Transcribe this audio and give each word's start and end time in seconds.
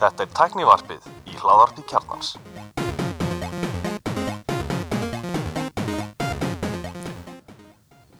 Þetta 0.00 0.20
er 0.20 0.28
tæknivarpið 0.36 1.06
í 1.30 1.38
hláðarpi 1.40 1.80
kjarnans. 1.88 2.34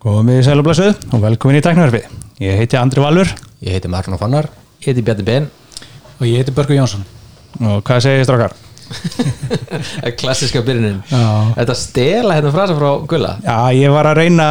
Góðum 0.01 0.31
við 0.33 0.41
sælublassuð 0.47 0.95
og 1.13 1.21
velkomin 1.27 1.59
í 1.59 1.63
Tæknarfið. 1.67 2.07
Ég 2.41 2.57
heiti 2.57 2.79
Andri 2.81 3.05
Valur 3.05 3.29
Ég 3.61 3.77
heiti 3.77 3.89
Marlon 3.93 4.17
Fannar 4.21 4.49
Ég 4.81 4.87
heiti 4.95 5.05
Bjarni 5.05 5.27
Ben 5.29 5.51
og 6.17 6.25
ég 6.25 6.41
heiti 6.41 6.55
Börgur 6.57 6.79
Jónsson 6.79 7.05
og 7.61 7.83
hvað 7.85 8.01
segir 8.07 8.25
strákar? 8.25 8.55
Klassiska 10.23 10.63
byrjunin 10.65 11.03
Já. 11.11 11.53
Þetta 11.59 11.75
stela 11.77 12.39
hérna 12.39 12.55
frasa 12.55 12.79
frá 12.79 12.91
Gulla 13.13 13.35
Já, 13.45 13.59
ég 13.77 13.93
var 13.93 14.09
að 14.09 14.23
reyna 14.23 14.49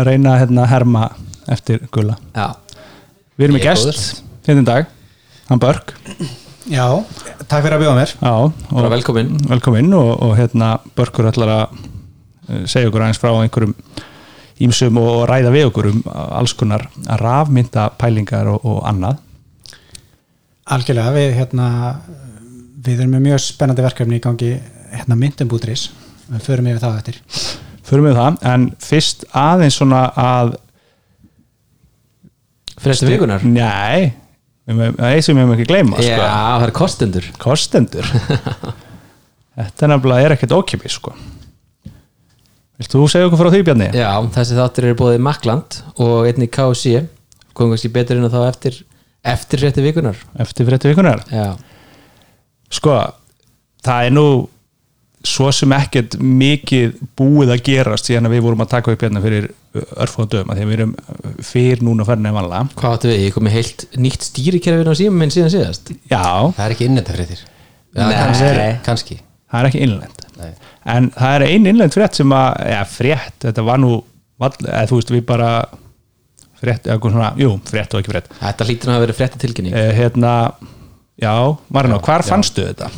reyna 0.00 0.38
hérna 0.40 0.64
að 0.64 0.72
herma 0.72 1.02
eftir 1.52 1.82
gula. 1.92 2.16
Já, 2.36 2.54
Við 3.32 3.46
erum 3.46 3.56
með 3.56 3.64
gest, 3.64 4.22
hérna 4.44 4.62
dag, 4.66 4.88
hann 5.48 5.60
Börg. 5.62 5.92
Já, 6.68 6.84
takk 7.48 7.62
fyrir 7.64 7.78
að 7.78 7.84
bjóða 7.86 7.94
mér. 7.96 8.10
Já, 8.20 8.88
velkomin. 8.92 9.30
velkomin 9.48 9.94
og, 9.96 10.10
og 10.26 10.34
hérna 10.36 10.74
Börgur 10.98 11.30
ætlar 11.30 11.52
að 11.54 11.78
eh, 11.80 12.66
segja 12.68 12.90
okkur 12.90 13.06
aðeins 13.06 13.20
frá 13.22 13.30
einhverjum 13.32 13.72
ímsum 14.62 15.00
og 15.00 15.24
ræða 15.30 15.54
við 15.54 15.70
okkur 15.70 15.88
um 15.90 16.02
alls 16.12 16.52
konar 16.52 16.84
rafmynda 17.22 17.88
pælingar 17.98 18.52
og, 18.52 18.66
og 18.68 18.82
annað. 18.90 19.22
Algjörlega, 20.76 21.16
við 21.16 21.32
hérna 21.40 21.68
við 22.84 23.00
erum 23.00 23.16
með 23.16 23.26
mjög 23.30 23.44
spennandi 23.46 23.86
verkefni 23.86 24.20
í 24.20 24.22
gangi 24.22 24.52
hérna 24.92 25.16
myndumbútris 25.18 25.88
við 26.28 26.44
förum 26.50 26.68
yfir 26.68 26.84
það 26.84 27.00
eftir. 27.00 27.22
Förum 27.88 28.10
við 28.10 28.20
það, 28.20 28.38
en 28.52 28.68
fyrst 28.84 29.24
aðeins 29.32 29.80
svona 29.80 30.04
að 30.20 30.54
Fyrstu 32.82 33.08
vikunar 33.10 33.44
Nei, 33.46 34.12
það 34.66 34.82
er 34.90 35.12
eitt 35.12 35.26
sem 35.26 35.36
við 35.36 35.42
mögum 35.42 35.54
ekki 35.56 35.68
gleyma 35.70 36.02
Já, 36.02 36.16
sko. 36.16 36.26
það 36.26 36.66
er 36.66 36.74
kostendur. 36.78 37.28
Kostendur. 37.42 38.10
Þetta 39.58 39.84
er 39.86 39.92
nefnilega 39.92 40.26
er 40.26 40.34
ekkert 40.36 40.54
ókipis 40.56 40.96
sko. 40.96 41.12
Vilt 42.80 42.94
þú 42.94 43.02
segja 43.10 43.28
okkur 43.28 43.38
frá 43.42 43.50
því 43.52 43.60
Bjarni? 43.68 43.88
Já, 43.94 44.08
þessi 44.34 44.56
þáttur 44.58 44.86
eru 44.88 44.98
bóðið 44.98 45.20
Makland 45.26 45.76
og 46.02 46.28
einnig 46.30 46.50
KC 46.54 47.02
komum 47.52 47.74
kannski 47.74 47.90
betur 47.92 48.18
inn 48.18 48.26
á 48.26 48.32
þá 48.32 48.40
eftir 48.48 48.78
eftir 49.28 49.60
frétti 49.62 49.84
vikunar 49.84 50.16
Eftir 50.42 50.66
frétti 50.66 50.90
vikunar 50.90 51.20
Já, 51.30 51.52
Sko, 52.72 52.96
það 53.84 54.08
er 54.08 54.14
nú 54.16 54.24
svo 55.26 55.48
sem 55.54 55.72
ekkert 55.76 56.16
mikið 56.18 56.94
búið 57.18 57.52
að 57.54 57.60
gerast 57.68 58.08
síðan 58.08 58.26
að 58.28 58.34
við 58.36 58.44
vorum 58.46 58.62
að 58.64 58.70
taka 58.72 58.94
upp 58.94 59.02
hérna 59.04 59.22
fyrir 59.22 59.50
örfóða 59.72 60.28
dögum 60.34 60.52
að 60.52 60.58
því 60.58 60.64
að 60.64 60.70
við 60.70 60.76
erum 60.78 60.94
fyrir 61.46 61.82
núna 61.86 62.06
farin 62.08 62.28
en 62.28 62.34
vanlega 62.36 62.78
hvað 62.80 62.96
áttu 62.96 63.10
við? 63.12 63.22
Ég 63.26 63.34
kom 63.36 63.46
með 63.46 63.54
heilt 63.58 63.84
nýtt 64.02 64.26
stýrikerfin 64.28 64.90
á 64.90 64.94
síma 64.98 65.20
minn 65.22 65.32
síðan 65.34 65.52
síðast 65.54 65.92
Já, 66.10 66.24
Það 66.56 66.64
er 66.66 66.74
ekki 66.74 66.88
innenda 66.88 67.14
fréttir 67.16 67.44
Já, 67.92 68.02
Nei. 68.02 68.16
kannski, 68.18 68.66
kannski. 68.88 69.16
það 69.52 69.60
er 69.60 69.68
ekki 69.70 69.84
innlend 69.86 70.26
Nei. 70.40 70.50
en 70.96 71.08
það 71.14 71.36
er 71.36 71.46
ein 71.48 71.70
innlend 71.72 71.96
frétt 71.96 72.18
sem 72.18 72.34
að 72.36 72.50
ja, 72.72 72.82
frétt, 72.88 73.38
þetta 73.46 73.64
var 73.68 73.80
nú 73.82 73.92
vall, 74.42 74.52
eða 74.64 74.84
þú 74.90 74.98
veist 75.00 75.14
við 75.14 75.24
bara 75.28 75.50
frétt, 76.58 76.86
eða 76.86 76.96
eitthvað 76.96 77.14
svona, 77.16 77.30
jú, 77.40 77.54
frétt 77.68 77.94
og 77.94 78.02
ekki 78.02 78.14
frétt 78.14 78.32
Þetta 78.40 78.68
hlýtur 78.68 78.90
nú 78.90 78.96
að 78.96 79.04
vera 79.06 79.18
frétti 79.20 79.42
tilkynning 79.44 79.76
eh, 79.78 79.92
hérna, 79.98 80.34
já, 81.20 81.32
Marino, 81.74 82.00
hvar 82.02 82.24
fannstu 82.26 82.64
þetta? 82.70 82.90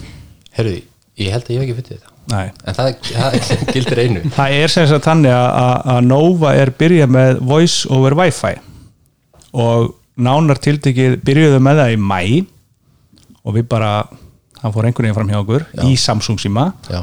Herruði, 0.54 0.84
ég 1.20 1.34
held 1.34 1.48
að 1.50 1.56
ég 1.56 1.62
hef 1.62 1.66
ekki 1.68 1.78
fyndið 1.82 1.98
þetta 1.98 2.13
Nei. 2.32 2.46
En 2.64 2.74
það, 2.76 2.94
það 3.10 3.34
gildir 3.74 4.00
einu. 4.04 4.22
Það 4.36 4.54
er 4.62 4.72
sem 4.72 4.86
sagt 4.88 5.04
þannig 5.08 5.34
að- 5.36 6.04
Nova 6.08 6.54
er 6.56 6.70
byrjað 6.78 7.10
með 7.16 7.40
voice 7.44 7.88
over 7.92 8.16
wifi. 8.18 8.54
Og 9.54 9.92
nánar 10.16 10.60
tiltekið 10.62 11.18
byrjuðu 11.26 11.58
með 11.62 11.80
það 11.82 11.94
í 11.96 11.98
mæ 12.00 12.20
og 13.44 13.56
við 13.58 13.66
bara 13.68 13.90
hann 14.62 14.72
fór 14.72 14.86
einhvern 14.88 15.04
veginn 15.10 15.18
fram 15.18 15.30
hjá 15.34 15.40
okkur 15.42 15.66
í 15.84 15.96
Samsung 16.00 16.38
síma. 16.40 16.70
Já, 16.88 17.02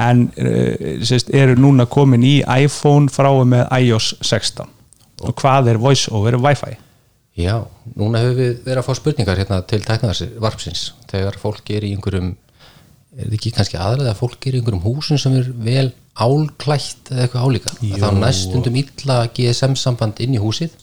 en 0.00 0.26
uh, 0.36 1.00
sérst, 1.06 1.32
eru 1.34 1.56
núna 1.58 1.86
komin 1.90 2.22
í 2.26 2.36
iPhone 2.64 3.08
frá 3.12 3.30
og 3.32 3.46
með 3.50 3.64
iOS 3.80 4.12
16 4.20 4.68
og 5.20 5.34
hvað 5.40 5.72
er 5.74 5.80
voice 5.82 6.08
over 6.14 6.36
wifi? 6.40 6.76
já, 7.40 7.54
núna 7.96 8.20
hefur 8.20 8.36
við 8.38 8.54
verið 8.66 8.78
að 8.82 8.86
fá 8.86 8.94
spurningar 8.98 9.38
hérna 9.40 9.58
til 9.68 9.80
tæknaðarvarpsins 9.86 10.82
þegar 11.10 11.36
fólk 11.40 11.70
er 11.72 11.84
í 11.88 11.94
einhverjum 11.96 12.30
er 13.16 13.24
þetta 13.24 13.38
ekki 13.38 13.54
kannski 13.56 13.80
aðræða 13.80 14.12
að 14.12 14.20
fólk 14.20 14.46
er 14.46 14.54
í 14.54 14.60
einhverjum 14.60 14.84
húsum 14.84 15.18
sem 15.20 15.34
er 15.40 15.48
vel 15.64 15.88
álklætt 16.20 17.10
eða 17.10 17.24
eitthvað 17.24 17.48
álíka? 17.48 17.72
Að 17.74 18.04
þá 18.04 18.20
næstundum 18.20 18.78
illa 18.80 19.18
GSM 19.34 19.74
samband 19.78 20.22
inn 20.22 20.36
í 20.36 20.42
húsið. 20.42 20.76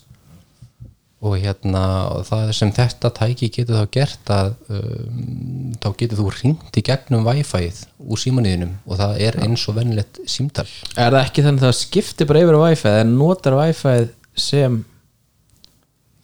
Og 1.28 1.34
hérna 1.42 1.84
og 2.14 2.28
það 2.28 2.52
sem 2.54 2.72
þetta 2.78 3.10
tæki 3.18 3.48
getur 3.56 3.80
þá 3.80 3.94
gert 3.96 4.30
að 4.30 4.52
um, 4.70 5.72
þá 5.82 5.88
getur 5.98 6.20
þú 6.20 6.28
ringt 6.36 6.78
í 6.78 6.84
gegnum 6.86 7.26
Wi-Fi-ið 7.26 7.80
úr 8.06 8.22
símanniðinum 8.22 8.76
og 8.86 9.00
það 9.00 9.24
er 9.26 9.40
eins 9.42 9.64
og 9.66 9.80
vennilegt 9.80 10.22
símtal. 10.30 10.68
Er 10.94 11.10
það 11.16 11.24
ekki 11.24 11.48
þannig 11.48 11.64
að 11.64 11.72
það 11.72 11.80
skiptir 11.80 12.30
bara 12.30 12.44
yfir 12.46 12.60
á 12.60 12.64
Wi-Fi 12.68 12.94
en 13.02 13.18
notar 13.18 13.58
Wi-Fi 13.58 13.96
sem 14.38 14.78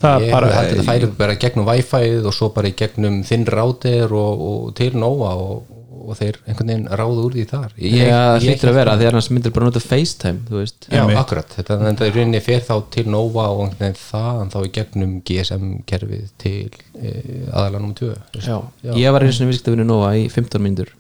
Það 0.04 0.26
ég 0.26 0.34
bara, 0.36 0.50
þetta 0.68 0.86
færi 0.86 1.10
bara 1.20 1.36
gegnum 1.40 1.68
Wi-Fi-ið 1.70 2.26
og 2.28 2.36
svo 2.36 2.50
bara 2.56 2.70
í 2.70 2.76
gegnum 2.78 3.22
þinn 3.28 3.46
rátir 3.48 4.12
og, 4.12 4.42
og 4.50 4.74
til 4.78 4.92
Nova 5.00 5.32
og, 5.40 5.70
og 6.04 6.18
þeir 6.20 6.38
einhvern 6.48 6.72
veginn 6.72 6.88
ráða 6.90 7.24
úr 7.24 7.36
því 7.38 7.44
þar. 7.50 7.74
Ég, 7.78 7.94
Já, 8.00 8.16
það 8.18 8.36
ég, 8.36 8.48
hlýtur 8.48 8.72
að 8.72 8.78
vera 8.80 8.96
að 8.96 9.04
annars 9.10 9.30
myndir 9.34 9.54
bara 9.56 9.68
nota 9.70 9.82
FaceTime 9.84 10.42
þú 10.48 10.58
veist. 10.60 10.88
Já, 10.90 11.00
Einmitt. 11.02 11.20
akkurat, 11.22 11.54
þetta 11.58 11.78
en 11.90 12.00
það 12.00 12.10
í 12.10 12.14
rauninni 12.18 12.42
fer 12.44 12.66
þá 12.68 12.74
til 12.96 13.06
Nova 13.14 13.46
og 13.54 13.62
einhvern 13.68 13.84
veginn 13.84 14.00
þaðan 14.02 14.52
þá 14.54 14.58
í 14.64 14.72
gegnum 14.78 15.14
GSM-kerfið 15.30 16.26
til 16.44 16.58
e, 17.00 17.14
aðalanum 17.52 17.94
2 18.00 18.12
Já. 18.42 18.58
Ég 18.98 19.16
var 19.16 19.26
einu 19.26 19.36
sinni 19.36 19.52
viðskiptavinu 19.52 19.88
Nova 19.88 20.14
í 20.20 20.26
15 20.32 20.64
mínútur. 20.64 20.92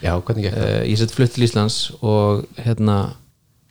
Já, 0.00 0.14
hvernig 0.16 0.48
gekk 0.48 0.56
það? 0.56 0.74
uh, 0.74 0.84
Ég 0.88 1.00
sett 1.00 1.14
flutt 1.14 1.34
til 1.36 1.46
Íslands 1.46 1.78
og 2.00 2.44
hérna 2.60 2.98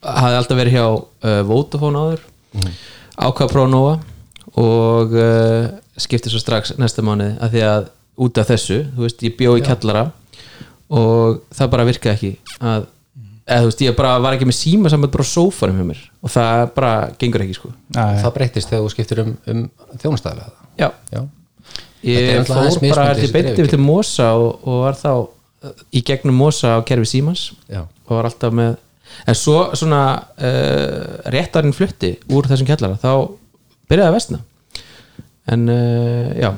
hafði 0.05 0.39
alltaf 0.39 0.59
verið 0.59 0.77
hjá 0.77 0.85
uh, 0.87 1.41
Vodafone 1.49 2.03
áður. 2.05 2.25
Ákvað 3.19 3.45
að 3.47 3.53
prófa 3.53 3.71
Nova 3.73 3.95
og 4.59 5.15
uh, 5.17 5.69
skipti 5.99 6.31
svo 6.31 6.41
strax 6.41 6.75
næsta 6.79 7.03
mánuði 7.05 7.35
að 7.43 7.55
því 7.55 7.63
að 7.67 7.89
út 8.19 8.39
af 8.41 8.49
þessu, 8.51 8.79
þú 8.95 9.05
veist, 9.05 9.21
ég 9.23 9.35
bjó 9.39 9.53
í 9.59 9.63
kjallara 9.63 10.09
og 10.89 11.41
það 11.53 11.69
bara 11.73 11.85
virkaði 11.89 12.15
ekki 12.15 12.31
að, 12.65 12.85
eða 13.49 13.63
þú 13.63 13.69
veist, 13.69 13.83
ég 13.85 13.97
bara 13.97 14.13
var 14.23 14.37
ekki 14.37 14.47
með 14.49 14.57
síma 14.59 14.91
saman 14.93 15.11
bara 15.13 15.25
á 15.25 15.33
sófanum 15.33 15.79
hjá 15.81 15.87
mér 15.91 16.01
og 16.25 16.33
það 16.33 16.63
bara 16.77 16.93
gengur 17.21 17.43
ekki 17.45 17.57
sko. 17.57 17.71
Nei, 17.95 18.15
Það 18.23 18.33
breytist 18.37 18.71
þegar 18.71 18.85
þú 18.85 18.93
skiptir 18.95 19.21
um, 19.25 19.33
um 19.53 19.61
þjónustæðlega 20.01 20.51
Já, 20.79 20.89
Já, 21.13 21.21
er 22.03 22.29
ég 22.29 22.47
fór 22.47 22.79
bara 22.93 23.07
til 23.17 23.29
beinti 23.33 23.53
dreifikerfi. 23.53 23.73
til 23.75 23.81
Mosa 23.83 24.29
og, 24.39 24.61
og 24.65 24.83
var 24.87 24.97
þá 24.99 25.11
uh, 25.19 25.73
í 25.93 26.03
gegnum 26.07 26.37
Mosa 26.39 26.77
á 26.77 26.85
kerfi 26.87 27.09
Símans 27.13 27.49
já, 27.69 27.83
og 28.07 28.13
var 28.15 28.29
alltaf 28.31 28.55
með 28.55 28.77
en 29.27 29.35
svo 29.35 29.57
svona 29.77 30.01
uh, 30.17 31.19
réttarinn 31.33 31.73
flutti 31.75 32.13
úr 32.31 32.47
þessum 32.49 32.69
kjallara 32.69 32.97
þá 33.01 33.11
byrjaði 33.89 34.09
að 34.11 34.17
vestna 34.19 34.39
en 35.49 35.65
uh, 35.73 36.29
já. 36.37 36.51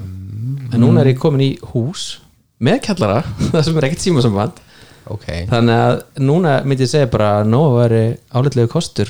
En 0.72 0.80
núna 0.84 1.02
er 1.04 1.12
ég 1.14 1.20
komin 1.20 1.42
í 1.46 1.52
hús 1.72 2.20
með 2.64 2.84
kjallara, 2.88 3.24
það 3.54 3.66
sem 3.68 3.82
er 3.82 3.90
ekkert 3.90 4.06
símasamband. 4.06 4.62
Ok. 5.12 5.28
Þannig 5.50 5.82
að 5.82 5.98
núna 6.22 6.60
myndi 6.68 6.86
ég 6.86 6.92
segja 6.92 7.10
bara 7.12 7.34
að 7.40 7.52
nóg 7.52 7.76
veri 7.80 8.04
áleitlegu 8.38 8.70
kostur 8.72 9.10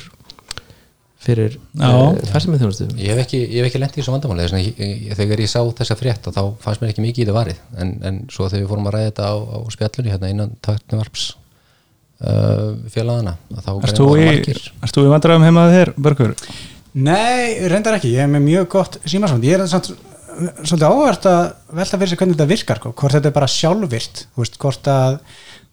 fyrir 1.22 1.52
uh, 1.78 2.16
færsamið 2.32 2.64
þjónustu 2.64 2.86
Ég 2.98 3.12
hef 3.12 3.20
ekki, 3.22 3.38
ég 3.44 3.60
hef 3.60 3.68
ekki 3.68 3.80
lent 3.82 3.94
í 3.94 4.00
þessu 4.00 4.14
vandamáli. 4.14 4.48
Þegar 5.14 5.42
ég 5.44 5.52
sá 5.52 5.60
þessa 5.78 5.96
frétt 6.00 6.26
þá 6.34 6.40
fannst 6.64 6.82
mér 6.82 6.90
ekki 6.90 7.04
mikið 7.04 7.22
í 7.22 7.28
það 7.28 7.38
varið. 7.38 7.60
En, 7.78 7.92
en 8.08 8.18
svo 8.32 8.48
þegar 8.48 8.64
við 8.64 8.72
fórum 8.72 8.88
að 8.90 8.96
ræða 8.96 9.10
þetta 9.12 9.28
á, 9.30 9.34
á 9.38 9.58
spjallunni 9.76 10.14
hérna 10.16 10.32
innan 10.32 10.56
taktnivarps 10.64 11.28
uh, 12.26 12.72
félagana 12.92 13.36
að 13.52 13.68
þá 13.68 13.72
Erst 13.86 14.96
þú 14.96 15.06
í, 15.06 15.12
vandræðum 15.12 15.46
heimaði 15.46 15.78
þér, 15.78 15.92
Börgur? 16.08 16.34
Nei, 16.92 17.68
reyndar 17.72 17.96
ekki, 17.96 18.12
ég 18.12 18.26
er 18.26 18.32
með 18.32 18.44
mjög 18.48 18.66
gott 18.74 18.98
símasvand 19.08 19.46
ég 19.46 19.56
er 19.56 19.70
samt, 19.70 19.92
svolítið 20.62 20.86
áhvert 20.88 21.28
að 21.30 21.42
velta 21.78 21.98
fyrir 21.98 22.10
sig 22.12 22.20
hvernig 22.20 22.36
þetta 22.36 22.48
virkar 22.52 22.80
sko. 22.80 22.94
hvort 22.98 23.16
þetta 23.16 23.30
er 23.30 23.36
bara 23.36 23.50
sjálfvirt 23.50 24.24
veist, 24.38 24.58
hvort 24.62 24.90
að 24.90 25.18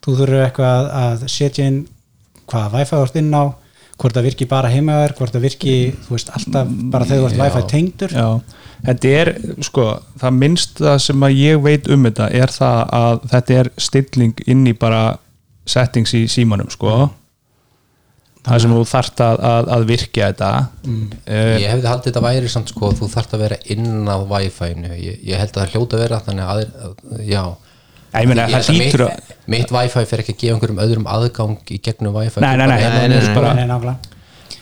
þú 0.03 0.15
þurfur 0.19 0.45
eitthvað 0.45 0.91
að 0.99 1.25
setja 1.31 1.67
inn 1.69 1.81
hvaða 2.49 2.71
Wi-Fi 2.75 2.95
þú 2.95 3.01
ert 3.07 3.19
inn 3.21 3.33
á 3.35 3.43
hvort 3.99 4.15
það 4.15 4.27
virki 4.29 4.47
bara 4.47 4.71
heimaður, 4.71 5.13
hvort 5.17 5.35
það 5.35 5.45
virki 5.49 5.75
þú 6.05 6.15
veist, 6.15 6.29
alltaf 6.37 6.69
bara 6.93 7.07
þegar 7.09 7.21
þú 7.21 7.29
ert 7.29 7.39
Wi-Fi 7.41 7.63
tengdur. 7.73 8.13
Já, 8.15 8.27
þetta 8.87 9.13
er 9.21 9.31
sko, 9.67 9.87
það 10.21 10.37
minnsta 10.37 10.93
sem 11.03 11.25
að 11.27 11.39
ég 11.39 11.63
veit 11.65 11.89
um 11.91 12.07
þetta 12.07 12.29
er 12.39 12.53
það 12.55 12.93
að 12.99 13.25
þetta 13.33 13.57
er 13.59 13.71
stilling 13.89 14.45
inn 14.47 14.63
í 14.71 14.75
bara 14.79 15.03
settings 15.69 16.15
í 16.17 16.23
símanum 16.31 16.71
sko 16.73 17.09
það 18.47 18.61
sem 18.63 18.73
þú 18.75 18.83
þarft 18.89 19.21
að, 19.25 19.39
að, 19.49 19.69
að 19.75 19.85
virkja 19.89 20.27
þetta 20.31 20.49
mm. 20.87 21.07
Ég 21.59 21.65
hefði 21.73 21.89
haldið 21.91 22.07
þetta 22.09 22.23
væri 22.25 22.51
samt 22.53 22.71
sko 22.73 22.91
þú 22.99 23.09
þarft 23.11 23.33
að 23.35 23.43
vera 23.45 23.57
inn 23.75 24.07
á 24.07 24.17
Wi-Fi-inu 24.31 24.91
ég, 24.95 25.17
ég 25.27 25.41
held 25.41 25.51
að 25.55 25.59
það 25.65 25.73
hljóta 25.75 25.97
að 25.99 26.03
vera 26.05 26.21
þannig 26.27 26.53
að, 26.53 26.61
að 26.87 27.23
já 27.27 27.41
ég 28.19 28.29
meina 28.31 28.45
Ég 28.47 28.53
það 28.53 28.55
held 28.55 28.69
að 28.69 28.79
mitt, 28.79 29.33
mitt 29.55 29.73
Wi-Fi 29.75 30.05
fer 30.09 30.23
ekki 30.23 30.35
að 30.37 30.39
gefa 30.43 30.55
einhverjum 30.57 30.83
öðrum 30.85 31.09
aðgang 31.15 31.57
í 31.75 31.81
gegnum 31.89 32.15
Wi-Fi 32.15 32.43
Nei, 32.45 32.53
nei, 32.55 32.65
nei, 32.71 32.77
Bara 32.79 32.95
nei, 32.95 33.07
nei, 33.07 33.19
nei. 33.19 33.35
bara- 33.35 33.53
Nei, 33.59 33.65
nákvæmlega. 33.69 34.15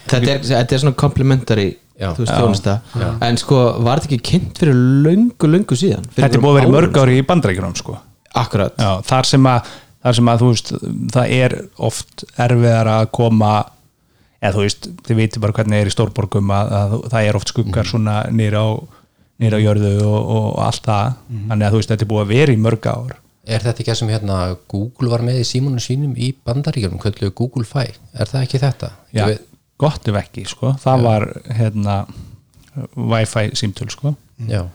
þetta 0.07 0.33
er, 0.33 0.41
þetta 0.51 0.75
er 0.79 0.83
svona 0.83 0.97
complimentary 1.05 1.69
Já. 1.97 2.11
þú 2.13 2.21
veist, 2.25 2.33
þjónusta 2.37 2.73
en 3.25 3.39
sko, 3.41 3.59
var 3.81 3.97
þetta 4.01 4.11
ekki 4.11 4.19
kynnt 4.31 4.59
fyrir 4.61 4.75
löngu, 5.05 5.47
löngu 5.49 5.77
síðan 5.79 6.03
þetta 6.13 6.37
er 6.37 6.43
búið 6.43 6.51
að 6.53 6.59
vera 6.59 6.73
mörg 6.75 6.99
ári 7.01 7.15
í 7.17 7.23
bandrækjunum 7.25 7.73
sko. 7.79 7.95
akkurat, 8.37 8.75
Já, 8.77 8.91
þar 9.07 9.25
sem 9.31 9.47
að 9.49 9.71
þar 10.07 10.17
sem 10.19 10.29
að 10.33 10.41
þú 10.43 10.49
veist, 10.53 10.71
það 11.13 11.33
er 11.37 11.55
oft 11.89 12.23
erfiðar 12.47 12.89
að 12.95 13.05
koma 13.19 13.51
eða 14.37 14.53
þú 14.55 14.63
veist, 14.65 14.87
þið 15.07 15.19
veitir 15.21 15.43
bara 15.43 15.55
hvernig 15.57 15.81
er 15.83 15.89
í 15.89 15.93
stórborgum 15.93 16.51
að, 16.53 16.73
að 16.79 16.97
það 17.13 17.27
er 17.29 17.39
oft 17.39 17.51
skuggar 17.53 17.87
svona 17.89 18.17
nýra 18.31 18.61
á, 18.63 18.69
á 18.77 19.59
jörðu 19.61 19.93
og, 20.05 20.19
og 20.37 20.59
allt 20.65 20.85
það, 20.85 21.15
þannig 21.49 21.67
að 21.67 21.73
þú 21.75 21.81
veist, 21.81 21.91
þetta 21.93 22.05
er 22.07 22.11
búið 22.11 22.23
að 22.25 22.33
vera 22.35 22.53
í 22.55 22.61
mörg 22.67 22.87
ár. 22.91 23.15
Er 23.47 23.63
þetta 23.63 23.79
ekki 23.83 23.91
það 23.93 23.99
sem 24.01 24.09
hérna 24.11 24.37
Google 24.67 25.09
var 25.13 25.21
með 25.23 25.37
í 25.39 25.45
símunum 25.47 25.79
sínum 25.79 26.15
í 26.19 26.33
bandaríkjum, 26.45 26.97
kölluðu 26.99 27.33
Google 27.37 27.63
Fi? 27.69 27.85
Er 28.19 28.27
það 28.27 28.41
ekki 28.43 28.59
þetta? 28.65 28.89
Já, 29.15 29.23
veit- 29.29 29.45
gott 29.79 30.09
ef 30.11 30.17
ekki, 30.19 30.43
sko, 30.51 30.73
það 30.83 31.05
var 31.05 31.25
hérna 31.55 31.95
Wi-Fi 32.97 33.49
símtöl, 33.57 33.87
sko. 33.93 34.13
Já, 34.49 34.65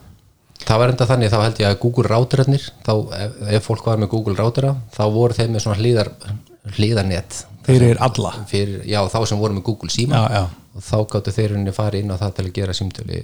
það 0.63 0.81
var 0.81 0.93
enda 0.93 1.07
þannig 1.09 1.33
þá 1.33 1.39
held 1.41 1.61
ég 1.63 1.69
að 1.69 1.79
Google 1.83 2.09
ráturarnir 2.11 2.67
þá 2.85 2.93
ef, 3.19 3.39
ef 3.57 3.67
fólk 3.67 3.87
var 3.89 4.01
með 4.01 4.11
Google 4.13 4.37
rátara 4.39 4.75
þá 4.95 5.03
voru 5.13 5.37
þeir 5.37 5.51
með 5.53 5.65
svona 5.65 5.79
hlýðar 5.81 6.11
hlýðarnet 6.77 7.39
fyrir 7.67 7.99
alla? 8.03 8.33
Fyrir, 8.49 8.81
já, 8.87 9.01
þá 9.11 9.19
sem 9.29 9.39
voru 9.39 9.57
með 9.57 9.65
Google 9.67 9.91
síma. 9.93 10.19
Já, 10.19 10.39
já. 10.39 10.71
og 10.73 10.85
þá 10.87 10.97
gáttu 11.11 11.33
þeir 11.35 11.55
henni 11.57 11.75
farið 11.75 12.03
inn 12.03 12.15
á 12.15 12.17
það 12.21 12.33
til 12.37 12.45
að 12.47 12.55
gera 12.57 12.75
símtöli 12.77 13.21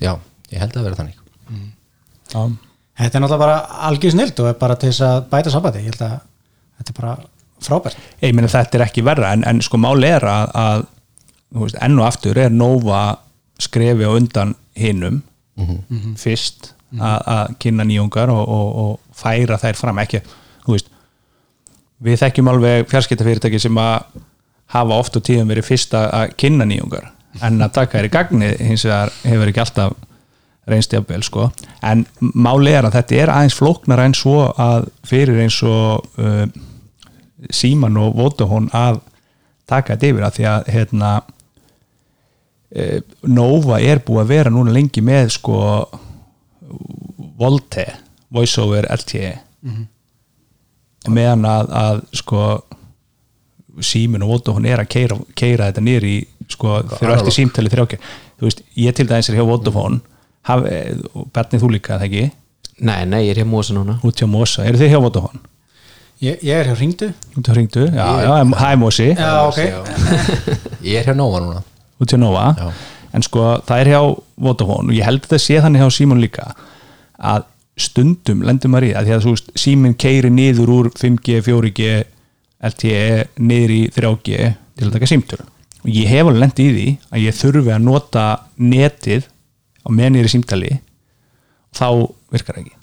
já, 0.00 0.12
ég 0.52 0.62
held 0.62 0.78
að 0.78 0.88
vera 0.88 1.00
þannig. 1.00 1.20
Já, 2.32 2.40
Þetta 2.94 3.18
er 3.18 3.22
náttúrulega 3.24 3.42
bara 3.42 3.86
algjör 3.88 4.12
snilt 4.14 4.40
og 4.40 4.48
er 4.48 4.58
bara 4.58 4.74
til 4.78 4.92
þess 4.92 5.02
að 5.02 5.16
bæta 5.32 5.50
sambandi. 5.50 5.80
Ég 5.82 5.90
held 5.90 6.02
að 6.06 6.12
þetta 6.78 6.92
er 6.92 6.98
bara 7.00 7.14
frábært. 7.64 8.04
Ég 8.22 8.34
meina 8.36 8.50
þetta 8.52 8.78
er 8.78 8.84
ekki 8.86 9.02
verra 9.06 9.32
en, 9.34 9.42
en 9.50 9.62
sko 9.66 9.80
máli 9.82 10.12
er 10.14 10.26
að, 10.30 10.52
að 10.60 10.84
þú 11.48 11.64
veist, 11.64 11.80
enn 11.82 11.98
og 11.98 12.06
aftur 12.06 12.38
er 12.44 12.54
Nova 12.54 13.00
skrefi 13.62 14.06
á 14.06 14.10
undan 14.14 14.54
hinum 14.78 15.22
fyrst 16.18 16.73
að, 17.00 17.56
kynna 17.62 17.86
nýjungar 17.88 18.32
og, 18.32 18.44
og, 18.44 18.68
og 18.84 19.16
færa 19.16 19.58
þær 19.60 19.80
fram. 19.80 20.00
Ekki, 20.04 20.22
þú 20.66 20.76
veist 20.76 20.90
við 22.04 22.20
þekkjum 22.20 22.50
alveg 22.52 22.88
fjarskiptafyrirtæki 22.90 23.60
sem 23.62 23.78
að 23.80 24.22
hafa 24.74 24.98
oft 24.98 25.16
og 25.16 25.24
tíðum 25.24 25.52
verið 25.52 25.68
fyrst 25.68 25.94
að 25.96 26.34
kynna 26.40 26.66
nýjungar 26.68 27.10
en 27.42 27.62
að 27.64 27.72
taka 27.78 27.98
þær 27.98 28.08
í 28.08 28.12
gagni 28.12 28.50
hins 28.60 28.84
vegar 28.86 29.12
hefur 29.24 29.50
ekki 29.50 29.62
alltaf 29.62 29.94
reynst 30.70 30.94
jafnvel 30.94 31.20
sko. 31.24 31.50
En 31.84 32.06
máli 32.20 32.72
er 32.72 32.86
að 32.86 32.96
þetta 32.98 33.16
er 33.20 33.32
aðeins 33.34 33.56
flóknar 33.58 34.00
eins 34.00 34.22
svo 34.22 34.46
að 34.48 34.86
fyrir 35.04 35.42
eins 35.44 35.58
og 35.66 36.06
uh, 36.16 36.46
síman 37.52 37.98
og 38.00 38.14
Vodafone 38.16 38.72
að 38.72 39.02
taka 39.68 39.94
þetta 39.94 40.10
yfir 40.10 40.26
að 40.26 40.38
því 40.38 40.46
að 40.48 40.70
hérna 40.74 41.10
e, 42.68 42.86
Nova 43.32 43.80
er 43.80 44.02
búið 44.04 44.22
að 44.22 44.32
vera 44.32 44.52
núna 44.52 44.74
lengi 44.74 45.04
með 45.04 45.30
sko 45.38 45.58
Volte 47.38 47.86
Voice 48.34 48.60
over 48.62 48.86
LTE 48.94 49.34
meðan 51.08 51.44
að, 51.44 51.72
að 51.76 51.98
sko 52.16 52.44
símin 53.84 54.22
og 54.22 54.30
Vodafone 54.34 54.70
er 54.70 54.80
að 54.84 54.90
keira, 54.94 55.18
keira 55.34 55.68
þetta 55.70 55.82
nýr 55.84 56.06
í 56.06 56.14
sko 56.48 56.78
þegar 56.94 57.16
eftir 57.18 57.34
símtali 57.34 57.72
þrjákja 57.72 57.98
þú 58.38 58.46
veist, 58.48 58.62
ég 58.78 58.94
til 58.96 59.06
dæmis 59.08 59.30
er 59.30 59.38
hjá 59.38 59.46
Vodafone. 59.48 60.00
Haf, 60.44 60.64
og 61.14 61.28
Berni 61.32 61.60
þú 61.60 61.70
líka 61.72 61.96
það 61.96 62.06
ekki? 62.08 62.24
Nei, 62.84 63.04
nei, 63.08 63.20
ég 63.24 63.34
er 63.34 63.42
hér 63.42 63.48
mósa 63.48 63.74
núna. 63.76 63.98
Út 64.04 64.18
hjá 64.20 64.28
Mosa, 64.28 64.64
eru 64.68 64.80
þið 64.80 64.90
hjá 64.92 65.00
Vodafone? 65.00 65.40
Ég, 66.22 66.42
ég 66.44 66.58
er 66.58 66.68
hjá 66.68 66.74
ringdu 66.78 67.08
út 67.34 67.48
hjá 67.48 67.54
Ringdu, 67.56 67.86
já, 67.90 68.04
já, 68.24 68.34
er 68.70 68.76
Mosi. 68.80 69.08
Já, 69.12 69.30
ok. 69.48 69.60
Ég 70.84 71.00
er 71.00 71.08
hjá 71.08 71.16
Nova 71.16 71.40
núna. 71.42 71.62
Út 72.00 72.12
hjá 72.12 72.20
Nova? 72.20 72.50
Já. 72.58 72.68
En 73.14 73.24
sko 73.24 73.44
það 73.66 73.82
er 73.82 73.90
hjá 73.94 74.00
Vodafone 74.46 74.90
og 74.90 74.96
ég 74.96 75.06
held 75.06 75.22
að 75.24 75.34
það 75.34 75.44
sé 75.44 75.60
þannig 75.62 75.84
hjá 75.84 75.96
Símon 75.96 76.22
líka 76.22 76.48
að 77.18 77.46
stundum 77.80 78.42
lendur 78.46 78.70
maður 78.70 78.88
í 78.88 78.92
það 78.94 79.08
því 79.08 79.14
að 79.16 79.24
þú 79.24 79.34
veist 79.34 79.50
Símon 79.64 79.96
keiri 79.98 80.30
niður 80.34 80.72
úr 80.74 80.90
5G, 80.98 81.40
4G 81.46 81.88
LTE 82.64 83.02
niður 83.42 83.74
í 83.74 83.82
3G 83.94 84.52
til 84.74 84.88
að 84.88 84.94
taka 84.96 85.10
símtöl. 85.10 85.42
Og 85.84 85.90
ég 85.92 86.08
hef 86.08 86.24
alveg 86.24 86.40
lendið 86.40 86.64
í 86.64 86.74
því 86.74 86.86
að 87.10 87.24
ég 87.26 87.36
þurfi 87.38 87.74
að 87.74 87.84
nota 87.84 88.24
netið 88.56 89.28
á 89.84 89.88
meðan 89.92 90.16
ég 90.18 90.24
er 90.24 90.30
í 90.30 90.32
símtali 90.32 90.72
þá 91.74 91.88
virkar 92.32 92.62
ekki. 92.62 92.74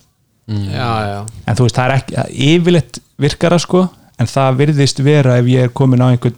Já, 0.52 0.90
já, 1.08 1.20
en 1.48 1.58
þú 1.58 1.66
veist 1.66 1.78
það 1.78 1.86
er 1.86 1.94
ekki, 1.96 2.24
yfirleitt 2.52 2.98
virkar 3.22 3.56
það 3.56 3.64
sko 3.64 3.82
en 4.20 4.30
það 4.30 4.58
virðist 4.60 5.02
vera 5.06 5.38
ef 5.40 5.48
ég 5.48 5.68
er 5.68 5.74
komin 5.78 6.04
á 6.04 6.12
einhvern 6.12 6.36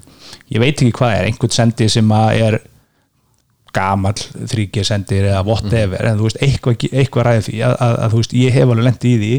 ég 0.53 0.61
veit 0.61 0.75
ekki 0.75 0.93
hvað 0.99 1.15
er, 1.15 1.29
einhvern 1.29 1.55
sendi 1.55 1.87
sem 1.89 2.11
að 2.13 2.41
er 2.45 2.57
gamall 3.73 4.19
3G 4.51 4.85
sendir 4.85 5.29
eða 5.31 5.41
whatever 5.47 6.05
en 6.05 6.19
þú 6.19 6.29
veist, 6.29 6.39
eitthvað, 6.45 6.85
eitthvað 6.91 7.27
ræði 7.27 7.45
því 7.47 7.57
að, 7.65 7.75
að, 7.87 7.97
að 8.05 8.13
þú 8.13 8.21
veist, 8.21 8.37
ég 8.37 8.55
hef 8.57 8.69
alveg 8.69 8.87
lent 8.89 9.09
í 9.09 9.15
því 9.17 9.33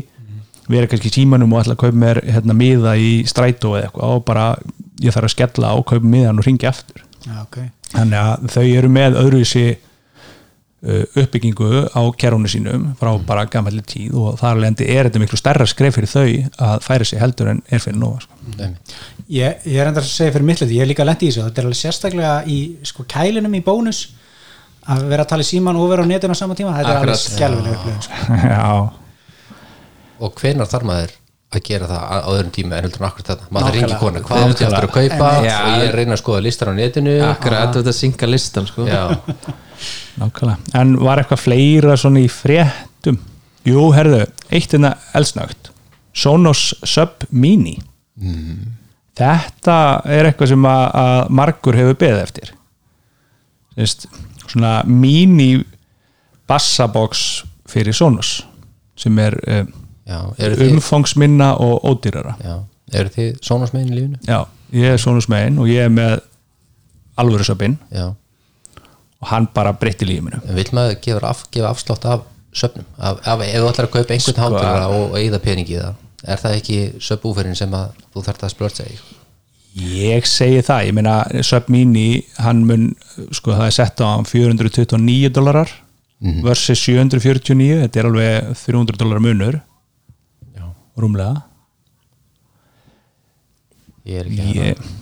vera 0.70 0.88
kannski 0.88 1.10
í 1.10 1.14
símanum 1.18 1.52
og 1.54 1.62
ætla 1.62 1.76
að 1.76 1.82
kaupa 1.84 2.00
mér 2.00 2.20
hérna 2.24 2.56
miða 2.56 2.94
í 2.96 3.16
strætó 3.28 3.74
eða 3.76 3.88
eitthvað 3.88 4.14
og 4.16 4.22
bara 4.28 4.44
ég 5.02 5.14
þarf 5.14 5.28
að 5.28 5.34
skella 5.34 5.72
á 5.72 5.76
kaupa 5.84 6.12
miðan 6.14 6.40
og 6.40 6.46
ringi 6.46 6.68
aftur. 6.68 7.02
Já, 7.24 7.40
ok. 7.42 7.58
Þannig 7.94 8.20
að 8.20 8.46
þau 8.54 8.64
eru 8.64 8.90
með 8.92 9.18
öðruvísi 9.20 9.64
uh, 9.74 11.04
uppbyggingu 11.20 11.84
á 11.92 12.02
kerunni 12.20 12.50
sínum 12.52 12.88
frá 13.00 13.12
bara 13.28 13.44
gammalli 13.50 13.84
tíð 13.86 14.16
og 14.22 14.40
þar 14.40 14.62
lendi 14.64 14.88
er 14.88 15.08
þetta 15.08 15.22
miklu 15.22 15.40
stærra 15.40 15.68
skref 15.68 15.98
fyrir 15.98 16.12
þau 16.14 16.26
að 16.70 16.88
færa 16.88 17.08
sig 17.08 17.22
heldur 17.22 17.52
en 17.52 17.62
er 17.68 17.84
fyrir 17.84 18.00
nóga 18.00 18.24
sko. 18.24 18.40
Einmitt. 18.56 18.98
Ég, 19.28 19.64
ég 19.68 19.80
er 19.80 19.90
enda 19.90 20.02
að 20.02 20.10
segja 20.10 20.34
fyrir 20.34 20.48
mitt 20.48 20.64
hluti, 20.64 20.78
ég 20.78 20.84
er 20.84 20.90
líka 20.90 21.06
lent 21.06 21.22
í 21.22 21.30
þessu 21.30 21.46
þetta 21.46 21.62
er 21.62 21.68
alveg 21.68 21.80
sérstaklega 21.80 22.36
í 22.50 22.58
sko 22.88 23.06
kælinum 23.08 23.56
í 23.56 23.64
bónus 23.64 24.06
að 24.92 25.04
vera 25.10 25.24
að 25.24 25.30
tala 25.32 25.44
í 25.44 25.48
síman 25.48 25.78
og 25.80 25.90
vera 25.90 26.04
á 26.04 26.10
netinu 26.10 26.36
á 26.36 26.38
sama 26.38 26.56
tíma, 26.58 26.76
þetta 26.78 26.92
er 26.92 27.00
alveg 27.00 27.14
Akkurat. 27.14 27.34
skjálfileg 27.34 27.76
upplifun 27.78 28.02
sko. 28.06 28.38
já, 28.54 28.64
og 30.24 30.40
hvenar 30.40 30.70
þarf 30.70 30.88
maður 30.90 31.14
að 31.54 31.62
gera 31.68 31.88
það 31.90 32.04
á 32.10 32.28
öðrum 32.34 32.52
tíma 32.54 32.78
en 32.78 32.86
heldur 32.88 33.02
en 33.02 33.08
akkur 33.08 33.26
þetta 33.28 33.52
maður 33.54 33.76
ringi 33.78 33.98
kona, 34.00 34.22
hvað 34.26 34.44
áttu 34.44 34.66
eftir 34.66 34.88
að 34.88 34.94
kaupa? 34.96 35.28
Og 35.38 35.46
ég 35.84 35.92
reyna 35.94 36.16
að 36.16 36.22
skoða 36.22 36.42
listar 36.44 36.70
á 36.70 36.74
netinu. 36.74 37.14
Akkurat 37.28 37.76
þetta 37.78 37.94
synga 37.94 38.30
listan 38.30 38.66
sko. 38.70 38.88
En 40.78 40.92
var 41.02 41.18
eitthvað 41.18 41.40
fleira 41.42 41.96
svona 41.98 42.20
í 42.22 42.28
fréttum? 42.30 43.16
Jú, 43.66 43.88
herðu, 43.96 44.20
eitt 44.54 44.74
hérna 44.74 44.92
eldsnögt. 45.16 45.72
Sonos 46.14 46.68
Sub 46.86 47.24
Mini. 47.34 47.74
Þetta 49.18 49.78
er 50.10 50.28
eitthvað 50.30 50.52
sem 50.52 50.68
að, 50.70 50.84
að 51.02 51.32
margur 51.40 51.78
hefur 51.78 51.98
beðið 51.98 52.22
eftir. 52.22 52.52
Sist, 53.74 54.06
svona 54.50 54.82
mini 54.86 55.64
bassabox 56.48 57.44
fyrir 57.70 57.96
Sonos 57.96 58.42
sem 58.98 59.18
er 59.18 59.38
þið 60.04 60.66
umfangsminna 60.74 61.54
og 61.62 61.86
ódýrara. 61.88 62.36
Já, 62.44 62.58
eru 62.92 63.14
þið 63.14 63.30
sónasmegin 63.42 63.92
í 63.92 63.96
lífinu? 63.96 64.20
já, 64.28 64.44
ég 64.76 64.94
er 64.94 65.00
Sonos 65.00 65.28
megin 65.32 65.58
og 65.58 65.70
ég 65.70 65.86
er 65.86 65.92
með 65.92 66.20
alvöru 67.18 67.46
söpinn. 67.46 67.78
Já, 67.94 68.12
og 69.24 69.30
hann 69.32 69.48
bara 69.54 69.72
breytti 69.72 70.04
en 70.04 70.54
vil 70.54 70.70
maður 70.76 71.00
gefa, 71.00 71.28
af, 71.30 71.44
gefa 71.50 71.70
afslátt 71.72 72.04
af 72.04 72.24
söfnum, 72.54 72.84
af, 72.98 73.18
af, 73.24 73.40
ef 73.40 73.60
þú 73.62 73.68
ætlar 73.70 73.88
að 73.88 73.92
kaupa 73.96 74.14
einhvern 74.14 74.34
Sko- 74.34 74.42
hátalara 74.42 74.88
og, 74.92 75.16
eigða 75.18 75.40
peningi 75.42 75.78
það 75.80 75.94
er 76.24 76.40
það 76.42 76.56
ekki 76.58 76.78
söpbúferinn 77.02 77.56
sem 77.58 77.72
að 77.76 77.96
þú 78.12 78.24
þarft 78.28 78.44
að 78.44 78.52
splörtsa 78.54 78.86
í 78.88 78.98
Ég 79.74 80.22
segi 80.30 80.60
það, 80.62 80.84
ég 80.86 80.94
meina 80.94 81.14
Sub 81.42 81.66
Mini, 81.72 82.22
hann 82.38 82.60
mun 82.68 82.84
sko 83.34 83.56
það 83.56 83.64
er 83.66 83.74
sett 83.74 83.98
á 83.98 84.06
hann 84.12 84.26
429 84.28 85.32
dólarar 85.34 85.72
versus 86.44 86.78
749 86.86 87.80
þetta 87.82 88.00
er 88.00 88.06
alveg 88.08 88.52
300 88.60 88.96
dólarar 89.00 89.20
munur. 89.24 89.58
Já, 90.54 90.68
rúmlega. 90.96 91.42
Ég 94.04 94.20
er 94.20 94.28
ekki 94.28 94.44
hérna. 94.46 94.68
Ég, 94.68 94.92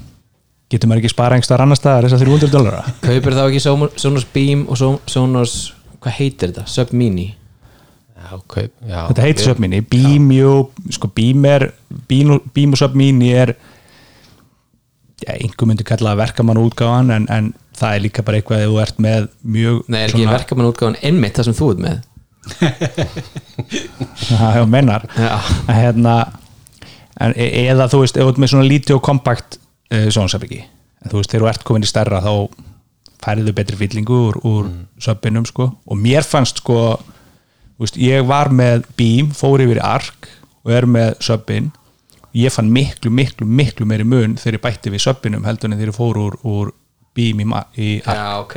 getur 0.73 0.89
maður 0.91 1.03
ekki 1.03 1.13
spara 1.13 1.37
einhver 1.39 1.63
annar 1.65 1.79
staðar 1.79 2.07
þessar 2.09 2.23
300 2.25 2.53
dólarar 2.55 2.91
kaupir 3.05 3.37
þá 3.37 3.43
ekki 3.51 3.63
Sonos- 4.01 4.27
Beam 4.33 4.65
og 4.71 4.79
Son- 4.81 5.01
Sonos 5.11 5.55
hvað 6.01 6.17
heitir 6.21 6.53
þetta, 6.53 6.67
Sub 6.71 6.93
Mini? 6.97 7.29
Já, 8.23 8.39
kaup, 8.49 8.71
já, 8.89 9.01
þetta 9.11 9.23
heitir 9.27 9.43
ég- 9.45 9.51
Sub 9.51 9.59
Mini, 9.61 9.81
Beam 9.83 10.31
jú, 10.33 10.53
sko 10.95 11.11
Beam 11.15 11.45
er 11.45 11.73
Beam, 12.09 12.31
og- 12.39 12.47
Beam 12.55 12.73
og 12.73 12.79
Sub 12.79 12.95
Mini 12.95 13.33
er 13.35 13.55
einhver 15.31 15.69
myndi 15.69 15.87
kalla 15.87 16.13
það 16.13 16.23
verkamann 16.23 16.61
útgáfan 16.63 17.13
en, 17.15 17.27
en 17.33 17.53
það 17.79 17.97
er 17.97 18.05
líka 18.07 18.25
bara 18.27 18.41
eitthvað 18.41 18.65
ef 18.65 18.73
þú 18.73 18.81
ert 18.83 19.03
með 19.03 19.29
mjög 19.57 19.83
nei, 19.87 20.01
er 20.03 20.13
ekki 20.13 20.31
verkamann 20.31 20.71
útgáðan 20.71 20.99
einmitt 21.03 21.39
það 21.39 21.49
sem 21.49 21.59
þú 21.59 21.71
ert 21.75 21.85
með? 21.87 22.01
Það 24.33 24.49
hefur 24.57 24.71
mennar. 24.73 25.05
Að 25.15 25.77
hérna 25.77 26.15
en, 27.21 27.35
e- 27.37 27.67
eða 27.69 27.89
þú 27.93 28.03
veist, 28.03 28.19
ef 28.19 28.27
þú 28.27 28.33
ert 28.33 28.43
með 28.43 28.53
svona 28.55 28.69
lítið 28.69 28.97
og 28.97 29.05
kompakt 29.07 29.59
uh, 29.59 30.09
sjónsafriki 30.13 30.63
en 30.63 31.11
þú 31.13 31.21
veist, 31.21 31.33
þegar 31.33 31.45
þú 31.45 31.51
ert 31.53 31.67
komin 31.69 31.87
í 31.87 31.91
stærra 31.91 32.23
þá 32.25 32.33
færðu 33.23 33.55
betri 33.55 33.79
fyllingu 33.79 34.19
úr, 34.29 34.39
úr 34.43 34.67
mm. 34.67 34.81
söpinum 35.03 35.47
sko, 35.47 35.69
og 35.87 35.99
mér 35.99 36.27
fannst 36.27 36.63
sko, 36.63 36.97
veist, 37.79 37.99
ég 38.01 38.27
var 38.27 38.51
með 38.55 38.89
Beam, 38.99 39.31
fór 39.37 39.63
yfir 39.63 39.79
í 39.79 39.87
Arc 39.87 40.31
og 40.63 40.75
er 40.75 40.89
með 40.91 41.15
söpin 41.23 41.71
ég 42.37 42.53
fann 42.55 42.71
miklu, 42.73 43.11
miklu, 43.13 43.47
miklu 43.47 43.87
meiri 43.89 44.07
mun 44.09 44.37
þegar 44.41 44.59
ég 44.59 44.65
bætti 44.65 44.93
við 44.93 45.05
söpinum 45.07 45.45
heldur 45.49 45.71
en 45.71 45.77
þegar 45.77 45.93
ég 45.93 45.99
fór 45.99 46.21
úr, 46.23 46.39
úr 46.49 46.73
Beam 47.13 47.43
í, 47.43 47.47
í 47.77 47.89
Arc 48.09 48.17
já, 48.17 48.29
ok. 48.41 48.55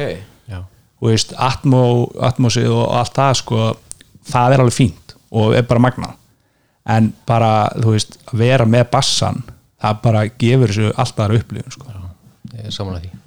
Já, 0.48 0.60
og 1.02 1.10
veist, 1.12 1.34
atmó, 1.36 1.82
atmósið 2.24 2.70
og 2.72 2.86
allt 2.96 3.18
það 3.18 3.34
sko, 3.42 3.66
það 4.32 4.56
er 4.56 4.64
alveg 4.64 4.78
fínt 4.78 5.18
og 5.36 5.58
er 5.58 5.66
bara 5.68 5.84
magna 5.84 6.14
en 6.96 7.12
bara, 7.28 7.52
þú 7.82 7.96
veist, 7.96 8.20
að 8.30 8.42
vera 8.46 8.68
með 8.70 8.88
bassan, 8.94 9.42
það 9.82 10.02
bara 10.06 10.24
gefur 10.30 10.72
þessu 10.72 10.92
allt 11.02 11.22
aðra 11.24 11.40
upplifun 11.42 11.76
sko. 11.76 11.96
ég 12.54 12.70
er 12.70 12.76
samanlega 12.76 13.10
því. 13.10 13.22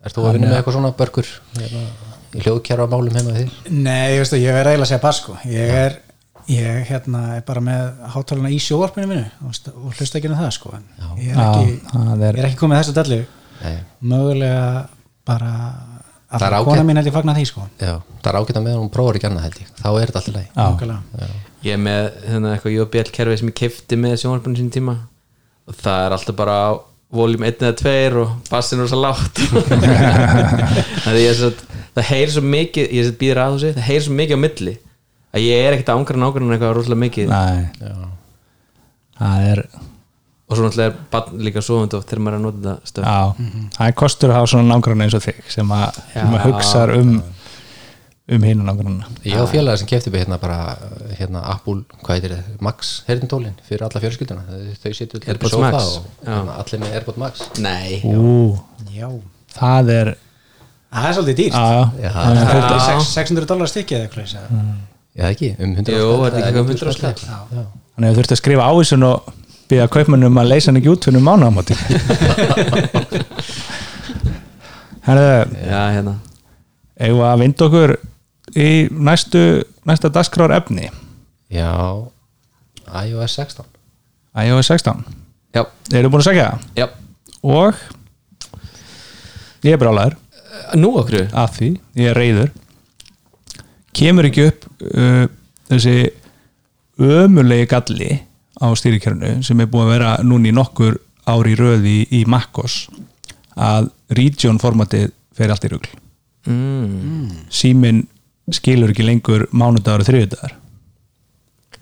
Ert 0.00 0.16
þú 0.16 0.24
að 0.24 0.36
vinna 0.36 0.50
með 0.50 0.58
eitthvað 0.58 0.76
svona 0.76 0.92
börkur 0.96 1.30
hérna, 1.58 1.82
í 2.36 2.44
hljóðkjara 2.44 2.86
málum 2.88 3.16
heima 3.16 3.34
við? 3.34 3.50
Þig? 3.50 3.72
Nei, 3.74 4.14
ég 4.14 4.22
veist 4.22 4.36
að 4.36 4.44
ég 4.44 4.56
verð 4.56 4.70
eiginlega 4.70 4.86
að 4.86 4.92
segja 4.92 5.02
bass 5.02 5.20
sko. 5.24 5.36
Ég 5.50 5.72
er, 5.80 5.96
ég 6.50 6.88
hérna 6.90 7.20
er 7.36 7.44
bara 7.46 7.60
með 7.64 8.00
hátaluna 8.14 8.50
í 8.52 8.58
sjóarpinu 8.62 9.06
minu 9.10 9.24
og, 9.46 9.52
st- 9.56 9.72
og 9.74 9.92
hlusta 9.96 10.18
ekki 10.20 10.30
um 10.30 10.38
það 10.38 10.50
sko 10.56 10.72
ég 11.20 11.30
er 11.30 11.36
Já, 11.36 11.46
ekki, 11.46 11.76
það 11.92 12.24
er- 12.28 12.34
ég 12.36 12.42
er 12.44 12.48
ekki 12.50 12.60
komið 12.64 12.80
þessu 12.82 12.96
dellu 13.00 13.20
Nei, 13.60 13.76
mögulega 14.12 14.88
bara 15.28 15.50
að 16.30 16.60
ágætt. 16.60 16.64
kona 16.70 16.82
mín 16.86 16.96
held 17.00 17.08
ég 17.10 17.14
fagna 17.16 17.32
því 17.34 17.44
sko. 17.50 17.64
Já, 17.82 17.94
það 18.22 18.28
er 18.30 18.36
ágætt 18.40 18.58
að 18.60 18.64
með 18.68 18.76
hún 18.78 18.90
prófar 18.94 19.16
ekki 19.18 19.26
annað 19.28 19.46
held 19.48 19.56
ég. 19.60 19.70
Þá 19.80 19.88
er 19.90 20.10
þetta 20.12 20.20
alltaf 20.20 20.34
leið 20.36 20.60
ég 21.66 21.72
er 21.74 21.80
með 21.82 22.04
hérna, 22.30 22.52
eitthvað 22.54 22.76
JBL 22.76 23.10
kerfi 23.16 23.36
sem 23.40 23.50
ég 23.50 23.56
kefti 23.60 23.98
með 24.00 24.14
sjónvarpunum 24.22 24.56
sín 24.60 24.70
tíma. 24.72 24.94
Og 25.68 25.74
það 25.82 26.04
er 26.06 26.14
alltaf 26.16 26.36
bara 26.38 26.54
á 26.56 26.70
voljum 27.10 27.42
1 27.50 27.64
eða 27.66 27.76
2 27.82 28.20
og 28.22 28.30
bassin 28.48 28.80
er 28.80 28.88
svo 28.92 29.00
lágt. 29.02 29.42
Það, 31.04 31.18
er 31.18 31.34
heyrir 32.14 32.32
svo 32.36 32.42
mikið 32.46 32.94
ég 32.96 33.08
set 33.08 33.18
býður 33.20 33.40
að 33.42 33.56
þessu, 33.56 33.72
það 33.76 33.86
heyrir 33.90 34.04
svo 34.06 34.16
mikið 34.20 34.38
á 34.38 34.44
milli 34.46 34.74
að 35.34 35.44
ég 35.46 35.66
er 35.68 35.76
ekkert 35.76 35.92
að 35.92 36.00
ángra 36.00 36.20
nákvæmlega 36.24 36.56
eitthvað 36.58 36.76
rosalega 36.80 37.02
mikið. 37.04 37.28
Nei, 37.30 37.68
það 39.20 39.46
er 39.52 39.62
og 40.50 40.56
svo 40.58 40.64
náttúrulega 40.66 40.90
er 40.90 40.94
barn 41.12 41.42
líka 41.46 41.60
svo 41.62 41.76
oft 41.84 41.92
þegar 42.10 42.22
maður 42.26 42.34
er 42.34 42.40
að 42.40 42.46
nota 42.48 42.62
þetta 42.62 42.90
stöð 42.90 43.04
já, 43.06 43.18
það 43.76 43.84
er 43.90 43.92
kostur 44.00 44.32
að 44.32 44.38
hafa 44.40 44.48
svona 44.50 44.66
nágrann 44.72 45.04
eins 45.04 45.14
og 45.14 45.22
þig 45.22 45.36
sem 45.54 45.74
að, 45.76 46.00
að 46.18 46.32
Já. 46.34 46.40
hugsar 46.48 46.92
um 46.96 47.12
um 48.30 48.44
hinu 48.46 48.62
nágranna 48.66 49.06
Ég 49.26 49.38
á 49.38 49.46
félagi 49.50 49.80
sem 49.82 49.90
kefti 49.90 50.10
mig 50.10 50.24
hérna 50.24 50.38
bara 50.42 50.58
hérna 51.18 51.44
Apple, 51.52 51.84
hvað 52.02 52.16
heitir 52.16 52.34
það, 52.34 52.50
Max 52.66 52.90
heyrðintólin 53.08 53.56
fyrir 53.66 53.82
alla 53.86 54.02
fjölskylduna. 54.04 54.44
Þau 54.82 54.92
sitja 54.94 55.18
allir 55.18 55.38
upp 55.38 55.46
sófa 55.50 55.62
Max. 55.66 55.88
og 55.98 56.26
hérna, 56.26 56.58
allir 56.62 56.82
með 56.84 56.94
Airpod 56.98 57.18
Max. 57.22 57.42
Nei, 57.62 58.00
Ú, 58.06 58.58
Já, 58.94 59.08
það 59.56 59.90
er 59.96 60.12
það 60.90 61.08
er 61.10 61.18
svolítið 61.18 61.40
dýrt. 61.44 61.58
Já, 61.58 61.66
já, 61.70 62.06
Já, 62.06 62.12
Það 62.14 62.54
er 62.54 62.62
Já. 62.70 62.78
sex- 62.90 63.12
600 63.18 63.50
dólar 63.50 63.70
stykki 63.70 63.98
eða 63.98 64.08
eitthvað 64.10 64.89
Já, 65.20 65.26
ekki, 65.34 65.50
um 65.60 65.74
100 65.76 65.92
Jú, 65.92 66.00
skall, 66.00 66.22
þetta 66.24 66.38
er 66.40 66.46
ekki 66.46 66.56
eða 66.56 66.64
um 66.64 66.70
100 66.72 66.80
skall. 66.80 66.94
skall. 66.96 67.18
Já. 67.28 67.64
Þannig 67.94 68.08
að 68.08 68.12
þú 68.14 68.20
þurft 68.20 68.32
að 68.36 68.40
skrifa 68.40 68.68
ávísun 68.72 69.04
og 69.10 69.16
byggja 69.70 69.88
kaupmannum 69.94 70.40
að 70.40 70.48
leysa 70.50 70.70
hann 70.70 70.78
ekki 70.80 70.92
út 70.94 71.04
fyrir 71.06 71.20
Herðu, 75.06 75.28
já 75.64 75.82
hérna. 75.94 76.14
eigum 77.00 77.22
að 77.24 77.40
vinda 77.44 77.66
okkur 77.68 77.92
í 78.60 78.68
næstu 78.92 79.42
næsta 79.88 80.10
dagskrár 80.12 80.52
efni? 80.56 80.90
Já, 81.50 81.70
iOS 83.04 83.36
16 83.38 83.64
iOS 84.44 84.68
16 84.70 85.04
já, 85.56 85.62
Eru 85.96 86.10
búin 86.12 86.20
að 86.22 86.28
segja 86.30 86.48
það? 86.50 86.66
já, 86.78 86.86
Og? 87.42 87.74
Ég 89.64 89.72
er 89.76 89.80
brálaður 89.80 90.14
nú 90.78 90.92
okkur 91.00 91.30
af 91.36 91.54
því, 91.56 91.70
ég 91.98 92.10
er 92.12 92.18
reyður 92.20 92.50
kemur 94.00 94.28
ekki 94.30 94.48
upp 94.48 94.66
uh, 94.90 95.26
þessi 95.70 95.96
ömulegi 97.00 97.68
galli 97.70 98.10
á 98.60 98.66
stýrikerfinu 98.76 99.40
sem 99.46 99.60
er 99.62 99.70
búin 99.70 99.86
að 99.86 99.94
vera 99.94 100.12
núna 100.26 100.50
í 100.50 100.56
nokkur 100.56 100.98
ári 101.30 101.56
röði 101.58 102.00
í, 102.00 102.06
í 102.20 102.24
Makkos 102.28 102.86
að 103.60 103.90
region 104.16 104.60
formatið 104.60 105.10
fer 105.36 105.52
allt 105.52 105.66
í 105.68 105.70
rugl. 105.72 105.90
Mm. 106.48 107.44
síminn 107.52 108.06
skilur 108.50 108.94
ekki 108.94 109.04
lengur 109.04 109.44
mánudagur 109.52 110.00
og 110.00 110.08
þriðudagar 110.08 110.54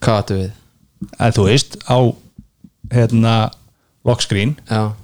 hvað 0.03 0.23
áttu 0.23 0.39
við? 0.39 0.49
Að 1.19 1.37
þú 1.37 1.45
veist 1.47 1.77
á 1.87 1.99
hérna 2.93 3.35
lockscreen 4.09 4.57
já, 4.67 4.95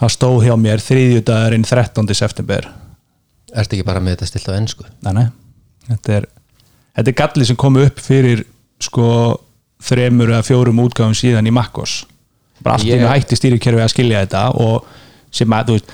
það 0.00 0.14
stóð 0.16 0.38
hjá 0.46 0.54
mér 0.60 0.84
þriðjudagurinn 0.84 1.66
13. 1.68 2.12
september 2.18 2.68
Ertu 3.52 3.76
ekki 3.76 3.84
bara 3.86 4.00
með 4.00 4.16
þetta 4.16 4.30
stilt 4.30 4.48
á 4.48 4.52
ennsku? 4.56 4.84
nei, 5.04 5.12
nei, 5.18 5.26
þetta 5.90 6.14
er 6.20 6.28
þetta 6.96 7.08
er 7.12 7.18
galli 7.22 7.48
sem 7.48 7.58
kom 7.60 7.76
upp 7.82 8.00
fyrir 8.00 8.44
sko 8.82 9.06
þremur 9.82 10.30
eða 10.32 10.46
fjórum 10.46 10.80
útgáfum 10.84 11.16
síðan 11.18 11.48
í 11.50 11.52
Makkos 11.54 12.02
bara 12.62 12.76
allt 12.78 12.86
í 12.86 12.92
Ég- 12.92 13.00
einu 13.02 13.10
hætti 13.10 13.36
stýrikerfi 13.38 13.82
að 13.82 13.92
skilja 13.92 14.22
þetta 14.24 14.42
og 14.62 14.86
sem 15.32 15.52
að, 15.56 15.66
þú 15.72 15.76
veist 15.78 15.92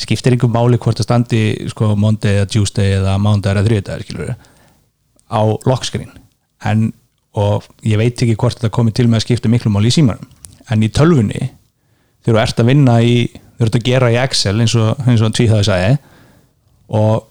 skiptir 0.00 0.32
einhver 0.34 0.50
máli 0.52 0.78
hvort 0.80 0.96
það 1.00 1.06
standi 1.08 1.40
sko 1.70 1.90
Monday 1.96 2.38
eða 2.40 2.48
Tuesday 2.52 2.94
eða 2.98 3.18
Monday 3.20 3.52
eða 3.52 3.64
þriðdagur 3.66 4.04
skilur 4.06 4.30
á 5.30 5.40
lockscreen. 5.68 6.10
En, 6.64 6.86
og 7.36 7.64
ég 7.86 8.00
veit 8.00 8.16
ekki 8.16 8.34
hvort 8.40 8.56
þetta 8.58 8.72
komið 8.74 8.96
til 8.98 9.06
með 9.08 9.20
að 9.20 9.24
skipta 9.26 9.50
miklu 9.52 9.70
máli 9.72 9.92
í 9.92 9.94
símanum. 9.94 10.24
En 10.72 10.82
í 10.82 10.88
tölvunni 10.88 11.50
þegar 12.24 12.32
þú 12.34 12.40
ert 12.42 12.62
að 12.64 12.70
vinna 12.72 12.96
í 13.04 13.14
þú 13.60 13.66
ert 13.68 13.76
að 13.78 13.84
gera 13.90 14.10
í 14.12 14.18
Excel 14.24 14.56
eins 14.64 14.74
og, 14.80 14.96
eins 15.06 15.20
og 15.24 15.32
tvíþaði 15.36 15.68
sagði 15.68 15.92
og 16.90 17.26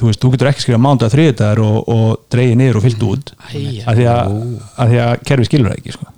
þú 0.00 0.08
veist, 0.08 0.22
þú 0.22 0.32
getur 0.34 0.50
ekki 0.50 0.64
skrifa 0.64 0.80
mándag 0.80 1.12
þriðdagar 1.12 1.62
og, 1.64 1.78
og 1.92 2.26
dreigið 2.32 2.58
niður 2.60 2.80
og 2.80 2.86
fyllt 2.86 3.06
út. 3.08 3.32
Af 3.44 3.54
því 3.98 4.08
að, 4.14 4.34
að 4.80 4.92
því 4.92 5.00
að 5.04 5.14
kerfi 5.28 5.48
skilur 5.48 5.70
það 5.70 5.80
ekki 5.80 5.96
sko. 5.96 6.10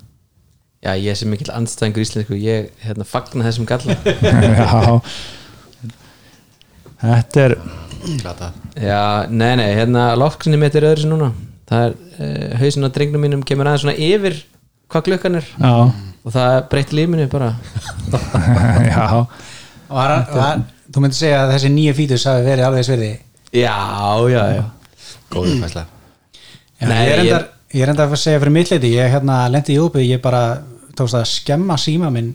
já, 0.83 0.91
ég 0.99 1.19
sem 1.19 1.31
mikill 1.31 1.53
andstæðingur 1.55 2.03
íslensku 2.03 2.39
ég 2.39 2.69
hérna, 2.83 3.07
fagna 3.07 3.47
þessum 3.47 3.67
galla. 3.69 3.95
Já. 4.59 4.99
Þetta 7.03 7.41
er 7.43 7.57
Glata 8.19 8.49
já, 8.75 9.27
nei, 9.31 9.53
nei, 9.59 9.69
hérna 9.77 10.09
loksinni 10.19 10.59
mitt 10.59 10.75
er 10.75 10.89
öðru 10.89 11.03
sem 11.03 11.11
núna. 11.11 11.29
Það 11.69 11.85
er, 11.85 11.93
uh, 12.17 12.55
hausin 12.59 12.87
á 12.87 12.89
drengnum 12.95 13.23
mínum 13.23 13.43
kemur 13.47 13.69
aðeins 13.69 13.85
svona 13.85 13.95
yfir 13.95 14.37
hvað 14.91 15.05
klukkan 15.07 15.39
er. 15.39 15.47
Já, 15.55 15.73
og 16.23 16.35
það 16.35 16.57
breytti 16.71 16.97
lífinu 16.99 17.27
bara. 17.31 17.53
Já. 18.91 19.05
Og 19.23 19.95
var, 19.95 20.15
var, 20.33 20.63
þú 20.93 21.03
myndir 21.03 21.19
segja 21.19 21.41
að 21.43 21.53
þessi 21.55 21.71
nýju 21.73 21.93
fítus 21.97 22.25
hafi 22.29 22.45
verið 22.47 22.67
alveg 22.67 22.85
sverði 22.87 23.11
já, 23.53 23.75
já, 24.33 24.43
já. 24.57 24.63
Góður 25.33 25.59
fæsla 25.65 25.85
Nei, 26.83 26.97
ég, 27.07 27.11
er 27.13 27.17
ég- 27.17 27.25
endar, 27.25 27.45
ég 27.73 27.83
er 27.85 27.91
enda 27.93 28.07
að 28.09 28.15
segja 28.19 28.39
fyrir 28.43 28.55
mitt 28.57 28.71
leiti 28.73 28.93
ég 28.93 29.11
hérna 29.13 29.41
lendi 29.49 29.75
í 29.77 29.79
óbyrði, 29.81 30.09
ég 30.13 30.21
bara 30.23 30.43
tókst 30.97 31.15
að 31.17 31.25
skemma 31.31 31.77
síma 31.79 32.09
minn 32.13 32.33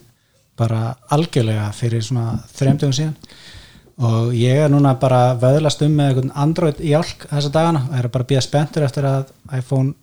bara 0.59 0.95
algjörlega 1.15 1.69
fyrir 1.71 2.01
svona 2.03 2.33
þremdugum 2.57 2.91
síðan. 2.97 3.13
Og 4.03 4.33
ég 4.35 4.57
er 4.65 4.71
núna 4.71 4.91
bara 4.99 5.35
vöðlast 5.39 5.81
um 5.85 5.93
með 5.95 6.09
einhvern 6.09 6.33
Android 6.35 6.81
álk 6.97 7.23
þessa 7.29 7.51
dagana. 7.51 7.85
Og 7.87 7.95
er 7.99 8.07
bara 8.11 8.25
að 8.25 8.29
býða 8.33 8.43
spenntur 8.43 8.83
eftir 8.83 9.07
að 9.07 9.29
iPhone 9.55 9.93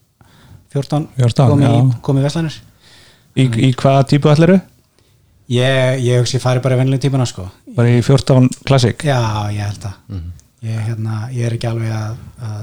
14, 0.73 1.09
14, 1.19 1.51
komi, 1.53 1.67
í, 1.67 1.75
já. 1.77 2.01
komi 2.09 2.23
í 2.23 2.25
veslanir 2.25 2.57
Í, 3.37 3.45
í 3.69 3.71
hvaða 3.77 4.07
típu 4.09 4.33
ætlar 4.33 4.55
ég, 5.53 6.03
ég 6.05 6.19
hugsi 6.21 6.38
ég 6.38 6.43
fari 6.43 6.62
bara 6.65 6.76
í 6.76 6.81
venlega 6.83 7.05
típuna 7.07 7.26
sko. 7.29 7.47
Bara 7.76 7.93
í 7.93 8.03
14 8.03 8.50
Classic? 8.67 9.07
Já, 9.07 9.21
ég 9.55 9.62
held 9.62 9.88
að. 9.91 10.21
Ég, 10.67 10.79
hérna, 10.88 11.23
ég 11.31 11.47
er 11.47 11.55
ekki 11.59 11.69
alveg 11.71 11.93
að, 11.95 12.17
að 12.43 12.62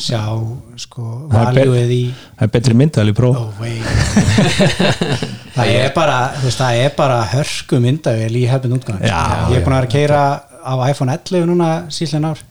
sjá 0.00 0.20
sko 0.80 1.06
valjúið 1.28 1.90
í 1.92 2.02
Það 2.38 2.44
er 2.46 2.52
betri 2.54 2.76
myndali 2.78 3.14
pró 3.16 3.30
Oh, 3.36 3.64
það 5.56 5.72
er 5.74 5.90
bara 5.96 6.18
veist, 6.40 6.60
það 6.60 6.82
er 6.84 6.94
bara 6.96 7.18
hörku 7.34 7.80
myndavél 7.82 8.30
í 8.38 8.44
hefðin 8.48 8.76
útgáðan 8.78 9.04
Já, 9.04 9.50
ég 9.52 9.58
er 9.58 9.66
búin 9.66 9.76
að 9.76 9.80
vera 9.80 9.88
að 9.88 9.94
keira 9.96 10.22
á 10.60 10.72
iPhone 10.88 11.16
11 11.16 11.50
núna 11.50 11.70
síðan 11.92 12.30
ár 12.30 12.44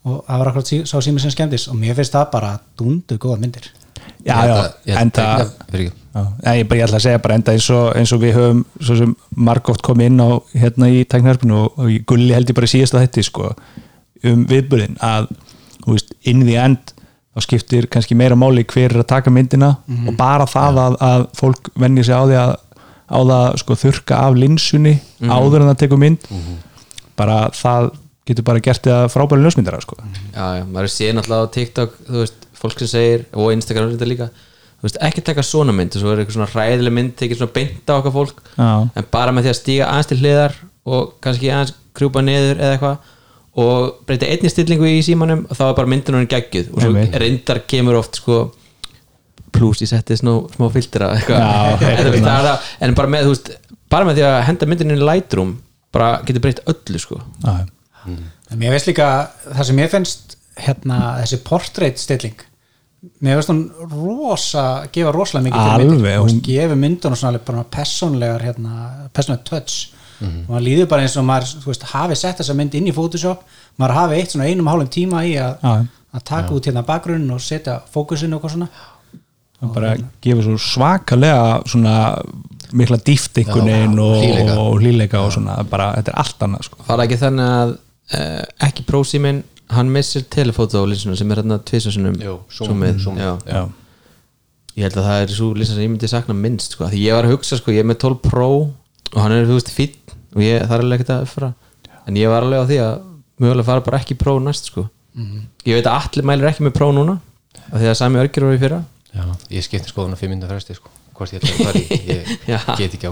og 0.00 0.22
það 0.26 0.40
var 0.42 0.50
akkurat 0.50 0.72
sá 0.88 0.96
sími 1.04 1.22
sem 1.22 1.32
skemmtist 1.34 1.70
og 1.72 1.76
mér 1.80 1.96
finnst 1.98 2.16
það 2.16 2.30
bara 2.34 2.52
dundu 2.80 3.18
góða 3.20 3.40
myndir 3.42 3.70
Já, 4.26 4.36
já, 4.46 5.00
enda 5.00 5.26
Fyrir 5.70 5.90
Já, 6.10 6.22
en 6.42 6.56
ég, 6.58 6.66
bara, 6.66 6.80
ég 6.80 6.86
ætla 6.88 6.98
að 6.98 7.04
segja 7.04 7.22
bara 7.22 7.36
enda 7.38 7.52
eins 7.54 7.68
og, 7.70 7.84
eins 7.96 8.12
og 8.12 8.22
við 8.24 8.32
höfum 8.34 8.62
svo 8.82 8.96
sem 8.98 9.12
margótt 9.46 9.82
komið 9.86 10.08
inn 10.10 10.22
á 10.26 10.30
hérna 10.58 10.88
í 10.90 11.04
tæknarspinu 11.06 11.60
og, 11.60 11.76
og 11.78 11.92
í 11.94 12.00
gulli 12.02 12.34
held 12.34 12.50
ég 12.50 12.56
bara 12.58 12.66
í 12.66 12.72
síðasta 12.72 13.04
þetta 13.04 13.22
sko, 13.28 13.52
um 14.26 14.42
viðbörðin 14.50 14.98
að 15.06 15.28
þú 15.84 15.94
veist, 15.94 16.10
inn 16.32 16.42
í 16.48 16.56
end 16.58 16.92
þá 17.30 17.44
skiptir 17.46 17.86
kannski 17.86 18.18
meira 18.18 18.34
máli 18.34 18.66
hver 18.66 18.90
er 18.90 19.04
að 19.04 19.08
taka 19.12 19.30
myndina 19.30 19.76
og 20.10 20.16
bara 20.18 20.48
það 20.50 20.82
að, 20.82 20.98
að 21.12 21.28
fólk 21.38 21.70
venni 21.78 22.02
sig 22.02 22.18
á 22.18 22.26
því 22.26 22.40
að 22.42 22.56
á 23.10 23.18
það 23.30 23.46
sko 23.62 23.78
þurka 23.84 24.18
af 24.26 24.36
linsunni 24.38 24.96
áður 25.22 25.62
en 25.64 25.70
það 25.72 25.80
tekur 25.84 25.98
mynd. 26.02 26.26
Bara 27.18 27.38
það 27.54 27.90
getur 28.30 28.46
bara 28.46 28.62
gert 28.62 28.84
það 28.86 29.08
frábæri 29.14 29.42
ljósmyndara 29.46 29.80
sko. 29.82 29.96
já, 30.34 30.44
já, 30.60 30.64
maður 30.66 30.92
sé 30.92 31.10
náttúrulega 31.14 31.46
á 31.50 31.54
TikTok 31.54 31.96
þú 32.06 32.20
veist, 32.22 32.39
fólk 32.60 32.78
sem 32.82 32.90
segir, 32.92 33.26
og 33.32 33.52
Instagram 33.54 33.92
þetta 33.94 34.08
líka 34.10 34.30
þú 34.80 34.86
veist, 34.88 34.98
ekki 35.04 35.22
taka 35.26 35.44
svona 35.44 35.72
mynd 35.76 35.92
og 35.96 36.00
svo 36.02 36.12
er 36.14 36.22
eitthvað 36.22 36.36
svona 36.38 36.50
hræðileg 36.54 36.94
mynd, 36.96 37.14
tekið 37.20 37.40
svona 37.40 37.54
beint 37.56 37.90
á 37.90 37.94
okkar 37.98 38.14
fólk 38.14 38.38
Já. 38.56 38.68
en 38.96 39.08
bara 39.12 39.32
með 39.36 39.46
því 39.48 39.52
að 39.54 39.58
stíga 39.60 39.88
aðeins 39.92 40.08
til 40.12 40.20
hliðar 40.22 40.54
og 40.88 41.10
kannski 41.24 41.50
aðeins 41.52 41.74
krjúpa 41.96 42.22
niður 42.24 42.60
eða 42.62 42.76
eitthvað 42.76 43.16
og 43.60 43.98
breyta 44.06 44.28
einni 44.30 44.48
stillingu 44.52 44.86
í 44.88 45.00
símanum 45.04 45.42
og 45.50 45.58
þá 45.58 45.64
er 45.66 45.76
bara 45.80 45.90
myndin 45.90 46.16
hann 46.16 46.28
geggjuð. 46.30 46.68
Og 46.70 46.84
svo 46.84 47.04
reyndar 47.20 47.58
kemur 47.68 47.98
oft 47.98 48.20
sko 48.20 48.36
plus 49.50 49.82
ég 49.82 49.90
setti 49.90 50.16
smá, 50.16 50.36
smá 50.54 50.68
filtra 50.72 51.08
eitthvað. 51.16 51.42
Já, 51.42 51.90
en, 51.98 52.12
það 52.22 52.46
það- 52.46 52.94
bara 53.00 53.10
með, 53.10 53.30
veist, 53.32 53.50
bara 53.90 54.06
með 54.08 54.20
því 54.20 54.26
að 54.28 54.36
henda 54.46 54.68
myndin 54.70 54.94
inn 54.94 55.02
í 55.02 55.08
Lightroom 55.08 55.56
bara 55.92 56.10
getur 56.24 56.44
breytt 56.46 56.62
öllu 56.70 57.02
sko. 57.02 57.18
Já, 57.42 57.56
en 58.06 58.60
mér 58.62 58.76
veist 58.76 58.88
líka 58.88 59.08
það 59.50 59.66
sem 59.72 59.82
ég 59.82 59.92
finnst 59.92 60.36
hérna 60.60 61.00
þessi 61.20 61.40
portrait 61.46 61.98
stilling 62.00 62.38
mér 63.24 63.38
veist 63.38 63.52
hún 63.52 63.62
rosa 63.92 64.64
gefa 64.92 65.12
rosalega 65.14 65.48
mikið 65.48 65.64
fyrir 65.64 65.94
Alveg, 65.94 66.18
myndir. 66.26 66.42
Gefa 66.50 66.76
myndunum 66.76 67.16
svona 67.16 67.32
alveg 67.34 67.46
bara 67.48 67.64
persónlegar 67.76 68.44
hérna, 68.44 68.90
persónlegar 69.16 69.46
touch 69.48 69.96
og 70.20 70.50
maður 70.50 70.64
líður 70.66 70.88
bara 70.90 71.06
eins 71.06 71.16
og 71.16 71.24
maður 71.24 71.62
þú 71.62 71.70
veist, 71.70 71.86
hafi 71.94 72.18
sett 72.18 72.40
þessa 72.42 72.56
mynd 72.58 72.76
inn 72.76 72.90
í 72.90 72.94
Photoshop 72.96 73.44
maður 73.80 73.96
hafi 73.96 74.18
eitt 74.20 74.34
svona 74.34 74.48
einum 74.50 74.68
og 74.68 74.74
hálfum 74.74 74.92
tíma 74.92 75.24
í 75.24 75.34
að, 75.40 75.86
taka 76.28 76.52
út 76.56 76.68
hérna 76.68 76.84
bakgrunn 76.86 77.28
og 77.32 77.40
setja 77.44 77.78
fókusinn 77.94 78.34
og 78.34 78.40
eitthvað 78.40 78.56
svona 78.56 78.68
það 79.60 79.74
bara 79.76 79.92
gefur 80.24 80.46
svo 80.48 80.58
svakalega 80.64 81.46
svona 81.68 81.94
mikla 82.76 83.00
dýft 83.04 83.40
einhvern 83.40 83.70
veginn 83.70 84.02
og, 84.02 84.18
hlýleika. 84.20 84.58
og 84.60 84.82
hlýleika 84.82 85.22
og 85.24 85.32
svona 85.34 85.56
bara, 85.70 85.92
þetta 85.98 86.12
er 86.12 86.20
allt 86.22 86.44
annað 86.46 86.68
sko. 86.68 86.82
var 86.86 87.00
það 87.00 87.06
ekki 87.06 87.20
þannig 87.24 87.54
að 87.56 87.72
uh, 87.74 88.44
ekki 88.68 88.86
prósíminn 88.88 89.42
hann 89.74 89.92
missir 89.94 90.24
telefótólinsuna 90.32 91.16
sem 91.18 91.30
er 91.30 91.40
hérna. 91.42 91.58
Já. 93.46 93.62
ég 94.76 94.86
held 94.86 94.98
að 95.00 95.08
það 95.08 95.22
er 95.24 95.34
svo 95.34 95.48
linsa 95.56 95.74
sem 95.76 95.84
ég 95.84 95.92
myndi 95.92 96.10
sakna 96.10 96.36
minnst 96.36 96.76
sko. 96.76 96.88
því 96.90 97.02
ég 97.04 97.16
var 97.16 97.28
að 97.28 97.34
hugsa, 97.36 97.58
sko, 97.60 97.74
ég 97.74 97.82
er 97.84 97.88
með 97.90 98.00
12 98.04 98.20
Pro 98.26 98.48
og 99.10 99.18
hann 99.18 99.34
er, 99.34 99.48
þú 99.48 99.58
veist, 99.58 99.72
fýtt 99.74 100.14
og 100.34 100.44
ég, 100.44 100.62
það 100.64 100.76
er 100.76 100.84
alveg 100.84 101.00
ekkert 101.00 101.14
að 101.16 101.26
uppfara 101.26 101.50
en 102.06 102.20
ég 102.20 102.30
var 102.32 102.46
alveg 102.46 102.62
á 102.62 102.66
því 102.70 102.78
að 102.84 102.94
mögulega 103.40 103.68
fara 103.70 103.84
bara 103.86 104.00
ekki 104.02 104.18
Pro 104.20 104.38
næst 104.42 104.70
sko. 104.70 104.86
ég 105.66 105.74
veit 105.78 105.86
að 105.90 105.98
allir 105.98 106.28
mælir 106.30 106.50
ekki 106.50 106.66
með 106.66 106.76
Pro 106.78 106.90
núna 106.94 107.18
af 107.70 107.76
því 107.80 107.90
að 107.90 107.98
sami 107.98 108.20
örgjur 108.22 108.46
var 108.46 108.56
í 108.56 108.62
fyrra 108.62 108.80
Já, 109.10 109.24
ég 109.50 109.64
skipti 109.66 109.90
skoðun 109.90 110.14
á 110.14 110.18
5 110.20 110.30
minnum 110.30 110.50
fresti 110.50 110.76
sko. 110.78 110.90
hvort 111.18 111.32
ég 111.34 111.42
ætla 111.42 111.50
að 111.50 111.66
fara 111.66 111.80
í, 111.80 111.98
ég 112.52 112.68
get 112.78 112.94
ekki 112.94 113.10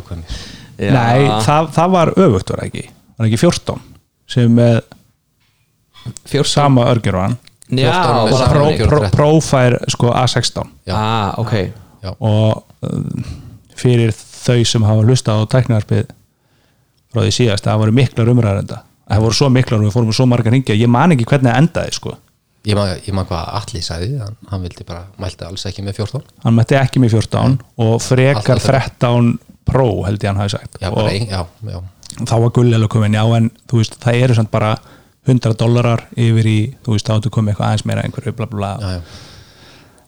Já. 0.79 0.93
Nei, 0.95 1.27
það, 1.43 1.73
það 1.75 1.91
var 1.97 2.13
öfugt 2.15 2.53
var 2.55 2.63
ekki 2.69 2.85
var 3.19 3.27
ekki 3.27 3.41
14 3.43 3.81
sem 4.31 4.53
með 4.55 4.79
Fjórtán. 6.29 6.53
sama 6.53 6.87
örgjur 6.93 7.17
var 7.19 7.29
hann. 7.29 7.37
Já, 7.69 7.93
14 7.93 8.33
og 8.33 8.39
sama 8.39 8.53
Pro, 8.53 8.67
örgjör 8.67 8.89
pro, 8.89 8.99
13. 8.99 9.17
Profær 9.17 9.79
sko 9.93 10.13
A16 10.13 10.69
Já. 10.89 10.95
ah, 10.97 11.39
ok. 11.39 11.53
Já. 12.03 12.13
og 12.21 12.65
uh, 12.83 13.33
fyrir 13.77 14.13
þau 14.15 14.65
sem 14.65 14.83
hafa 14.87 15.03
hlusta 15.05 15.35
á 15.37 15.39
tæknivarpið 15.51 16.07
frá 17.13 17.21
því 17.25 17.33
síðast, 17.35 17.67
það 17.67 17.83
voru 17.83 17.93
miklar 17.99 18.31
umræður 18.33 18.63
þetta 18.63 18.79
það 19.09 19.23
voru 19.25 19.37
svo 19.39 19.51
miklar 19.53 19.81
og 19.81 19.85
við 19.89 19.95
fórum 19.97 20.09
með 20.11 20.19
svo 20.21 20.27
margar 20.31 20.53
hringja 20.55 20.77
ég 20.79 20.91
man 20.93 21.13
ekki 21.15 21.27
hvernig 21.29 21.51
það 21.53 21.61
endaði 21.63 21.95
sko. 21.97 22.15
Ég 22.69 22.77
man, 22.77 22.91
ég 23.07 23.15
man 23.17 23.27
hvað 23.29 23.53
Alli 23.61 23.81
sagði 23.85 24.19
hann, 24.21 24.35
hann 24.51 24.65
vildi 24.65 24.85
bara, 24.89 25.05
mælti 25.23 25.47
alls 25.47 25.65
ekki 25.71 25.85
með 25.87 26.01
14 26.03 26.25
hann 26.45 26.57
mætti 26.57 26.77
ekki 26.77 27.01
með 27.01 27.15
14 27.17 27.55
og 27.85 27.95
frekar 28.05 28.59
Alltaf 28.59 28.99
13 28.99 29.31
Pro 29.69 29.89
held 30.07 30.23
ég 30.25 30.31
hann 30.31 30.41
hafi 30.41 30.55
sagt. 30.57 30.79
Já, 30.81 30.89
og 30.89 30.97
bara 30.97 31.13
ein, 31.13 31.27
já, 31.29 31.43
já, 31.69 31.81
þá 32.25 32.35
var 32.41 32.53
gulli 32.57 32.73
alveg 32.77 32.89
komin 32.95 33.17
já 33.19 33.25
en 33.37 33.51
þú 33.69 33.81
veist 33.83 33.99
það 34.01 34.21
eru 34.25 34.37
samt 34.39 34.51
bara 34.53 34.71
100 35.29 35.59
dollarar 35.61 36.07
yfir 36.17 36.49
í 36.51 36.59
þú 36.85 36.95
veist 36.97 37.11
áttu 37.13 37.33
komið 37.35 37.55
eitthvað 37.55 37.69
aðeins 37.69 37.87
meira 37.89 38.07
einhverju 38.07 38.35
bla 38.39 38.49
bla 38.51 38.73
já, 38.73 38.79
bla. 38.81 38.95
Já. 38.95 39.03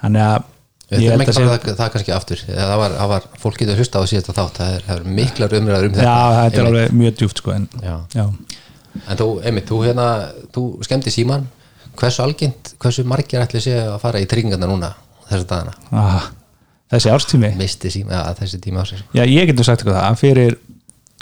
þannig 0.04 0.26
að 0.30 0.48
að 0.90 1.04
að 1.06 1.20
fara 1.36 1.50
það, 1.54 1.76
það 1.78 1.90
kannski 1.94 2.12
aftur. 2.16 2.40
Það 2.48 2.72
var, 2.80 2.94
það 2.98 3.10
var, 3.12 3.26
fólk 3.38 3.60
getur 3.60 3.76
hlusta 3.78 4.00
á 4.02 4.10
síðasta 4.10 4.32
þátt. 4.34 4.56
Það 4.58 4.72
er, 4.74 4.86
það 4.88 4.96
er 4.96 5.04
miklar 5.20 5.52
umræður 5.60 5.86
um 5.86 5.92
þetta. 5.94 6.06
Já 6.08 6.40
þetta 6.40 6.60
er 6.62 6.70
alveg 6.70 6.96
mjög 6.98 7.20
djúft 7.20 7.42
sko 7.42 7.52
en 7.54 7.68
Já. 7.78 7.92
já. 8.16 8.24
En 9.06 9.20
þú, 9.20 9.26
einmitt, 9.46 9.68
þú 9.70 9.78
hérna, 9.84 10.06
þú 10.50 10.64
skemmti 10.82 11.12
síman 11.14 11.46
hversu 12.00 12.24
algengt, 12.24 12.74
hversu 12.80 13.04
margir 13.08 13.42
ætli 13.44 13.62
sé 13.62 13.76
að 13.84 13.96
fara 14.02 14.22
í 14.22 14.26
tryggingarna 14.30 14.68
núna 14.70 14.90
þessa 15.28 15.46
dagana, 15.46 15.74
Ah, 15.94 16.28
þessi 16.90 17.12
árstími? 17.12 17.52
Síma 17.90 18.16
ja, 18.16 18.22
þessi 18.38 18.60
tíma 18.62 18.84
ásins 18.84 19.04
Já, 19.14 19.24
ég 19.26 19.50
getur 19.50 19.66
sagt 19.66 19.82
eitthvað 19.84 20.00
það 20.00 20.20
fyrir 20.20 20.58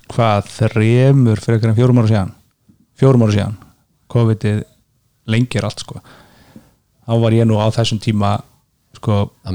hvað 0.09 0.53
þremur 0.57 1.43
fyrir 1.45 1.75
fjórum 1.77 2.01
ára 2.03 2.13
síðan? 2.13 2.35
Fjórum 2.99 3.27
ára 3.27 3.37
síðan 3.37 3.59
COVID-ið 4.13 4.63
lengir 5.29 5.67
allt 5.67 5.85
sko. 5.85 6.03
Þá 7.09 7.13
var 7.23 7.37
ég 7.37 7.49
nú 7.49 7.59
á 7.61 7.67
þessum 7.73 8.01
tíma 8.03 8.39
sko 8.97 9.29
á, 9.45 9.51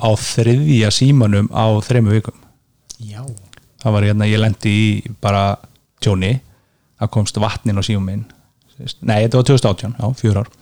á 0.00 0.10
þriðja 0.14 0.92
símanum 0.94 1.50
á 1.50 1.66
þremu 1.84 2.14
vikum. 2.14 2.38
Já, 3.02 3.22
það 3.82 3.96
var 3.96 4.06
hérna, 4.08 4.30
ég 4.30 4.40
lendi 4.40 4.72
í 4.72 4.86
bara 5.20 5.58
tjóni, 6.00 6.38
það 7.00 7.12
komst 7.18 7.42
vatnin 7.42 7.76
á 7.76 7.82
símum 7.84 8.06
minn, 8.08 8.24
nei 9.02 9.26
þetta 9.26 9.42
var 9.42 9.50
2018 9.50 9.98
já, 9.98 10.06
fjör 10.22 10.40
ár. 10.44 10.54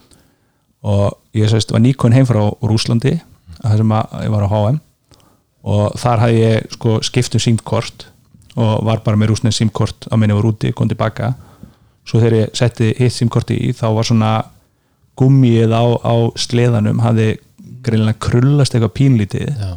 Og 0.85 1.39
ég 1.39 1.49
sérst, 1.49 1.73
var 1.73 1.81
nýkon 1.85 2.13
heim 2.17 2.27
frá 2.29 2.43
Rúslandi 2.65 3.15
það 3.65 3.81
sem 3.81 3.95
að 3.97 4.17
ég 4.27 4.35
var 4.35 4.45
á 4.45 4.49
HM 4.53 4.81
og 5.75 5.97
þar 6.01 6.23
hafði 6.25 6.43
ég 6.43 6.75
sko 6.77 6.97
skipt 7.07 7.37
um 7.39 7.43
símkort 7.43 8.07
og 8.55 8.85
var 8.87 9.03
bara 9.07 9.19
með 9.19 9.33
rúsnið 9.33 9.57
símkort 9.57 10.09
á 10.13 10.15
minni 10.21 10.37
var 10.37 10.47
úti, 10.47 10.73
kom 10.77 10.91
tilbaka 10.91 11.33
svo 12.05 12.21
þegar 12.21 12.37
ég 12.39 12.59
setti 12.59 12.91
hitt 12.99 13.15
símkorti 13.15 13.57
í 13.69 13.73
þá 13.77 13.87
var 13.97 14.09
svona 14.09 14.33
gummið 15.19 15.73
á, 15.73 15.85
á 16.05 16.15
sleðanum 16.39 17.03
hafði 17.05 17.29
greinlega 17.85 18.21
krullast 18.27 18.75
eitthvað 18.75 18.97
pínlítið 18.99 19.51
Já. 19.61 19.71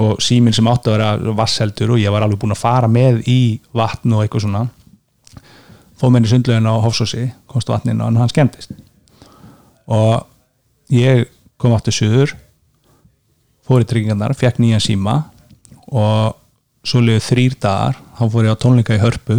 og 0.00 0.22
síminn 0.22 0.54
sem 0.54 0.68
átti 0.70 0.90
að 0.90 0.96
vera 0.98 1.34
vasseldur 1.40 1.94
og 1.94 2.02
ég 2.02 2.14
var 2.14 2.24
alveg 2.24 2.40
búinn 2.42 2.54
að 2.54 2.62
fara 2.62 2.90
með 2.90 3.22
í 3.30 3.40
vatn 3.74 4.14
og 4.14 4.24
eitthvað 4.24 4.46
svona. 4.46 4.64
Fóð 6.00 6.14
menni 6.14 6.30
sundlegin 6.30 6.68
á 6.68 6.74
Hofsósi 6.84 7.28
komst 7.50 7.70
vatnin 7.70 8.02
og 8.02 8.16
hann 8.18 8.32
skemmtist 8.32 8.74
og 9.84 10.24
ég 10.92 11.26
kom 11.60 11.74
aftur 11.76 11.94
suður 11.94 12.34
fór 13.64 13.84
í 13.84 13.88
tryggingarnar, 13.88 14.34
fekk 14.36 14.60
nýjan 14.60 14.82
síma 14.82 15.18
og 15.88 16.34
svo 16.84 17.00
liðu 17.00 17.22
þrýr 17.24 17.56
dagar 17.60 17.98
þá 18.18 18.24
fór 18.32 18.48
ég 18.48 18.56
á 18.56 18.60
tónleika 18.60 18.96
í 18.96 19.02
hörpu 19.02 19.38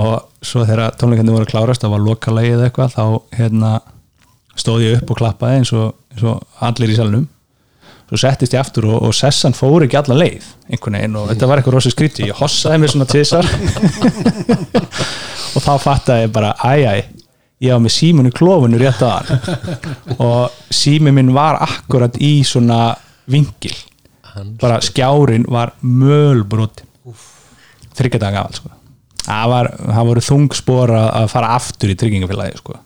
og 0.00 0.44
svo 0.44 0.64
þegar 0.64 0.94
tónleikarnir 1.00 1.34
voru 1.36 1.46
að 1.46 1.52
klárast 1.52 1.84
það 1.84 1.94
var 1.94 2.04
lokalagi 2.06 2.54
eða 2.54 2.68
eitthvað 2.68 2.94
þá 2.94 3.04
hérna, 3.36 3.72
stóð 4.56 4.84
ég 4.86 4.98
upp 5.00 5.12
og 5.12 5.20
klappaði 5.20 5.60
eins 5.60 5.72
og, 5.76 5.94
eins 6.14 6.26
og 6.30 6.64
allir 6.64 6.92
í 6.92 6.96
salnum. 6.96 7.26
Svo 8.08 8.20
settist 8.20 8.52
ég 8.56 8.60
aftur 8.60 8.88
og, 8.90 8.98
og 9.08 9.14
sessan 9.16 9.56
fór 9.56 9.86
ekki 9.86 9.98
alla 10.00 10.18
leið 10.18 10.48
einhvern 10.68 10.98
veginn 10.98 11.18
og 11.20 11.30
þetta 11.30 11.48
var 11.48 11.60
eitthvað 11.60 11.76
rosa 11.78 11.92
skríti 11.92 12.26
ég 12.28 12.36
hossaði 12.36 12.82
mér 12.82 12.92
svona 12.92 13.08
tvisar 13.08 13.48
og 15.56 15.64
þá 15.64 15.72
fattaði 15.80 16.26
ég 16.26 16.34
bara 16.34 16.50
æj 16.60 16.84
æj, 16.90 17.00
ég 17.64 17.72
var 17.72 17.80
með 17.84 17.94
símunu 17.96 18.34
klófunu 18.36 18.80
rétt 18.82 19.00
aðan 19.06 20.18
og 20.18 20.60
sími 20.72 21.14
minn 21.14 21.32
var 21.36 21.60
akkurat 21.64 22.20
í 22.20 22.34
svona 22.44 22.92
vingil. 23.32 23.74
Bara 24.60 24.80
skjárin 24.84 25.44
var 25.52 25.74
mölbrotin 25.80 26.88
þryggja 27.96 28.20
daga 28.20 28.42
gafal 28.42 28.60
sko. 28.60 28.81
Það, 29.26 29.44
var, 29.52 29.70
það 29.86 30.08
voru 30.10 30.24
þungspor 30.28 30.92
að 30.98 31.08
að 31.20 31.28
fara 31.34 31.52
aftur 31.58 31.92
í 31.92 31.96
tryggingafélagi 32.02 32.60
sko. 32.62 32.78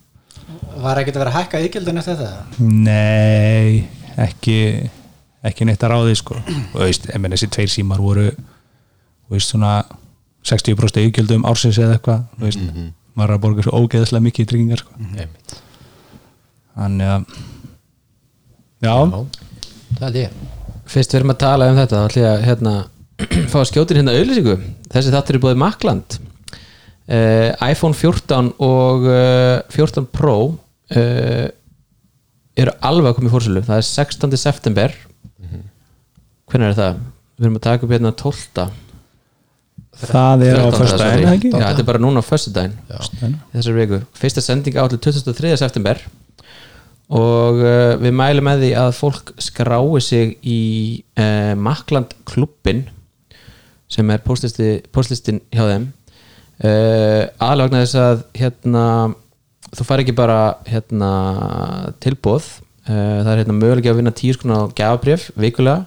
var 0.82 1.00
ekkert 1.00 1.16
að 1.16 1.22
vera 1.24 1.32
að 1.32 1.38
hækka 1.40 1.62
ígjaldin 1.66 2.00
eftir 2.02 2.18
þetta? 2.20 2.60
Nei, 2.60 3.86
ekki 4.26 4.58
ekki 5.46 5.66
neitt 5.68 5.84
að 5.86 5.92
ráði 5.94 6.16
sko. 6.18 6.36
og 6.74 6.80
veist, 6.82 7.06
menn 7.18 7.32
þessi 7.36 7.48
tveir 7.54 7.70
símar 7.72 8.02
voru 8.02 8.28
þú 8.32 9.36
veist 9.36 9.52
svona 9.54 9.76
60% 10.46 11.02
ígjöldum 11.08 11.46
ársins 11.48 11.78
eða 11.82 11.96
eitthvað 11.98 12.24
þú 12.36 12.44
veist, 12.46 12.66
maður 13.16 13.30
er 13.32 13.36
að 13.38 13.42
borga 13.46 13.64
svo 13.66 13.80
ógeðslega 13.80 14.26
mikið 14.26 14.44
í 14.44 14.50
tryggingar 14.52 14.82
sko. 14.84 14.92
einmitt. 15.16 15.56
Þannig 16.76 17.08
að 17.14 17.24
já, 18.84 18.92
Já, 18.92 19.24
það 19.98 20.08
er 20.10 20.18
ég. 20.20 20.36
Fyrst 20.86 21.14
við 21.14 21.18
erum 21.18 21.32
að 21.32 21.38
tala 21.42 21.70
um 21.70 21.78
þetta 21.80 21.96
þá 21.96 22.06
ætlum 22.10 22.22
ég 22.26 22.30
að 22.30 22.44
hérna, 22.46 22.74
fá 23.50 23.60
að 23.62 23.68
skjótin 23.70 24.00
hérna 24.00 24.14
auðlýsingu 24.16 24.56
þessi 24.92 25.12
þáttur 25.14 25.38
er 25.38 25.44
búið 25.44 25.60
Makland 25.62 26.18
uh, 26.18 27.50
iPhone 27.64 27.96
14 27.96 28.52
og 28.62 29.06
uh, 29.08 29.60
14 29.72 30.08
Pro 30.12 30.38
uh, 30.52 31.46
eru 32.56 32.74
alveg 32.80 33.12
að 33.12 33.18
koma 33.18 33.30
í 33.30 33.34
fórsölu 33.34 33.62
það 33.66 33.80
er 33.82 33.88
16. 33.88 34.40
september 34.40 34.96
hvernig 36.46 36.72
er 36.72 36.76
það? 36.78 36.98
Við 37.36 37.46
erum 37.48 37.56
að 37.58 37.64
taka 37.66 37.84
upp 37.86 37.92
hérna 37.92 38.12
12. 38.16 38.66
það 40.06 40.44
er 40.46 40.60
á 40.60 40.66
13. 40.68 40.76
fyrsta 40.76 41.00
sorry. 41.00 41.24
en 41.24 41.32
ekki 41.32 41.50
Já, 41.50 41.64
þetta 41.64 41.82
er 41.82 41.88
bara 41.88 42.02
núna 42.04 42.22
á 42.22 42.24
föstudaginn 42.26 42.76
í 42.76 43.56
þessari 43.56 43.80
viku 43.80 44.00
fyrsta 44.16 44.44
sending 44.44 44.78
átlu 44.80 45.00
23. 45.00 45.56
september 45.60 46.00
og 47.16 47.62
uh, 47.62 47.94
við 48.02 48.14
mælum 48.18 48.48
með 48.48 48.64
því 48.64 48.70
að 48.82 48.92
fólk 48.98 49.32
skrái 49.40 50.02
sig 50.02 50.36
í 50.42 50.60
uh, 51.20 51.54
Makland 51.58 52.16
klubbin 52.28 52.86
sem 53.92 54.10
er 54.10 54.22
postlisti, 54.24 54.70
postlistin 54.94 55.40
hjá 55.54 55.64
þeim. 55.68 55.86
Uh, 56.56 57.28
aðlagna 57.42 57.82
þess 57.84 57.98
að 58.00 58.22
hérna, 58.38 58.84
þú 59.76 59.84
fær 59.84 60.02
ekki 60.02 60.14
bara 60.16 60.38
hérna, 60.64 61.10
tilbóð 62.00 62.46
uh, 62.88 63.20
það 63.20 63.32
er 63.34 63.42
hérna, 63.42 63.56
mögulega 63.58 63.92
að 63.92 64.00
vinna 64.00 64.14
10 64.16 64.38
skona 64.38 64.60
gjafabrif 64.72 65.26
vikulega 65.36 65.84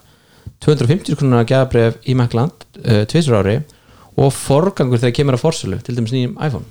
250 0.61 1.17
skona 1.17 1.41
gjafabrif 1.41 1.97
í 2.05 2.13
Makland 2.19 2.67
uh, 2.83 3.01
tvisur 3.09 3.39
ári 3.39 3.57
og 4.19 4.29
forgangur 4.35 5.01
þegar 5.01 5.15
kemur 5.17 5.39
að 5.39 5.45
forsölu 5.47 5.79
til 5.81 5.97
dæmis 5.97 6.13
nýjum 6.13 6.37
iPhone. 6.37 6.67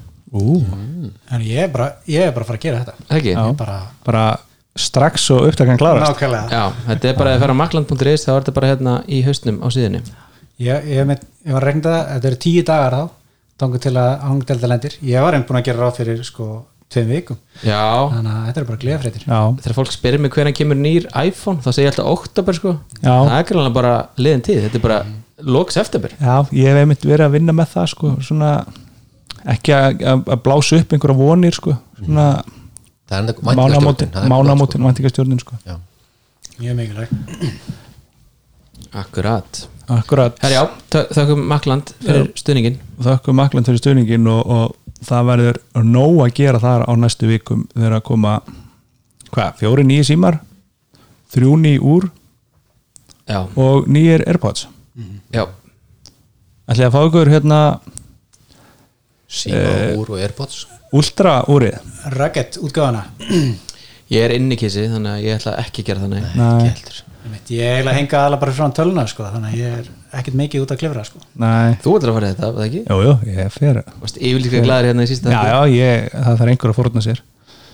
En 1.33 1.43
ég 1.43 1.65
er 1.65 1.73
bara, 1.73 1.95
ég 2.07 2.29
er 2.29 2.35
bara 2.37 2.45
að 2.45 2.53
fara 2.53 2.61
að 2.61 2.67
gera 2.69 2.85
þetta. 2.85 3.07
Ekki? 3.17 3.35
Já. 3.35 3.45
bara, 3.59 3.79
bara 4.05 4.25
strax 4.79 5.27
og 5.35 5.49
upptakan 5.49 5.81
klárast. 5.81 6.13
Nákvæmlega. 6.13 6.55
Já, 6.55 6.89
þetta 6.93 7.11
er 7.11 7.19
bara 7.19 7.35
að 7.35 7.43
fara 7.43 7.57
á 7.57 7.61
makland.is 7.65 8.27
þá 8.29 8.33
er 8.35 8.43
þetta 8.43 8.57
bara 8.61 8.73
hérna 8.77 8.97
í 9.09 9.23
haustnum 9.27 9.63
á 9.65 9.69
síðunni 9.75 10.05
ég, 10.63 10.89
ég, 10.95 11.05
með, 11.09 11.23
ég 11.47 11.57
var 11.57 11.69
að 11.69 11.85
þetta 11.85 12.31
eru 12.33 12.41
tíu 12.45 12.65
dagar 12.67 12.99
þá 12.99 13.15
þangur 13.59 13.83
til 13.83 13.95
að 13.99 14.11
hangdelda 14.23 14.71
lendir. 14.71 14.99
Ég 15.03 15.25
var 15.25 15.35
einn 15.35 15.47
búin 15.47 15.59
að 15.59 15.71
gera 15.71 15.83
ráð 15.83 15.97
fyrir 16.03 16.21
sko 16.27 16.49
tveim 16.93 17.09
vikum, 17.13 17.39
Já, 17.61 18.09
þannig 18.09 18.33
að 18.33 18.45
þetta 18.49 18.61
er 18.61 18.67
bara 18.69 18.81
gleðafréttir 18.83 19.25
já, 19.27 19.39
þegar 19.61 19.77
fólk 19.77 19.91
spyrir 19.93 20.23
mig 20.25 20.33
hvernig 20.33 20.57
kemur 20.57 20.79
nýr 20.81 21.09
iPhone 21.21 21.61
þá 21.61 21.69
segir 21.69 21.89
ég 21.89 21.91
alltaf 21.93 22.13
oktober 22.15 22.57
sko. 22.57 22.75
Já. 23.03 23.13
það 23.13 23.35
er 23.37 23.49
greinlega 23.51 23.75
bara 23.77 23.95
liðin 24.17 24.45
tíð, 24.47 24.61
þetta 24.65 24.79
er 24.79 24.85
bara 24.87 25.01
loks 25.57 25.77
eftirber 25.83 26.15
já, 26.17 26.37
ég 26.57 26.71
hef 26.71 26.81
einmitt 26.81 27.05
verið 27.05 27.27
að 27.27 27.35
vinna 27.37 27.57
með 27.59 27.75
það 27.75 27.91
sko, 27.93 28.13
svona 28.25 28.53
ekki 29.53 29.75
að, 29.77 30.07
að 30.17 30.41
blása 30.47 30.81
upp 30.81 30.95
einhverja 30.97 31.19
vonir 31.19 31.59
sko, 31.59 31.77
svona 32.01 32.27
það 32.41 33.19
er 33.19 33.21
enda 33.21 33.59
mánamótin, 33.61 34.17
mánamótin, 34.33 34.81
gott, 34.81 34.89
væntingastjórnin 34.89 35.45
sko. 35.45 35.61
sko. 35.61 35.77
Já. 35.77 36.57
mjög 36.63 36.81
mikilvæg 36.81 37.13
Akkurat. 38.97 39.67
Akkurat, 39.89 40.37
Herjá, 40.45 40.63
þakkum 40.93 41.43
Makland 41.49 41.91
fyrir 42.05 42.27
stuðningin 42.37 42.75
þakku 43.05 43.33
makland 43.37 43.69
fyrir 43.69 43.81
stuðningin 43.81 44.27
og, 44.29 44.43
og 44.53 45.05
það 45.09 45.29
verður 45.31 45.59
nóg 45.85 46.19
að 46.27 46.33
gera 46.37 46.61
þar 46.61 46.85
á 46.85 46.93
næstu 47.01 47.29
vikum 47.31 47.63
þegar 47.73 47.97
að 47.99 48.05
koma 48.11 48.35
hvað, 49.33 49.55
fjóri 49.63 49.85
nýji 49.89 50.09
símar? 50.11 50.41
Þrjú 51.33 51.55
nýj 51.63 51.79
úr? 51.85 52.09
Já, 53.29 53.41
og 53.61 53.89
nýjir 53.89 54.25
Airpods? 54.29 54.67
Já, 55.33 55.47
ætli 56.69 56.85
að 56.89 56.95
fá 56.97 57.01
ykkur 57.09 57.33
hérna 57.33 57.61
síma 59.29 59.59
Eh, 59.61 59.97
úr 60.01 60.15
og 60.17 60.21
airpods. 60.25 60.67
Ultra 60.97 61.43
úrið. 61.53 61.77
Rugged 62.17 62.57
útgáfana. 62.65 63.07
Ég 64.09 64.25
er 64.25 64.33
inni 64.37 64.57
kissi 64.57 64.87
þannig 64.89 65.19
að 65.19 65.25
ég 65.27 65.37
ætla 65.37 65.57
ekki 65.61 65.83
að 65.85 65.89
gera 65.91 66.01
það 66.01 66.13
nei. 66.15 66.23
Nei, 66.37 66.47
Einmitt, 66.69 67.03
ég 67.53 67.71
eiginlega 67.73 67.97
henga 67.99 68.21
alveg 68.27 68.41
bara 68.43 68.55
frá 68.57 68.69
töluna 68.77 69.05
sko, 69.11 69.25
þannig 69.33 69.55
að 69.55 69.59
ég 69.63 69.79
er 69.79 69.89
ekkert 70.19 70.37
mikið 70.41 70.65
út 70.65 70.75
að 70.75 70.81
klifra 70.83 71.05
sko. 71.07 71.23
nei, 71.43 71.77
Þú 71.85 71.95
ætlar 71.99 72.13
að 72.13 72.19
fara 72.19 72.29
í 72.29 72.35
þetta, 72.35 72.51
var 72.51 72.59
það 72.59 72.69
ekki? 72.69 72.83
jú, 72.89 72.99
jú, 73.07 73.15
ég 73.39 73.57
fer 73.57 73.81
Varst 74.03 74.21
yfirlíka 74.21 74.63
glæður 74.65 74.89
hérna 74.91 75.07
í 75.07 75.11
sísta 75.11 75.33
Já, 75.33 75.41
já, 75.49 75.59
ég, 75.75 76.07
það 76.15 76.39
þarf 76.43 76.53
einhver 76.55 76.73
að 76.73 76.79
fórna 76.79 77.05
sér. 77.05 77.23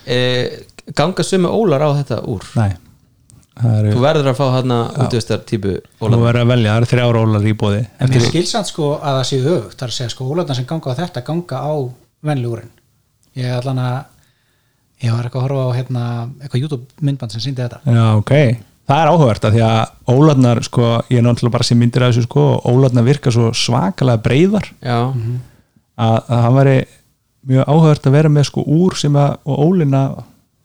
E, 0.04 0.18
Ganga 0.94 1.24
sömu 1.24 1.52
ólar 1.54 1.84
á 1.86 1.90
þetta 2.00 2.18
úr? 2.28 2.46
Nei, 2.58 2.70
eru 3.64 3.92
Þú 3.94 4.02
verður 4.04 4.30
að 4.32 4.38
fá 4.40 4.46
hérna 4.56 4.78
útvistar 5.04 5.44
típu 5.48 5.76
Þú 5.80 6.08
ólar 6.08 6.24
verður 6.26 6.42
að 6.42 6.50
velja, 6.54 6.72
það 6.72 6.80
eru 6.82 6.90
þrjár 6.94 7.20
ólar 7.22 7.46
í 7.46 7.54
bóði 7.60 7.82
en 7.98 8.10
mér 8.12 8.26
skilsamt 8.28 8.68
sko 8.72 8.88
að 8.98 9.20
það 9.20 9.28
séu 9.30 9.44
öfugt. 9.54 9.76
Það 9.78 9.86
er 9.86 9.92
að 9.94 9.98
segja 10.00 10.14
sko 10.16 10.26
ólarna 10.34 10.56
sem 10.58 10.66
ganga 10.68 10.92
á 10.92 10.98
þetta 10.98 11.22
ganga 11.28 11.60
á 11.62 11.74
venlúrin 12.24 12.72
ég 13.38 13.48
er 13.50 13.56
allan 13.62 13.80
að 13.82 13.96
ég 15.04 15.12
var 15.14 15.26
eitthvað 15.26 15.40
að 15.42 15.46
horfa 15.48 15.64
á 15.64 15.76
hérna, 15.76 16.04
eitthvað 16.40 16.64
YouTube 16.64 17.04
myndband 17.04 17.34
sem 17.34 17.42
síndi 17.44 17.62
þetta. 17.64 17.80
Já, 17.84 18.04
ok, 18.20 18.32
það 18.88 19.00
er 19.02 19.10
áhugavert 19.12 19.46
að 19.48 19.56
því 19.56 19.62
að 19.68 20.14
ólarnar, 20.14 20.60
sko, 20.66 20.90
ég 21.12 21.20
er 21.20 21.24
náttúrulega 21.26 21.54
bara 21.56 21.66
sem 21.68 21.80
myndir 21.80 22.04
af 22.04 22.12
þessu, 22.12 22.26
sko, 22.28 22.44
ólarnar 22.70 23.06
virka 23.06 23.32
svo 23.34 23.50
svakalega 23.56 24.22
breyðar 24.24 24.68
Já, 24.84 24.98
að, 25.96 26.18
að 26.18 26.44
það 26.44 26.58
væri 26.58 26.76
mjög 27.44 27.68
áhugavert 27.68 28.08
að 28.08 28.16
vera 28.18 28.32
með 28.32 28.48
sko 28.50 28.64
úr 28.78 28.98
sem 29.00 29.16
að, 29.20 29.36
og 29.44 29.64
ólina 29.68 30.02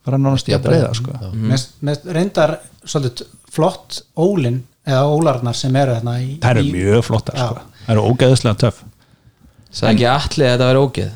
fara 0.06 0.20
nánast 0.22 0.50
í 0.52 0.56
að 0.56 0.66
breyða, 0.68 0.92
sko. 0.98 1.16
Með, 1.36 1.66
með 1.86 2.12
reyndar 2.16 2.56
svolítið 2.88 3.32
flott 3.52 4.02
ólin 4.20 4.62
eða 4.90 5.08
ólarnar 5.12 5.58
sem 5.58 5.76
eru 5.76 5.98
þarna 5.98 6.14
í, 6.24 6.30
Það 6.44 6.54
eru 6.56 6.68
mjög 6.74 7.08
flottar, 7.10 7.40
Já. 7.40 7.48
sko 7.50 7.66
Það 7.90 7.96
eru 7.96 8.06
ógeðslega 8.12 8.60
töff. 8.62 8.84
Sagði 9.70 9.92
ekki 9.96 10.06
allir 10.10 10.48
að 10.48 10.54
þetta 10.54 10.70
væri 10.70 10.84
ógeð? 10.86 11.10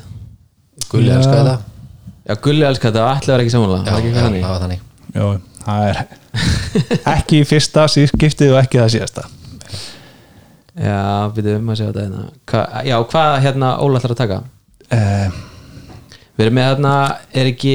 Gulli 0.90 1.08
Já. 1.10 1.14
elskaði 1.18 1.46
það 1.48 1.70
Já, 2.24 2.34
Gulli 2.44 2.64
elskar 2.64 2.92
þetta, 2.92 3.06
allir 3.12 3.32
var 3.34 3.42
ekki 3.44 3.52
samanlega 3.52 3.84
já, 3.84 3.96
já, 4.00 4.12
það 4.14 4.52
var 4.52 4.62
þannig. 4.62 4.84
Jó, 5.14 5.26
það 5.64 5.88
er 5.88 5.98
ekki 7.14 7.40
í 7.42 7.46
fyrsta 7.48 7.86
skiptið 7.90 8.54
og 8.54 8.60
ekki 8.64 8.80
það 8.82 8.92
síðasta. 8.96 9.24
Já, 10.74 11.30
byrjuðum 11.36 11.70
að 11.70 11.78
segja 11.78 11.92
þetta 11.92 12.04
hérna. 12.04 12.22
Hva, 12.50 12.62
Já, 12.88 12.96
hvað 13.12 13.34
hérna 13.44 13.68
Óla 13.84 14.00
ætlar 14.00 14.14
að 14.16 14.22
taka? 14.24 14.38
uh, 14.90 15.36
Við 16.34 16.46
erum 16.48 16.56
með 16.58 16.66
hérna, 16.72 16.94
er 17.30 17.50
ekki 17.52 17.74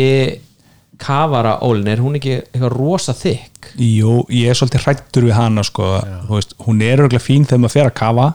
kafara 0.99 1.53
ólin, 1.63 1.87
er 1.87 2.01
hún 2.03 2.17
ekki 2.19 2.33
eitthvað 2.41 2.73
rosa 2.75 3.13
þykk? 3.15 3.69
Jú, 3.79 4.17
ég 4.35 4.51
er 4.51 4.57
svolítið 4.59 4.83
hrættur 4.83 5.27
við 5.29 5.37
hana 5.37 5.63
sko, 5.63 5.93
veist, 6.27 6.57
hún 6.65 6.81
er 6.83 6.99
örgulega 7.05 7.23
fín 7.23 7.45
þegar 7.47 7.61
maður 7.63 7.75
fer 7.77 7.87
að 7.87 7.95
kafa 8.01 8.25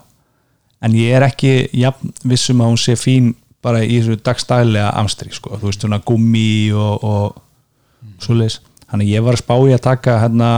en 0.85 0.97
ég 0.97 1.13
er 1.19 1.27
ekki 1.29 1.53
jafn 1.77 2.15
vissum 2.33 2.63
að 2.65 2.71
hún 2.73 2.81
sé 2.81 2.97
fín 2.97 3.35
bara 3.65 3.83
í 3.85 3.99
þessu 3.99 4.17
dagstælega 4.25 4.95
amstri 5.01 5.29
sko, 5.37 5.59
þú 5.61 5.69
veist, 5.69 5.85
svona 5.85 6.01
gummi 6.09 6.73
og, 6.73 7.05
og 7.05 8.17
svoleiðis 8.25 8.63
þannig 8.95 9.11
ég 9.11 9.27
var 9.27 9.35
að 9.37 9.43
spá 9.43 9.55
í 9.59 9.75
að 9.75 9.83
taka 9.89 10.17
hérna, 10.23 10.49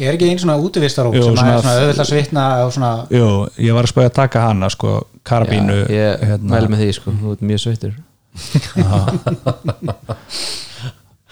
ég 0.00 0.08
er 0.10 0.16
ekki 0.18 0.28
einn 0.32 0.40
svona 0.42 0.58
útivistarók 0.58 1.14
Jú, 1.14 1.22
sem 1.28 1.36
svona- 1.38 1.54
er 1.54 1.62
svona 1.62 1.80
auðvitað 1.84 2.08
svitna 2.10 2.44
og 2.66 2.70
svona 2.74 2.92
jú, 3.14 3.26
ég 3.62 3.72
var 3.76 3.84
að 3.86 3.92
spá 3.94 4.00
í 4.02 4.08
að 4.10 4.14
taka 4.20 4.38
hana 4.48 4.70
sko, 4.74 4.94
karabínu 5.24 5.76
Já, 5.86 5.90
ég 5.94 6.24
hérna, 6.32 6.50
mæli 6.56 6.68
með 6.74 6.82
því 6.84 6.90
sko, 6.98 7.14
þú 7.20 7.34
ert 7.36 7.42
mjög 7.50 7.60
sveittur. 7.64 7.94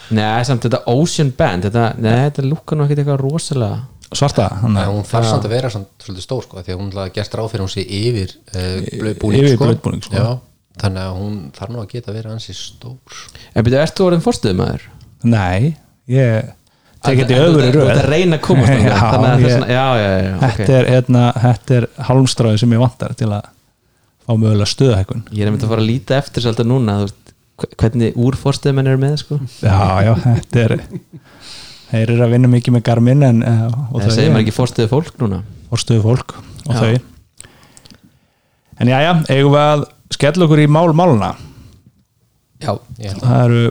Nei, 0.09 0.41
samt 0.49 0.65
þetta 0.65 0.81
Ocean 0.89 1.31
Band 1.37 1.67
þetta, 1.69 1.85
Nei, 2.01 2.15
þetta 2.31 2.45
lúkar 2.47 2.79
nú 2.79 2.87
ekkert 2.87 3.03
eitthvað 3.03 3.21
rosalega. 3.21 3.79
Svarta, 4.09 4.47
en 4.65 4.79
hún 4.89 5.03
þarf 5.05 5.27
samt 5.29 5.45
að 5.45 5.53
vera 5.53 5.69
samt 5.73 5.91
svolítið 6.01 6.25
stór 6.25 6.47
sko, 6.47 6.63
því 6.65 6.73
að 6.73 6.79
hún 6.81 6.93
er 6.97 7.11
gert 7.13 7.35
ráð 7.37 7.51
fyrir 7.53 7.61
að 7.61 7.67
hún 7.67 7.75
sé 7.75 7.83
yfir 7.85 8.31
uh, 8.55 9.17
búning 9.21 9.43
yfir 9.43 9.53
sko. 9.59 9.67
blöðbúning, 9.67 10.03
sko. 10.07 10.17
Já, 10.17 10.31
þannig 10.81 11.03
að 11.03 11.19
hún 11.19 11.35
þarf 11.59 11.75
nú 11.75 11.83
að 11.83 11.91
geta 11.93 12.15
verið 12.17 12.33
ansi 12.39 12.57
stór 12.57 13.19
En 13.53 13.67
byrjuðu, 13.67 13.83
ert 13.85 13.99
þú 14.01 14.07
orðin 14.07 14.25
fórstuðum 14.25 14.63
maður? 14.63 14.87
nei, 15.29 15.77
ég 16.09 16.49
tek 17.05 17.19
þetta 17.21 17.35
í 17.37 17.39
öðru 17.45 17.69
röð. 17.75 17.91
ert 17.93 18.03
að 18.03 18.09
reyna 18.13 18.37
að 18.39 18.43
komast 18.49 18.73
þangað, 18.73 18.91
Já, 18.99 19.01
Þannig 19.13 19.29
að 19.29 19.39
ég- 19.39 19.45
það 19.45 19.49
er 19.49 19.55
svona, 19.55 19.71
já, 19.75 19.87
já, 20.03 20.11
já, 20.19 20.35
ok. 20.37 20.57
þetta, 20.59 20.77
er, 20.79 20.89
hérna, 20.95 21.25
þetta 21.45 21.77
er 21.79 21.87
halmstráði 22.09 22.61
sem 22.63 22.75
ég 22.77 22.83
vantar 22.83 23.15
til 23.21 23.29
að 23.37 23.49
fá 24.29 24.33
mögulega 24.37 24.71
stöðahækun 24.73 25.23
Ég 25.33 25.45
er 25.47 25.53
myndið 25.55 25.69
að 25.69 25.73
fara 25.75 25.85
að 25.85 25.91
líta 25.93 26.19
eftir 26.19 26.45
svolítið 26.45 26.69
núna 26.73 26.97
hvernig 27.79 28.15
úrfórstuðum 28.23 28.81
eru 28.85 28.99
með 29.03 29.15
sko. 29.23 29.39
já, 29.63 29.79
já, 30.07 30.13
þetta 30.25 30.65
er 30.65 30.75
þeir 31.89 32.11
eru 32.13 32.25
að 32.27 32.35
vinna 32.37 32.51
mikið 32.53 32.75
með 32.77 32.83
Garmin 32.87 33.23
en, 33.27 33.39
eh, 33.43 33.63
og 33.91 34.03
Það 34.05 34.13
segir 34.19 34.31
maður 34.35 34.45
ekki 34.45 34.57
fórstuðu 34.59 34.91
fólk 34.93 35.15
núna? 35.23 35.39
Fórstöðu 35.73 36.03
fólk 36.05 36.35
og 36.69 36.75
Já. 36.75 36.81
þau. 36.83 37.01
En 38.79 38.89
já, 38.93 38.99
já, 39.03 39.13
eigum 39.35 39.55
við 39.57 39.63
að 39.65 39.85
skella 40.15 40.47
okkur 40.47 40.61
í 40.63 40.67
mál 40.71 40.93
máluna 40.97 41.31
Já, 42.63 42.73
Ég 43.01 43.11
held 43.15 43.23
það 43.25 43.45
eru 43.47 43.63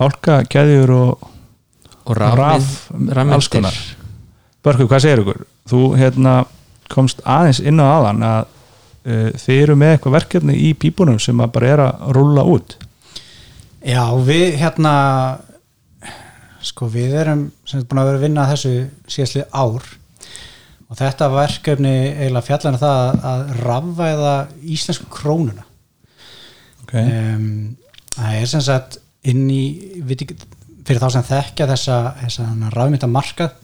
bálkakeðjur 0.00 0.92
og 0.96 1.28
og 2.04 2.16
raf, 2.16 2.70
alls 3.26 3.48
konar. 3.52 3.76
Börku, 4.64 4.86
hvað 4.90 5.04
segir 5.04 5.22
ykkur? 5.22 5.42
Þú 5.70 5.82
hérna 6.00 6.34
komst 6.92 7.20
aðeins 7.24 7.60
inn 7.62 7.80
á 7.80 7.86
aðan 7.98 8.24
að 8.26 8.40
uh, 9.06 9.28
þið 9.40 9.60
eru 9.62 9.76
með 9.80 9.94
eitthvað 9.94 10.16
verkefni 10.18 10.56
í 10.68 10.72
pípunum 10.74 11.20
sem 11.22 11.40
að 11.40 11.52
bara 11.56 11.70
er 11.74 11.82
að 11.86 12.10
rúlla 12.16 12.44
út. 12.44 12.76
Já, 13.80 14.02
við 14.26 14.58
hérna 14.60 14.94
sko 16.60 16.90
við 16.92 17.14
erum 17.22 17.46
sem 17.64 17.80
sagt 17.80 17.88
búin 17.88 18.02
að 18.02 18.10
vera 18.10 18.18
að 18.20 18.24
vinna 18.26 18.48
þessu 18.50 18.72
síðastlið 19.08 19.46
ár. 19.56 19.86
Og 20.90 20.98
þetta 20.98 21.28
verkefni 21.32 21.94
eiginlega 22.10 22.46
fjallan 22.48 22.76
er 22.76 22.82
það 22.82 23.00
að- 23.00 23.26
að 23.30 23.52
rafvæða 23.64 24.32
íslensku 24.76 25.06
krónuna. 25.14 25.64
Okay. 26.82 27.06
um, 27.06 27.76
það 28.16 28.40
er 28.40 28.46
sem 28.50 28.60
sagt 28.66 28.96
inn 29.30 29.44
í 29.54 29.62
veit 30.02 30.24
ekki, 30.24 30.34
fyrir 30.86 31.02
þá 31.02 31.08
sem 31.16 31.26
þekkja 31.30 31.68
þessa, 31.70 31.98
þessa 32.22 32.46
rafmynda 32.74 33.10
markað 33.10 33.56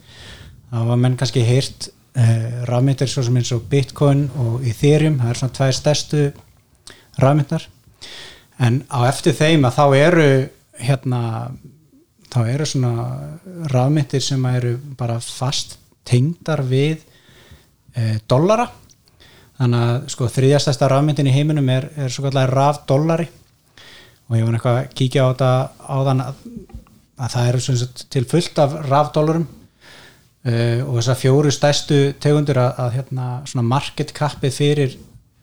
þá 0.71 0.81
var 0.89 0.99
menn 1.03 1.17
kannski 1.19 1.45
heyrt 1.47 1.89
uh, 1.89 2.65
rafmyndir 2.69 3.09
svo 3.11 3.23
sem 3.25 3.39
eins 3.39 3.53
og 3.55 3.65
Bitcoin 3.71 4.27
og 4.43 4.67
Ethereum, 4.67 5.19
það 5.21 5.31
er 5.31 5.41
svona 5.41 5.57
tvær 5.59 5.79
stærstu 5.79 6.27
rafmyndar 7.21 7.67
en 8.63 8.83
á 8.89 8.99
eftir 9.07 9.35
þeim 9.37 9.67
að 9.67 9.79
þá 9.79 9.85
eru 10.01 10.29
hérna 10.77 11.23
þá 12.33 12.39
eru 12.51 12.67
svona 12.67 13.07
rafmyndir 13.71 14.23
sem 14.23 14.45
eru 14.51 14.75
bara 14.99 15.17
fast 15.23 15.77
tengdar 16.07 16.63
við 16.67 17.01
e, 17.95 18.17
dollara. 18.29 18.67
Þannig 19.57 19.83
að 19.87 20.09
sko 20.13 20.29
þriðjastæsta 20.31 20.89
rafmyndin 20.91 21.29
í 21.31 21.33
heiminum 21.33 21.69
er, 21.73 21.89
er 21.97 22.13
svo 22.13 22.27
kallar 22.27 22.53
rafdollari. 22.53 23.27
Og 24.27 24.37
ég 24.37 24.45
var 24.45 24.57
eitthvað 24.57 24.79
að 24.81 24.89
kíkja 24.99 25.23
á 25.23 25.27
þetta 25.31 25.51
áðan 25.97 26.23
að, 26.25 26.41
að 27.17 27.33
það 27.33 27.49
eru 27.51 27.63
sagt 27.65 28.05
til 28.13 28.25
fullt 28.29 28.61
af 28.61 28.77
rafdólarum 28.87 29.47
uh, 29.47 30.79
og 30.85 30.93
þessar 30.99 31.19
fjóru 31.21 31.51
stærstu 31.53 31.99
tegundur 32.23 32.61
að, 32.61 32.71
að 32.85 32.95
hérna 32.99 33.65
market 33.65 34.13
capið 34.15 34.57
fyrir 34.57 34.97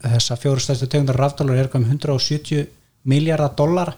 þessar 0.05 0.41
fjóru 0.41 0.63
stærstu 0.63 0.89
tegundur 0.91 1.19
rafdólar 1.19 1.63
er 1.63 1.71
um 1.75 1.87
170 1.87 2.67
miljardar 3.05 3.53
dollara. 3.57 3.95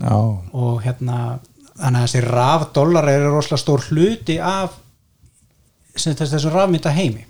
Já, 0.00 0.14
og 0.14 0.82
hérna 0.84 1.40
þannig 1.80 1.98
að 1.98 2.04
þessi 2.04 2.22
rafdólar 2.26 3.08
eru 3.10 3.32
rosalega 3.34 3.62
stór 3.62 3.86
hluti 3.88 4.36
af 4.38 4.76
þessum 5.96 6.54
rafmynda 6.54 6.92
heimi 6.94 7.24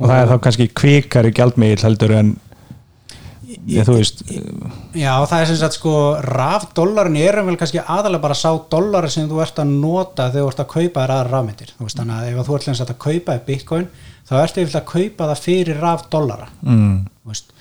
og 0.00 0.08
það 0.08 0.16
er 0.16 0.30
þá 0.30 0.36
kannski 0.46 0.66
kvikari 0.80 1.32
gjaldmiðl 1.36 1.84
heldur 1.84 2.14
en 2.16 2.32
ég, 3.50 3.84
þú 3.86 3.96
veist 3.96 4.22
Já, 4.96 5.12
það 5.28 5.36
er 5.36 5.48
sem 5.50 5.58
sagt 5.60 5.76
sko 5.78 5.94
rafdólarin 6.24 7.18
er 7.20 7.40
vel 7.46 7.56
kannski 7.60 7.82
aðalega 7.82 8.24
bara 8.24 8.38
sá 8.38 8.50
dólar 8.72 9.08
sem 9.12 9.28
þú 9.30 9.40
ert 9.44 9.60
að 9.62 9.72
nota 9.72 10.28
þegar 10.30 10.44
þú 10.44 10.52
ert 10.52 10.62
að 10.64 10.70
kaupa 10.74 11.04
þér 11.04 11.14
aðra 11.16 11.32
rafmyndir. 11.34 11.72
Þú 11.76 11.86
veist, 11.86 12.00
þannig 12.00 12.16
að 12.16 12.30
ef 12.30 12.48
þú 12.48 12.58
ert 12.58 12.84
að 12.84 13.00
kaupa 13.06 13.36
þér 13.36 13.44
bitcoin 13.48 13.88
þá 14.28 14.34
ertu 14.40 14.62
yfirlega 14.62 14.84
að 14.84 14.92
kaupa 14.92 15.28
það 15.30 15.42
fyrir 15.46 15.82
rafdólara 15.82 16.48
mm, 16.62 16.96
þú 17.22 17.32
veist 17.32 17.52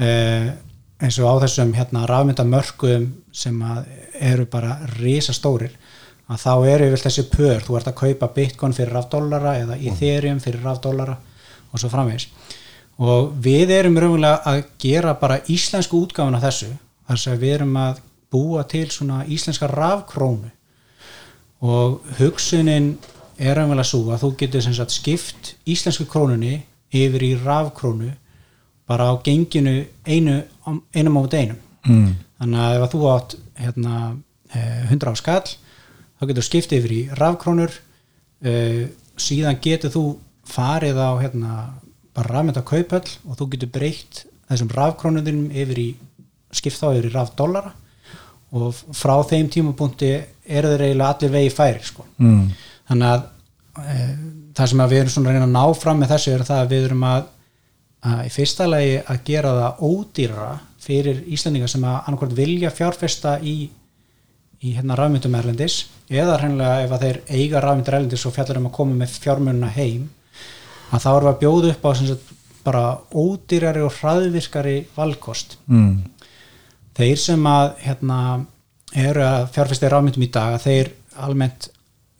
uh, 0.00 0.48
eins 0.98 1.18
og 1.20 1.28
á 1.28 1.34
þessum 1.44 1.74
hérna 1.76 2.06
rafmyndamörkum 2.08 3.08
sem 3.32 3.60
eru 4.18 4.48
bara 4.50 4.78
risastórir 4.96 5.76
að 6.28 6.42
þá 6.42 6.52
eru 6.74 6.88
yfir 6.90 7.04
þessi 7.06 7.26
pör. 7.32 7.64
Þú 7.64 7.78
ert 7.78 7.90
að 7.92 8.00
kaupa 8.02 8.30
bitcoin 8.36 8.76
fyrir 8.76 8.96
rafdólara 8.96 9.56
eða 9.62 9.78
ethereum 9.78 10.40
fyrir 10.44 10.64
rafdólara 10.64 11.16
og 11.68 11.80
svo 11.80 11.90
framvegis 11.92 12.30
og 12.98 13.32
við 13.42 13.72
erum 13.76 13.98
raunverulega 13.98 14.42
að 14.50 14.62
gera 14.82 15.14
bara 15.18 15.40
íslensku 15.46 16.00
útgáfun 16.02 16.36
af 16.38 16.46
þessu. 16.48 16.70
Þar 17.08 17.20
sem 17.22 17.38
við 17.40 17.54
erum 17.58 17.76
að 17.80 18.00
búa 18.32 18.64
til 18.68 18.88
svona 18.92 19.22
íslenska 19.24 19.68
rafkrónu. 19.70 20.50
Og 21.62 22.00
hugsunin 22.18 22.96
er 23.38 23.56
raunverulega 23.56 23.86
svo 23.86 24.02
að 24.12 24.24
þú 24.24 24.32
getur 24.42 24.66
sagt 24.66 24.96
skipt 24.96 25.54
íslensku 25.66 26.08
krónunni 26.10 26.62
yfir 26.94 27.22
í 27.22 27.32
rafkrónu 27.38 28.10
bara 28.88 29.12
á 29.12 29.14
genginu 29.22 29.84
einu, 30.06 30.42
einum 30.94 31.20
á 31.20 31.22
einum. 31.28 31.56
Mm. 31.88 32.14
þannig 32.38 32.60
að 32.60 32.74
ef 32.76 32.82
að 32.82 32.92
þú 32.92 33.00
átt 33.08 33.34
hérna, 33.56 33.94
eh, 34.52 34.82
100 34.90 35.08
á 35.08 35.14
skall 35.16 35.48
þá 36.18 36.26
getur 36.26 36.42
þú 36.42 36.46
skipt 36.46 36.72
yfir 36.74 36.94
í 36.94 37.02
rafkrónur. 37.18 37.72
Uh, 38.38 38.86
síðan 39.18 39.58
getur 39.58 39.90
þú 39.90 40.02
farið 40.46 40.98
á 41.02 41.10
hérna, 41.18 41.52
bara 42.18 42.34
rafmynda 42.34 42.64
kaupöll 42.66 43.06
og 43.28 43.38
þú 43.38 43.50
getur 43.54 43.72
breytt 43.78 44.24
þessum 44.48 44.72
rafkrónunum 44.74 45.48
yfir 45.52 45.82
í 45.82 45.88
skipt 46.54 46.80
þá 46.80 46.90
yfir 46.94 47.10
í 47.10 47.14
rafdólara 47.14 47.72
og 48.56 48.76
frá 48.96 49.14
þeim 49.28 49.50
tímapunkti 49.52 50.12
eru 50.48 50.70
þeir 50.72 50.86
eiginlega 50.86 51.10
allir 51.12 51.34
vegi 51.34 51.50
færi 51.52 51.82
sko. 51.84 52.06
mm. 52.16 52.44
þannig 52.88 53.10
að 53.10 53.26
e, 53.84 53.96
það 54.56 54.70
sem 54.70 54.84
við 54.84 55.00
erum 55.00 55.12
svona 55.14 55.28
að 55.30 55.36
reyna 55.36 55.48
að 55.48 55.56
ná 55.56 55.80
fram 55.82 56.00
með 56.00 56.14
þessu 56.14 56.32
er 56.32 56.46
það 56.48 56.62
að 56.62 56.72
við 56.72 56.86
erum 56.88 57.04
að, 57.08 57.26
að 58.12 58.22
í 58.24 58.32
fyrsta 58.38 58.68
lagi 58.68 58.94
að 59.04 59.20
gera 59.28 59.54
það 59.58 59.82
ódýra 59.90 60.48
fyrir 60.88 61.20
Íslandingar 61.28 61.72
sem 61.74 61.84
að 61.84 61.98
annarkvæmt 61.98 62.38
vilja 62.38 62.72
fjárfesta 62.72 63.36
í, 63.44 63.56
í 64.64 64.74
hérna 64.78 64.96
rafmyndum 64.96 65.36
erlendis 65.36 65.82
eða 66.08 66.38
hreinlega 66.40 66.86
ef 66.86 66.94
að 66.96 67.04
þeir 67.04 67.18
eiga 67.28 67.60
rafmyndur 67.60 67.98
erlendis 67.98 68.24
og 68.24 68.32
fjallar 68.38 68.62
um 68.62 68.70
að 68.70 68.78
koma 68.78 68.96
með 69.02 69.18
fjármunna 69.20 69.68
heim 69.76 70.08
að 70.88 71.02
þá 71.04 71.08
erum 71.12 71.26
við 71.26 71.32
að 71.32 71.40
bjóða 71.42 71.72
upp 71.72 71.88
á 71.88 71.90
sagt, 71.98 72.34
bara 72.68 72.84
ódýrari 73.14 73.82
og 73.84 73.96
hraðvirkari 73.96 74.76
valkost. 74.96 75.56
Mm. 75.70 76.04
Þeir 76.98 77.18
sem 77.22 77.48
að 77.48 77.66
hérna, 77.84 78.20
eru 78.96 79.24
að 79.24 79.50
fjárfæsti 79.54 79.90
rafmyndum 79.92 80.26
í 80.26 80.30
dag 80.34 80.56
að 80.56 80.64
þeir 80.66 80.92
almennt 81.24 81.68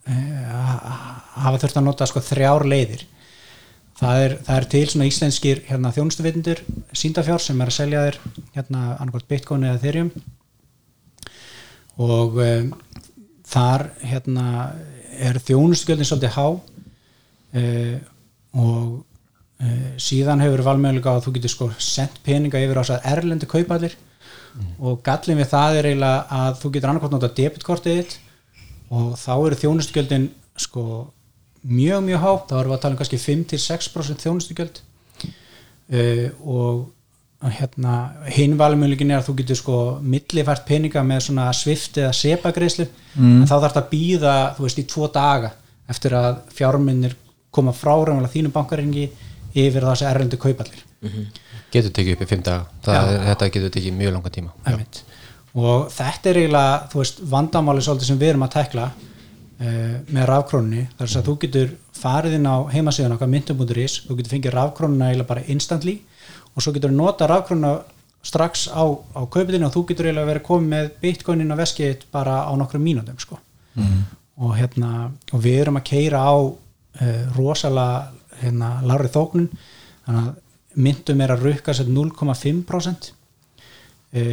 uh, 0.08 0.90
hafa 1.44 1.60
þurft 1.62 1.80
að 1.80 1.86
nota 1.86 2.08
sko 2.08 2.22
þrjár 2.24 2.66
leiðir. 2.68 3.06
Það 3.98 4.24
er, 4.24 4.34
það 4.46 4.58
er 4.60 4.66
til 4.72 4.82
svona 4.92 5.06
íslenskir 5.08 5.62
hérna, 5.66 5.90
þjónustuvitundur 5.94 6.60
síndafjár 6.94 7.42
sem 7.42 7.58
er 7.60 7.72
að 7.72 7.78
selja 7.80 8.02
þér 8.06 8.18
hérna 8.54 8.82
annarkvæmt 8.94 9.32
bitcoin 9.32 9.66
eða 9.66 9.80
ethereum. 9.80 10.12
Og 11.98 12.38
um, 12.44 12.68
þar 13.48 13.88
hérna 14.06 14.46
er 15.18 15.40
þjónustugjöldin 15.42 16.06
svolítið 16.06 16.36
há 16.36 16.46
uh, 16.46 17.98
og 18.56 19.02
uh, 19.60 19.90
síðan 20.00 20.42
hefur 20.44 20.64
valmögulega 20.66 21.16
að 21.16 21.26
þú 21.26 21.34
getur 21.36 21.54
sko 21.54 21.70
sendt 21.82 22.20
peninga 22.26 22.62
yfir 22.62 22.80
á 22.80 22.82
þess 22.82 22.96
að 22.96 23.10
erlendu 23.12 23.50
kaupallir 23.50 23.94
mm. 24.54 24.72
og 24.80 25.02
gallin 25.06 25.40
við 25.40 25.52
það 25.52 25.78
er 25.78 25.90
eiginlega 25.90 26.40
að 26.40 26.58
þú 26.62 26.72
getur 26.74 26.92
annarkvátt 26.92 27.16
nota 27.16 27.32
debitkortið 27.40 28.00
þitt. 28.00 28.18
Og 28.88 29.08
þá 29.20 29.32
eru 29.36 29.56
þjónustugjöldin 29.60 30.28
sko 30.58 30.84
mjög 31.68 32.04
mjög 32.06 32.22
hátt, 32.22 32.46
þá 32.48 32.60
erum 32.60 32.70
við 32.70 32.76
að 32.78 32.84
tala 32.84 32.94
um 32.94 33.00
kannski 33.02 33.20
5-6% 33.20 34.24
þjónustugjöld. 34.24 34.80
Uh, 35.88 36.28
og 36.44 36.86
hérna 37.54 37.94
hinvalumöluðin 38.34 39.12
er 39.12 39.20
að 39.20 39.28
þú 39.28 39.34
getur 39.38 39.58
sko 39.60 39.76
millifært 40.02 40.64
peninga 40.66 41.04
með 41.06 41.28
svona 41.28 41.46
svift 41.54 42.00
eða 42.00 42.10
sepagreislu, 42.16 42.88
mm. 43.14 43.36
en 43.36 43.46
þá 43.46 43.54
þarf 43.54 43.76
það 43.76 43.82
að 43.84 43.92
býða 43.92 44.34
þú 44.56 44.66
veist 44.66 44.80
í 44.82 44.86
tvo 44.90 45.10
daga 45.14 45.52
eftir 45.88 46.16
að 46.18 46.40
fjárminnir 46.56 47.14
koma 47.50 47.72
frá 47.72 47.94
ræðanlega 47.96 48.34
þínu 48.34 48.54
bankaringi 48.54 49.10
yfir 49.58 49.86
þessi 49.88 50.08
erlendu 50.08 50.36
kaupallir. 50.40 50.82
Mm 51.02 51.12
-hmm 51.12 51.44
getur 51.72 51.92
tekið 51.94 52.16
upp 52.16 52.24
í 52.24 52.28
fimm 52.30 52.44
dag 52.46 52.86
þetta 52.86 53.50
getur 53.52 53.74
tekið 53.74 53.96
mjög 53.96 54.14
langa 54.16 54.32
tíma. 54.32 54.54
Og 55.58 55.88
þetta 55.92 56.30
er 56.30 56.40
eiginlega 56.42 56.88
veist, 56.92 57.20
vandamáli 57.28 57.82
svolítið 57.84 58.10
sem 58.12 58.20
við 58.20 58.32
erum 58.32 58.46
að 58.46 58.54
tekla 58.54 58.86
uh, 58.88 59.94
með 60.14 60.26
rafkrónunni. 60.30 60.84
Þar 60.98 61.14
að 61.20 61.28
þú 61.28 61.36
getur 61.44 61.72
farið 61.98 62.36
inn 62.38 62.48
á 62.48 62.56
heimasíðan 62.72 63.16
okkar 63.16 63.32
myndum.is, 63.32 63.96
þú 64.06 64.18
getur 64.20 64.34
fengið 64.36 64.54
rafkrónuna 64.54 65.10
eiginlega 65.10 65.30
bara 65.32 65.46
instantly 65.50 65.98
og 66.54 66.62
svo 66.62 66.74
getur 66.76 66.94
nota 66.94 67.28
rafkrónuna 67.30 67.74
strax 68.28 68.68
á, 68.70 68.84
á 68.86 69.22
kaupitinu 69.24 69.66
og 69.66 69.74
þú 69.74 69.84
getur 69.90 70.08
eiginlega 70.08 70.30
verið 70.32 70.46
komið 70.46 70.72
með 70.74 70.88
bitcoinin 71.02 71.54
á 71.54 71.56
veskið 71.58 72.06
bara 72.14 72.44
á 72.46 72.52
nokkru 72.60 72.80
mínútum 72.82 73.18
sko. 73.18 73.40
mm. 73.74 74.00
og 74.44 74.56
hérna 74.58 75.10
og 75.32 75.42
við 75.42 75.62
erum 75.64 75.80
að 75.80 75.88
keira 75.90 76.22
á 76.22 76.34
rosalega 77.36 78.12
hérna, 78.42 78.70
lárið 78.86 79.14
þóknun 79.16 79.48
þannig 80.06 80.24
að 80.24 80.78
myndum 80.78 81.22
er 81.24 81.34
að 81.34 81.44
rukka 81.48 81.74
sér 81.74 81.88
0,5% 81.90 83.10
e, 84.14 84.24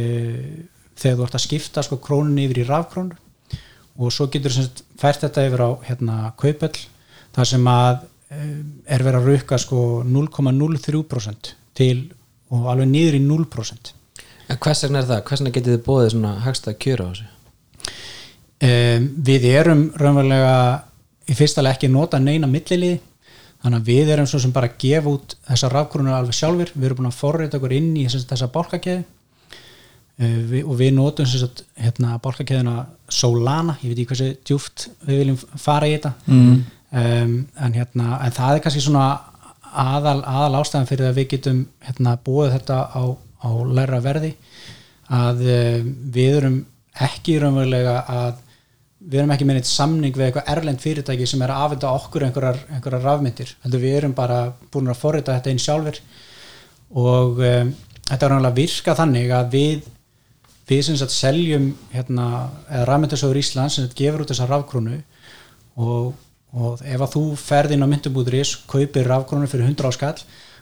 þegar 0.96 1.16
þú 1.18 1.26
ert 1.26 1.38
að 1.38 1.44
skipta 1.46 1.84
sko 1.84 1.98
krónun 2.02 2.38
yfir 2.42 2.62
í 2.62 2.66
rafkrónur 2.68 3.18
og 3.96 4.12
svo 4.12 4.28
getur 4.32 4.54
þú 4.54 4.66
fært 5.00 5.24
þetta 5.24 5.46
yfir 5.48 5.64
á 5.64 5.70
hérna 5.88 6.18
kaupöll 6.38 6.76
þar 7.36 7.50
sem 7.50 7.70
að 7.72 8.04
e, 8.30 8.40
er 8.94 9.06
verið 9.06 9.20
að 9.20 9.30
rukka 9.32 9.60
sko 9.60 9.82
0,03% 10.06 11.54
til 11.76 11.98
og 12.54 12.68
alveg 12.70 12.92
niður 12.92 13.18
í 13.18 13.22
0% 13.26 13.94
En 14.46 14.58
hvers 14.62 14.84
vegna 14.84 15.00
er 15.02 15.08
það? 15.08 15.22
Hvers 15.26 15.40
vegna 15.42 15.52
getur 15.56 15.74
þið 15.74 15.86
bóðið 15.86 16.12
svona 16.12 16.32
hagst 16.44 16.68
að 16.70 16.76
kjöra 16.84 17.06
á 17.06 17.08
þessu? 17.10 17.30
E, 18.62 18.68
við 19.26 19.46
erum 19.50 19.82
raunverulega 19.98 20.58
í 21.26 21.36
fyrsta 21.36 21.64
lega 21.64 21.78
ekki 21.78 21.90
nota 21.90 22.20
neina 22.22 22.48
milliliði. 22.50 23.00
Þannig 23.64 23.80
að 23.80 23.90
við 23.90 24.10
erum 24.14 24.28
svo 24.30 24.38
sem 24.42 24.52
bara 24.54 24.68
að 24.68 24.78
gefa 24.82 25.12
út 25.16 25.34
þessa 25.48 25.70
rafkrónur 25.72 26.14
alveg 26.14 26.36
sjálfur 26.36 26.72
við 26.74 26.84
erum 26.86 26.98
búin 27.00 27.08
að 27.08 27.16
forrita 27.18 27.58
okkur 27.58 27.74
inn 27.74 27.94
í 27.98 28.04
þessa 28.06 28.50
bálkakeði 28.52 29.00
uh, 29.02 30.36
við, 30.50 30.60
og 30.62 30.76
við 30.78 30.92
notum 30.94 31.28
sagt, 31.30 31.64
hérna, 31.80 32.18
bálkakeðina 32.22 32.84
Solana, 33.08 33.78
ég 33.82 33.92
veit 33.92 34.02
ekki 34.02 34.10
hversu 34.12 34.28
djúft 34.46 34.86
við 35.06 35.22
viljum 35.22 35.40
fara 35.62 35.88
í 35.88 35.96
þetta. 35.96 36.12
Mm. 36.28 36.62
um, 37.00 37.34
en, 37.64 37.76
hérna, 37.80 38.20
en 38.26 38.36
það 38.36 38.52
er 38.52 38.64
kannski 38.66 38.84
svona 38.84 39.08
aðal, 39.76 40.20
aðal 40.22 40.60
ástæðan 40.60 40.88
fyrir 40.92 41.10
að 41.10 41.20
við 41.20 41.28
getum 41.34 41.66
hérna, 41.88 42.16
búið 42.28 42.56
þetta 42.58 42.80
á, 42.92 43.02
á 43.16 43.50
læra 43.80 44.02
verði. 44.04 44.34
Að 45.16 45.44
uh, 45.48 45.80
við 46.14 46.40
erum 46.42 46.60
ekki 47.06 47.40
raunverulega 47.40 48.02
að 48.08 48.42
við 49.06 49.20
erum 49.20 49.32
ekki 49.34 49.46
með 49.46 49.60
neitt 49.60 49.70
samning 49.70 50.16
við 50.16 50.28
eitthvað 50.28 50.48
erlend 50.56 50.82
fyrirtæki 50.82 51.26
sem 51.30 51.42
er 51.46 51.52
að 51.54 51.64
afvita 51.66 51.90
okkur 51.94 52.26
einhverjar, 52.26 52.62
einhverjar 52.74 53.04
rafmyndir, 53.06 53.52
heldur 53.62 53.82
við 53.82 53.98
erum 54.00 54.14
bara 54.16 54.40
búin 54.72 54.90
að 54.90 54.98
forrita 54.98 55.36
þetta 55.36 55.52
einn 55.52 55.62
sjálfur 55.62 56.00
og 56.96 57.38
um, 57.38 57.70
þetta 58.08 58.26
er 58.26 58.34
náttúrulega 58.34 58.58
virka 58.58 58.96
þannig 58.98 59.34
að 59.36 59.54
við 59.54 59.92
við 60.66 60.82
sem 60.82 60.98
sagt 60.98 61.14
seljum 61.14 61.70
hérna, 61.92 62.48
eða 62.66 62.86
rafmyndasögur 62.90 63.38
Íslands 63.38 63.78
sem 63.78 63.86
gefur 63.94 64.24
út 64.24 64.32
þessa 64.32 64.48
rafkrónu 64.50 64.98
og, 65.78 66.10
og 66.56 66.82
ef 66.82 67.04
að 67.06 67.12
þú 67.14 67.24
ferð 67.38 67.76
inn 67.76 67.86
á 67.86 67.90
myndubúðuris 67.92 68.56
kaupir 68.66 69.06
rafkrónu 69.06 69.46
fyrir 69.50 69.68
100 69.70 69.90
áskall 69.92 70.16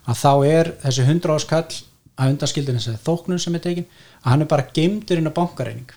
að 0.04 0.20
þá 0.20 0.32
er 0.50 0.72
þessi 0.84 1.06
100 1.08 1.36
áskall 1.38 1.80
að 2.14 2.34
undaskildin 2.34 2.78
þess 2.78 2.92
að 2.92 3.04
þóknun 3.08 3.40
sem 3.42 3.56
er 3.56 3.64
tekin 3.64 3.88
að 4.20 4.30
hann 4.34 4.44
er 4.44 4.50
bara 4.52 4.68
geimdur 4.76 5.20
inn 5.20 5.32
á 5.32 5.38
bankareining 5.38 5.96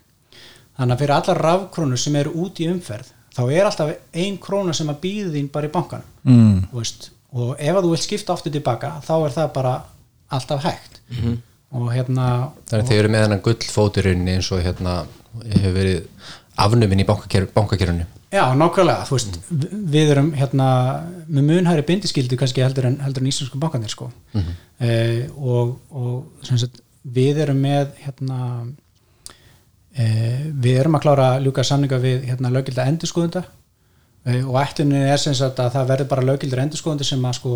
þannig 0.78 0.94
að 0.96 1.04
fyrir 1.04 1.16
allar 1.18 1.44
rafkrónur 1.48 2.02
sem 2.02 2.16
eru 2.20 2.34
út 2.44 2.62
í 2.62 2.70
umferð 2.72 3.14
þá 3.38 3.44
er 3.54 3.70
alltaf 3.70 3.94
ein 4.18 4.40
króna 4.42 4.74
sem 4.74 4.90
að 4.92 5.02
býði 5.04 5.30
þín 5.36 5.52
bara 5.54 5.70
í 5.70 5.74
bankan 5.74 6.06
mm. 6.26 6.58
og 6.74 7.54
ef 7.58 7.76
að 7.76 7.84
þú 7.84 7.94
vilt 7.94 8.06
skipta 8.06 8.34
ofta 8.34 8.54
tilbaka 8.54 8.98
þá 9.06 9.14
er 9.18 9.38
það 9.38 9.54
bara 9.58 9.76
alltaf 10.34 10.66
hægt 10.66 11.00
mm 11.10 11.18
-hmm. 11.22 11.38
og 11.72 11.94
hérna 11.94 12.26
Þannig 12.70 12.84
að 12.84 12.90
þið 12.90 13.00
eru 13.00 13.14
með 13.14 13.26
hennan 13.26 13.46
gullfóturinn 13.46 14.28
eins 14.28 14.52
og 14.52 14.64
hérna 14.66 15.06
hefur 15.44 15.74
verið 15.74 16.06
afnuminn 16.58 17.04
í 17.04 17.08
bankakerunni 17.08 18.06
Já, 18.28 18.44
nákvæmlega, 18.60 19.06
þú 19.08 19.16
veist 19.16 19.38
mm. 19.50 19.84
við 19.92 20.10
erum 20.12 20.34
hérna 20.36 20.68
með 21.28 21.44
munhæri 21.48 21.86
bindiskildu 21.88 22.36
kannski 22.36 22.64
heldur 22.64 22.90
en, 22.90 23.00
heldur 23.00 23.24
en 23.24 23.30
íslensku 23.30 23.58
bankanir 23.58 23.90
sko 23.90 24.12
-hmm. 24.34 24.52
eh, 24.80 25.30
og, 25.38 25.80
og 25.90 26.26
sagt, 26.42 26.82
við 27.04 27.38
erum 27.38 27.62
með 27.62 27.88
hérna 28.04 28.68
við 29.98 30.80
erum 30.82 30.98
að 30.98 31.06
klára 31.08 31.28
að 31.36 31.48
ljúka 31.48 31.66
samninga 31.66 31.98
við 32.02 32.26
hérna, 32.30 32.52
lögilda 32.54 32.86
endurskóðunda 32.86 33.44
eh, 34.28 34.44
og 34.44 34.58
ættunni 34.62 35.04
er 35.10 35.22
sem 35.22 35.36
sagt 35.38 35.60
að 35.64 35.74
það 35.78 35.92
verður 35.92 36.10
bara 36.12 36.26
lögildur 36.32 36.64
endurskóðundi 36.64 37.08
sem 37.08 37.26
að 37.26 37.38
sko 37.40 37.54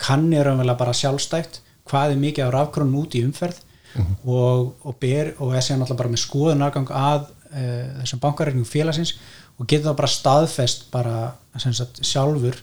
kannir 0.00 0.50
umvel 0.50 0.74
bara 0.78 0.96
sjálfstækt 0.96 1.60
hvað 1.90 2.14
er 2.14 2.22
mikið 2.24 2.50
á 2.50 2.54
rafkrónum 2.56 3.02
út 3.02 3.14
í 3.14 3.22
umferð 3.26 3.60
mm 3.60 4.02
-hmm. 4.02 4.16
og, 4.24 4.74
og, 4.82 4.96
ber, 5.00 5.34
og 5.38 5.54
er 5.54 5.62
síðan 5.62 5.84
alltaf 5.84 6.00
bara 6.00 6.12
með 6.12 6.24
skoðunargang 6.24 6.90
að 6.90 7.30
e, 7.54 7.62
þessum 8.00 8.20
bankaregnum 8.20 8.64
félagsins 8.64 9.14
og 9.58 9.66
getur 9.66 9.90
þá 9.90 9.96
bara 9.96 10.08
staðfest 10.08 10.90
bara 10.90 11.32
sagt, 11.56 12.02
sjálfur 12.02 12.56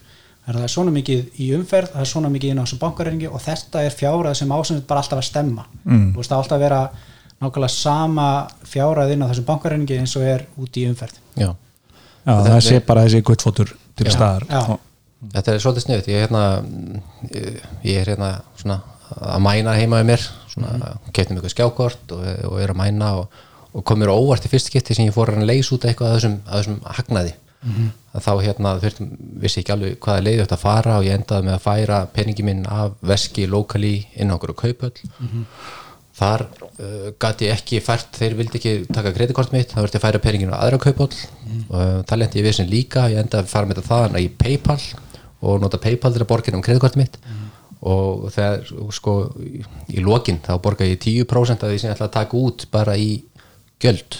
að 0.48 0.54
það 0.54 0.64
er 0.64 0.72
svona 0.72 0.90
mikið 0.90 1.40
í 1.44 1.52
umferð 1.54 1.92
það 1.92 2.00
er 2.00 2.10
svona 2.12 2.28
mikið 2.32 2.50
inn 2.50 2.60
á 2.60 2.64
þessum 2.64 2.80
bankareiningi 2.84 3.28
og 3.28 3.40
þetta 3.44 3.82
er 3.84 3.92
fjárað 3.92 4.34
sem 4.34 4.52
ásend 4.52 4.86
bara 4.88 5.00
alltaf 5.00 5.18
að 5.18 5.28
stemma 5.28 5.66
mm. 5.84 6.12
veist, 6.16 6.30
það 6.30 6.36
er 6.36 6.42
alltaf 6.42 6.56
að 6.56 6.64
vera 6.64 6.80
nákvæmlega 7.42 7.72
sama 7.74 8.28
fjárað 8.66 9.14
inn 9.14 9.22
á 9.22 9.30
þessum 9.30 9.48
bankareiningi 9.48 9.98
eins 10.00 10.16
og 10.18 10.26
er 10.26 10.44
út 10.58 10.76
í 10.76 10.86
umferð. 10.90 11.18
Já, 11.38 11.50
Já, 12.26 12.34
það 12.34 12.60
sé 12.66 12.80
bara 12.84 13.06
þessi 13.06 13.24
guttfótur 13.24 13.72
til 13.96 14.10
staðar. 14.12 14.46
Já. 14.50 14.62
Og- 14.68 14.84
þetta 15.34 15.54
er 15.54 15.62
svolítið 15.62 15.84
sniðut 15.84 16.08
ég 16.08 16.16
er 16.16 16.26
hérna 16.26 16.44
ég, 17.32 17.60
ég 17.84 18.00
er 18.00 18.12
hérna 18.12 18.30
svona 18.56 18.80
að 19.18 19.42
mæna 19.42 19.74
heima 19.78 20.00
með 20.00 20.10
mér 20.12 20.24
svona 20.52 20.70
mm 20.72 20.80
-hmm. 20.80 21.04
mig 21.06 21.18
eitthvað 21.18 21.54
skjákort 21.54 22.12
og, 22.12 22.24
og 22.52 22.60
er 22.60 22.70
að 22.70 22.76
mæna 22.76 23.12
og, 23.18 23.28
og 23.72 23.84
kom 23.84 23.98
mér 23.98 24.12
á 24.12 24.16
óvart 24.20 24.44
í 24.44 24.48
fyrst 24.48 24.70
geti 24.70 24.94
sem 24.94 25.06
ég 25.06 25.14
fór 25.14 25.30
að 25.34 25.46
leysa 25.46 25.74
út 25.74 25.84
eitthvað 25.84 26.08
að 26.08 26.16
þessum, 26.16 26.40
að 26.46 26.58
þessum 26.58 26.80
hagnaði. 26.84 27.34
Að 28.14 28.22
þá 28.22 28.32
hérna 28.42 28.78
þurftum, 28.78 29.08
vissi 29.42 29.60
ekki 29.60 29.72
alveg 29.72 29.98
hvaða 29.98 30.22
leiði 30.22 30.42
þetta 30.44 30.54
að 30.54 30.62
fara 30.62 30.98
og 30.98 31.04
ég 31.04 31.14
endaði 31.14 31.44
með 31.44 31.54
að 31.54 31.64
færa 31.66 32.06
peningi 32.06 32.42
minn 32.42 32.66
af 32.66 32.92
veski 33.02 33.46
lokali 33.46 34.06
inn 34.14 34.30
á 34.30 34.34
okkur 34.38 34.54
á 34.54 34.60
kaupöll 34.62 34.98
þar 36.18 36.44
uh, 36.48 37.10
gat 37.22 37.44
ég 37.44 37.54
ekki 37.54 37.80
fært, 37.84 38.10
þeir 38.18 38.36
vildi 38.38 38.58
ekki 38.60 38.72
taka 38.94 39.12
kreditkort 39.16 39.54
mitt, 39.54 39.72
þá 39.72 39.82
verði 39.82 39.96
ég 39.96 40.00
að 40.00 40.06
færa 40.06 40.22
peninginu 40.24 40.56
á 40.56 40.62
aðra 40.62 40.80
kaupöll 40.82 41.12
og 41.12 41.76
uh, 41.78 42.00
það 42.08 42.22
lendi 42.22 42.40
ég 42.40 42.48
við 42.48 42.56
sem 42.58 42.70
líka 42.70 43.06
ég 43.12 43.22
endaði 43.22 43.46
að 43.46 43.52
fara 43.52 43.68
með 43.68 43.80
þetta 43.80 43.92
þaðan 43.92 44.20
í 44.22 44.30
Paypal 44.42 44.80
og 45.38 45.62
nota 45.62 45.80
Paypal 45.82 46.14
til 46.14 46.24
að 46.24 46.30
borga 46.32 46.50
inn 46.50 46.58
um 46.58 46.64
kreditkort 46.66 46.98
mitt. 46.98 47.20
Og 47.88 48.26
þegar 48.34 48.64
sko 48.90 49.12
í, 49.38 49.62
í 49.94 50.02
lokin 50.02 50.40
þá 50.42 50.56
borga 50.62 50.88
ég 50.88 50.98
10% 50.98 51.62
af 51.62 51.70
því 51.70 51.78
sem 51.78 51.92
ég 51.92 51.94
ætla 51.94 52.08
að 52.08 52.16
taka 52.16 52.40
út 52.40 52.66
bara 52.74 52.96
í 52.98 53.12
gjöld. 53.78 54.18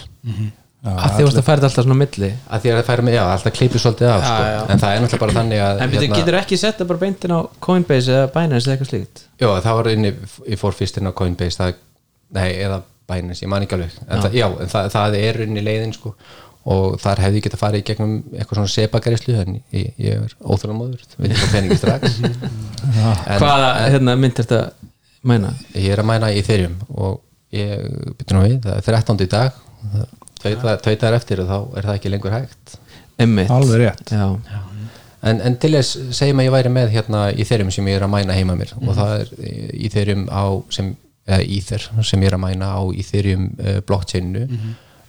Að 0.79 1.17
því 1.17 1.25
að 1.27 1.41
færa 1.43 1.59
þetta 1.59 1.69
alltaf 1.69 1.85
svona 1.85 1.97
milli? 1.99 2.29
Að 2.47 2.63
því 2.63 2.71
að 2.71 2.77
það 2.79 2.85
færa 2.87 3.05
mig, 3.05 3.15
já, 3.17 3.23
alltaf 3.27 3.55
kleipið 3.57 3.83
svolítið 3.83 4.11
af 4.13 4.21
sko. 4.23 4.35
Já, 4.39 4.53
já. 4.53 4.59
en 4.63 4.83
það 4.83 4.93
er 4.93 5.01
náttúrulega 5.03 5.23
bara 5.25 5.35
þannig 5.35 5.63
að 5.65 5.81
en 5.83 5.95
hérna, 5.95 6.19
getur 6.21 6.37
ekki 6.39 6.59
setta 6.61 6.87
bara 6.87 7.03
beintin 7.03 7.35
á 7.35 7.41
Coinbase 7.67 8.15
eða 8.15 8.29
Binance 8.37 8.69
eða 8.69 8.77
eitthvað 8.77 8.91
slíkt? 8.93 9.23
Já, 9.43 9.49
það 9.65 9.79
var 9.81 9.91
inni, 9.91 10.13
ég 10.53 10.61
fór 10.61 10.77
fyrst 10.79 11.01
inn 11.01 11.11
á 11.11 11.13
Coinbase 11.19 11.59
það, 11.59 11.81
nei, 12.37 12.51
eða 12.57 12.83
Binance, 13.09 13.41
ég 13.41 13.49
man 13.49 13.65
ekki 13.65 13.79
alveg. 13.79 13.95
En 14.05 14.21
það, 14.21 14.35
já, 14.37 14.47
en 14.61 14.69
það, 14.69 14.91
það 14.93 15.15
er 15.23 15.41
inn 15.47 15.57
í 15.57 15.65
leiðin 15.65 15.95
sko, 15.97 16.13
og 16.69 16.99
þar 17.01 17.23
hefði 17.25 17.41
ég 17.41 17.47
getað 17.47 17.63
farið 17.63 17.81
í 17.81 17.87
gegnum 17.89 18.17
eitthvað 18.35 18.59
svona 18.59 18.73
sepagarislu 18.75 19.37
en 19.41 19.57
ég, 19.73 19.95
ég 19.97 20.27
er 20.27 20.35
óþjóðan 20.43 20.77
móður, 20.77 21.07
veit 21.17 21.31
ekki 21.31 21.41
hvað 21.41 21.55
peningi 21.57 21.79
strax. 21.81 22.19
En, 23.29 23.41
hvaða 23.41 23.71
hérna, 23.93 24.15
mynd 24.21 24.39
er 24.39 24.47
þetta 24.47 24.91
mæna? 25.29 25.55
Ég 25.75 25.93
er 25.93 26.03
að 26.03 26.09
mæna 26.09 26.31
í 26.33 26.39
Ethereum 26.43 26.77
og 26.93 27.19
ég 27.55 27.81
byrja 28.21 28.37
nú 28.37 28.45
við, 28.45 28.59
það 28.67 28.77
er 28.77 28.87
13. 28.91 29.25
í 29.25 29.31
dag. 29.33 29.59
Tveitar 30.85 31.17
eftir 31.17 31.43
og 31.43 31.49
þá 31.49 31.59
er 31.59 31.89
það 31.89 31.97
ekki 31.97 32.13
lengur 32.13 32.37
hægt. 32.37 32.77
Einmitt. 33.19 33.51
Alveg 33.51 33.83
rétt. 33.83 34.13
já. 34.13 34.61
en, 35.27 35.41
en 35.41 35.57
til 35.59 35.73
þess 35.75 36.13
segjum 36.15 36.43
að 36.43 36.49
ég 36.49 36.55
væri 36.55 36.71
með 36.73 36.93
hérna 36.95 37.25
í 37.33 37.47
þeirrum 37.49 37.73
sem 37.75 37.89
ég 37.91 37.99
er 37.99 38.07
að 38.07 38.13
mæna 38.15 38.37
heima 38.37 38.55
mér. 38.59 38.77
Og 38.85 38.93
það 38.95 39.15
er 39.17 39.33
í 39.75 39.91
þeirrum 39.93 40.29
á 40.31 40.45
sem, 40.75 40.93
Ether 41.29 41.89
sem 42.03 42.23
ég 42.23 42.31
er 42.31 42.37
að 42.39 42.45
mæna 42.45 42.71
á 42.73 42.83
í 42.89 43.05
þeirrum 43.05 43.49
uh, 43.59 43.81
blockchainu 43.87 44.45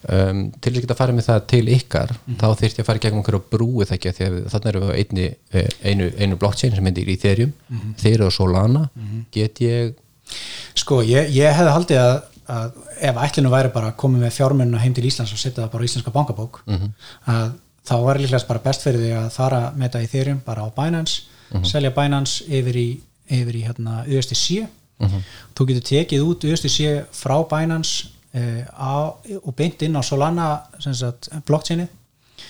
um, 0.07 0.41
til 0.59 0.71
þess 0.71 0.77
að 0.77 0.81
geta 0.83 0.95
að 0.95 1.01
fara 1.01 1.15
með 1.15 1.27
það 1.29 1.45
til 1.53 1.61
ykkar 1.75 2.13
þá 2.39 2.47
þyrfti 2.61 2.79
ég 2.79 2.83
að 2.83 2.89
fara 2.89 3.01
í 3.01 3.03
gegnum 3.05 3.45
brúi 3.51 3.87
það 3.87 3.95
ekki 3.97 4.13
því 4.17 4.27
að 4.27 4.37
þannig 4.53 4.69
erum 4.71 4.85
við 4.85 4.91
á 4.91 4.99
einni, 4.99 5.29
eh, 5.51 5.69
einu, 5.83 6.09
einu 6.19 6.39
blockchain 6.39 6.75
sem 6.75 6.85
myndir 6.85 7.09
í 7.09 7.17
þeirrum 7.19 7.53
þeir 7.99 8.25
og 8.27 8.35
Solana. 8.35 8.89
Get 9.35 9.61
ég 9.65 9.95
Sko, 10.77 11.01
ég, 11.01 11.31
ég 11.33 11.55
hefði 11.57 11.71
haldið 11.73 11.99
að, 12.03 12.17
að 12.53 12.75
ef 13.09 13.17
ætlinu 13.25 13.49
væri 13.49 13.71
bara 13.73 13.89
að 13.89 13.97
koma 13.97 14.19
með 14.21 14.35
fjármunna 14.35 14.81
heim 14.83 14.93
til 14.93 15.07
Íslands 15.09 15.33
og 15.33 15.41
setja 15.41 15.63
það 15.63 15.71
bara 15.73 15.83
á 15.83 15.87
íslenska 15.87 16.13
bankabók 16.13 16.59
að 17.25 17.55
þá 17.89 17.95
var 18.05 18.19
líklegast 18.21 18.47
bara 18.47 18.61
best 18.61 18.83
fyrir 18.85 19.01
því 19.01 19.11
að 19.17 19.29
fara 19.33 19.61
með 19.73 19.87
þetta 19.87 20.01
í 20.01 20.09
Ethereum 20.09 20.41
bara 20.45 20.61
á 20.61 20.69
Binance, 20.75 21.23
selja 21.65 21.89
Binance 21.95 22.45
yfir 22.45 22.77
í, 22.77 22.89
yfir 23.25 23.55
í 23.57 23.63
hérna 23.65 24.03
USDC 24.05 24.67
þú 25.55 25.67
getur 25.69 25.85
tekið 25.91 26.25
út 26.27 26.43
USDC 26.49 26.89
frá 27.15 27.37
Binance 27.47 28.09
uh, 28.35 28.63
á, 28.75 29.15
og 29.43 29.55
beint 29.55 29.81
inn 29.87 29.95
á 29.95 30.01
Solana 30.03 30.49
blockchaini 31.47 31.87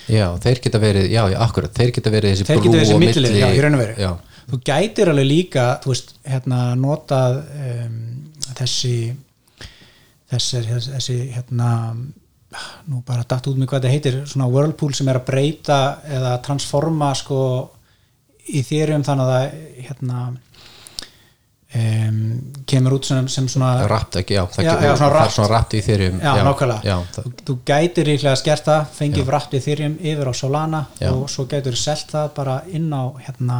Já, 0.09 0.25
þeir 0.41 0.59
geta 0.63 0.79
verið, 0.81 1.07
já, 1.11 1.23
akkurat, 1.45 1.73
þeir 1.73 1.91
geta 1.93 2.09
verið 2.13 2.33
þessi 2.35 2.45
brú 2.49 2.73
millilið, 2.73 2.99
milli- 3.01 3.39
já, 3.39 3.47
og 3.49 3.55
Já, 3.99 4.11
þú 4.49 4.59
gætir 4.65 5.09
alveg 5.11 5.27
líka 5.29 5.65
þú 5.83 5.91
veist, 5.93 6.13
hérna, 6.25 6.59
notað 6.77 7.39
um, 7.53 7.97
þessi 8.57 8.95
þessi, 10.29 10.61
þessi 10.93 11.17
hérna 11.35 11.69
nú 12.89 13.01
bara 13.05 13.25
datt 13.29 13.45
út 13.49 13.57
með 13.61 13.69
hvað 13.69 13.83
þetta 13.83 13.93
heitir 13.93 14.17
svona 14.29 14.49
whirlpool 14.49 14.93
sem 14.97 15.09
er 15.11 15.19
að 15.19 15.27
breyta 15.29 15.79
eða 16.09 16.35
transforma 16.45 17.11
sko 17.17 17.39
í 18.49 18.63
þérum 18.65 19.03
þannig 19.05 19.25
að 19.25 19.33
það 19.35 19.83
hérna 19.89 20.21
um, 21.75 22.41
kemur 22.65 22.95
út 22.97 23.05
sem, 23.05 23.27
sem 23.29 23.47
svona 23.51 23.87
rapt 23.89 24.15
ekki, 24.21 24.33
já, 24.37 24.43
það, 24.49 24.63
Já, 24.65 24.71
já, 24.73 24.95
svona 24.95 24.97
það 24.97 25.09
er 25.09 25.15
rapt. 25.19 25.33
svona 25.35 25.49
rapt 25.53 25.73
í 25.77 25.81
þeirrum 25.85 26.19
Já, 26.23 26.31
nákvæmlega. 26.47 26.81
já, 26.89 26.95
það, 27.15 27.27
þú, 27.27 27.43
þú 27.49 27.55
gætir 27.69 28.09
líklega 28.09 28.33
að 28.33 28.39
skert 28.41 28.65
það 28.69 28.87
fengið 28.99 29.27
vrapt 29.29 29.53
í 29.53 29.61
þyrjum 29.67 29.97
yfir 30.13 30.31
á 30.31 30.33
Solana 30.39 30.81
Já. 31.01 31.09
og 31.13 31.29
svo 31.29 31.45
gætur 31.51 31.77
selt 31.77 32.09
það 32.13 32.31
bara 32.39 32.57
inn 32.73 32.89
á 32.93 33.03
hérna, 33.27 33.59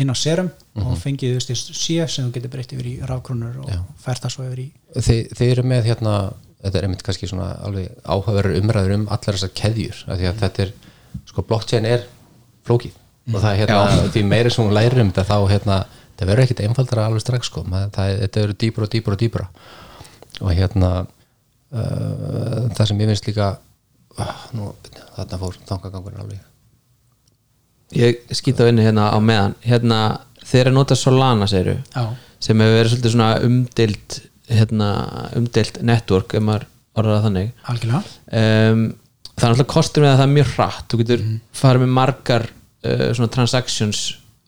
inn 0.00 0.10
á 0.12 0.16
serum 0.16 0.50
Mhm. 0.70 0.86
og 0.86 0.98
fengið 1.02 1.32
þú 1.34 1.48
veist 1.50 1.72
sé 1.74 2.06
sem 2.08 2.28
þú 2.28 2.32
getur 2.36 2.50
breytt 2.52 2.72
yfir 2.72 2.86
í 2.86 2.92
rafkrónur 3.02 3.56
og 3.64 3.70
fært 4.04 4.22
það 4.22 4.30
svo 4.36 4.44
yfir 4.46 4.60
í 4.62 4.68
Þi, 5.02 5.16
þeir 5.34 5.50
eru 5.58 5.62
með 5.66 5.84
hérna 5.90 6.12
þetta 6.62 6.78
er 6.78 6.84
einmitt 6.86 7.02
kannski 7.02 7.26
svona 7.28 7.48
alveg 7.66 7.88
áhugaverður 8.06 8.60
umræður 8.60 8.94
um 8.94 9.06
allar 9.10 9.34
þessar 9.34 9.50
keðjur 9.58 10.04
af 10.06 10.18
því 10.20 10.28
að 10.30 10.38
þetta 10.44 10.62
er, 10.62 10.72
sko 11.26 11.42
blockchain 11.42 11.84
er 11.90 12.04
flókið 12.68 12.92
og 13.34 13.40
það 13.42 13.50
er 13.50 13.58
hérna 13.64 14.10
því 14.14 14.22
meiri 14.30 14.50
sem 14.54 14.64
hún 14.64 14.72
lærir 14.78 15.00
um 15.02 15.10
þetta 15.10 15.26
þá 15.26 15.50
hérna 15.50 15.78
það 16.20 16.30
verður 16.30 16.44
ekkit 16.46 16.62
einfaldara 16.66 17.06
alveg 17.08 17.24
strax 17.24 17.50
sko. 17.50 17.64
Maður, 17.68 17.90
það, 17.96 18.10
er- 18.12 18.20
þetta 18.26 18.44
eru 18.44 18.56
dýpra 18.64 18.86
og 18.86 18.92
dýpra 18.94 19.16
og 19.16 19.20
dýpra. 19.24 19.46
Og 20.40 20.52
hérna 20.56 20.90
uh, 21.00 22.68
það 22.76 22.86
sem 22.90 23.02
ég 23.02 23.10
finnst 23.12 23.28
líka 23.30 23.50
uh, 24.20 24.32
nú, 24.56 24.70
þarna 25.16 25.40
fór 25.42 25.58
þangagangurinn 25.68 26.22
alveg. 26.24 26.40
Ég 27.96 28.20
skýta 28.38 28.66
á 28.66 28.70
inni 28.70 28.84
hérna 28.86 29.08
á 29.10 29.18
meðan. 29.18 29.56
Hérna 29.66 30.00
þeir 30.46 30.62
eru 30.68 30.70
að 30.74 30.76
nota 30.78 30.96
Solana 30.98 31.48
segiru 31.50 31.76
Já. 31.90 32.04
sem 32.42 32.60
hefur 32.62 32.76
verið 32.78 32.92
svolítið 32.94 33.14
svona 33.16 33.30
umdilt 33.46 34.20
hérna, 34.50 34.90
umdilt 35.38 35.80
network 35.86 36.34
ef 36.38 36.42
maður 36.46 36.68
orðar 36.98 37.16
það 37.18 37.26
þannig. 37.28 37.50
Algjörlega. 37.70 38.00
Um, 38.40 38.84
það 39.34 39.44
er 39.48 39.52
alltaf 39.54 39.68
kostur 39.74 40.04
með 40.04 40.12
að 40.14 40.18
það 40.20 40.26
er 40.28 40.32
mjög 40.36 40.54
hratt. 40.54 40.86
Þú 40.90 41.00
getur 41.02 41.26
farið 41.60 41.84
með 41.84 41.92
margar 41.98 42.46
uh, 42.50 43.06
svona 43.18 43.32
transactions 43.34 44.00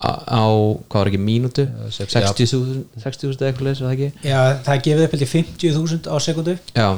á, 0.02 0.44
hvað 0.90 0.98
var 0.98 1.10
ekki, 1.10 1.20
mínútu? 1.22 1.66
60.000 1.94 3.02
60.000 3.02 3.36
eða 3.36 3.50
eitthvað 3.50 3.68
leys, 3.68 3.82
var 3.82 3.92
það 3.92 3.96
ekki? 3.96 4.28
Já, 4.28 4.38
það 4.66 4.80
gefið 4.86 5.04
upp 5.04 5.14
held 5.16 5.26
í 5.26 5.28
50.000 5.32 6.10
á 6.10 6.16
sekundu. 6.26 6.54
Já, 6.74 6.88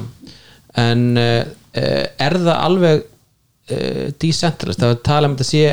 en 0.85 1.03
uh, 1.21 1.41
er 2.25 2.37
það 2.39 2.55
alveg 2.55 3.03
uh, 3.03 4.07
decentralized, 4.21 4.81
það 4.81 4.89
er 4.89 4.97
að 4.97 5.03
tala 5.09 5.29
um 5.29 5.37
þetta 5.37 5.49
sé 5.51 5.65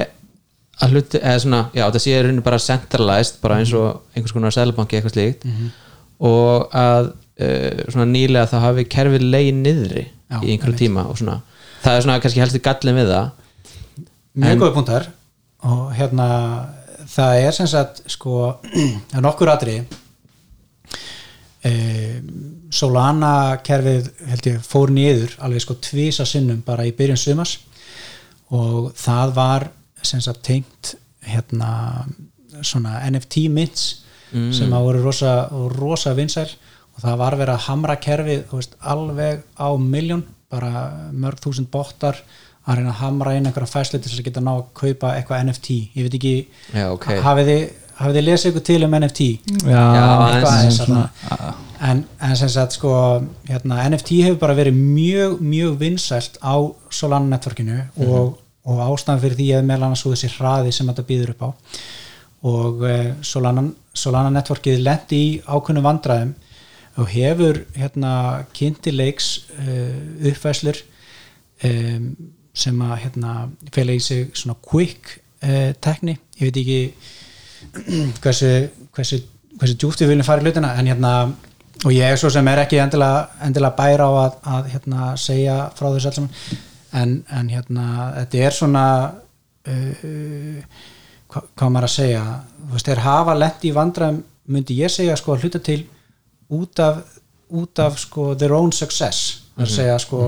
að 0.82 0.96
hluti, 0.96 1.20
eða 1.22 1.42
svona, 1.44 1.62
já 1.76 1.84
þetta 1.84 2.02
sé 2.04 2.12
í 2.12 2.20
rauninni 2.26 2.44
bara 2.44 2.60
centralized, 2.66 3.40
bara 3.42 3.58
eins 3.62 3.72
og 3.78 4.16
einhvers 4.16 4.36
konar 4.36 4.54
selbanki 4.54 4.98
eitthvað 4.98 5.16
slíkt. 5.16 5.48
Og 6.22 6.76
að 6.78 7.12
uh, 7.12 7.82
svona 7.88 8.08
nýlega 8.10 8.50
þá 8.50 8.58
hafi 8.66 8.86
kerfið 8.90 9.26
leið 9.30 9.50
niðri 9.62 10.04
Já, 10.04 10.38
í 10.40 10.52
einhverjum 10.52 10.78
tíma 10.80 11.06
og 11.08 11.18
svona. 11.20 11.40
Það 11.82 11.96
er 11.96 12.04
svona 12.06 12.20
kannski 12.22 12.42
helst 12.42 12.60
gallin 12.64 13.00
við 13.00 13.10
það. 13.12 13.32
Mjög 14.42 14.62
góða 14.62 14.76
punktar. 14.76 15.10
Og 15.62 15.82
hérna 15.94 16.28
það 17.12 17.40
er 17.46 17.56
sem 17.56 17.68
sagt 17.70 18.02
sko 18.10 18.38
það 19.10 19.18
er 19.20 19.26
nokkur 19.26 19.52
aðri 19.52 19.76
e, 21.64 21.72
Solana 22.72 23.60
kerfið 23.64 24.08
held 24.30 24.48
ég 24.48 24.64
fór 24.64 24.92
niður 24.94 25.36
alveg 25.44 25.64
sko 25.66 25.76
tvisa 25.84 26.26
sinnum 26.28 26.62
bara 26.66 26.86
í 26.88 26.94
byrjun 26.96 27.20
sumas 27.20 27.58
og 28.52 28.92
það 28.98 29.34
var 29.36 29.68
sem 30.02 30.20
sagt 30.24 30.42
tengt 30.46 30.94
hérna 31.22 32.04
svona 32.64 33.00
NFT 33.10 33.46
mints 33.52 34.02
sem 34.32 34.72
að 34.72 34.86
voru 34.86 35.02
rosa, 35.04 35.32
rosa 35.76 36.14
vinsæl. 36.16 36.48
Og 36.92 37.04
það 37.04 37.18
var 37.22 37.36
verið 37.40 37.54
að 37.54 37.66
hamra 37.66 37.96
kerfið 38.00 38.40
veist, 38.52 38.74
alveg 38.80 39.44
á 39.56 39.68
miljón 39.80 40.24
bara 40.52 41.08
mörg 41.16 41.40
þúsund 41.40 41.70
bottar 41.72 42.18
að 42.62 42.78
reyna 42.78 42.92
að 42.92 43.00
hamra 43.00 43.34
inn 43.36 43.46
einhverja 43.48 43.72
fæslu 43.72 43.98
til 43.98 44.10
þess 44.10 44.22
að 44.22 44.26
geta 44.28 44.42
ná 44.44 44.52
að 44.54 44.66
kaupa 44.78 45.14
eitthvað 45.16 45.46
NFT 45.48 45.78
ég 45.96 46.06
veit 46.06 46.18
ekki, 46.18 46.34
Já, 46.70 46.84
ok. 46.92 47.08
hafið 47.24 47.50
þið 47.50 47.64
hafið 48.02 48.18
þið 48.18 48.26
lesið 48.26 48.50
ykkur 48.50 48.64
til 48.68 48.78
um 48.86 48.94
NFT 48.98 49.26
Já, 49.26 49.80
eitthvað 49.80 50.26
aðeins, 50.26 50.52
aðeins 50.52 50.78
svona, 50.80 51.02
en, 51.88 52.04
en 52.28 52.36
sem 52.38 52.52
sagt 52.52 52.76
sko 52.76 52.92
hérna, 53.48 53.80
NFT 53.88 54.20
hefur 54.26 54.38
bara 54.42 54.56
verið 54.58 54.78
mjög 54.78 55.40
mjög 55.42 55.74
vinsælt 55.80 56.38
á 56.38 56.54
Solana 56.94 57.32
networkinu 57.34 57.80
og, 58.06 58.38
og 58.68 58.84
ástæðan 58.86 59.24
fyrir 59.24 59.38
því 59.40 59.48
er 59.58 59.66
meðal 59.66 59.88
annars 59.88 60.04
svo 60.04 60.14
þessi 60.14 60.30
hraði 60.36 60.74
sem 60.74 60.88
þetta 60.90 61.06
býður 61.08 61.34
upp 61.34 61.44
á. 61.46 61.50
Og 62.52 62.84
uh, 62.86 63.08
Solana, 63.26 63.68
Solana 63.94 64.32
networkið 64.34 64.82
lendi 64.82 65.18
í 65.18 65.32
ákveðnum 65.46 65.86
vandræðum 65.86 66.32
og 67.00 67.08
hefur 67.08 67.62
hérna 67.76 68.14
kynntileiks 68.56 69.32
uh, 69.56 70.30
uppfæslur 70.30 70.80
um, 71.68 72.08
sem 72.54 72.80
að 72.84 72.96
hérna 73.06 73.34
fela 73.72 73.94
í 73.96 74.00
sig 74.02 74.32
svona 74.36 74.58
quick 74.60 75.16
uh, 75.44 75.72
tekni, 75.80 76.16
ég 76.38 76.50
veit 76.50 76.60
ekki 76.62 76.80
hversu 78.22 78.52
hversu, 78.92 79.22
hversu 79.60 79.78
djúpt 79.78 80.02
við 80.02 80.12
viljum 80.12 80.26
fara 80.26 80.42
í 80.42 80.46
hlutina 80.46 80.74
en 80.78 80.90
hérna, 80.90 81.12
og 81.82 81.94
ég 81.94 82.12
er 82.12 82.20
svo 82.20 82.30
sem 82.32 82.48
er 82.52 82.64
ekki 82.64 82.80
endilega, 82.82 83.26
endilega 83.46 83.78
bæra 83.78 84.08
á 84.08 84.12
að, 84.26 84.38
að 84.56 84.70
hérna, 84.74 85.12
segja 85.20 85.58
frá 85.78 85.88
þessu 85.88 86.10
alls 86.10 86.22
en, 86.92 87.14
en 87.32 87.48
hérna, 87.48 87.86
þetta 88.18 88.42
er 88.46 88.56
svona 88.56 88.86
uh, 89.08 90.82
hvað, 91.32 91.48
hvað 91.56 91.72
maður 91.72 91.88
að 91.88 91.94
segja? 91.96 92.22
Þú 92.58 92.76
veist, 92.76 92.90
þeir 92.90 93.04
hafa 93.06 93.38
lent 93.38 93.64
í 93.64 93.74
vandræðum 93.76 94.22
myndi 94.52 94.78
ég 94.82 94.92
segja 94.92 95.16
sko 95.18 95.36
að 95.36 95.46
hluta 95.46 95.62
til 95.62 95.80
út 96.52 96.82
af, 96.82 97.00
út 97.52 97.82
af 97.82 97.96
sko 98.00 98.32
their 98.36 98.54
own 98.56 98.72
success. 98.74 99.38
Það 99.54 99.64
er 99.64 99.70
að 99.70 99.76
segja 99.76 99.96
sko 100.02 100.20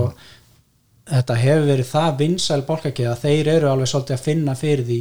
þetta 1.09 1.39
hefur 1.39 1.65
verið 1.69 1.89
það 1.91 2.19
vinsæl 2.21 2.61
bólkakið 2.67 3.09
að 3.11 3.25
þeir 3.25 3.49
eru 3.55 3.71
alveg 3.71 3.91
svolítið 3.91 4.17
að 4.17 4.25
finna 4.25 4.55
fyrir 4.59 4.85
því 4.89 4.99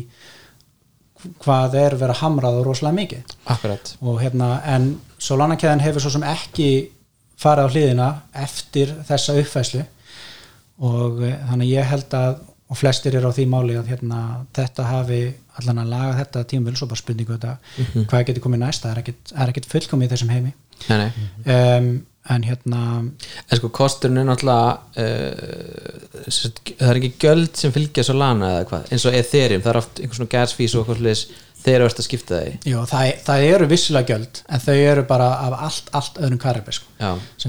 hvað 1.41 1.77
er 1.81 1.97
verið 1.97 2.13
að 2.13 2.21
hamrað 2.21 2.59
og 2.59 2.67
rosalega 2.69 2.99
mikið. 2.99 3.37
Akkurat. 3.55 3.93
Og 4.05 4.19
hérna 4.21 4.49
en 4.69 4.91
Solana-kæðan 5.17 5.85
hefur 5.85 6.05
svo 6.05 6.13
sem 6.13 6.27
ekki 6.29 6.71
farið 7.41 7.65
á 7.65 7.73
hliðina 7.73 8.09
eftir 8.45 8.93
þessa 9.09 9.37
uppfæslu 9.41 9.85
og 10.85 11.23
eh, 11.25 11.39
þannig 11.49 11.71
ég 11.73 11.89
held 11.89 12.19
að 12.19 12.43
og 12.65 12.79
flestir 12.81 13.15
eru 13.19 13.29
á 13.31 13.37
því 13.37 13.45
máli 13.51 13.77
að 13.79 13.91
hérna, 13.93 14.21
þetta 14.57 14.87
hafi 14.89 15.21
allan 15.61 15.83
að 15.83 15.91
laga 15.93 16.15
þetta 16.23 16.43
tímvel 16.51 16.75
svo 16.79 16.89
bara 16.91 17.01
spurningu 17.01 17.37
þetta. 17.37 17.53
Hvað 18.11 18.25
getur 18.31 18.45
komið 18.47 18.63
næst, 18.65 18.83
það 18.83 18.95
er 18.95 19.01
ekkit, 19.03 19.35
er 19.37 19.53
ekkit 19.53 19.69
fullkomið 19.71 20.09
í 20.09 20.13
þessum 20.15 20.33
heimi. 20.33 20.55
Nei, 20.89 20.97
nei. 21.05 21.11
um, 21.55 21.91
en 22.33 22.41
hérna 22.47 22.81
En 23.03 23.59
sko 23.59 23.69
kosturinn 23.75 24.21
er 24.23 24.27
náttúrulega 24.29 24.69
uh, 25.05 26.25
það 26.25 26.89
er 26.89 26.97
ekki 27.01 27.13
göld 27.27 27.55
sem 27.61 27.71
fylgja 27.75 28.03
svo 28.07 28.15
lana 28.17 28.47
eða 28.59 28.69
hvað, 28.71 28.83
eins 28.93 29.07
og 29.09 29.17
Ethereum 29.19 29.63
það 29.65 29.73
er 29.73 29.81
oft 29.83 29.95
einhvers 30.01 30.19
svona 30.21 30.35
gas 30.37 30.53
fees 30.57 30.73
og 30.75 30.79
eitthvað 30.85 31.01
sliðis 31.03 31.23
þeir 31.65 31.79
eru 31.79 31.87
eftir 31.89 32.03
að 32.03 32.09
skipta 32.09 32.33
þeir 32.41 32.55
Jú, 32.71 32.79
það, 32.89 33.03
það 33.27 33.39
eru 33.51 33.65
vissilega 33.71 34.09
gjöld 34.11 34.35
en 34.45 34.61
þau 34.65 34.77
eru 34.77 35.05
bara 35.09 35.29
af 35.47 35.53
allt, 35.69 35.87
allt 36.01 36.15
öðrum 36.21 36.41
karibi 36.43 36.73
sko. 36.77 36.87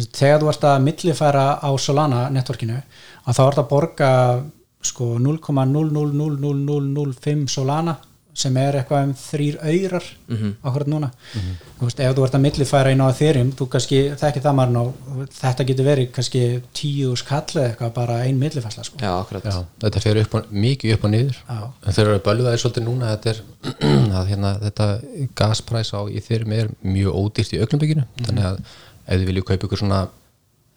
Þegar 0.05 0.39
þú 0.41 0.47
ert 0.51 0.63
að 0.71 0.83
millifæra 0.85 1.45
á 1.59 1.69
Solana 1.81 2.21
networkinu 2.33 2.77
að 2.79 3.33
þá 3.37 3.43
ert 3.45 3.61
að 3.63 3.71
borga 3.71 4.09
sko 4.85 5.05
0,0000005 5.19 7.47
Solana 7.51 7.93
sem 8.35 8.57
er 8.59 8.77
eitthvað 8.79 9.05
um 9.07 9.13
þrýr 9.15 9.57
auðrar 9.63 10.07
mm 10.27 10.37
-hmm. 10.37 10.53
áhverjum 10.63 10.93
núna 10.93 11.09
þú 11.79 11.87
veist, 11.87 11.99
ef 11.99 12.15
þú 12.15 12.25
ert 12.25 12.35
að 12.35 12.43
millifæra 12.45 12.91
inn 12.91 13.03
á 13.03 13.07
Ethereum 13.09 13.51
þú 13.55 13.67
kannski, 13.71 13.99
þekki 14.21 14.43
það 14.43 14.57
maður 14.59 14.73
ná 14.75 14.83
þetta 15.39 15.67
getur 15.69 15.85
verið 15.85 16.11
kannski 16.11 16.41
tíu 16.73 17.15
skall 17.15 17.43
eða 17.55 17.67
eitthvað 17.69 17.93
bara 17.93 18.19
ein 18.23 18.39
millifærsla 18.39 18.83
sko. 18.83 18.97
já, 18.99 19.13
Já, 19.45 19.65
þetta 19.81 20.01
fer 20.01 20.21
upp 20.21 20.35
og, 20.35 20.51
mikið 20.51 20.93
upp 20.93 21.03
og 21.03 21.11
niður 21.11 21.37
Já. 21.47 21.59
en 21.87 21.93
þeir 21.93 22.05
eru 22.05 22.15
að 22.19 22.25
bölvaði 22.27 22.61
svolítið 22.61 22.83
núna 22.83 23.15
þetta 23.15 23.29
er, 23.29 23.41
að 24.19 24.27
hérna, 24.27 24.53
þetta 24.65 24.87
gaspræs 25.35 25.93
á 25.95 26.01
í 26.09 26.19
þeirrum 26.19 26.53
er 26.59 26.69
mjög 26.83 27.15
ódýrt 27.15 27.55
í 27.55 27.61
augnumbygginu 27.63 28.07
þannig 28.25 28.45
að 28.51 28.61
ef 29.05 29.19
þið 29.19 29.27
viljið 29.29 29.47
kaupa 29.49 29.67
ykkur 29.67 29.81
svona 29.83 30.01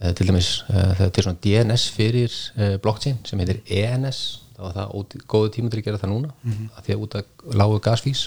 eh, 0.00 0.12
til 0.14 0.28
dæmis 0.28 0.50
eh, 0.68 0.92
það 0.98 1.06
er 1.08 1.26
svona 1.26 1.42
DNS 1.44 1.88
fyrir 1.96 2.36
eh, 2.56 2.76
blockchain 2.82 3.18
sem 3.26 3.42
heitir 3.42 3.62
ENS 3.66 4.22
þá 4.58 4.64
var 4.66 4.74
það 4.74 4.94
ódýr, 4.98 5.24
góðu 5.30 5.50
tíma 5.54 5.70
til 5.70 5.78
að 5.78 5.84
gera 5.86 6.00
það 6.02 6.10
núna 6.10 6.32
að 6.74 6.86
því 6.86 6.94
að 6.94 7.02
út 7.04 7.16
að 7.18 7.58
lágu 7.60 7.80
gasfís 7.84 8.22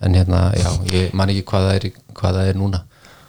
en 0.00 0.16
hérna, 0.16 0.40
já, 0.58 0.70
ég 0.90 1.12
man 1.14 1.30
ekki 1.30 1.44
hvað 1.46 1.66
það 1.68 1.76
er, 1.76 1.86
hvað 2.18 2.38
það 2.38 2.50
er 2.50 2.58
núna 2.58 2.80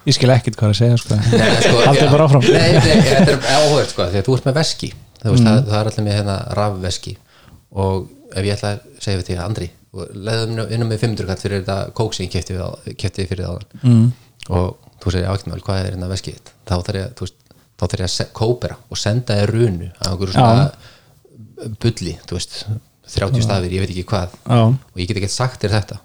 ég 0.08 0.18
skil 0.18 0.32
ekkit 0.34 0.58
hvað 0.58 0.72
það 0.72 0.80
segja 0.80 0.98
sko. 0.98 1.18
Sko, 1.62 1.74
Haldið 1.86 2.08
já. 2.08 2.12
bara 2.16 2.26
áfram. 2.26 2.46
Nei, 2.48 2.72
nei, 2.74 3.04
þetta 3.06 3.36
er 3.36 3.44
áhugað 3.60 3.92
sko, 3.92 4.08
því 4.08 4.22
að 4.22 4.26
þú 4.26 4.38
ert 4.38 4.48
með 4.48 4.56
veski 4.58 4.90
þú 5.22 5.36
veist, 5.36 5.46
það, 5.46 5.60
það 5.68 5.78
er 5.78 5.90
allir 5.92 6.08
með 6.08 6.18
hérna 6.18 6.38
rafveski 6.58 7.14
og 7.84 8.08
ef 8.32 8.48
ég 8.48 8.56
ætla 8.56 8.72
að 8.72 8.88
segja 9.04 9.20
við 9.20 9.28
því 9.28 9.38
að 9.38 9.44
Andri, 9.46 9.68
leðum 10.30 10.64
innum 10.64 10.90
með 10.90 11.04
500 11.04 11.30
kall 11.30 11.44
fyrir 11.44 11.62
þetta 11.62 11.78
kók 12.00 12.18
sem 12.18 12.26
ég 12.26 12.34
keypti 12.98 13.28
fyrir 13.30 13.46
það 13.46 13.78
mm. 13.84 14.08
og 14.58 14.90
þú 15.04 15.14
segir 15.14 15.30
ákveðmjöl, 15.30 15.62
hvað 15.68 15.84
er 15.84 15.92
hérna 15.92 16.10
veskið 16.10 16.42
þá 16.66 16.76
þarf 16.80 16.98
ég, 16.98 18.26
að 18.26 18.34
kópera 18.38 18.80
og 18.90 19.00
senda 19.00 19.38
þér 19.38 19.54
runu 19.54 19.92
á 20.02 20.10
einhverju 20.10 20.36
svona 20.38 20.66
bulli, 21.82 22.16
þú 22.28 22.38
veist 22.38 22.56
30 23.12 23.44
stafir, 23.44 23.74
ég 23.76 23.84
veit 23.84 23.92
ekki 23.92 24.08
hvað. 24.08 24.34
Já. 24.46 24.62
og 24.72 24.98
ég 25.02 25.10
get 25.10 25.20
ekki 25.20 25.32
sagt 25.32 25.64
þér 25.64 25.78
þetta. 25.80 26.00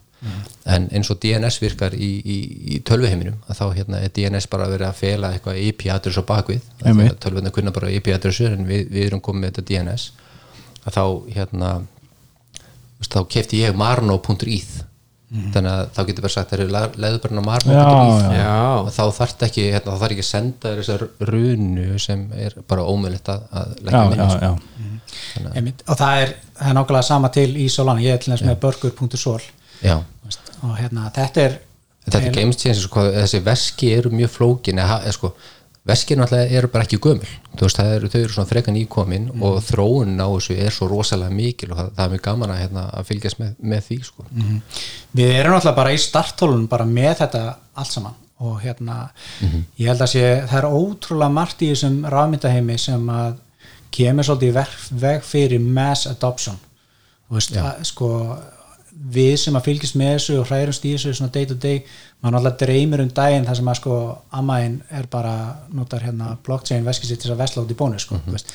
En 0.67 0.89
eins 0.91 1.11
og 1.13 1.21
DNS 1.23 1.61
virkar 1.63 1.95
í, 1.95 2.09
í, 2.19 2.37
í 2.75 2.79
tölvuheiminum 2.83 3.37
að 3.47 3.59
þá 3.61 3.67
hérna 3.77 4.01
er 4.03 4.15
DNS 4.17 4.49
bara 4.51 4.67
að 4.67 4.73
vera 4.75 4.89
að 4.89 4.97
fela 4.99 5.31
eitthvað 5.37 5.61
IP-adress 5.69 6.19
á 6.19 6.25
bakvið 6.27 6.65
tölvuna 7.23 7.53
kunna 7.55 7.71
bara 7.77 7.93
IP-adressur 7.95 8.57
en 8.57 8.67
við, 8.67 8.89
við 8.91 9.07
erum 9.07 9.23
komið 9.23 9.45
með 9.45 9.53
þetta 9.53 9.67
DNS 9.71 10.09
að 10.89 10.97
þá 10.97 11.05
hérna 11.37 11.71
þá 13.07 13.21
kefti 13.37 13.61
ég 13.63 13.77
marno.eth 15.27 15.53
þannig 15.57 15.73
að 15.73 15.89
þá 15.91 16.01
getur 16.07 16.25
bara 16.25 16.33
sagt 16.33 16.51
það 16.51 16.61
eru 16.61 16.67
Já, 18.37 18.59
og 18.79 18.91
þá 18.95 19.03
þarf 19.17 19.43
ekki, 19.49 19.65
hérna, 19.75 19.91
þá 19.91 20.03
þarf 20.03 20.15
ekki 20.15 20.25
að 20.25 20.29
senda 20.29 20.75
þessar 20.79 21.05
runu 21.33 21.87
sem 21.99 22.23
er 22.39 22.55
bara 22.71 22.87
ómöðlegt 22.87 23.31
að, 23.33 23.47
að 23.51 23.73
leggja 23.81 24.03
já, 24.03 24.11
með 24.13 24.23
já, 24.23 24.29
sko. 24.31 24.47
já. 24.47 25.51
Einmitt. 25.57 25.83
og 25.87 25.99
það 25.99 26.23
er, 26.23 26.35
það 26.61 26.71
er 26.71 26.79
nákvæmlega 26.79 27.09
sama 27.09 27.33
til 27.35 27.49
í 27.59 27.67
Solana, 27.73 28.05
ég 28.05 28.15
er 28.15 28.23
til 28.23 28.33
þess 28.35 28.47
með 28.47 28.61
burger.sol 28.63 29.43
já. 29.83 29.97
og 29.99 30.77
hérna 30.79 31.11
þetta 31.17 31.47
er 31.49 31.59
þetta 32.07 32.23
er 32.23 32.39
game 32.39 32.55
change 32.55 32.85
sko, 32.85 33.09
þessi 33.17 33.43
veski 33.47 33.91
eru 33.97 34.15
mjög 34.15 34.31
flókin 34.37 34.83
eða, 34.83 35.01
sko, 35.17 35.33
veski 35.87 36.17
náttúrulega 36.19 36.59
eru 36.59 36.71
bara 36.73 36.87
ekki 36.87 36.99
gömul. 37.03 37.33
Veist, 37.61 37.79
eru, 37.81 38.11
þau 38.11 38.19
eru 38.21 38.35
svona 38.35 38.51
frekan 38.51 38.77
íkomin 38.77 39.29
og 39.39 39.61
þróun 39.65 40.19
á 40.19 40.27
þessu 40.27 40.59
er 40.59 40.75
svo 40.75 40.91
rosalega 40.91 41.33
mikil 41.33 41.71
og 41.73 41.81
það, 41.81 41.91
það 41.97 42.05
er 42.05 42.15
mjög 42.15 42.25
gaman 42.27 42.53
að, 42.53 42.61
hérna, 42.65 42.85
að 42.99 43.09
fylgjast 43.11 43.41
með, 43.41 43.55
með 43.73 43.89
því 43.89 43.99
sko. 44.11 44.27
við 45.17 45.33
erum 45.39 45.57
náttúrulega 45.57 45.79
bara 45.81 45.95
í 45.95 46.03
starttólun 46.03 46.69
bara 46.71 46.89
með 46.91 47.13
þetta 47.23 47.43
allt 47.77 47.95
saman 47.95 48.23
og 48.45 48.59
hérna 48.61 48.99
ég 49.81 49.89
held 49.89 50.03
að 50.05 50.13
sé, 50.13 50.25
það 50.51 50.59
er 50.59 50.69
ótrúlega 50.69 51.33
margt 51.33 51.63
í 51.65 51.71
þessum 51.73 52.03
rafmyndaheimi 52.13 52.77
sem 52.81 53.09
að 53.09 53.39
kemur 53.97 54.27
svolítið 54.29 54.59
veg, 55.01 55.23
fyrir 55.25 55.63
mass 55.63 56.05
adoption. 56.11 56.59
Veist, 57.33 57.57
að, 57.57 57.81
sko 57.89 58.11
við 58.97 59.35
sem 59.41 59.57
að 59.59 59.67
fylgjast 59.69 59.97
með 59.99 60.13
þessu 60.15 60.37
og 60.41 60.49
hræðumst 60.49 60.87
í 60.87 60.93
þessu 60.95 61.13
svona 61.19 61.33
day 61.35 61.47
to 61.49 61.57
day, 61.61 61.83
maður 62.23 62.37
náttúrulega 62.37 62.61
dreymir 62.63 63.03
um 63.05 63.11
daginn 63.17 63.47
þar 63.47 63.59
sem 63.59 63.69
að 63.71 63.79
sko 63.81 63.97
ammaðin 64.39 64.77
er 64.99 65.09
bara 65.13 65.35
notar 65.77 66.07
hérna 66.07 66.33
blockchain 66.47 66.87
veskið 66.87 67.11
sér 67.11 67.21
til 67.21 67.29
þess 67.29 67.35
að 67.37 67.43
vesla 67.43 67.65
út 67.65 67.75
í 67.75 67.79
bónu 67.79 68.01
sko, 68.03 68.19
mm 68.19 68.37
veist. 68.37 68.55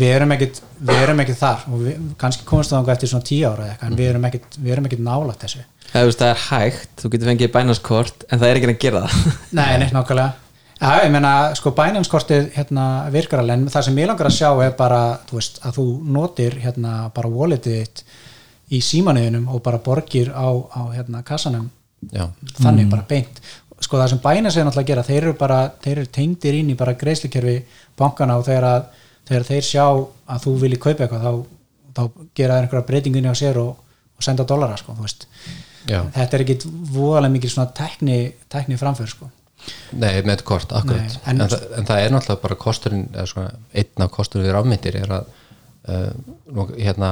við 0.00 0.14
erum 0.14 0.34
ekkit 0.36 0.62
við 0.80 1.02
erum 1.02 1.22
ekkit 1.24 1.40
þar 1.42 1.68
og 1.70 1.84
við, 1.84 2.00
kannski 2.20 2.48
komast 2.48 2.74
það 2.74 2.90
eftir 2.96 3.12
svona 3.12 3.28
tíu 3.30 3.50
ára 3.50 3.66
eða 3.66 3.74
eitthvað, 3.74 3.92
en 3.92 4.00
við 4.00 4.10
erum 4.12 4.26
ekkit, 4.30 4.58
við 4.58 4.74
erum 4.76 4.88
ekkit 4.90 5.04
nálægt 5.06 5.44
þessu. 5.44 5.62
Það, 5.86 6.00
þú 6.00 6.08
veist, 6.10 6.24
það 6.24 6.32
er 6.32 6.42
hægt 6.46 7.02
þú 7.02 7.12
getur 7.12 7.30
fengið 7.30 7.54
bænarskort 7.54 8.26
en 8.26 8.42
það 8.42 8.50
er 8.50 8.60
ekki 8.60 8.72
að 8.72 8.82
gera 8.82 9.04
það. 9.06 9.38
Nei, 9.58 9.70
neitt 9.80 9.96
nákvæmlega. 9.96 10.42
Já, 10.76 10.90
ég 11.00 11.12
meina, 11.14 11.32
sko 11.56 11.70
bænumskortið 11.72 12.50
hérna, 12.52 12.86
virkar 13.08 13.40
alveg, 13.40 13.62
en 13.62 13.72
það 13.72 13.86
sem 13.86 14.00
ég 14.02 14.10
langar 14.10 14.28
að 14.28 14.34
sjá 14.36 14.50
er 14.60 14.74
bara, 14.76 14.98
þú 15.24 15.38
veist, 15.38 15.60
að 15.64 15.78
þú 15.78 15.84
notir 16.12 16.58
hérna 16.60 16.96
bara 17.16 17.30
walletið 17.32 17.78
þitt 17.78 18.02
í 18.72 18.80
símanuðinum 18.82 19.48
og 19.54 19.62
bara 19.62 19.78
borgir 19.78 20.32
á, 20.34 20.46
á 20.74 20.82
hérna 20.94 21.22
kassanum. 21.26 21.68
Já, 22.12 22.26
þannig 22.60 22.90
bara 22.90 23.04
beint. 23.08 23.40
Sko 23.80 23.98
það 24.00 24.08
sem 24.14 24.20
bæna 24.24 24.50
segja 24.50 24.64
náttúrulega 24.66 24.84
að 24.84 24.90
gera, 24.90 25.02
þeir 25.06 25.22
eru 25.22 25.34
bara 25.38 25.58
þeir 25.84 25.98
eru 25.98 26.10
tengdir 26.16 26.54
inn 26.58 26.70
í 26.72 26.76
bara 26.78 26.94
greiðslikerfi 26.98 27.56
bankana 27.98 28.38
og 28.40 28.44
þegar, 28.46 28.64
að, 28.64 28.86
þegar 29.28 29.44
þeir 29.50 29.66
sjá 29.68 29.84
að 29.86 30.44
þú 30.46 30.54
vilji 30.62 30.78
kaupa 30.80 31.04
eitthvað 31.06 31.26
þá, 31.26 31.32
þá 31.96 32.02
gera 32.34 32.56
þeir 32.56 32.66
einhverja 32.66 32.86
breytingunni 32.90 33.32
á 33.32 33.36
sér 33.36 33.58
og, 33.60 33.76
og 34.16 34.24
senda 34.24 34.46
dólara, 34.48 34.76
sko, 34.80 34.96
þetta 35.86 36.36
er 36.38 36.42
ekkit 36.44 36.64
voðalega 36.96 37.32
mikil 37.36 37.50
svona 37.52 37.70
tekni, 37.76 38.16
tekni 38.50 38.78
framför, 38.80 39.06
sko. 39.12 39.28
Nei, 39.98 40.22
með 40.26 40.42
kort, 40.46 40.72
akkurat. 40.72 41.02
Nei, 41.02 41.20
en- 41.26 41.40
en, 41.40 41.48
það, 41.50 41.62
en 41.78 41.86
það 41.88 42.00
er 42.04 42.12
náttúrulega 42.14 42.42
bara 42.42 42.58
kosturinn 42.60 43.06
eða 43.12 43.26
svona, 43.30 43.52
einn 43.74 44.04
af 44.04 44.10
kosturinn 44.14 44.46
við 44.48 44.54
rafmyndir 44.56 44.98
er 45.02 45.12
að 45.20 45.28
uh, 45.88 46.10
nú, 46.54 46.66
hérna 46.76 47.10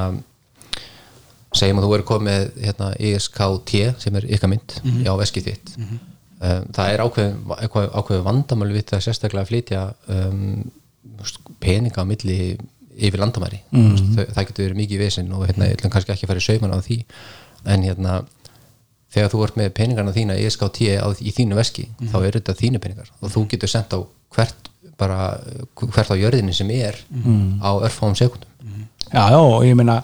segjum 1.54 1.78
að 1.80 1.86
þú 1.86 1.94
eru 1.98 2.06
komið 2.08 2.46
hérna, 2.64 2.88
ISKT 2.98 3.74
sem 4.02 4.16
er 4.18 4.26
ykkar 4.36 4.50
mynd 4.52 4.76
Mhm. 4.82 5.04
á 5.06 5.12
veskið 5.20 5.48
þitt. 5.50 5.74
Um, 6.44 6.64
það 6.76 6.88
er 6.92 7.00
ákveðin, 7.00 7.36
ákveðin 7.94 8.24
vandamál 8.26 8.72
við 8.74 8.84
það 8.90 9.04
sérstaklega 9.06 9.44
að 9.46 9.50
flytja 9.52 9.82
um, 10.08 10.70
peninga 11.62 12.02
á 12.02 12.04
milli 12.04 12.56
yfir 12.98 13.18
landamæri. 13.22 13.60
Mm 13.74 13.96
það, 14.14 14.26
það 14.34 14.46
getur 14.50 14.64
verið 14.68 14.80
mikið 14.82 14.98
vesinn 15.04 15.32
og 15.34 15.46
hérna, 15.48 15.68
ég 15.70 15.78
ætlum 15.78 15.90
kannski 15.94 16.12
ekki 16.14 16.26
að 16.26 16.32
fara 16.32 16.42
í 16.42 16.46
sauman 16.48 16.74
á 16.74 16.78
því. 16.84 16.98
En 17.66 17.82
hérna 17.86 18.16
þegar 19.14 19.30
þú 19.32 19.42
ert 19.46 19.56
með 19.60 19.72
peningarna 19.78 20.12
þína 20.14 20.36
í 20.38 20.44
SKT 20.50 20.78
á, 20.98 21.06
í 21.22 21.32
þínu 21.34 21.54
veski, 21.58 21.88
þá 22.10 22.16
eru 22.26 22.40
þetta 22.40 22.54
þínu 22.60 22.80
peningar. 22.82 23.10
Og 23.22 23.30
þú 23.30 23.44
getur 23.54 23.70
sendt 23.70 23.94
á 23.94 23.98
hvert 24.34 24.70
bara, 24.98 25.38
hvert 25.74 26.10
á 26.10 26.16
jörðinni 26.18 26.54
sem 26.54 26.70
er 26.70 26.98
á 27.62 27.70
örfáum 27.82 28.14
sekundum 28.18 28.50
já, 29.14 29.30
já, 29.30 29.38
og 29.38 29.62
ég 29.66 29.74
meina 29.78 30.02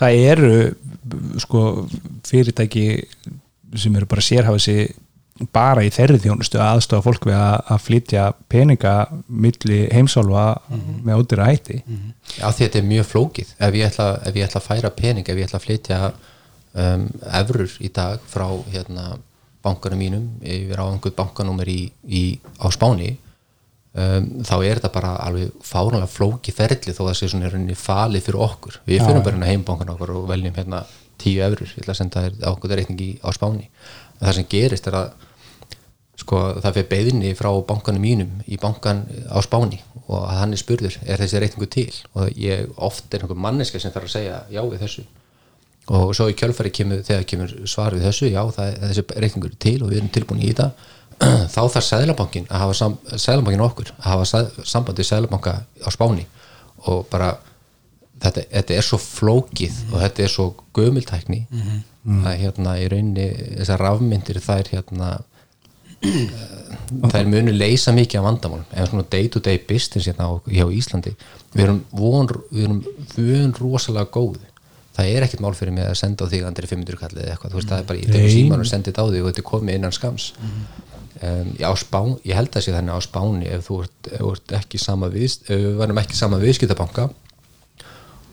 það 0.00 0.24
eru 0.32 0.50
sko 1.40 1.62
fyrirtæki 2.28 2.86
sem 3.78 3.94
eru 3.96 4.08
bara 4.10 4.24
sérhafið 4.24 4.66
bara 5.54 5.84
í 5.86 5.90
þeirri 5.92 6.18
þjónustu 6.20 6.58
að 6.60 6.74
aðstofa 6.74 7.04
fólk 7.06 7.26
við 7.30 7.36
að, 7.38 7.54
að 7.72 7.84
flytja 7.86 8.24
peninga 8.52 8.94
milli 9.28 9.78
heimsálfa 9.88 10.44
með 11.06 11.22
ódýra 11.22 11.46
hætti. 11.48 11.78
Já, 12.36 12.50
því 12.50 12.66
þetta 12.66 12.80
er 12.80 12.88
mjög 12.90 13.08
flókið. 13.08 13.54
Ef 13.56 13.78
ég 13.78 13.88
ætla, 13.88 14.08
ef 14.28 14.36
ég 14.36 14.48
ætla 14.48 14.60
að 14.60 14.66
færa 14.66 14.92
pening 14.98 15.30
ef 15.30 15.40
ég 15.40 15.48
ætla 15.48 15.60
að 15.60 15.64
flytja 15.64 16.00
um, 16.10 17.06
evrur 17.40 17.78
í 17.80 17.92
dag 17.96 18.28
frá 18.28 18.46
hérna, 18.68 19.06
bankanum 19.64 20.00
mínum 20.00 20.28
yfir 20.44 20.80
á 20.80 20.84
einhvern 20.88 21.16
bankanúmer 21.16 21.68
í, 21.72 21.80
í, 22.04 22.24
á 22.60 22.68
Spáni 22.72 23.14
um, 23.94 24.28
þá 24.46 24.54
er 24.58 24.80
þetta 24.80 24.92
bara 24.94 25.14
alveg 25.26 25.54
fáránlega 25.66 26.10
flókið 26.10 26.58
ferli 26.60 26.94
þó 26.94 27.02
að 27.04 27.10
það 27.10 27.18
sé 27.20 27.30
svona 27.32 27.48
í 27.48 27.54
rauninni 27.54 27.78
falið 27.78 28.26
fyrir 28.28 28.44
okkur. 28.46 28.78
Við 28.86 29.02
fyrir 29.04 29.24
bara 29.24 29.36
hérna 29.36 29.50
heimbankan 29.50 29.94
okkur 29.94 30.14
og 30.18 30.28
veljum 30.30 30.58
hérna 30.58 30.84
tíu 31.20 31.42
evrur, 31.44 31.68
ég 31.74 31.82
ætla 31.82 31.94
að 31.96 32.00
senda 32.00 32.22
þér 32.26 32.46
okkur 32.54 32.76
reikningi 32.78 33.10
á 33.20 33.28
Spáni. 33.36 33.68
En 34.18 34.26
það 34.26 34.38
sem 34.38 34.48
gerist 34.54 34.88
er 34.88 34.98
að 35.00 35.10
sko 36.20 36.40
það 36.60 36.76
fyrir 36.76 36.90
beðinni 36.90 37.30
frá 37.36 37.48
bankanum 37.66 38.02
mínum 38.04 38.42
í 38.44 38.58
bankan 38.60 39.06
á 39.28 39.38
Spáni 39.44 39.80
og 40.10 40.26
að 40.26 40.36
hann 40.40 40.54
er 40.54 40.60
spurður, 40.60 40.98
er 41.06 41.22
þessi 41.22 41.40
reikningu 41.40 41.68
til? 41.70 41.88
Og 42.18 42.36
ég 42.40 42.70
oft 42.76 43.12
er 43.14 43.24
einhver 43.24 43.38
manneska 43.38 43.80
sem 43.80 43.92
þarf 43.94 44.10
að 44.10 44.14
segja 44.16 44.38
já 44.50 44.60
við 44.64 44.84
þessu. 44.84 45.04
Og 45.90 46.12
svo 46.14 46.28
í 46.30 46.36
kjölfæri 46.38 46.72
kemur, 46.74 47.02
þegar 47.06 47.26
kemur 47.30 47.52
svar 47.70 47.94
við 47.96 48.06
þessu 48.08 48.30
já 48.30 48.42
það, 48.54 48.74
þessi 48.84 49.04
reikningur 49.24 49.54
er 49.54 49.60
til 49.64 49.76
og 49.80 49.90
við 49.90 50.00
erum 50.00 50.12
tilbúin 50.14 50.42
í 50.42 50.50
þetta 50.50 50.70
þá 51.54 51.60
þarf 51.60 51.86
Sæðlabankin 51.86 52.48
að 52.48 52.64
hafa 52.64 52.76
sam, 52.78 52.96
Sæðlabankin 53.12 53.64
okkur 53.64 53.92
að 53.98 54.08
hafa 54.08 54.28
sæð, 54.30 54.50
samband 54.72 55.00
við 55.00 55.10
Sæðlabanka 55.10 55.54
á 55.60 55.88
Spáni. 55.92 56.26
Og 56.88 57.04
bara 57.12 57.34
þetta, 58.20 58.44
þetta 58.48 58.76
er 58.76 58.86
svo 58.86 59.00
flókið 59.02 59.80
og 59.90 59.98
þetta 60.04 60.24
er 60.24 60.32
svo 60.32 60.46
gömultækni 60.76 61.42
að 62.24 62.38
hérna 62.40 62.76
í 62.80 62.86
rauninni 62.88 63.26
þessar 63.58 63.84
rafmyndir 63.84 64.40
þær 64.40 64.70
hérna 64.72 65.10
þær 67.12 67.28
munu 67.28 67.52
leysa 67.52 67.92
mikið 67.92 68.22
af 68.22 68.24
vandamálum. 68.24 68.68
En 68.72 68.88
svona 68.88 69.04
day 69.12 69.28
to 69.28 69.42
day 69.44 69.60
business 69.68 70.08
hérna 70.08 70.30
hjá 70.48 70.64
Íslandi. 70.72 71.12
Við 71.52 71.66
erum 71.66 71.82
von, 71.92 72.30
við 72.50 72.64
erum 72.64 72.80
vön 73.16 73.52
rosalega 73.58 74.08
góð. 74.14 74.38
Það 74.96 75.10
er 75.14 75.26
ekkert 75.26 75.42
mál 75.44 75.52
fyrir 75.56 75.74
mig 75.76 75.86
að 75.86 75.98
senda 76.00 76.26
á 76.26 76.30
þig 76.32 76.46
andri 76.48 76.68
500 76.68 76.98
kallið 76.98 77.22
eða 77.24 77.34
eitthvað, 77.34 77.52
þú 77.52 77.60
veist 77.60 77.70
það 77.70 77.82
er 77.82 77.84
bara, 77.88 78.00
tekur 78.08 78.24
Nei. 78.24 78.32
síman 78.34 78.64
og 78.64 78.68
sendi 78.68 78.90
þetta 78.90 79.04
á 79.04 79.10
þig 79.12 79.20
og 79.20 79.28
þetta 79.28 79.42
er 79.42 79.46
komið 79.50 79.76
innan 79.78 79.94
skams 79.94 80.26
um, 81.22 81.50
já, 81.60 81.68
spán, 81.80 82.14
ég 82.24 82.36
held 82.38 82.54
að 82.56 82.64
sé 82.66 82.74
þannig 82.76 82.96
á 82.96 83.00
Spáni 83.04 83.48
ef 83.50 83.66
þú 83.68 83.80
ert, 83.84 84.10
ef 84.18 84.26
ert 84.34 84.54
ekki 84.60 84.78
sama 84.82 85.08
við, 85.12 85.36
ef 85.48 85.60
við 85.66 85.76
varum 85.80 86.00
ekki 86.02 86.16
sama 86.18 86.38
viðskiptabanka 86.42 87.08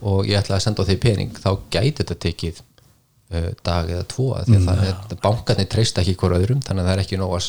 og 0.07 0.27
ég 0.29 0.37
ætla 0.39 0.59
að 0.59 0.65
senda 0.67 0.83
á 0.85 0.87
því 0.87 0.97
pening 1.01 1.31
þá 1.41 1.49
gæti 1.73 1.95
þetta 2.03 2.17
tekið 2.27 2.59
uh, 2.61 3.49
dag 3.65 3.89
eða 3.95 4.05
tvo 4.13 4.27
af 4.37 4.45
því 4.45 4.59
að 4.61 4.83
er, 4.91 5.17
bankarnir 5.23 5.69
treysta 5.73 6.03
ekki 6.03 6.15
hver 6.21 6.37
öðrum 6.37 6.61
þannig 6.65 6.83
að 6.83 6.89
það 6.91 6.95
er 6.97 7.03
ekki 7.03 7.19
nóg 7.23 7.33
að, 7.39 7.47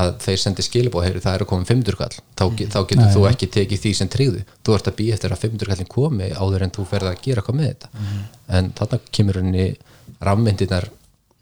að 0.00 0.12
þeir 0.24 0.40
sendi 0.42 0.64
skilabóð 0.66 1.04
heyri 1.08 1.20
það 1.26 1.36
eru 1.38 1.48
komin 1.52 1.68
500 1.68 1.98
kall 2.00 2.16
þá, 2.40 2.44
ge- 2.58 2.70
þá 2.72 2.78
getur 2.90 3.12
þú 3.14 3.26
ekki 3.30 3.50
tekið 3.58 3.82
því 3.84 3.92
sem 4.00 4.08
tryggðu. 4.10 4.40
Þú 4.66 4.74
ert 4.78 4.88
að 4.90 4.96
býja 4.98 5.14
eftir 5.18 5.34
að 5.36 5.44
500 5.44 5.70
kallin 5.74 5.92
komi 5.92 6.30
áður 6.34 6.64
en 6.66 6.72
þú 6.74 6.86
ferð 6.90 7.10
að 7.12 7.20
gera 7.28 7.44
hvað 7.46 7.58
með 7.60 7.68
þetta. 7.68 7.90
En 8.58 8.72
þarna 8.80 8.98
kemur 9.14 9.38
henni 9.42 9.66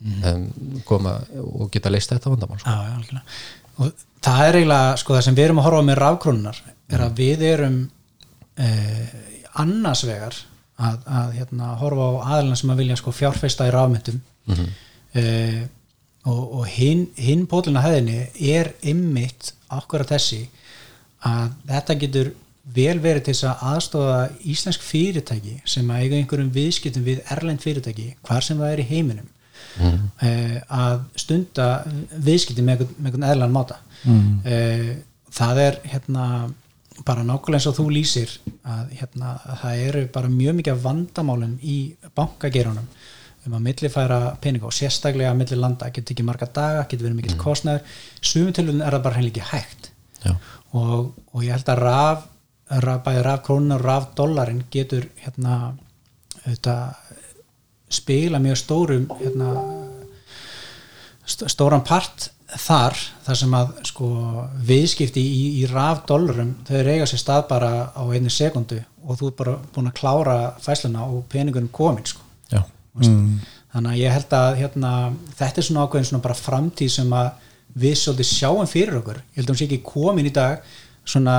rafmyndirnar 0.03 0.36
um, 0.36 0.80
koma 0.88 1.16
og 1.42 1.68
geta 1.72 1.92
leist 1.92 2.12
þetta 2.12 2.32
vandamál 2.32 2.61
sko. 2.61 2.70
Já, 2.70 3.03
já, 3.16 3.22
og 3.78 4.07
það 4.22 4.46
er 4.46 4.59
eiginlega 4.61 4.96
sko 5.00 5.16
það 5.16 5.26
sem 5.26 5.36
við 5.38 5.48
erum 5.48 5.61
að 5.61 5.68
horfa 5.68 5.84
með 5.88 6.00
rafkrónunar 6.03 6.62
er 6.92 7.05
að 7.05 7.20
við 7.22 7.44
erum 7.48 7.76
eh, 8.61 9.12
annars 9.62 10.05
vegar 10.07 10.38
að, 10.82 10.98
að 11.07 11.36
hérna, 11.38 11.74
horfa 11.80 12.09
á 12.09 12.12
aðlina 12.36 12.59
sem 12.59 12.72
að 12.72 12.82
vilja 12.82 12.98
sko 13.00 13.14
fjárfesta 13.14 13.68
í 13.68 13.72
rafmyndum. 13.74 14.20
Eh, 15.12 15.62
og, 16.28 16.42
og 16.61 16.66
hinn 16.70 17.07
hin 17.18 17.46
pótluna 17.50 17.82
hæðinni 17.84 18.26
er 18.53 18.72
ymmit 18.86 19.53
okkur 19.72 20.05
að 20.05 20.14
þessi 20.16 20.42
að 21.26 21.53
þetta 21.68 21.98
getur 21.98 22.32
vel 22.74 22.98
verið 23.03 23.26
til 23.26 23.34
þess 23.34 23.48
að 23.50 23.62
aðstofa 23.72 24.18
íslensk 24.53 24.84
fyrirtæki 24.86 25.57
sem 25.66 25.88
að 25.90 26.05
eiga 26.05 26.18
einhverjum 26.20 26.53
viðskiptum 26.55 27.07
við 27.07 27.22
erlend 27.34 27.62
fyrirtæki 27.62 28.12
hvar 28.22 28.44
sem 28.46 28.61
það 28.61 28.74
er 28.74 28.82
í 28.84 28.88
heiminum 28.90 29.30
eh, 29.80 30.58
að 30.70 31.00
stunda 31.16 31.84
viðskipti 32.18 32.62
með 32.66 32.84
einhvern- 33.04 33.28
eðlan 33.30 33.52
máta. 33.54 33.76
Eh, 34.44 34.96
það 35.32 35.58
er 35.66 35.78
hérna 35.94 36.26
bara 37.06 37.22
nákvæmlega 37.24 37.56
eins 37.58 37.66
og 37.70 37.76
þú 37.78 37.86
lýsir 37.90 38.32
að 38.68 38.90
hérna, 38.98 39.38
það 39.62 39.78
eru 39.88 40.02
bara 40.12 40.28
mjög 40.28 40.54
mikið 40.58 40.82
vandamálum 40.82 41.54
í 41.62 41.76
bankagerunum 42.14 42.86
um 43.46 43.54
að 43.58 43.62
millifæra 43.64 44.18
peninga 44.40 44.66
og 44.68 44.72
sérstaklega 44.76 45.32
að 45.32 45.38
milli 45.40 45.56
landa, 45.58 45.88
getur 45.90 46.14
ekki 46.14 46.22
marga 46.28 46.46
daga 46.46 46.84
getur 46.90 47.08
verið 47.08 47.16
mikill 47.16 47.38
kostnæður, 47.40 47.80
sumutölun 48.22 48.82
er 48.84 48.92
það 48.94 49.02
bara 49.02 49.14
hreinlega 49.16 49.40
ekki 49.40 49.48
hægt. 49.50 49.88
Og, 50.78 51.08
og 51.34 51.42
ég 51.42 51.50
held 51.56 51.72
að 51.72 51.80
raf, 51.82 52.28
raf 52.84 53.00
bæði 53.04 53.22
raf 53.26 53.42
krónun 53.48 53.74
og 53.74 53.82
raf 53.82 54.06
dollarin 54.14 54.62
getur 54.70 55.08
hérna 55.24 55.56
auðvitað, 56.44 56.94
spila 57.93 58.40
mjög 58.43 58.57
stórum 58.62 59.07
hérna, 59.20 59.51
st- 61.26 61.49
stóran 61.53 61.84
part 61.86 62.30
þar 62.53 62.97
þar 63.24 63.38
sem 63.40 63.55
að 63.57 63.70
sko 63.88 64.09
viðskipti 64.68 65.22
í, 65.24 65.45
í 65.62 65.66
raf 65.70 66.03
dollarum 66.09 66.55
þau 66.68 66.76
eiga 66.82 67.07
sér 67.09 67.22
stað 67.22 67.47
bara 67.49 67.70
á 67.97 68.03
einni 68.12 68.32
sekundu 68.32 68.82
og 69.03 69.18
þú 69.20 69.30
er 69.30 69.36
bara 69.38 69.55
búin 69.74 69.88
að 69.88 69.97
klára 69.99 70.36
fæsluna 70.62 71.07
og 71.09 71.24
peningurinn 71.32 71.70
komin 71.72 72.05
sko. 72.07 72.20
Mm. 72.93 73.38
þannig 73.72 73.95
að 73.95 74.01
ég 74.03 74.12
held 74.12 74.34
að 74.36 74.57
hérna, 74.61 74.90
þetta 75.38 75.61
er 75.62 75.64
svona 75.64 75.84
ákveðin 75.86 76.09
svona 76.11 76.22
bara 76.26 76.36
framtíð 76.36 76.90
sem 76.93 77.14
að 77.16 77.30
við 77.82 77.95
svolítið 77.97 78.28
sjáum 78.28 78.68
fyrir 78.68 78.99
okkur. 78.99 79.22
Ég 79.32 79.38
held 79.40 79.47
að 79.47 79.53
hún 79.55 79.61
sé 79.62 79.64
ekki 79.64 79.78
komin 79.86 80.28
í 80.28 80.32
dag 80.36 80.59
svona 81.09 81.36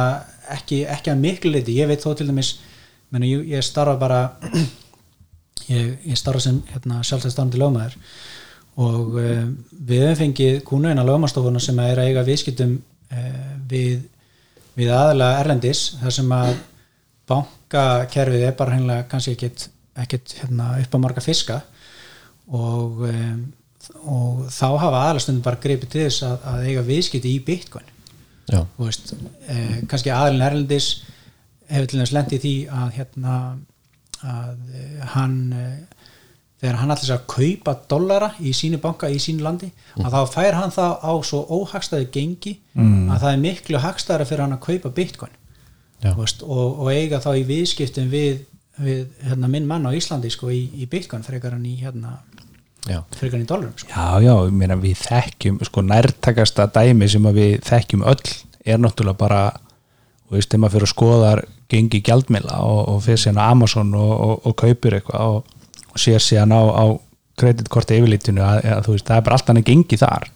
ekki, 0.56 0.80
ekki 0.90 1.12
að 1.14 1.22
miklu 1.22 1.52
leiti 1.54 1.76
ég 1.78 1.92
veit 1.92 2.02
þó 2.02 2.16
til 2.18 2.26
dæmis 2.32 2.56
meni, 3.14 3.30
ég, 3.36 3.44
ég 3.54 3.62
starfa 3.64 3.94
bara 4.02 4.22
ég, 5.70 5.94
ég 6.08 6.20
starfa 6.20 6.44
sem 6.44 6.62
hérna, 6.72 7.02
sjálfstæðstafandi 7.06 7.62
lögmaður 7.62 7.98
og 8.84 9.18
uh, 9.22 9.44
við 9.72 10.06
hefum 10.08 10.20
fengið 10.22 10.60
kúnuina 10.68 11.06
lögmastofuna 11.06 11.62
sem 11.62 11.80
er 11.84 12.02
að 12.02 12.12
eiga 12.12 12.26
viðskiptum 12.28 12.78
uh, 12.80 13.50
við, 13.70 14.06
við 14.78 14.94
aðalega 14.94 15.44
erlendis 15.44 15.84
þar 16.02 16.18
sem 16.18 16.36
að 16.38 16.54
bankakerfið 17.30 18.48
er 18.50 18.56
bara 18.58 18.78
hennilega 18.78 19.08
kannski 19.12 19.36
ekkit, 19.38 19.68
ekkit 20.04 20.38
hérna, 20.42 20.74
upp 20.82 20.98
á 20.98 21.04
marga 21.04 21.24
fiska 21.24 21.62
og, 22.52 23.06
um, 23.08 23.44
og 24.04 24.46
þá 24.52 24.68
hafa 24.82 25.04
aðalega 25.06 25.26
stundum 25.26 25.46
bara 25.46 25.62
greipið 25.64 25.94
til 25.94 26.06
þess 26.08 26.26
að, 26.28 26.48
að 26.52 26.70
eiga 26.70 26.86
viðskipti 26.88 27.34
í 27.34 27.44
bitcoin. 27.46 27.90
Þú 28.52 28.88
veist, 28.88 29.14
eh, 29.48 29.78
kannski 29.88 30.12
aðalinn 30.12 30.44
erlendis 30.44 30.88
hefur 31.70 31.88
til 31.90 32.02
lent 32.12 32.34
í 32.36 32.40
því 32.44 32.56
að 32.76 32.90
hérna 32.98 33.36
að 34.24 34.80
eh, 34.80 35.04
hann 35.14 35.38
eh, 35.58 36.04
þegar 36.64 36.80
hann 36.80 36.96
allir 36.96 37.14
að 37.18 37.24
kaupa 37.28 37.76
dollara 37.92 38.32
í 38.40 38.54
sínu 38.56 38.80
banka 38.84 39.10
í 39.12 39.20
sínu 39.20 39.44
landi 39.44 39.68
að 40.00 40.14
þá 40.16 40.20
fær 40.32 40.58
hann 40.62 40.72
það 40.72 40.94
á 41.04 41.14
svo 41.28 41.42
óhagstæði 41.60 42.08
gengi 42.14 42.54
að 42.80 43.18
það 43.20 43.32
er 43.34 43.42
miklu 43.44 43.82
hagstæðara 43.84 44.28
fyrir 44.30 44.46
hann 44.46 44.56
að 44.56 44.62
kaupa 44.70 44.94
bitcoin 44.96 45.34
veist, 46.12 46.44
og, 46.44 46.80
og 46.84 46.92
eiga 46.92 47.20
þá 47.24 47.34
í 47.40 47.44
viðskiptum 47.48 48.08
við, 48.12 48.44
við 48.80 49.04
hérna, 49.28 49.50
minn 49.52 49.68
mann 49.70 49.88
á 49.88 49.92
Íslandi 49.96 50.32
sko, 50.34 50.52
í, 50.52 50.66
í 50.80 50.88
bitcoin 50.92 51.24
frekar 51.26 51.56
hann 51.56 51.68
í 51.68 51.76
hérna, 51.80 52.18
Já. 52.88 53.02
frekar 53.16 53.44
í 53.44 53.48
dollarum 53.48 53.76
sko. 53.80 53.92
Já, 53.92 54.24
já, 54.24 54.34
ég 54.48 54.56
meina 54.60 54.80
við 54.80 54.98
þekkjum 55.04 55.62
sko 55.68 55.84
nærtakasta 55.88 56.68
dæmi 56.76 57.10
sem 57.12 57.30
að 57.30 57.40
við 57.40 57.54
þekkjum 57.70 58.08
öll 58.12 58.34
er 58.64 58.80
náttúrulega 58.82 59.20
bara 59.20 59.44
þú 60.28 60.38
veist, 60.38 60.50
þegar 60.50 60.64
maður 60.64 60.76
fyrir 60.78 60.90
að 60.90 60.96
skoða 60.96 61.34
gengi 61.74 62.02
gjaldmila 62.06 62.60
og, 62.64 62.80
og 62.94 63.02
fyrir 63.06 63.20
síðan 63.26 63.42
á 63.42 63.46
Amazon 63.52 63.92
og, 63.98 64.14
og, 64.28 64.36
og 64.50 64.56
kaupir 64.64 65.00
eitthvað 65.00 65.36
og, 65.36 65.58
og 65.94 66.02
sér 66.02 66.22
síðan 66.24 66.54
á, 66.56 66.62
á 66.62 66.86
kreditkorti 67.42 67.98
yfirlítinu 67.98 68.44
að, 68.46 68.62
að 68.78 68.82
þú 68.88 68.96
veist, 68.96 69.08
það 69.10 69.20
er 69.20 69.26
bara 69.28 69.38
allt 69.40 69.52
annað 69.54 69.68
gengi 69.72 69.98
þar 70.02 70.28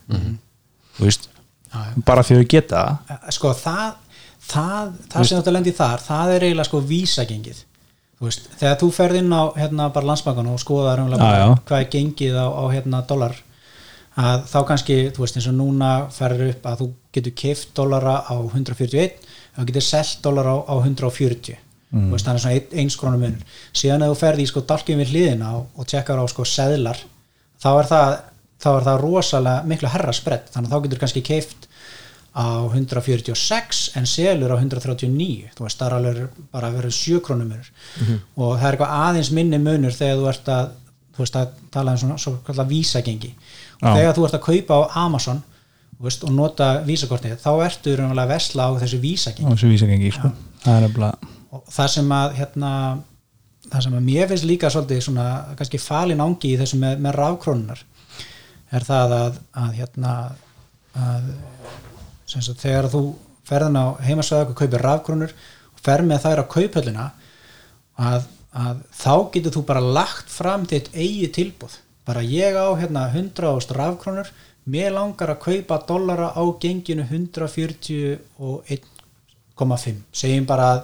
þú 0.97 1.05
veist, 1.07 1.29
Já, 1.67 1.79
já. 1.83 2.03
bara 2.07 2.23
því 2.25 2.37
við 2.41 2.47
geta 2.55 2.83
það 2.83 3.15
Eh, 3.17 3.31
sko 3.35 3.49
það 3.53 3.87
það, 4.47 4.93
það 5.11 5.25
sem 5.27 5.37
þetta 5.41 5.53
lendi 5.57 5.73
þar, 5.75 6.03
það 6.07 6.29
er 6.37 6.45
eiginlega 6.47 6.69
sko 6.69 6.79
vísagengið 6.89 7.59
þú 8.17 8.29
veist, 8.29 8.47
þegar 8.61 8.77
þú 8.81 8.87
ferð 8.95 9.19
inn 9.19 9.35
á 9.35 9.43
hérna 9.59 9.89
bara 9.93 10.09
landsbankan 10.09 10.47
og 10.53 10.61
skoðar 10.63 11.03
Já, 11.03 11.27
já. 11.43 11.49
hvað 11.67 11.83
er 11.83 11.89
gengið 11.93 12.39
á, 12.39 12.47
á 12.49 12.63
hérna 12.73 13.01
dollar 13.09 13.35
að 14.17 14.47
þá 14.49 14.57
kannski, 14.71 14.95
þú 15.13 15.21
veist 15.25 15.37
eins 15.37 15.49
og 15.51 15.57
núna 15.59 15.91
ferður 16.15 16.55
upp 16.55 16.63
að 16.71 16.79
þú 16.81 16.87
getur 17.13 17.35
keift 17.43 17.75
dollara 17.77 18.15
á 18.25 18.33
141 18.33 19.11
þú 19.57 19.67
getur 19.71 19.85
selt 19.87 20.23
dollara 20.25 20.55
á, 20.55 20.57
á 20.69 20.75
140 20.83 21.57
þú 21.87 22.09
veist, 22.11 22.27
þannig 22.27 22.43
svona 22.43 22.55
ein, 22.55 22.73
eins 22.81 22.97
krónu 22.99 23.19
munur. 23.21 23.59
Síðan 23.71 24.03
ef 24.03 24.11
þú 24.11 24.17
ferð 24.19 24.41
í 24.43 24.47
sko 24.49 24.63
dalkið 24.67 24.97
við 25.01 25.13
hliðina 25.13 25.53
og, 25.55 25.69
og 25.77 25.87
tjekkar 25.87 26.19
á 26.19 26.25
sko 26.27 26.43
seðlar 26.47 26.99
þá 27.63 27.69
er 27.71 27.87
það, 27.91 28.17
þá 28.63 28.69
er 28.73 28.87
það 28.89 28.99
rosalega 29.05 29.69
miklu 29.71 29.93
herra 29.93 30.15
spredd, 30.15 30.49
þannig 30.53 30.67
að 30.67 30.75
þá 30.75 30.83
getur 30.87 31.01
kannski 31.03 31.23
keift 31.25 31.69
á 32.37 32.69
146 32.69 33.85
en 33.97 34.05
selur 34.05 34.51
á 34.53 34.57
139 34.59 35.55
þú 35.57 35.63
veist, 35.65 35.79
það 35.79 35.87
er 35.87 35.95
alveg 35.97 36.41
bara 36.53 36.69
að 36.69 36.75
vera 36.81 36.91
7 36.93 37.21
krónum 37.25 37.49
munur 37.49 37.71
og 38.35 38.51
það 38.59 38.67
er 38.67 38.75
eitthvað 38.75 38.97
aðeins 39.07 39.31
minni 39.33 39.57
munur 39.63 39.95
þegar 39.95 40.19
þú 40.19 40.27
ert 40.33 40.51
að 40.53 40.75
þú 41.17 41.23
veist 41.23 41.37
að 41.39 41.53
tala 41.73 41.95
um 41.95 41.97
svona 41.97 42.17
svo 42.21 42.35
kallar 42.45 42.67
vísagengi. 42.69 43.31
Og 43.81 43.87
Já. 43.87 43.93
þegar 43.95 44.15
þú 44.17 44.25
ert 44.27 44.35
að 44.37 44.45
kaupa 44.45 44.77
á 44.77 44.81
Amazon 45.07 45.39
veist, 46.03 46.23
og 46.27 46.33
nota 46.35 46.69
vísakortið 46.85 47.39
þá 47.41 47.51
ertu 47.65 47.95
raunverulega 47.97 48.27
að 48.27 48.33
vesla 48.35 48.69
á 48.69 48.71
þessu 48.83 49.01
vísagengi. 49.01 49.47
Og 49.47 49.57
þessu 49.57 49.71
vísagengi 49.71 50.13
sko. 50.13 50.31
það 50.63 50.87
það 51.73 51.91
sem 51.93 52.11
að 52.13 52.33
hérna, 52.37 52.71
það 53.67 53.85
sem 53.85 53.97
að 53.97 54.07
mér 54.09 54.31
finnst 54.31 54.47
líka 54.47 54.71
svolítið 54.73 55.03
svona 55.07 55.27
kannski 55.57 55.81
falin 55.81 56.23
ángi 56.23 56.53
í 56.53 56.57
þessu 56.59 56.79
með, 56.81 56.99
með 57.03 57.17
rafkrónunar 57.17 57.83
er 58.75 58.83
það 58.83 59.15
að, 59.17 59.39
að 59.63 59.77
hérna 59.77 60.15
að 60.97 61.29
sagt, 62.27 62.59
þegar 62.61 62.89
þú 62.91 63.03
ferðin 63.47 63.79
á 63.79 63.85
heimasvæðu 64.03 64.51
og 64.51 64.59
kaupir 64.59 64.83
rafkrónur 64.83 65.35
og 65.71 65.83
fer 65.83 66.03
með 66.05 66.25
þær 66.25 66.43
á 66.43 66.51
kauphöllina 66.51 67.05
að, 67.97 68.27
að 68.51 68.81
þá 68.97 69.13
getur 69.35 69.55
þú 69.55 69.63
bara 69.69 69.83
lagt 69.99 70.31
fram 70.33 70.65
þitt 70.67 70.91
eigi 70.93 71.29
tilbúð 71.37 71.77
bara 72.07 72.23
ég 72.23 72.55
á 72.55 72.67
hérna 72.79 73.07
100 73.13 73.47
ást 73.53 73.73
rafkrónur 73.75 74.31
mér 74.67 74.91
langar 74.95 75.29
að 75.33 75.43
kaupa 75.45 75.75
dollara 75.87 76.27
á 76.35 76.43
genginu 76.61 77.03
141,5 77.07 79.95
segjum 80.11 80.45
bara 80.49 80.65
að 80.75 80.81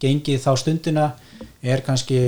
gengið 0.00 0.44
þá 0.44 0.52
stundina 0.60 1.06
er 1.62 1.80
kannski 1.84 2.18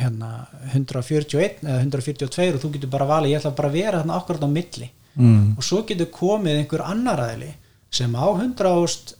hérna 0.00 0.30
141 0.72 1.66
eða 1.66 1.80
142 1.82 2.54
og 2.54 2.60
þú 2.62 2.68
getur 2.76 2.90
bara 2.92 3.10
valið. 3.10 3.30
Ég 3.34 3.38
ætla 3.40 3.58
bara 3.58 3.70
að 3.70 3.78
vera 3.78 4.00
þarna 4.00 4.18
akkurat 4.20 4.46
á 4.46 4.48
milli. 4.50 4.88
Mm. 5.18 5.58
og 5.58 5.64
svo 5.66 5.80
getur 5.82 6.06
komið 6.14 6.60
einhver 6.60 6.84
annar 6.86 7.18
aðili 7.18 7.50
sem 7.90 8.12
á 8.14 8.30
100 8.30 8.68
ást 8.70 9.18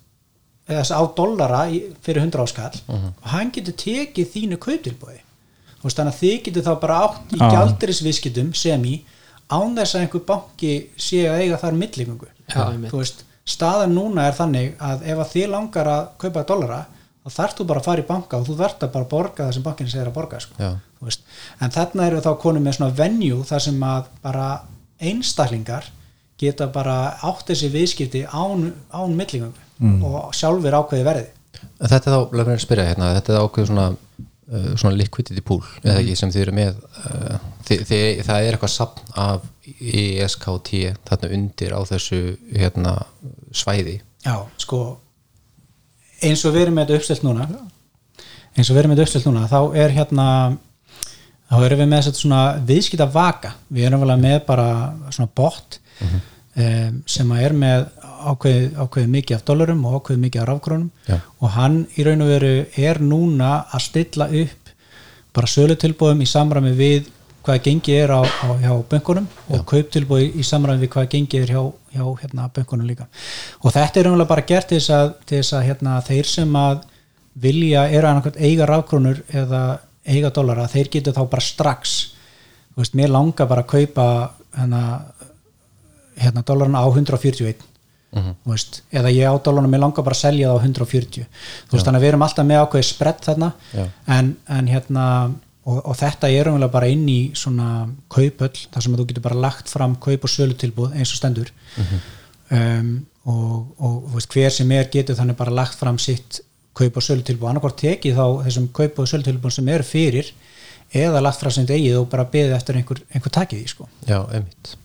eða 0.71 0.87
á 0.87 1.03
dollara 1.19 1.67
fyrir 1.99 2.23
100 2.23 2.45
áskall 2.45 2.79
og 2.95 3.27
hann 3.33 3.51
getur 3.51 3.75
tekið 3.75 4.31
þínu 4.31 4.55
kautilbúi 4.63 5.19
og 5.83 5.91
þannig 5.91 6.13
að 6.13 6.21
þið 6.21 6.37
getur 6.47 6.67
þá 6.69 6.75
bara 6.85 7.01
átt 7.09 7.35
í 7.35 7.41
Já. 7.41 7.49
gjaldrisviskidum 7.57 8.53
sem 8.55 8.79
í 8.87 8.95
án 9.51 9.75
þess 9.77 9.97
að 9.97 10.05
einhver 10.05 10.25
banki 10.29 10.73
sé 11.01 11.25
að 11.29 11.43
eiga 11.45 11.59
þar 11.61 11.79
millingungu 11.81 12.31
veist, 12.93 13.25
staðan 13.47 13.95
núna 13.97 14.29
er 14.29 14.37
þannig 14.39 14.75
að 14.79 15.07
ef 15.13 15.23
að 15.25 15.33
þið 15.35 15.53
langar 15.55 15.91
að 15.91 16.11
kaupa 16.25 16.47
dollara 16.49 16.81
þá 17.21 17.31
þarft 17.37 17.61
þú 17.61 17.67
bara 17.69 17.83
að 17.83 17.89
fara 17.89 18.03
í 18.03 18.09
banka 18.09 18.41
og 18.41 18.47
þú 18.49 18.59
að 18.67 18.93
bara 18.95 19.11
borga 19.11 19.47
það 19.47 19.55
sem 19.57 19.65
bankinni 19.65 19.93
segir 19.93 20.09
að 20.09 20.17
borga 20.17 20.39
sko. 20.41 20.71
En 21.61 21.75
þarna 21.75 22.07
eru 22.07 22.23
þá 22.25 22.31
konum 22.41 22.65
með 22.65 22.79
svona 22.79 22.97
venue 22.97 23.43
þar 23.49 23.65
sem 23.67 23.83
að 23.85 24.09
bara 24.25 24.47
einstaklingar 25.01 25.91
geta 26.41 26.71
bara 26.73 26.97
átt 27.27 27.51
þessi 27.51 27.69
viðskipti 27.73 28.25
án, 28.25 28.71
án 28.93 29.13
millingungu 29.17 30.09
og 30.09 30.33
sjálfur 30.37 30.77
ákveði 30.81 31.07
verði 31.07 31.29
Þetta 31.81 31.97
er 31.99 32.15
þá, 32.15 32.21
lefum 32.37 32.51
við 32.51 32.57
að 32.57 32.63
spyrja 32.65 32.87
hérna, 32.89 33.15
þetta 33.17 33.33
er 33.33 33.45
ákveð 33.45 33.69
svona, 33.71 33.87
uh, 34.51 34.73
svona 34.75 34.99
liquidity 34.99 35.45
pool, 35.47 35.63
eða 35.85 36.01
ekki, 36.03 36.17
sem 36.19 36.33
þið 36.35 36.47
eru 36.47 36.57
með, 36.61 36.81
uh, 37.05 37.37
þið, 37.69 37.85
þið, 37.91 38.09
það 38.29 38.47
er 38.49 38.59
eitthvað 38.59 38.75
sapn 38.75 39.15
af 39.27 39.47
ESKT 39.71 40.73
þarna 41.09 41.35
undir 41.37 41.77
á 41.77 41.81
þessu 41.89 42.21
hérna, 42.51 42.97
svæði. 43.55 44.01
Já, 44.27 44.37
sko 44.61 44.83
eins 46.25 46.43
og 46.45 46.55
við 46.55 46.67
erum 46.67 46.77
með 46.79 46.89
þetta 46.89 47.01
uppstilt 47.01 47.25
núna 47.25 47.47
eins 48.57 48.69
og 48.69 48.75
við 48.75 48.83
erum 48.83 48.93
með 48.93 48.99
þetta 48.99 49.07
uppstilt 49.07 49.29
núna 49.29 49.47
þá 49.51 49.61
er 49.83 49.95
hérna 49.97 50.27
þá 51.51 51.57
erum 51.67 51.81
við 51.83 51.91
með 51.93 52.05
þetta 52.07 52.23
svona 52.23 52.43
viðskipta 52.71 53.09
vaka 53.15 53.55
við 53.69 53.89
erum 53.89 54.05
vel 54.05 54.19
með 54.21 54.37
bara 54.49 54.69
svona 55.09 55.31
bot 55.41 55.79
um, 56.03 57.01
sem 57.09 57.33
að 57.35 57.47
er 57.47 57.57
með 57.65 57.87
ákveðið, 58.21 58.66
ákveðið 58.77 59.14
mikið 59.14 59.37
af 59.37 59.47
dollarum 59.49 59.85
og 59.87 59.97
ákveðið 59.99 60.25
mikið 60.25 60.43
af 60.43 60.49
rafkrónum 60.51 60.91
Já. 61.09 61.16
og 61.41 61.55
hann 61.57 61.79
í 61.97 62.07
raun 62.07 62.25
og 62.25 62.31
veru 62.35 62.53
er 62.77 63.01
núna 63.03 63.53
að 63.71 63.87
stilla 63.87 64.29
upp 64.43 64.75
bara 65.37 65.51
sölutilbúðum 65.51 66.23
í 66.25 66.29
samræmi 66.29 66.75
við 66.79 67.11
hvað 67.45 67.61
gengið 67.64 67.99
er 68.03 68.12
á, 68.12 68.21
á 68.21 68.49
hjá 68.61 68.73
bönkunum 68.91 69.27
og 69.49 69.62
kauptilbúi 69.68 70.31
í 70.37 70.45
samræmi 70.45 70.85
við 70.85 70.93
hvað 70.95 71.11
gengið 71.14 71.45
er 71.47 71.53
hjá, 71.55 71.62
hjá 71.97 72.05
hérna, 72.23 72.49
bönkunum 72.53 72.89
líka. 72.89 73.07
Og 73.64 73.73
þetta 73.73 74.01
er 74.01 74.11
umlega 74.11 74.29
bara 74.29 74.45
gert 74.47 74.68
til 74.68 74.81
þess 74.81 74.93
að, 74.97 75.14
til 75.25 75.39
þess 75.41 75.57
að 75.57 75.66
hérna, 75.71 75.95
þeir 76.05 76.29
sem 76.29 76.59
að 76.61 76.83
vilja 77.41 77.87
eru 77.89 78.11
annarkvæmt 78.11 78.43
eiga 78.43 78.68
rafkrónur 78.68 79.23
eða 79.33 79.62
eiga 80.05 80.33
dollara, 80.35 80.68
þeir 80.68 80.93
getur 80.93 81.16
þá 81.16 81.23
bara 81.31 81.45
strax 81.45 81.97
veist, 82.77 82.97
mér 82.99 83.12
langar 83.12 83.49
bara 83.49 83.64
að 83.64 83.73
kaupa 83.73 84.07
hérna, 84.57 84.83
hérna 86.21 86.45
dollarinn 86.47 86.79
á 86.79 86.85
141 86.85 87.70
þú 88.11 88.51
veist, 88.51 88.81
eða 88.91 89.13
ég 89.15 89.31
á 89.31 89.35
dollarinn 89.39 89.71
mér 89.71 89.85
langar 89.85 90.07
bara 90.07 90.17
að 90.17 90.25
selja 90.25 90.51
það 90.51 90.57
á 90.59 90.65
140 90.67 91.29
þú 91.29 91.77
veist, 91.77 91.85
þannig 91.87 91.99
að 92.01 92.05
við 92.05 92.11
erum 92.11 92.25
alltaf 92.27 92.49
með 92.49 92.63
ákveðið 92.65 92.89
sprett 92.89 93.29
þarna. 93.29 93.51
En, 94.17 94.33
en 94.51 94.71
hérna 94.71 95.05
og, 95.71 95.79
og 95.79 95.97
þetta 96.01 96.31
er 96.35 96.51
umlega 96.51 96.75
bara 96.75 96.91
inn 96.91 97.07
í 97.11 97.21
svona 97.39 97.69
kaupöll, 98.13 98.67
þar 98.73 98.87
sem 98.87 98.97
þú 98.99 99.07
getur 99.11 99.27
bara 99.29 99.43
lagt 99.47 99.71
fram 99.73 99.97
kaup 100.03 100.27
og 100.27 100.33
sölutilbúð 100.33 100.97
eins 100.97 101.15
og 101.15 101.21
stendur. 101.21 101.53
Um, 102.51 102.95
og, 103.31 103.75
og 103.79 104.15
veist, 104.17 104.33
hver 104.35 104.55
sem 104.55 104.71
er 104.75 104.89
getur 104.91 105.19
þannig 105.19 105.39
bara 105.39 105.55
lagt 105.55 105.79
fram 105.79 105.99
sitt 106.03 106.41
kaup 106.75 106.97
og 106.97 107.05
sölutilbúð, 107.05 107.51
annarkvort 107.51 107.79
tekið 107.79 108.19
þá 108.19 108.27
þessum 108.47 108.69
kaup 108.75 108.99
og 109.03 109.11
sölutilbúð 109.11 109.57
sem 109.59 109.71
eru 109.71 109.87
fyrir 109.87 110.31
eða 110.97 111.23
lagt 111.23 111.43
fram 111.43 111.55
sem 111.55 111.67
þetta 111.67 111.79
eigið 111.79 111.99
og 112.01 112.07
bara 112.11 112.27
beðið 112.31 112.57
eftir 112.57 112.79
einhver, 112.81 113.03
einhver 113.15 113.35
takið 113.35 113.63
í 113.63 113.71
sko. 113.71 113.87
Já, 114.09 114.23
einmitt. 114.35 114.77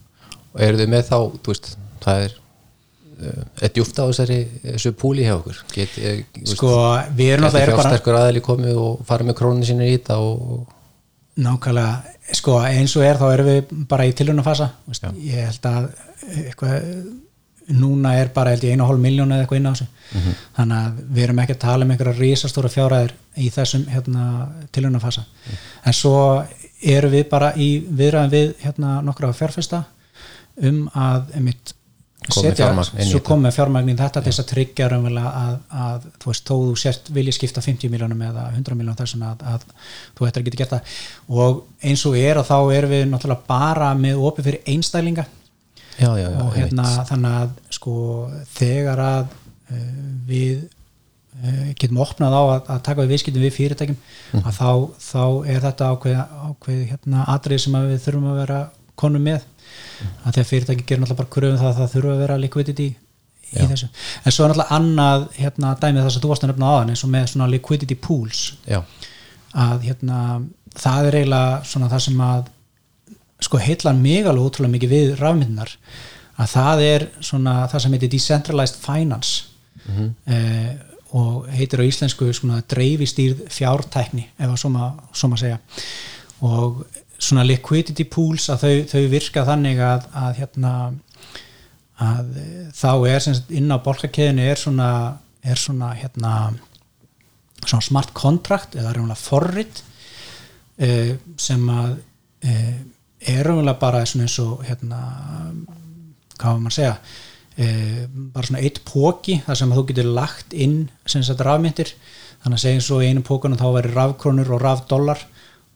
Og 0.53 0.61
eru 0.61 0.81
þið 0.81 0.91
með 0.91 1.07
þá, 1.09 1.17
þú 1.41 1.53
veist, 1.53 1.71
það 2.03 2.25
er 2.27 2.35
er 3.15 3.73
djúft 3.75 3.99
á 4.01 4.03
þessari 4.05 4.39
þessu 4.63 4.93
púli 4.99 5.25
hjá 5.25 5.35
okkur? 5.37 5.59
Get, 5.73 5.97
sko, 6.51 6.71
við 7.15 7.35
erum 7.35 7.49
bara 7.49 7.67
fjársterkur 7.71 8.19
aðeili 8.19 8.43
komið 8.45 8.79
og 8.81 9.03
farið 9.07 9.31
með 9.31 9.37
krónu 9.41 9.67
sinni 9.67 9.91
í 9.91 9.97
þetta 9.97 10.17
og, 10.23 10.65
nákvæmlega, 11.45 12.15
sko, 12.39 12.57
eins 12.63 12.95
og 12.99 13.05
er 13.07 13.21
þá 13.21 13.27
erum 13.33 13.51
við 13.51 13.77
bara 13.91 14.07
í 14.07 14.15
tilhörnafasa 14.17 14.71
ég 15.19 15.45
held 15.49 15.69
að 15.71 15.87
eitthvað 16.45 16.89
núna 17.75 18.11
er 18.19 18.29
bara 18.33 18.51
held 18.53 18.65
ég 18.65 18.75
einu 18.75 18.85
og 18.85 18.91
hálf 18.91 19.01
miljón 19.01 19.31
eða 19.33 19.45
eitthvað 19.45 19.59
inn 19.59 19.69
á 19.69 19.73
þessu. 19.73 19.87
Þannig 20.57 20.77
að 20.77 20.99
við 21.15 21.23
erum 21.23 21.39
ekki 21.41 21.55
að 21.55 21.63
tala 21.63 21.85
um 21.85 21.93
einhverja 21.93 22.19
risastóra 22.19 22.69
fjárhæðir 22.69 23.15
í 23.41 23.49
þessum 23.55 23.87
hérna, 23.89 24.25
tilhörnafasa 24.75 25.25
en 25.85 25.97
svo 25.97 26.19
erum 26.85 27.15
við 27.15 27.25
bara 27.31 27.53
í 27.57 27.69
viðræðum 27.89 28.33
við 28.35 28.53
hérna, 28.61 28.99
nokkra 29.05 29.31
fjárfesta 29.33 29.83
um 30.61 30.85
að 30.93 31.33
einmitt 31.39 31.74
setja, 32.33 32.67
svo 33.05 33.19
komið 33.25 33.53
fjármagn 33.55 33.89
í 33.91 33.95
þetta. 33.99 34.21
til 34.23 34.31
þess 34.31 34.41
að 34.43 34.49
tryggja 34.51 34.87
raunverulega 34.89 35.31
að, 35.41 35.55
að 35.85 36.05
þú 36.23 36.31
veist, 36.31 36.45
þó 36.49 36.55
þú 36.65 36.75
sért 36.81 37.09
vilja 37.13 37.33
skipta 37.37 37.61
50 37.61 37.89
miljónum 37.93 38.21
eða 38.27 38.45
100 38.55 38.75
miljónum 38.79 38.97
þess 38.99 39.13
vegna 39.15 39.31
að, 39.31 39.43
að 39.53 39.65
þú 40.17 40.27
ættir 40.29 40.41
að 40.41 40.45
geta 40.49 40.61
gert 40.63 40.73
það. 40.75 40.93
Og 41.29 41.63
eins 41.85 42.05
og 42.09 42.17
er 42.17 42.37
að 42.41 42.49
þá 42.49 42.57
erum 42.79 42.89
við 42.95 43.03
náttúrulega 43.13 43.47
bara 43.47 43.89
með 43.95 44.21
opið 44.29 44.49
fyrir 44.49 44.61
einstælinga 44.75 45.25
Já, 45.95 46.09
já, 46.19 46.27
já, 46.27 46.39
og 46.43 46.55
hérna 46.57 46.83
þannig 47.07 47.35
að 47.39 47.51
sko 47.77 47.93
þegar 48.57 48.99
að 48.99 49.27
uh, 49.71 49.83
við 50.27 50.65
uh, 50.65 51.69
getum 51.79 52.01
opnað 52.03 52.35
á 52.35 52.41
að, 52.43 52.61
að 52.73 52.81
taka 52.89 53.01
við 53.05 53.13
viðskiptum 53.13 53.45
við 53.45 53.53
fyrirtækjum 53.59 53.99
Mhm. 54.35 54.41
að 54.49 54.57
þá, 54.57 54.71
þá 54.99 55.23
er 55.53 55.59
þetta 55.63 55.87
ákveð, 55.93 56.17
ákveð 56.49 56.81
hérna 56.89 57.25
atrið 57.31 57.61
sem 57.63 57.77
við 57.85 58.01
þurfum 58.03 58.25
að 58.33 58.39
vera 58.41 58.57
konum 58.99 59.23
með. 59.23 59.45
Að 60.23 60.35
því 60.35 60.43
að 60.43 60.49
fyrirtæki 60.51 60.85
gerir 60.85 61.03
náttúrulega 61.03 61.21
bara 61.21 61.33
kröfum 61.35 61.59
það 61.61 61.69
að 61.71 61.81
það 61.81 61.93
þurfa 61.95 62.13
að 62.13 62.23
vera 62.23 62.39
liquidity 62.41 62.87
í 63.55 63.67
þessu. 63.69 63.89
En 64.23 64.35
svo 64.35 64.45
er 64.45 64.51
náttúrulega 64.51 64.79
annað 64.79 65.27
hérna, 65.37 65.75
dæmið 65.81 66.05
það 66.05 66.15
sem 66.15 66.25
þú 66.25 66.31
varst 66.31 66.45
að 66.45 66.51
nefna 66.51 66.71
áðan 66.73 66.93
eins 66.93 67.05
og 67.05 67.13
með 67.13 67.29
svona 67.31 67.51
liquidity 67.51 67.99
pools. 68.07 68.41
Já, 68.69 68.81
að 69.65 69.87
hérna, 69.89 70.19
það 70.75 71.09
er 71.09 71.19
eiginlega 71.21 71.61
svona 71.71 71.91
það 71.93 72.05
sem 72.07 72.25
að 72.25 72.51
sko 73.45 73.61
heillar 73.61 73.95
mig 73.99 74.27
alveg 74.27 74.49
útrúlega 74.49 74.75
mikið 74.75 74.93
við 74.95 75.15
rafmyndunar 75.19 75.71
að 76.41 76.51
það 76.51 76.83
er 76.85 77.05
svona 77.23 77.55
það 77.71 77.83
sem 77.83 77.95
heitir 77.95 78.11
decentralized 78.15 78.81
finance. 78.83 79.51
Eh, 79.85 80.75
og 81.15 81.45
heitir 81.53 81.79
á 81.79 81.85
íslensku 81.85 82.27
svona 82.33 82.63
dreifistýrð 82.67 83.45
fjártækni 83.53 84.25
ef 84.35 84.49
að 84.49 84.57
svo 84.59 84.71
maður 84.73 85.03
svo 85.15 85.29
maður 85.31 85.43
segja. 85.43 85.59
Og 86.43 86.81
svona 87.17 87.45
liquidity 87.47 88.05
pools 88.09 88.49
að 88.51 88.63
þau, 88.63 88.75
þau 88.91 89.03
virka 89.11 89.45
þannig 89.47 89.81
að, 89.83 90.07
að 90.19 90.39
hérna 90.41 90.71
að 92.05 92.39
eh, 92.41 92.63
þá 92.75 92.89
er 93.07 93.21
sem 93.23 93.37
sagt 93.37 93.53
inn 93.55 93.71
á 93.71 93.77
bolkakeðinu 93.79 94.47
er 94.51 94.59
svona 94.59 94.89
er 95.45 95.59
svona 95.61 95.93
hérna 95.95 96.33
svona 97.65 97.85
smart 97.85 98.11
contract 98.17 98.75
eða 98.77 98.93
reynulega 98.95 99.19
forrit 99.19 99.81
uh, 100.81 101.13
sem 101.39 101.63
að 101.71 101.95
uh, 102.45 102.75
er 103.25 103.47
reynulega 103.47 103.79
bara 103.81 104.03
svona 104.05 104.27
eins 104.27 104.35
og 104.43 104.65
hérna 104.67 104.99
hvað 106.35 106.59
maður 106.59 106.73
að 106.73 106.77
segja 106.77 106.95
uh, 106.97 108.03
bara 108.35 108.49
svona 108.49 108.63
eitt 108.65 108.81
póki 108.87 109.39
þar 109.45 109.61
sem 109.61 109.71
að 109.71 109.79
þú 109.79 109.85
getur 109.91 110.11
lagt 110.19 110.57
inn 110.65 110.77
sem 111.09 111.25
sagt 111.25 111.45
rafmyndir 111.45 111.93
þannig 112.43 112.57
að 112.57 112.63
segja 112.65 112.79
eins 112.81 112.91
og 112.93 113.05
einu 113.05 113.25
pókunum 113.25 113.61
þá 113.61 113.67
væri 113.79 113.93
rafkrónur 113.95 114.53
og 114.57 114.61
rafdollar 114.65 115.25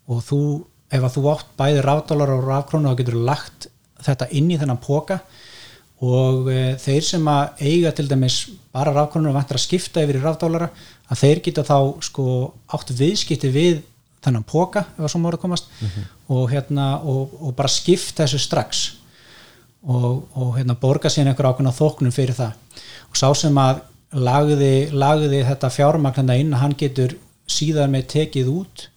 og 0.09 0.23
þú, 0.25 0.41
ef 0.89 1.03
að 1.03 1.15
þú 1.15 1.25
átt 1.33 1.51
bæði 1.59 1.83
rafdollar 1.85 2.33
og 2.35 2.47
rafkrónur 2.47 2.93
þá 2.93 3.01
getur 3.01 3.17
þú 3.19 3.25
lagt 3.27 3.69
þetta 4.05 4.29
inn 4.39 4.49
í 4.51 4.57
þennan 4.59 4.81
póka 4.81 5.19
og 6.05 6.47
e, 6.51 6.59
þeir 6.79 7.05
sem 7.05 7.27
að 7.27 7.63
eiga 7.65 7.91
til 7.95 8.07
dæmis 8.09 8.39
bara 8.73 8.93
rafkrónur 8.95 9.33
og 9.33 9.39
vantar 9.39 9.59
að 9.59 9.65
skipta 9.65 10.03
yfir 10.05 10.21
í 10.21 10.23
rafdólara 10.23 10.69
að 11.09 11.23
þeir 11.23 11.43
geta 11.45 11.65
þá 11.67 11.77
sko 12.05 12.25
átt 12.75 12.93
viðskipti 12.95 13.51
við 13.53 13.81
þennan 14.23 14.47
póka 14.47 14.85
ef 14.97 15.03
að 15.03 15.11
svo 15.13 15.21
mára 15.23 15.39
komast 15.41 15.69
og 16.29 16.49
hérna 16.51 16.97
og, 17.07 17.35
og 17.39 17.53
bara 17.57 17.71
skipta 17.71 18.25
þessu 18.25 18.41
strax 18.43 18.85
og, 19.83 20.25
og 20.35 20.57
hérna, 20.57 20.75
borga 20.79 21.11
síðan 21.11 21.31
einhver 21.31 21.49
ákveðna 21.51 21.75
þóknum 21.75 22.13
fyrir 22.15 22.35
það. 22.37 22.55
Og 23.09 23.19
sá 23.19 23.27
sem 23.37 23.59
að 23.61 23.81
lagði, 24.11 24.89
lagði 24.91 25.43
þetta 25.47 25.71
fjármagnanda 25.73 26.37
inn 26.39 26.55
hann 26.57 26.75
getur 26.77 27.15
síðan 27.49 27.93
með 27.93 28.09
tekið 28.15 28.51
út 28.53 28.87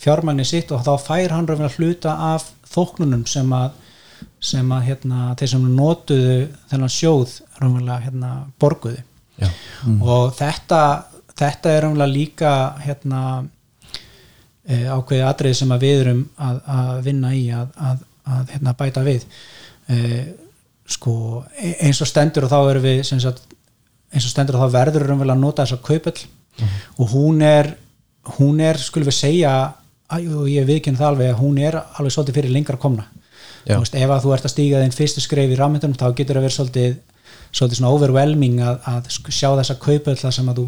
fjármagni 0.00 0.46
sitt 0.48 0.72
og 0.72 0.82
þá 0.86 0.92
fær 1.02 1.34
hann 1.34 1.48
raunverulega 1.48 1.76
hluta 1.76 2.16
af 2.32 2.48
þóknunum 2.70 3.26
sem 3.28 3.52
að 3.56 3.78
sem 4.40 4.72
að 4.72 4.86
hérna, 4.88 5.34
þeir 5.36 5.50
sem 5.52 5.64
notuðu 5.76 6.36
þennan 6.70 6.92
sjóð 6.92 7.32
raunverulega 7.60 8.04
hérna, 8.06 8.30
borguðu. 8.60 9.02
Já. 9.40 9.48
og 10.04 10.34
þetta 10.36 10.80
þetta 11.40 11.72
er 11.72 11.82
raunverulega 11.84 12.12
líka 12.12 12.52
hérna 12.84 13.22
e, 14.64 14.84
ákveðið 14.88 15.26
atrið 15.28 15.56
sem 15.60 15.72
að 15.72 15.86
við 15.86 16.02
erum 16.04 16.22
að, 16.36 16.60
að 16.76 16.92
vinna 17.06 17.32
í 17.36 17.44
að, 17.56 17.70
að, 17.90 18.02
að 18.36 18.54
hérna, 18.54 18.76
bæta 18.80 19.04
við. 19.06 19.26
E, 19.88 20.00
sko 20.90 21.14
e- 21.56 21.76
eins 21.86 22.00
og 22.04 22.10
stendur 22.10 22.46
og 22.46 22.52
þá 22.52 22.58
erum 22.62 22.86
við 22.88 23.00
sagt, 23.10 23.44
eins 24.10 24.26
og 24.26 24.34
stendur 24.34 24.58
og 24.58 24.66
þá 24.66 24.76
verður 24.78 25.08
raunverulega 25.08 25.38
að 25.38 25.44
nota 25.46 25.66
þessa 25.66 25.84
kaupöll 25.86 26.18
og 27.00 27.14
hún 27.14 27.40
er 27.46 27.74
hún 28.36 28.60
er, 28.60 28.76
skulum 28.76 29.08
við 29.08 29.16
segja 29.16 29.52
og 30.10 30.46
ég 30.50 30.66
viðkynna 30.68 31.00
það 31.00 31.12
alveg 31.12 31.32
að 31.32 31.40
hún 31.40 31.58
er 31.62 31.78
alveg 31.80 32.14
svolítið 32.14 32.38
fyrir 32.40 32.54
lengra 32.54 32.78
komna. 32.80 33.06
Veist, 33.68 33.94
ef 33.94 34.10
að 34.10 34.24
þú 34.24 34.32
ert 34.34 34.48
að 34.48 34.54
stíga 34.54 34.80
þinn 34.82 34.96
fyrstu 34.96 35.22
skref 35.22 35.52
í 35.52 35.58
rammyndunum 35.58 35.98
þá 36.00 36.08
getur 36.16 36.38
það 36.38 36.46
verið 36.46 36.56
svolítið, 36.56 36.96
svolítið 37.52 37.78
svona 37.78 37.92
overwhelming 37.94 38.62
að, 38.64 38.78
að 38.88 39.10
sjá 39.28 39.48
þessa 39.58 39.76
kaupöll 39.82 40.16
þar 40.18 40.36
sem 40.36 40.50
að 40.50 40.60
þú 40.62 40.66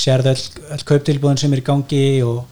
sérð 0.00 0.30
öll, 0.30 0.42
öll 0.76 0.84
kauptilbúðin 0.90 1.40
sem 1.40 1.56
er 1.56 1.62
í 1.62 1.66
gangi 1.66 2.04
og, 2.26 2.44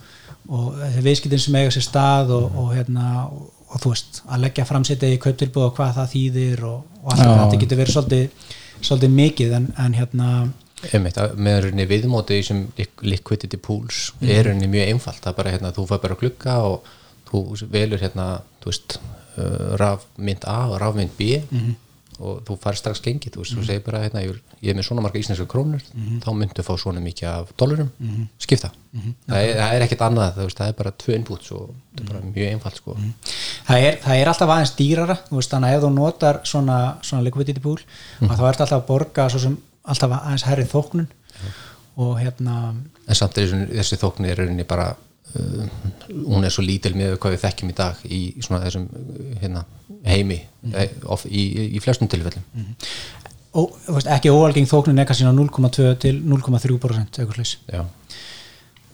og 0.49 0.81
viðskiptin 1.05 1.43
sem 1.43 1.59
eiga 1.59 1.73
sér 1.75 1.85
stað 1.85 2.33
og, 2.35 2.47
og, 2.49 2.71
hérna, 2.75 3.27
og, 3.29 3.77
þú 3.77 3.93
veist 3.93 4.23
að 4.25 4.43
leggja 4.47 4.67
framsetið 4.67 5.15
í 5.15 5.21
kauptilbúð 5.23 5.67
og 5.69 5.75
hvað 5.77 5.93
það 5.99 6.11
þýðir 6.15 6.65
og, 6.71 6.81
og 7.03 7.13
allt 7.13 7.23
Já. 7.23 7.29
þetta 7.43 7.61
getur 7.63 7.81
verið 7.83 7.95
svolítið, 7.95 8.49
svolítið 8.81 9.15
mikið. 9.21 9.55
En, 9.59 9.69
en 9.85 9.99
hérna 9.99 10.31
Einmitt, 10.93 11.19
með 11.35 11.61
rauninni 11.65 11.85
viðmóti 11.89 12.39
sem 12.45 12.63
liquidity 13.03 13.59
pools 13.59 14.13
er 14.23 14.45
rauninni 14.47 14.69
mjög 14.71 14.93
einfalt. 14.93 15.21
Það 15.23 15.31
er 15.33 15.37
bara 15.41 15.53
hérna, 15.55 15.73
þú 15.75 15.87
fær 15.89 16.03
bara 16.05 16.15
að 16.17 16.23
glugga 16.23 16.57
og 16.69 16.89
þú 17.29 17.43
velur 17.69 18.01
hérna, 18.01 18.27
þú 18.63 18.71
veist 18.71 18.99
uh, 18.99 19.75
rafmynd 19.81 20.47
A 20.49 20.59
og 20.71 20.79
rafmynd 20.81 21.15
B 21.19 21.41
og 22.19 22.41
þú 22.47 22.55
fær 22.59 22.75
strax 22.75 22.99
gengið. 23.05 23.35
Þú 23.35 23.43
veist, 23.43 23.53
þú 23.55 23.65
segir 23.67 23.83
bara 23.85 24.01
hérna, 24.03 24.23
ég, 24.25 24.39
ég 24.59 24.73
er 24.73 24.75
með 24.79 24.87
svona 24.89 25.03
marga 25.05 25.19
íslenska 25.21 25.45
krónur 25.47 25.83
þá 26.23 26.29
myndu 26.35 26.63
fá 26.67 26.73
svona 26.81 26.99
mikið 26.99 27.27
af 27.31 27.51
dólarum 27.55 27.91
skipta, 28.43 28.71
það, 29.27 29.37
er, 29.39 29.53
það 29.55 29.75
er 29.77 29.85
ekkert 29.85 30.01
annað 30.07 30.39
veist, 30.41 30.57
það 30.59 30.67
er 30.67 30.75
bara 30.81 30.91
tvö 30.99 31.15
inputs 31.15 31.51
og 31.55 31.69
það 31.95 32.01
er 32.03 32.09
bara 32.09 32.23
mjög 32.25 32.49
einfalt 32.51 32.75
sko. 32.81 32.95
Það 33.69 33.85
er, 33.87 33.97
það 34.03 34.19
er 34.19 34.27
alltaf 34.33 34.51
aðeins 34.55 34.73
dýrara 34.75 35.15
veist, 35.29 35.51
þannig 35.53 35.69
að 35.69 35.77
ef 35.77 35.85
þú 35.85 35.91
notar 35.95 36.41
svona, 36.43 36.79
svona 37.07 37.23
liquidity 37.23 37.63
pool 37.63 37.79
þá 38.19 38.43
ert 38.49 38.65
alltaf 38.65 38.81
að 38.81 38.87
borga 38.89 39.29
svo 39.31 39.39
sem 39.45 39.57
alltaf 39.91 40.15
aðeins 40.19 40.47
herri 40.47 40.65
þóknun 40.69 41.09
og 41.99 42.15
hérna 42.21 42.55
en 43.09 43.17
samt 43.17 43.37
er 43.41 43.53
þessi, 43.73 43.99
þóknir 43.99 44.33
er 44.33 44.43
rauninni 44.43 44.65
bara 44.67 44.91
uh, 44.93 45.63
hún 46.09 46.45
er 46.45 46.53
svo 46.53 46.63
lítil 46.65 46.95
með 46.97 47.17
hvað 47.17 47.35
við 47.35 47.45
þekkjum 47.45 47.71
í 47.71 47.77
dag 47.79 48.03
í 48.05 48.21
svona 48.39 48.61
þessum 48.65 48.85
uh, 48.89 49.23
hérna, 49.41 49.65
heimi 50.07 50.39
eh, 50.73 50.93
of, 51.09 51.25
í, 51.25 51.45
í 51.75 51.81
flestum 51.83 52.09
tilfellum. 52.11 52.45
Og, 53.57 53.73
þú 53.87 53.95
veist, 53.95 54.11
ekki 54.13 54.31
óalgeng 54.31 54.69
þóknun 54.69 55.01
kannski 55.09 55.25
á 55.25 55.33
0,2 55.33 55.95
til 56.03 56.19
0,3% 56.21 57.23
eitthvað 57.23 57.39
slags 57.39 57.57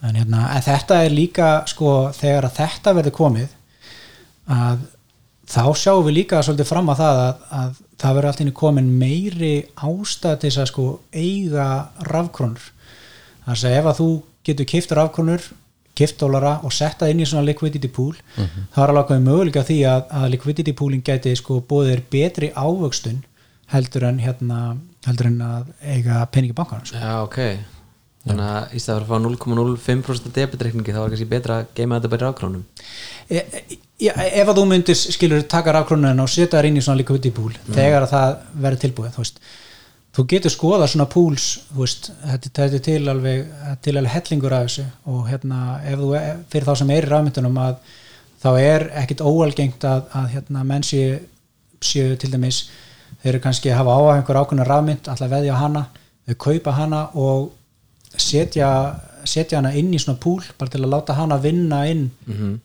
en, 0.05 0.15
hérna, 0.15 0.47
þetta 0.63 1.01
er 1.03 1.13
líka 1.13 1.49
sko 1.69 2.11
þegar 2.15 2.49
að 2.49 2.59
þetta 2.61 2.93
verður 2.95 3.15
komið 3.19 3.55
að 4.55 4.83
þá 5.49 5.65
sjáum 5.77 6.05
við 6.07 6.17
líka 6.19 6.41
svolítið 6.43 6.69
fram 6.69 6.89
að 6.93 7.01
það 7.01 7.19
að, 7.25 7.43
að 7.59 7.81
það 8.01 8.15
verður 8.17 8.29
alltaf 8.31 8.55
komin 8.61 8.89
meiri 8.99 9.53
ástæð 9.75 10.39
til 10.41 10.49
þess 10.49 10.63
að 10.63 10.71
sko 10.71 10.87
eiga 11.13 11.67
rafkrónur. 12.09 12.71
Þannig 13.45 13.67
að 13.69 13.77
ef 13.77 13.91
að 13.91 14.01
þú 14.01 14.09
getur 14.45 14.69
kipt 14.71 14.97
rafkrónur 14.97 15.47
kipt 15.95 16.19
dólara 16.19 16.57
og 16.67 16.73
setta 16.75 17.07
inn 17.11 17.21
í 17.23 17.27
svona 17.27 17.47
liquidity 17.47 17.89
pool 17.91 18.15
þá 18.75 18.81
er 18.83 18.91
alveg 18.91 19.21
möguleika 19.23 19.63
því 19.65 19.77
að, 19.87 20.01
að 20.19 20.27
liquidity 20.33 20.73
poolin 20.75 21.05
geti 21.05 21.35
sko 21.39 21.61
bóðir 21.69 22.03
betri 22.11 22.51
ávöxtun 22.51 23.23
heldur 23.71 24.09
en 24.09 24.19
hérna 24.21 24.59
heldur 25.07 25.31
en 25.31 25.39
að 25.45 25.71
eiga 25.81 26.25
peningi 26.33 26.57
bankan 26.57 26.83
sko. 26.85 26.99
Já, 26.99 27.15
ok 27.23 27.74
Þannig 28.26 28.45
að 28.49 28.71
í 28.73 28.80
staðar 28.82 29.03
að 29.03 29.09
fá 29.11 29.17
0,05% 29.21 30.32
debitreikningi 30.34 30.93
þá 30.93 31.01
er 31.03 31.11
kannski 31.13 31.28
betra 31.30 31.57
að 31.61 31.67
geima 31.78 31.99
þetta 31.99 32.09
bara 32.09 32.21
í 32.23 32.30
rákrónum 32.30 32.63
e, 33.30 33.41
e, 33.41 33.76
ef 34.41 34.49
að 34.49 34.57
þú 34.57 34.63
myndir 34.71 34.97
skilur 34.97 35.43
taka 35.49 35.76
rafkrónun 35.76 36.23
og 36.23 36.32
setja 36.32 36.57
þær 36.57 36.67
inn 36.71 36.80
í 36.80 36.84
svona 36.86 36.99
liquidity 37.03 37.30
pool 37.36 37.53
þegar 37.67 38.07
að 38.07 38.15
það 38.15 38.39
verður 38.63 38.82
tilbúið 38.82 39.19
þú, 39.19 39.26
þú 40.17 40.26
getur 40.32 40.53
skoða 40.55 40.88
svona 40.89 41.05
veist, 41.78 42.09
þetta, 42.32 42.65
er 42.65 42.84
til 42.88 43.03
alveg 43.13 43.51
til 43.86 43.93
alveg 43.93 44.15
hellingur 44.15 44.55
af 44.57 44.65
þessu 44.65 44.86
og 45.13 45.28
hérna 45.30 45.59
ef 45.86 46.01
þú, 46.01 46.09
fyrir 46.49 46.67
þá 46.69 46.76
sem 46.82 46.93
er 46.95 47.05
í 47.05 47.11
rafmyndunum 47.11 47.59
að 47.61 47.76
þá 48.41 48.49
er 48.61 48.88
ekkit 49.03 49.21
óalgengt 49.21 49.86
að, 49.86 50.01
að 50.17 50.32
hérna 50.34 50.63
menn 50.65 50.86
séu, 50.86 51.19
séu 51.82 52.17
til 52.17 52.32
dæmis, 52.34 52.65
þeir 53.21 53.36
eru 53.36 53.43
kannski 53.45 53.69
að 53.69 53.84
hafa 53.84 53.95
á 53.97 54.01
einhver 54.15 54.41
ákveðna 54.41 54.67
rafmynd, 54.69 55.11
alltaf 55.13 55.32
veðja 55.32 55.61
hana 55.61 55.86
þau 56.26 56.36
kaupa 56.41 56.73
hana 56.73 57.03
og 57.13 57.53
setja, 58.22 58.70
setja 59.26 59.57
hana 59.59 59.72
inn 59.78 59.93
í 59.93 59.99
svona 60.01 60.20
púl 60.22 60.41
bara 60.59 60.70
til 60.72 60.82
að 60.84 60.91
láta 60.93 61.16
hana 61.18 61.38
vinna 61.41 61.84
inn 61.89 62.09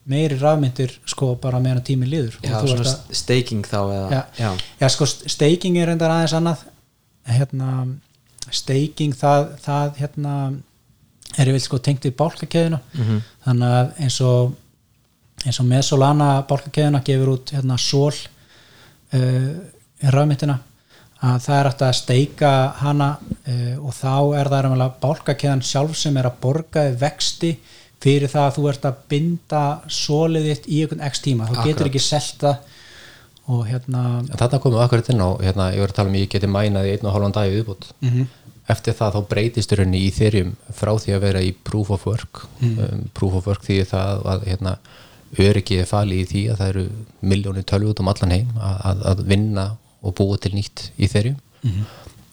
meiri 0.07 0.37
rafmyndir 0.41 0.93
sko 1.09 1.35
bara 1.41 1.61
meðan 1.61 1.83
tíminn 1.85 2.11
liður 2.11 2.37
Já, 2.43 2.61
svona 2.61 2.85
að- 2.85 3.15
staking 3.17 3.65
þá 3.67 3.79
eða 3.81 4.23
já, 4.39 4.51
já. 4.81 4.89
sko 4.89 5.07
staking 5.07 5.77
er 5.79 5.87
reyndar 5.89 6.11
aðeins 6.11 6.35
annað. 6.37 6.65
Hérna 7.31 7.87
staking 8.51 9.13
það, 9.15 9.49
það 9.65 9.97
hérna 10.01 10.35
er 11.39 11.47
ég 11.47 11.53
vil 11.55 11.61
sko 11.63 11.79
tengt 11.79 12.03
við 12.09 12.17
bálkakeðina 12.19 12.81
þannig 13.45 13.75
að 13.81 13.93
eins 14.03 14.21
og 14.27 14.55
eins 15.47 15.61
og 15.63 15.67
með 15.71 15.83
Solana 15.87 16.31
bálkakeðina 16.49 17.01
gefur 17.07 17.31
út 17.37 17.53
hérna 17.55 17.77
sól 17.79 18.13
uh, 19.15 19.53
rafmyndina 20.03 20.59
að 21.21 21.43
það 21.45 21.59
er 21.59 21.69
hægt 21.69 21.85
að 21.85 21.97
steika 21.99 22.53
hana 22.81 23.11
uh, 23.21 23.77
og 23.85 23.93
þá 23.97 24.15
er 24.41 24.51
það 24.51 24.65
raunverulega 24.65 25.01
bálkakeðan 25.03 25.65
sjálf 25.67 25.99
sem 26.01 26.17
er 26.17 26.31
að 26.31 26.41
borga 26.41 26.87
þér 26.89 26.99
vexti 27.03 27.55
fyrir 28.01 28.33
það 28.33 28.47
að 28.47 28.55
þú 28.57 28.67
ert 28.71 28.87
að 28.89 29.01
binda 29.13 29.65
sólið 29.93 30.47
þitt 30.49 30.69
í 30.69 30.83
einhvern 30.83 31.07
x 31.11 31.25
tíma. 31.25 31.49
Getur 31.51 31.65
Akkurat. 31.65 31.89
ekki 31.91 32.01
selta 32.01 32.55
og 33.51 33.67
hérna 33.69 34.05
þarna 34.31 34.61
komum 34.63 34.79
við 34.79 34.85
akkurat 34.85 35.11
inn 35.13 35.25
á 35.25 35.31
hérna, 35.43 35.73
ég 35.75 35.83
var 35.83 35.93
að 35.93 35.99
tala 35.99 36.13
um 36.13 36.17
ég 36.21 36.31
geti 36.31 36.49
mænað 36.49 36.87
í 36.89 36.93
einn 36.95 37.09
og 37.09 37.17
hálfan 37.17 37.35
dag 37.37 37.51
í 37.51 37.57
viðbútt 37.59 37.91
eftir 38.71 38.97
það 38.97 39.17
þá 39.17 39.21
breytist 39.33 39.73
í 39.73 39.79
rauninni 39.79 40.01
í 40.07 40.11
þeirjum 40.15 40.51
frá 40.77 40.93
því 41.03 41.15
að 41.17 41.25
vera 41.25 41.43
í 41.43 41.53
proof 41.67 41.91
of 41.95 42.07
work. 42.07 42.45
Um, 42.63 43.07
proof 43.17 43.39
of 43.41 43.49
work 43.51 43.65
því 43.67 43.81
það 43.91 44.27
að 44.33 44.47
hérna, 44.51 44.75
öryggið 45.41 45.83
er 45.83 45.91
falið 45.91 46.21
í 46.21 46.29
því 46.31 46.43
að 46.53 46.61
það 46.61 46.73
eru 46.73 46.85
miljónir 47.33 47.67
tölvu 47.67 47.93
út 47.93 48.03
um 48.03 48.11
allan 48.13 48.35
heim 48.35 48.53
að, 48.59 49.05
að 49.13 49.25
vinna 49.31 49.67
og 50.03 50.15
búa 50.17 50.39
til 50.41 50.55
nýtt 50.57 50.91
í 50.97 51.09
þeirjum 51.11 51.39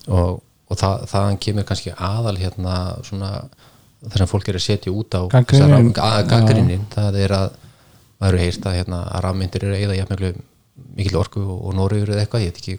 og, 0.08 0.42
og 0.70 0.78
það, 0.80 1.08
þaðan 1.12 1.40
kemur 1.44 1.68
kannski 1.68 1.94
aðal 1.96 2.38
hérna 2.40 2.76
svona 3.04 3.32
það 4.08 4.20
sem 4.22 4.30
fólk 4.32 4.50
er 4.52 4.60
að 4.60 4.68
setja 4.68 4.94
út 4.94 5.18
á 5.18 5.22
gaggrinnin 6.32 6.86
það 6.94 7.18
er 7.24 7.34
að 7.38 7.50
maður 8.18 8.38
hefur 8.38 8.44
heyrt 8.46 8.68
að, 8.68 8.78
hérna, 8.80 9.02
að 9.14 9.26
rafmyndir 9.28 9.66
eru 9.68 9.76
eða 9.78 9.98
jafnmjöglu 10.00 10.32
mikil 10.98 11.18
orku 11.18 11.42
og, 11.42 11.58
og 11.70 11.76
Nóriður 11.78 12.14
eða 12.14 12.24
eitthvað, 12.24 12.44
ég 12.46 12.54
veit 12.54 12.60
ekki 12.62 12.76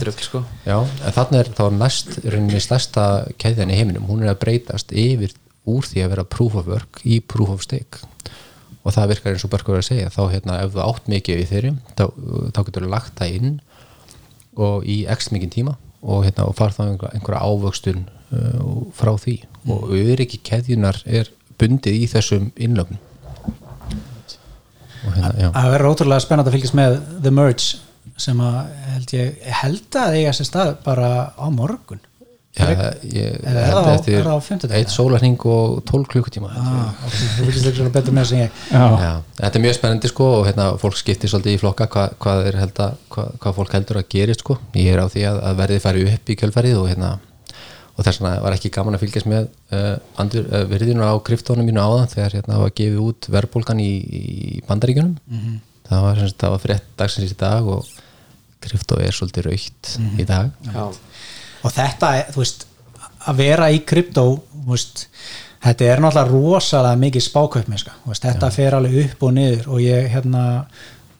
drögg 0.00 0.22
sko. 0.24 0.40
Já, 0.64 0.76
en 0.80 1.14
þannig 1.16 1.40
er 1.40 1.50
þá 1.56 1.64
mest 1.76 2.14
rauninni 2.24 2.60
stærsta 2.64 3.06
keðjan 3.40 3.72
í 3.72 3.76
heiminum, 3.76 4.06
hún 4.08 4.24
er 4.24 4.32
að 4.32 4.40
breytast 4.44 4.92
yfir 4.92 5.34
úr 5.68 5.84
því 5.88 6.04
að 6.04 6.12
vera 6.14 6.24
proof 6.36 6.56
of 6.60 6.70
work 6.72 7.00
í 7.04 7.20
proof 7.20 7.52
of 7.56 7.64
stake 7.64 8.00
og 8.80 8.94
það 8.94 9.12
virkar 9.12 9.34
eins 9.34 9.44
og 9.44 9.52
Börkur 9.52 9.76
er 9.76 9.82
að 9.82 9.88
segja, 9.90 10.12
þá 10.12 10.22
hérna 10.32 10.56
ef 10.64 10.72
þú 10.74 10.82
átt 10.86 11.10
mikið 11.12 11.40
við 11.40 11.50
þeirri, 11.52 11.72
þá, 11.98 12.04
þá 12.54 12.60
getur 12.66 12.86
þú 12.86 12.92
lagt 12.94 13.20
það 13.20 13.36
inn 13.36 13.52
og 14.60 14.88
í 14.88 14.96
x 15.10 15.30
mikið 15.34 15.52
tíma 15.56 15.76
og 16.00 16.24
hérna 16.24 16.48
og 16.48 16.56
far 16.56 16.72
þá 16.72 16.82
einhverja, 16.86 17.12
einhverja 17.18 17.42
ávöxtun 17.44 18.06
uh, 18.32 18.80
frá 18.96 19.12
því. 19.20 19.36
Og 19.68 19.92
öryggi 19.92 20.40
keðjunar 20.48 21.02
er 21.04 21.28
bundið 21.60 22.00
í 22.00 22.08
þessum 22.08 22.48
innlögnum. 22.56 23.00
Og 25.00 25.16
hérna, 25.16 25.52
það 25.56 25.72
verður 25.74 25.92
ótrúlega 25.92 26.24
spennandi 26.24 26.52
að 26.52 26.56
fylgjast 26.56 26.76
með 26.76 26.96
The 27.20 27.32
Merge 27.36 27.80
sem 28.20 28.40
að 28.44 28.56
held 28.94 29.12
ég 29.16 29.44
held 29.60 29.96
að 30.00 30.16
eiga 30.18 30.32
sér 30.36 30.48
stað 30.48 30.72
bara 30.84 31.10
á 31.36 31.46
morgun 31.52 32.00
Já, 32.60 32.90
ég 33.16 33.38
Eða 33.40 33.62
er 33.64 33.74
það 33.74 34.60
það 34.64 34.74
eitt 34.78 34.92
sólarhing 34.92 35.46
og 35.48 35.80
12 35.88 36.10
klukkutíma 36.12 36.50
ah, 36.52 36.90
þetta 39.40 39.58
er 39.58 39.64
mjög 39.64 39.76
spennandi 39.78 40.10
sko 40.10 40.28
og 40.40 40.44
hérna, 40.48 40.66
fólk 40.80 40.98
skiptir 41.00 41.32
svolítið 41.32 41.56
í 41.56 41.60
flokka 41.62 41.88
hvað, 41.92 42.14
hvað, 42.22 42.42
er 42.50 42.58
held 42.60 42.82
að, 42.84 43.00
hvað, 43.14 43.32
hvað 43.42 43.56
fólk 43.58 43.74
heldur 43.78 44.00
að 44.00 44.08
gerist 44.14 44.44
sko. 44.44 44.58
Ég 44.76 44.92
er 44.94 45.02
á 45.02 45.06
því 45.12 45.24
að, 45.30 45.40
að 45.48 45.62
verðið 45.62 45.82
færi 45.86 46.04
upp 46.10 46.32
í 46.32 46.36
kjölfærið 46.42 46.76
og, 46.80 46.90
hérna, 46.90 47.10
og 47.94 48.04
þess 48.06 48.20
vegna 48.20 48.34
var 48.44 48.58
ekki 48.58 48.72
gaman 48.74 48.98
að 48.98 49.04
fylgjast 49.06 49.30
með 49.30 49.48
uh, 49.76 49.96
andur, 50.22 50.46
uh, 50.50 50.66
virðinu 50.70 51.08
á 51.08 51.14
kriftónum 51.26 51.66
mínu 51.68 51.82
áðan 51.82 52.12
þegar 52.12 52.38
hérna 52.38 52.60
var 52.62 52.76
gefið 52.76 53.02
út 53.06 53.30
verðbólgan 53.32 53.82
í, 53.82 53.90
í 54.20 54.62
bandaríkjunum. 54.68 55.16
Það 55.90 56.06
var, 56.06 56.20
sem 56.20 56.30
sagt, 56.30 56.40
það 56.44 56.54
var 56.54 56.64
frétt 56.66 56.90
dagsins 57.00 57.34
í 57.34 57.38
dag 57.40 57.66
og 57.66 57.88
krypto 58.60 58.98
er 59.00 59.14
svolítið 59.16 59.48
raukt 59.48 59.94
í 60.20 60.26
dag. 60.28 60.50
Já, 60.68 60.84
og 61.60 61.74
þetta, 61.74 62.12
er, 62.20 62.32
þú 62.34 62.42
veist 62.42 62.66
að 63.28 63.42
vera 63.42 63.68
í 63.72 63.82
kryptó 63.86 64.24
þú 64.38 64.64
veist, 64.72 65.04
þetta 65.64 65.90
er 65.90 66.02
náttúrulega 66.02 66.30
rosalega 66.30 67.00
mikið 67.04 67.26
þú 68.04 68.12
veist, 68.12 68.24
þetta 68.24 68.50
fer 68.54 68.78
alveg 68.78 69.04
upp 69.04 69.28
og 69.28 69.36
niður 69.36 69.68
og 69.68 69.84
ég 69.84 70.08
hérna 70.14 70.44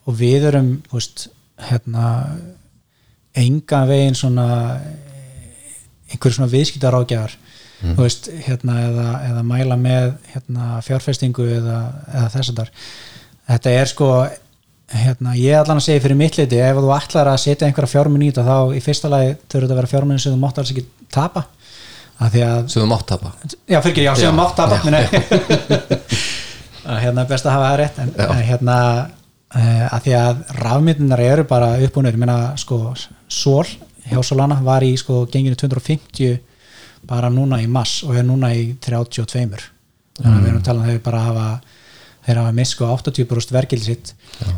og 0.09 0.17
við 0.17 0.49
erum, 0.51 0.73
veist, 0.93 1.29
hérna 1.69 2.07
enga 3.37 3.85
veginn 3.87 4.17
svona 4.19 4.49
einhver 6.11 6.35
svona 6.35 6.51
viðskiptarágjafar 6.51 7.37
þú 7.81 7.97
veist, 8.03 8.29
hérna 8.47 8.77
eða, 8.89 9.09
eða 9.31 9.43
mæla 9.47 9.77
með 9.81 10.13
hérna 10.35 10.81
fjárfestingu 10.85 11.47
eða, 11.61 11.81
eða 12.13 12.31
þess 12.35 12.53
að 12.53 12.71
þetta 13.51 13.75
er 13.77 13.91
sko 13.91 14.11
hérna, 14.91 15.37
ég 15.39 15.55
allan 15.59 15.79
að 15.79 15.87
segja 15.87 16.03
fyrir 16.05 16.19
mitt 16.19 16.37
leiti 16.39 16.59
ef 16.61 16.81
þú 16.81 16.93
ætlar 16.97 17.31
að 17.31 17.41
setja 17.45 17.69
einhverja 17.69 17.93
fjármun 17.95 18.27
í 18.27 18.31
þetta 18.33 18.47
þá 18.49 18.75
í 18.75 18.83
fyrsta 18.85 19.11
lagi 19.13 19.33
þurfa 19.47 19.63
þetta 19.63 19.75
að 19.75 19.81
vera 19.81 19.93
fjármun 19.95 20.21
sem 20.23 20.35
þú 20.35 20.43
mátt 20.43 20.61
alls 20.61 20.75
ekki 20.75 20.87
tapa. 21.13 21.47
Að 22.21 22.41
að 22.45 22.67
sem 22.69 22.83
þú 22.83 22.89
mátt 22.91 23.07
tapa. 23.09 23.33
Já, 23.71 23.79
fyrir 23.81 23.93
ekki, 23.95 24.05
já, 24.05 24.13
sem 24.15 24.27
Já, 24.27 24.31
þú 24.31 24.37
mátt 24.41 24.57
tapa 24.59 24.81
já. 24.85 26.41
að 26.91 27.01
hérna 27.05 27.27
best 27.29 27.47
að 27.47 27.57
hafa 27.57 27.71
það 27.71 27.79
rétt 27.81 27.99
en, 28.03 28.13
en 28.25 28.45
hérna 28.49 28.77
uh, 29.55 29.87
að 29.95 30.07
því 30.07 30.15
að 30.19 30.43
rafmyndunar 30.61 31.23
eru 31.25 31.47
bara 31.49 31.73
upp 31.79 31.97
og 31.97 32.05
nöður, 32.07 32.19
ég 32.19 32.23
meina 32.25 32.39
sko 32.61 32.81
Sol 33.31 33.67
hjá 34.11 34.23
Solana 34.27 34.59
var 34.65 34.85
í 34.87 34.95
sko 34.99 35.25
genginu 35.31 35.59
250 35.59 36.39
bara 37.11 37.31
núna 37.33 37.61
í 37.63 37.69
mass 37.71 38.03
og 38.07 38.17
er 38.19 38.27
núna 38.27 38.53
í 38.57 38.73
32 38.83 39.27
þannig 40.21 40.35
að 40.35 40.41
við 40.41 40.51
erum 40.51 40.65
talað 40.67 40.83
um 40.83 40.91
þeir 40.91 41.05
bara 41.05 41.27
hafa 41.29 41.47
þeir 42.31 42.41
hafa 42.45 42.55
mist 42.57 42.77
sko 42.79 42.89
80% 42.95 43.53
verkildi 43.59 43.91
sitt. 43.91 44.15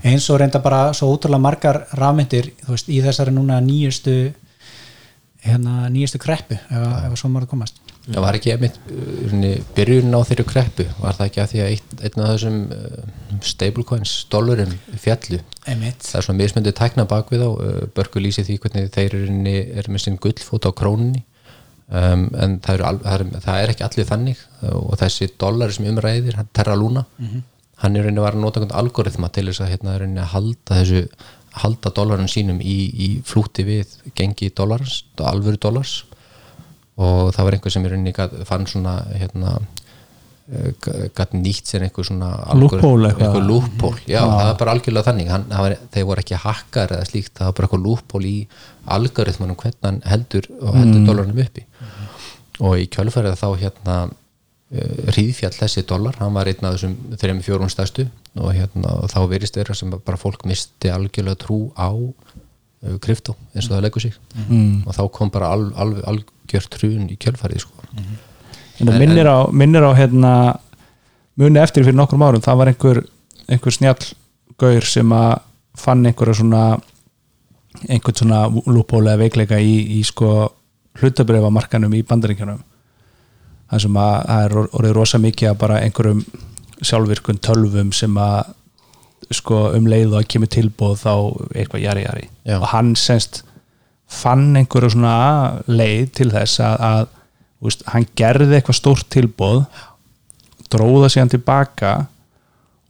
Eins 0.07 0.29
og 0.31 0.39
reynda 0.43 0.61
bara 0.63 0.85
svo 0.95 1.11
útrúlega 1.17 1.43
margar 1.49 1.83
rafmyndir 1.99 2.53
veist 2.69 2.89
í 2.93 3.01
þessari 3.05 3.35
núna 3.35 3.59
nýjustu 3.65 4.17
hérna 5.43 5.89
nýjustu 5.91 6.21
kreppu 6.23 6.55
ef, 6.55 6.85
ef 7.09 7.17
svo 7.19 7.31
maður 7.33 7.49
komast. 7.51 7.81
Það 8.03 8.23
var 8.25 8.35
ekki 8.39 8.51
einmitt 8.55 8.77
uh, 8.91 9.49
byrjun 9.77 10.15
á 10.15 10.21
þeirri 10.27 10.45
kreppu? 10.47 10.87
Var 11.03 11.17
það 11.19 11.29
ekki 11.29 11.41
að 11.43 11.51
því 11.53 11.61
að 11.63 11.69
eitt, 11.73 11.93
einn 12.09 12.23
af 12.25 12.31
þessum 12.33 12.57
uh, 12.75 13.41
stablecoins, 13.47 14.13
dollarum 14.31 14.73
fjallu 15.03 15.39
einmitt. 15.71 16.03
Það 16.07 16.19
er 16.21 16.27
svona 16.27 16.41
mismyndið 16.43 16.77
tækna 16.81 17.07
bakvið 17.11 17.45
á 17.47 17.51
uh, 17.51 17.77
Börgu 17.95 18.23
lýsi 18.23 18.43
því 18.47 18.57
hvernig 18.65 18.89
þeir 18.95 19.19
eru, 19.21 19.37
eru 19.83 19.95
með 19.97 20.05
sinn 20.07 20.19
gullfót 20.23 20.67
á 20.67 20.71
krónunni. 20.79 21.23
Um, 21.93 22.29
en 22.41 22.59
það, 22.65 22.83
al- 22.89 23.03
það, 23.05 23.15
er, 23.21 23.41
það 23.45 23.63
er 23.67 23.71
ekki 23.75 23.87
allir 23.87 24.07
þannig. 24.09 24.45
Og 24.73 24.93
þessi 25.03 25.31
dollari 25.43 25.75
sem 25.77 25.89
umræðir, 25.91 26.39
hann 26.39 26.49
Terra 26.57 26.75
Luna 26.79 27.03
hann 27.83 27.99
er 27.99 28.07
rauninni 28.07 28.25
að 28.25 28.41
nota 28.41 28.61
einhvern 28.61 28.79
algoritma 28.79 29.31
til 29.35 29.49
þess 29.51 29.65
að 29.65 29.73
hérna 29.75 29.99
rauninni 29.99 30.23
að 30.23 30.33
halda 30.37 30.81
þessu 30.81 31.05
halda 31.63 31.93
dollarin 31.93 32.31
sínum 32.33 32.63
í, 32.65 32.79
í 32.89 33.09
flúti 33.29 33.67
við 33.69 33.99
gengi 34.17 34.49
dollars, 34.57 35.03
alvöru 35.21 35.61
dollars 35.61 36.03
og 36.97 37.33
það 37.35 37.45
var 37.47 37.57
einhver 37.57 37.75
sem 37.75 37.85
í 37.85 37.93
rauninni 37.93 38.45
fann 38.49 38.69
svona 38.71 39.01
hérna 39.13 39.59
gæti 41.17 41.39
nýtt 41.39 41.71
sér 41.71 41.85
einhver 41.87 42.05
svona 42.07 42.31
Loophole 42.59 43.13
eitthvað. 43.13 43.45
lúppól, 43.47 43.95
já, 44.11 44.21
það 44.21 44.49
var 44.49 44.57
bara 44.61 44.75
algjörlega 44.75 45.07
þannig. 45.07 45.29
Hann, 45.31 45.45
var, 45.49 45.75
þeir 45.95 46.07
voru 46.09 46.25
ekki 46.25 46.41
hakkar 46.43 46.95
eða 46.97 47.07
slíkt. 47.09 47.33
Það 47.39 47.49
var 47.49 47.55
bara 47.59 47.69
eitthvað 47.69 47.85
lúppól 47.87 48.27
í 48.29 48.35
algoritmanum 48.97 49.59
hvernig 49.63 49.87
hann 49.87 50.01
heldur 50.11 50.49
og 50.59 50.75
heldur 50.77 50.99
mm. 50.99 51.07
dólarnum 51.09 51.41
uppi. 51.47 51.65
Og 52.61 52.83
í 52.83 52.89
kjölfærið 52.93 53.39
þá 53.41 53.47
hérna 53.63 53.97
hríðfjall 54.73 55.53
þessi 55.53 55.85
dólar, 55.89 56.17
hann 56.21 56.33
var 56.33 56.49
einn 56.49 56.65
af 56.65 56.79
þessum 56.79 57.17
þreim 57.21 57.43
fjórum 57.45 57.71
stærstu. 57.73 58.07
Og 58.41 58.55
hérna 58.57 58.95
og 59.03 59.11
þá 59.13 59.21
verist 59.29 59.59
vera 59.59 59.77
sem 59.77 59.93
bara 59.93 60.21
fólk 60.21 60.47
misti 60.49 60.89
algjörlega 60.89 61.43
trú 61.45 61.59
á 61.77 61.93
uh, 61.93 62.97
krypto 63.05 63.37
eins 63.53 63.69
og 63.69 63.77
það 63.77 63.85
leggur 63.87 64.07
sig. 64.07 64.17
Mm. 64.49 64.85
og 64.87 64.97
þá 64.97 65.03
kom 65.13 65.33
bara 65.35 65.53
al, 65.53 65.69
al, 65.77 65.97
algjör 66.15 66.69
trún 66.73 67.11
í 67.13 67.19
kjölfærið 67.21 67.67
sko. 67.67 67.89
En 68.81 68.89
það 68.89 68.99
minnir 69.05 69.29
á, 69.29 69.39
minnir 69.53 69.85
á 69.85 69.93
hérna 69.99 70.33
muni 71.37 71.61
eftir 71.61 71.85
fyrir 71.85 71.97
nokkrum 71.97 72.25
árum 72.25 72.45
það 72.45 72.59
var 72.61 72.73
einhver, 72.73 73.03
einhver 73.49 73.77
snjall 73.77 74.09
gaur 74.61 74.89
sem 74.89 75.13
að 75.17 75.39
fann 75.79 76.05
einhverja 76.09 76.41
svona 76.41 76.65
einhvern 77.89 78.19
svona 78.19 78.43
lúpólega 78.49 79.21
veikleika 79.21 79.61
í, 79.61 80.01
í 80.01 80.03
sko 80.05 80.53
hlutabrifamarkanum 81.01 81.95
í 81.97 82.03
bandaríkjanum 82.09 82.61
það 83.73 83.85
sem 83.87 84.01
að 84.03 84.17
það 84.29 84.47
er 84.47 84.57
orðið 84.63 84.97
rosa 84.99 85.21
mikið 85.23 85.51
að 85.51 85.61
bara 85.63 85.79
einhverjum 85.83 86.25
sjálfvirkun 86.83 87.41
tölvum 87.43 87.93
sem 87.97 88.19
að 88.21 88.53
sko 89.33 89.63
um 89.77 89.89
leið 89.89 90.13
og 90.13 90.19
að 90.21 90.29
kemur 90.35 90.51
tilbúð 90.53 90.95
þá 91.01 91.13
eitthvað 91.57 91.85
jari 91.87 92.05
jari 92.05 92.27
Já. 92.45 92.57
og 92.59 92.69
hann 92.73 92.93
semst 92.99 93.43
fann 94.13 94.51
einhverju 94.59 94.93
svona 94.93 95.17
leið 95.71 96.11
til 96.19 96.29
þess 96.35 96.61
að, 96.61 96.75
að 96.89 97.05
þú 97.07 97.69
veist, 97.71 97.85
hann 97.95 98.09
gerði 98.19 98.59
eitthvað 98.59 98.79
stórt 98.81 99.09
tilbúð 99.15 99.63
dróða 100.73 101.11
síðan 101.13 101.33
tilbaka 101.33 101.95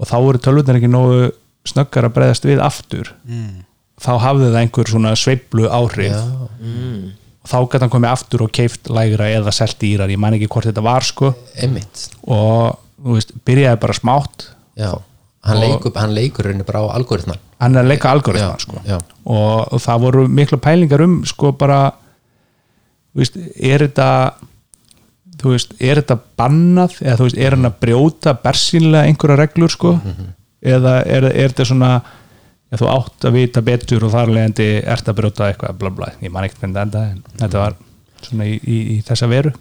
og 0.01 0.09
þá 0.09 0.17
voru 0.25 0.43
tölvutnar 0.43 0.81
ekki 0.81 0.91
nógu 0.91 1.31
snöggar 1.69 2.09
að 2.09 2.17
breyðast 2.17 2.49
við 2.49 2.63
aftur 2.65 3.13
mm. 3.23 3.63
þá 4.03 4.13
hafði 4.25 4.49
það 4.49 4.61
einhver 4.65 4.91
svona 4.91 5.15
sveiflu 5.19 5.69
áhrif 5.71 6.17
Já. 6.17 6.23
Og 7.43 7.51
þá 7.51 7.57
gæti 7.73 7.83
hann 7.85 7.93
komið 7.93 8.13
aftur 8.13 8.45
og 8.47 8.53
keift 8.55 8.91
lægra 8.93 9.31
eða 9.35 9.53
selt 9.55 9.79
dýrar, 9.83 10.11
ég 10.13 10.21
man 10.23 10.37
ekki 10.37 10.49
hvort 10.53 10.69
þetta 10.71 10.85
var 10.87 11.07
sko. 11.07 11.33
Emmitt 11.59 12.05
og 12.31 12.79
veist, 13.03 13.33
byrjaði 13.47 13.81
bara 13.83 13.97
smátt. 13.99 14.47
Já, 14.79 14.93
hann, 15.49 15.59
leikur, 15.63 15.93
hann 15.99 16.15
leikur 16.15 16.47
rauninni 16.47 16.67
bara 16.69 16.85
á 16.87 16.95
algoritman. 16.95 17.41
Hann 17.63 17.75
er 17.77 17.85
að 17.85 17.91
leika 17.93 18.11
algoritman 18.15 18.55
Já, 18.57 18.63
sko. 18.63 18.81
já. 18.87 18.97
og, 19.25 19.73
og 19.75 19.83
það 19.83 20.01
voru 20.07 20.23
mikla 20.29 20.59
pælingar 20.63 21.03
um 21.05 21.21
sko 21.27 21.53
bara 21.59 21.81
veist, 23.15 23.37
er 23.59 23.85
þetta 23.87 24.09
þú 25.43 25.53
veist, 25.57 25.75
er 25.83 26.01
þetta 26.01 26.17
bannað? 26.39 26.97
Eða 27.03 27.19
þú 27.21 27.27
veist, 27.29 27.39
er 27.43 27.57
hann 27.57 27.69
að 27.69 27.77
brjóta 27.83 28.35
bersýnlega 28.43 29.11
einhverja 29.11 29.39
reglur 29.43 29.73
sko? 29.75 29.93
Eða 30.63 30.97
er, 31.11 31.27
er 31.33 31.51
þetta 31.53 31.67
svona 31.73 31.93
eða 32.73 32.81
þú 32.81 32.89
átt 32.93 33.27
að 33.29 33.37
vita 33.37 33.63
betur 33.65 34.07
og 34.07 34.15
þar 34.15 34.33
leðandi 34.33 34.69
ert 34.95 35.11
að 35.11 35.19
brjóta 35.19 35.51
eitthvað 35.51 35.81
bla 35.83 35.93
bla, 35.93 36.09
ég 36.25 36.33
man 36.33 36.47
ekkert 36.47 36.63
hvernig 36.63 36.79
þetta 36.79 37.03
en 37.11 37.21
þetta 37.43 37.61
var 37.61 37.77
svona 38.23 38.49
í, 38.49 38.57
í, 38.57 38.79
í 38.95 38.97
þessa 39.07 39.29
veru. 39.29 39.53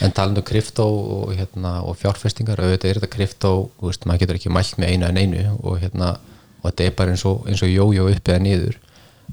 En 0.00 0.14
talandi 0.16 0.40
um 0.40 0.46
kryptó 0.46 0.86
og, 0.86 1.32
hérna, 1.36 1.80
og 1.84 1.96
fjárfestingar, 2.00 2.60
auðvitað 2.62 2.90
er 2.90 3.00
þetta 3.00 3.50
þú 3.50 3.88
veist, 3.88 4.06
maður 4.08 4.22
getur 4.22 4.38
ekki 4.38 4.52
mælt 4.52 4.78
með 4.80 4.94
einu 4.94 5.08
en 5.08 5.18
einu 5.20 5.42
og, 5.58 5.74
hérna, 5.82 6.14
og 6.60 6.70
þetta 6.70 6.86
er 6.86 6.94
bara 7.00 7.16
eins 7.16 7.24
og, 7.28 7.42
eins 7.48 7.64
og 7.66 7.72
jójó 7.72 8.06
upp 8.12 8.30
eða 8.30 8.44
niður. 8.44 8.78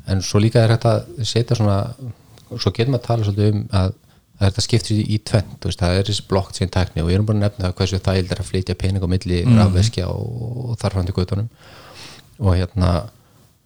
En 0.08 0.24
svo 0.24 0.42
líka 0.44 0.64
er 0.64 0.74
þetta 0.76 0.96
að 0.98 1.30
setja 1.30 1.58
svona 1.60 1.78
svo 2.56 2.72
getur 2.72 2.94
maður 2.94 3.04
að 3.04 3.08
tala 3.08 3.28
svolítið 3.28 3.54
um 3.54 3.64
að 3.76 3.96
að 4.38 4.52
þetta 4.52 4.64
skiptir 4.64 4.98
í, 5.02 5.18
tvent, 5.26 5.66
það 5.66 5.96
er 5.98 6.10
þessi 6.12 6.26
blockchain 6.30 6.72
tekni 6.74 7.02
og 7.02 7.10
ég 7.10 7.18
erum 7.18 7.26
bara 7.26 7.40
að 7.40 7.46
nefna 7.48 7.64
það 7.66 7.78
hversu 7.80 8.00
þægild 8.06 8.34
er 8.34 8.42
að 8.42 8.50
flytja 8.52 8.76
pening 8.78 9.06
á 9.06 9.10
milli 9.10 9.40
mm. 9.42 9.56
rafveskja 9.58 10.10
og, 10.12 10.28
og 10.62 10.76
þarfandi 10.82 11.16
gautunum 11.16 11.48
og 12.38 12.52
hérna 12.54 12.92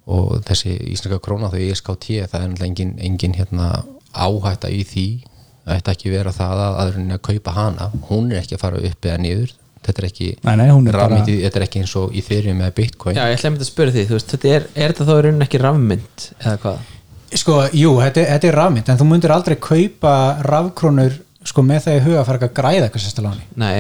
og 0.08 0.42
þessi 0.48 0.76
íslenska 0.94 1.20
króna 1.24 1.50
þau 1.54 1.60
ESKT 1.62 2.08
það 2.32 2.38
er 2.42 2.48
náttúrulega 2.52 2.70
engin, 2.70 2.94
engin 3.00 3.36
hérna, 3.38 3.84
áhætta 4.14 4.70
í 4.74 4.82
því. 4.88 5.08
Það 5.66 5.78
ætti 5.78 5.92
ekki 5.94 6.10
vera 6.16 6.32
það 6.34 6.62
að 6.66 6.78
aðurinn 6.84 7.16
að 7.16 7.22
kaupa 7.28 7.52
hana. 7.56 7.90
Hún 8.10 8.32
er 8.34 8.40
ekki 8.42 8.56
að 8.58 8.64
fara 8.66 8.82
upp 8.82 9.06
eða 9.06 9.20
niður. 9.22 9.52
Þetta 9.82 10.02
er 10.02 10.06
ekki, 10.12 10.26
Nei, 10.46 10.56
nei, 10.60 10.68
hún 10.70 10.88
er 10.88 10.94
bara- 10.94 11.06
rafmyndi, 11.10 11.36
þetta 11.42 11.58
er 11.58 11.64
ekki 11.66 11.80
eins 11.82 11.94
og 11.98 12.12
í 12.14 12.22
þeirri 12.22 12.54
með 12.54 12.74
bitcoin. 12.78 13.16
Já, 13.18 13.24
ég 13.30 13.38
ætla 13.40 13.50
einmitt 13.50 13.64
að 13.66 13.70
spyrja 13.72 13.94
því, 13.96 14.04
þú 14.10 14.18
veist, 14.18 14.34
þetta 14.36 14.50
er, 14.56 14.66
er 14.76 14.92
þetta 14.94 15.06
þá 15.08 15.14
í 15.14 15.22
rauninni 15.26 15.46
ekki 15.48 15.62
rafmynd 15.62 16.26
eða 16.42 16.58
hvað? 16.62 16.78
Sko, 17.42 17.56
jú, 17.74 17.92
þetta, 18.04 18.26
þetta 18.34 18.48
er 18.52 18.58
rafmynd 18.60 18.90
en 18.92 19.00
þú 19.00 19.08
myndir 19.10 19.32
aldrei 19.34 19.56
kaupa 19.64 20.14
rafkrónur 20.46 21.16
sko 21.50 21.64
með 21.66 21.86
það 21.88 21.96
í 21.98 22.02
huga 22.06 22.20
að 22.22 22.28
fara 22.30 22.42
að 22.46 22.54
græða 22.60 22.86
eitthvað 22.86 23.04
sérstaláni 23.08 23.46
Nei, 23.58 23.72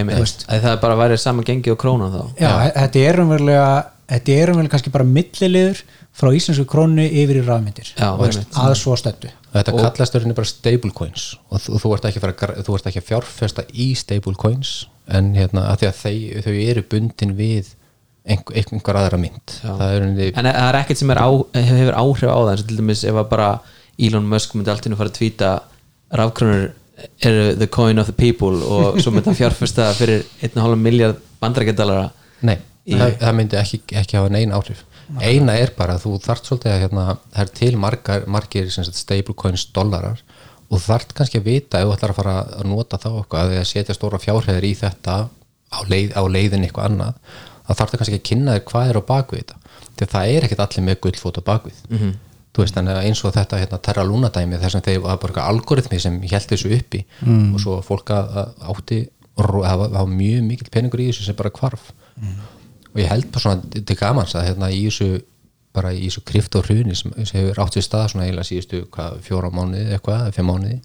það 0.47 0.69
er 0.71 0.79
bara 0.81 0.95
að 0.95 1.01
væri 1.03 1.17
saman 1.21 1.45
gengi 1.45 1.69
og 1.73 1.77
krónan 1.77 2.13
þá. 2.15 2.21
Já, 2.41 2.51
þetta 2.79 3.03
er 3.11 3.19
umverulega 3.21 3.67
þetta 4.11 4.35
er 4.37 4.51
umverulega 4.53 4.73
kannski 4.75 4.93
bara 4.93 5.07
milliliður 5.07 5.81
frá 6.15 6.29
íslensku 6.35 6.65
krónu 6.69 7.05
yfir 7.07 7.39
í 7.39 7.43
rafmyndir. 7.47 7.91
Að 7.97 8.73
svo 8.79 8.95
stöndu 8.99 9.31
þetta 9.51 9.73
kallast 9.75 10.15
örinni 10.19 10.35
bara 10.37 10.47
stablecoins 10.47 11.25
og 11.51 11.59
þú, 11.63 11.79
þú, 11.83 11.93
ert 11.97 12.05
ekki 12.09 12.19
að 12.21 12.25
fara, 12.25 12.35
að 12.35 12.41
gra- 12.41 12.63
þú 12.67 12.75
ert 12.77 12.89
ekki 12.91 13.01
að 13.01 13.07
fjárfesta 13.09 13.65
í 13.73 13.87
stablecoins 13.99 14.73
en 15.11 15.33
hérna 15.35 15.65
að 15.73 15.81
því 15.81 15.89
að 15.89 16.01
þau, 16.01 16.15
þau 16.45 16.55
eru 16.71 16.83
bundin 16.93 17.33
við 17.35 17.71
einhver, 18.23 18.55
einhver 18.61 18.99
aðra 19.01 19.17
mynd. 19.19 19.55
Það 19.63 19.81
er 19.87 19.97
örinni 19.97 20.27
En 20.37 20.47
það 20.47 20.61
er 20.69 20.77
ekkert 20.83 21.01
sem 21.01 21.11
er 21.11 21.19
á, 21.19 21.29
hefur 21.57 21.97
áhrif 22.03 22.29
á 22.31 22.37
það 22.39 22.51
eins 22.53 22.63
og 22.63 22.69
til 22.69 22.77
dæmis 22.79 23.03
ef 23.09 23.17
að 23.23 23.29
bara 23.33 23.49
Elon 23.99 24.29
Musk 24.31 24.55
myndi 24.55 24.71
alltaf 24.71 24.97
fara 25.01 25.11
að 25.11 25.17
tvíta 25.17 25.51
rafkrónur 26.21 26.69
eru 27.25 27.55
the 27.57 27.67
coin 27.67 27.99
of 27.99 28.05
the 28.07 28.13
people 28.15 28.61
og 28.61 28.99
svo 29.01 29.11
myndi 29.11 29.31
hann 29.31 29.39
fjárfesta 29.39 29.89
fyrir 29.97 30.23
1,5 30.45 30.75
miljard 30.79 31.19
bandarækjadalara 31.41 32.09
Nei, 32.47 32.57
það, 32.87 33.17
það 33.21 33.35
myndi 33.37 33.57
ekki, 33.61 33.81
ekki 34.01 34.17
hafa 34.17 34.31
neina 34.33 34.57
áhrif. 34.57 34.85
Eina 35.21 35.57
er 35.59 35.73
bara 35.77 35.97
að 35.97 36.05
þú 36.05 36.13
þart 36.23 36.47
svolítið 36.47 36.71
að 36.71 36.81
hérna, 36.85 37.05
það 37.35 37.41
er 37.43 37.49
til 37.59 37.71
margar, 37.77 38.25
margir 38.31 38.69
sem 38.71 38.85
sagt, 38.87 38.97
stablecoins 39.01 39.65
dollarar 39.75 40.21
og 40.71 40.79
þart 40.79 41.11
kannski 41.17 41.41
að 41.41 41.49
vita 41.49 41.81
ef 41.81 41.89
þú 41.89 41.95
ætlar 41.97 42.13
að 42.13 42.19
fara 42.21 42.35
að 42.61 42.67
nota 42.71 42.97
þá 43.01 43.09
eitthvað 43.19 43.55
eða 43.57 43.65
setja 43.67 43.95
stóra 43.97 44.19
fjárhæðir 44.23 44.67
í 44.69 44.73
þetta 44.79 45.15
á, 45.27 45.79
leið, 45.91 46.13
á 46.15 46.21
leiðin 46.31 46.63
eitthvað 46.63 46.87
annað 46.87 47.17
þá 47.67 47.71
þarf 47.75 47.91
það 47.91 47.99
kannski 48.01 48.19
að 48.21 48.27
kynna 48.31 48.55
þér 48.55 48.65
hvað 48.71 48.89
er 48.93 48.99
á 48.99 49.03
bakvið 49.11 49.41
þetta. 49.41 49.57
Því 49.91 50.05
að 50.07 50.13
það 50.15 50.31
er 50.37 50.47
ekkert 50.47 50.63
allir 50.65 50.85
með 50.87 51.01
gullfót 51.03 51.39
á 51.39 51.43
bakvið 51.51 51.81
Mhm. 51.91 52.13
þú 52.51 52.63
veist, 52.63 52.75
þannig 52.75 52.95
að 52.97 53.05
eins 53.07 53.23
og 53.27 53.33
þetta 53.35 53.59
hérna, 53.61 53.77
Terra 53.83 54.03
Luna 54.07 54.29
dæmi 54.31 54.57
þess 54.59 54.75
að 54.79 54.87
þeir 54.87 55.01
var 55.03 55.17
bara 55.17 55.31
eitthvað 55.33 55.51
algoritmi 55.51 55.99
sem 55.99 56.21
held 56.21 56.47
þessu 56.49 56.71
uppi 56.79 57.03
mm. 57.23 57.53
og 57.53 57.59
svo 57.63 57.77
fólk 57.83 58.09
að, 58.11 58.31
að 58.41 58.49
átti 58.73 58.97
og 59.39 59.45
það 59.63 59.77
var, 59.79 59.87
það 59.91 59.99
var 60.01 60.11
mjög 60.15 60.41
mikill 60.49 60.71
peningur 60.71 60.99
í 61.03 61.05
þessu 61.11 61.27
sem 61.29 61.35
bara 61.39 61.51
hvarf 61.55 61.91
og 62.91 62.99
ég 62.99 63.11
held 63.11 63.29
bara 63.31 63.45
svona 63.45 63.83
til 63.85 63.97
gamans 63.99 64.35
að 64.35 64.47
hérna 64.49 64.71
í 64.71 64.81
þessu 64.87 65.21
bara 65.71 65.93
í 65.95 66.03
þessu 66.03 66.23
kryft 66.27 66.55
og 66.59 66.67
hruni 66.67 66.95
sem, 66.99 67.13
sem 67.23 67.39
hefur 67.39 67.61
átt 67.63 67.77
sér 67.77 67.85
stað 67.85 68.09
svona 68.11 68.25
eiginlega 68.25 68.49
síðustu 68.49 68.81
hvað, 68.91 69.21
fjóra 69.23 69.51
mánuði 69.55 69.93
eitthvað, 69.95 70.25
fimm 70.35 70.51
mánuði. 70.51 70.81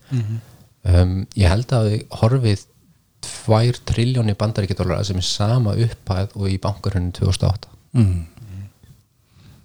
Um, 0.86 1.16
ég 1.34 1.50
held 1.50 1.72
að 1.74 1.88
horfið 2.20 2.66
tvær 3.26 3.80
triljóni 3.90 4.36
bandaríkjadólara 4.38 5.02
sem 5.08 5.18
er 5.18 5.26
sama 5.26 5.74
upphæð 5.74 6.36
og 6.38 6.46
í 6.52 6.60
bankarhunni 6.62 7.10
2008 7.16 7.72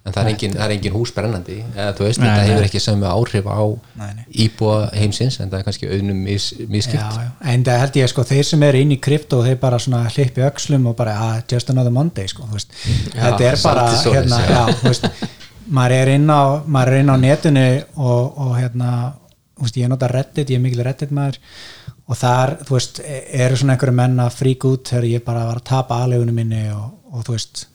en 0.02 0.14
það 0.14 0.22
er 0.22 0.30
engin, 0.32 0.54
er 0.58 0.72
engin 0.74 0.94
hús 0.96 1.12
brennandi 1.14 1.58
eða 1.76 1.92
þú 1.94 2.06
veist, 2.08 2.18
Nei, 2.18 2.26
þetta 2.26 2.40
nei. 2.40 2.48
hefur 2.50 2.64
ekki 2.66 2.80
sömu 2.82 3.06
áhrif 3.06 3.44
á 3.46 3.62
Nei, 4.00 4.08
nei. 4.16 4.24
íbúa 4.46 4.78
heimsins 4.98 5.38
en 5.38 5.52
það 5.52 5.60
er 5.60 5.66
kannski 5.68 5.90
auðnum 5.94 6.22
mis, 6.26 6.46
já, 6.56 6.66
miskipt 6.72 7.20
já. 7.20 7.28
en 7.52 7.66
það 7.68 7.78
held 7.84 7.98
ég 8.00 8.10
sko 8.10 8.24
þeir 8.32 8.48
sem 8.48 8.64
eru 8.66 8.80
inn 8.82 8.96
í 8.96 8.98
krypto 9.06 9.42
þeir 9.46 9.60
bara 9.62 9.78
svona 9.82 10.02
hlippi 10.10 10.42
öxlum 10.48 10.88
og 10.90 10.96
bara 10.98 11.14
ah, 11.28 11.36
just 11.52 11.70
another 11.70 11.94
Monday 11.94 12.26
sko 12.30 12.48
veist. 12.50 12.74
þetta 13.14 13.46
er 13.52 13.60
bara 13.62 13.86
hérna, 13.94 14.42
já. 14.42 14.58
já, 14.58 14.82
veist, 14.88 15.06
maður 15.70 15.98
er 16.00 16.12
á 16.34 16.42
maður 16.66 16.92
er 16.96 17.04
inn 17.04 17.14
á 17.14 17.16
netinu 17.22 17.66
og, 17.94 18.42
og 18.42 18.52
hérna 18.58 18.90
veist, 19.62 19.78
ég 19.78 19.90
nota 19.92 20.10
Reddit, 20.10 20.50
ég 20.50 20.58
er 20.58 20.66
mikil 20.66 20.82
Reddit 20.82 21.14
maður 21.14 21.38
og 22.10 22.18
þar, 22.18 22.56
þú 22.66 22.74
veist, 22.74 22.98
e- 23.06 23.24
eru 23.44 23.56
svona 23.58 23.76
einhverju 23.76 23.94
menn 24.02 24.18
að 24.20 24.34
frík 24.40 24.66
út 24.68 24.90
þegar 24.90 25.06
ég 25.08 25.24
bara 25.24 25.46
var 25.46 25.60
að 25.62 25.68
tapa 25.70 26.02
aðlegunum 26.02 26.34
minni 26.42 26.64
og, 26.74 26.88
og 27.14 27.22
þú 27.28 27.36
veist 27.36 27.66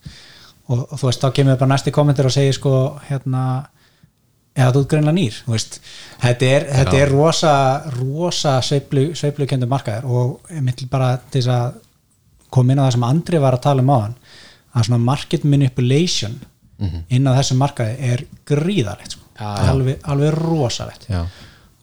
og, 0.68 0.84
og 0.84 1.00
þú 1.00 1.10
veist, 1.10 1.24
þá 1.24 1.34
kemur 1.36 1.60
bara 1.60 1.74
næsti 1.74 1.94
kommentur 1.96 2.30
og 2.30 2.36
segir 2.36 2.56
sko, 2.58 2.74
hérna 3.08 3.44
eða 4.58 4.74
þú 4.74 4.82
ert 4.82 4.92
greinlega 4.94 5.18
nýr, 5.18 5.40
þú 5.46 5.54
veist. 5.54 5.80
Þetta 6.24 6.50
er, 6.50 6.68
þetta 6.80 7.00
er 7.02 7.14
rosa, 7.14 7.54
rosa 7.98 8.58
sveiflu, 8.66 9.10
sveiflu 9.18 9.48
kendur 9.50 9.72
markaðir 9.72 10.08
og 10.10 10.54
ég 10.54 10.64
myndi 10.66 10.90
bara 10.92 11.16
til 11.30 11.44
þess 11.44 11.54
að 11.54 11.82
koma 12.54 12.74
inn 12.74 12.82
á 12.82 12.86
það 12.88 12.94
sem 12.96 13.08
Andri 13.08 13.42
var 13.44 13.58
að 13.58 13.66
tala 13.68 13.84
um 13.84 13.92
á 13.94 13.98
hann 13.98 14.16
að 14.78 14.88
svona 14.88 15.04
market 15.04 15.46
manipulation 15.48 16.38
inn 17.10 17.28
á 17.28 17.38
þessum 17.40 17.62
markaði 17.62 18.12
er 18.14 18.24
gríðarlegt 18.48 19.16
sko. 19.16 19.24
alveg, 19.38 20.02
alveg 20.06 20.34
rosalegt. 20.38 21.08
Já, 21.10 21.24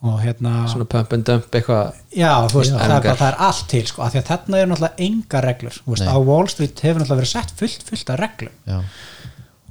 og 0.04 0.18
hérna 0.20 0.52
svona 0.68 0.86
pump 0.90 1.14
and 1.16 1.24
dump 1.28 1.56
eitthvað 1.56 1.94
Já, 2.12 2.32
þú 2.52 2.60
veist, 2.60 2.74
það, 2.74 2.84
er 2.84 3.06
bara, 3.06 3.16
það 3.22 3.30
er 3.30 3.40
allt 3.48 3.64
til 3.72 3.82
sko, 3.88 4.04
af 4.04 4.12
því 4.12 4.20
að 4.20 4.28
þarna 4.30 4.60
er 4.60 4.68
náttúrulega 4.70 5.06
enga 5.08 5.40
reglur. 5.44 5.80
Veist, 5.88 6.04
á 6.06 6.16
Wall 6.20 6.50
Street 6.52 6.84
hefur 6.84 7.00
náttúrulega 7.02 7.22
verið 7.22 7.32
sett 7.32 7.56
fullt, 7.58 7.88
fullt 7.88 8.12
af 8.12 8.20
reglum. 8.20 8.54
Já. 8.68 8.78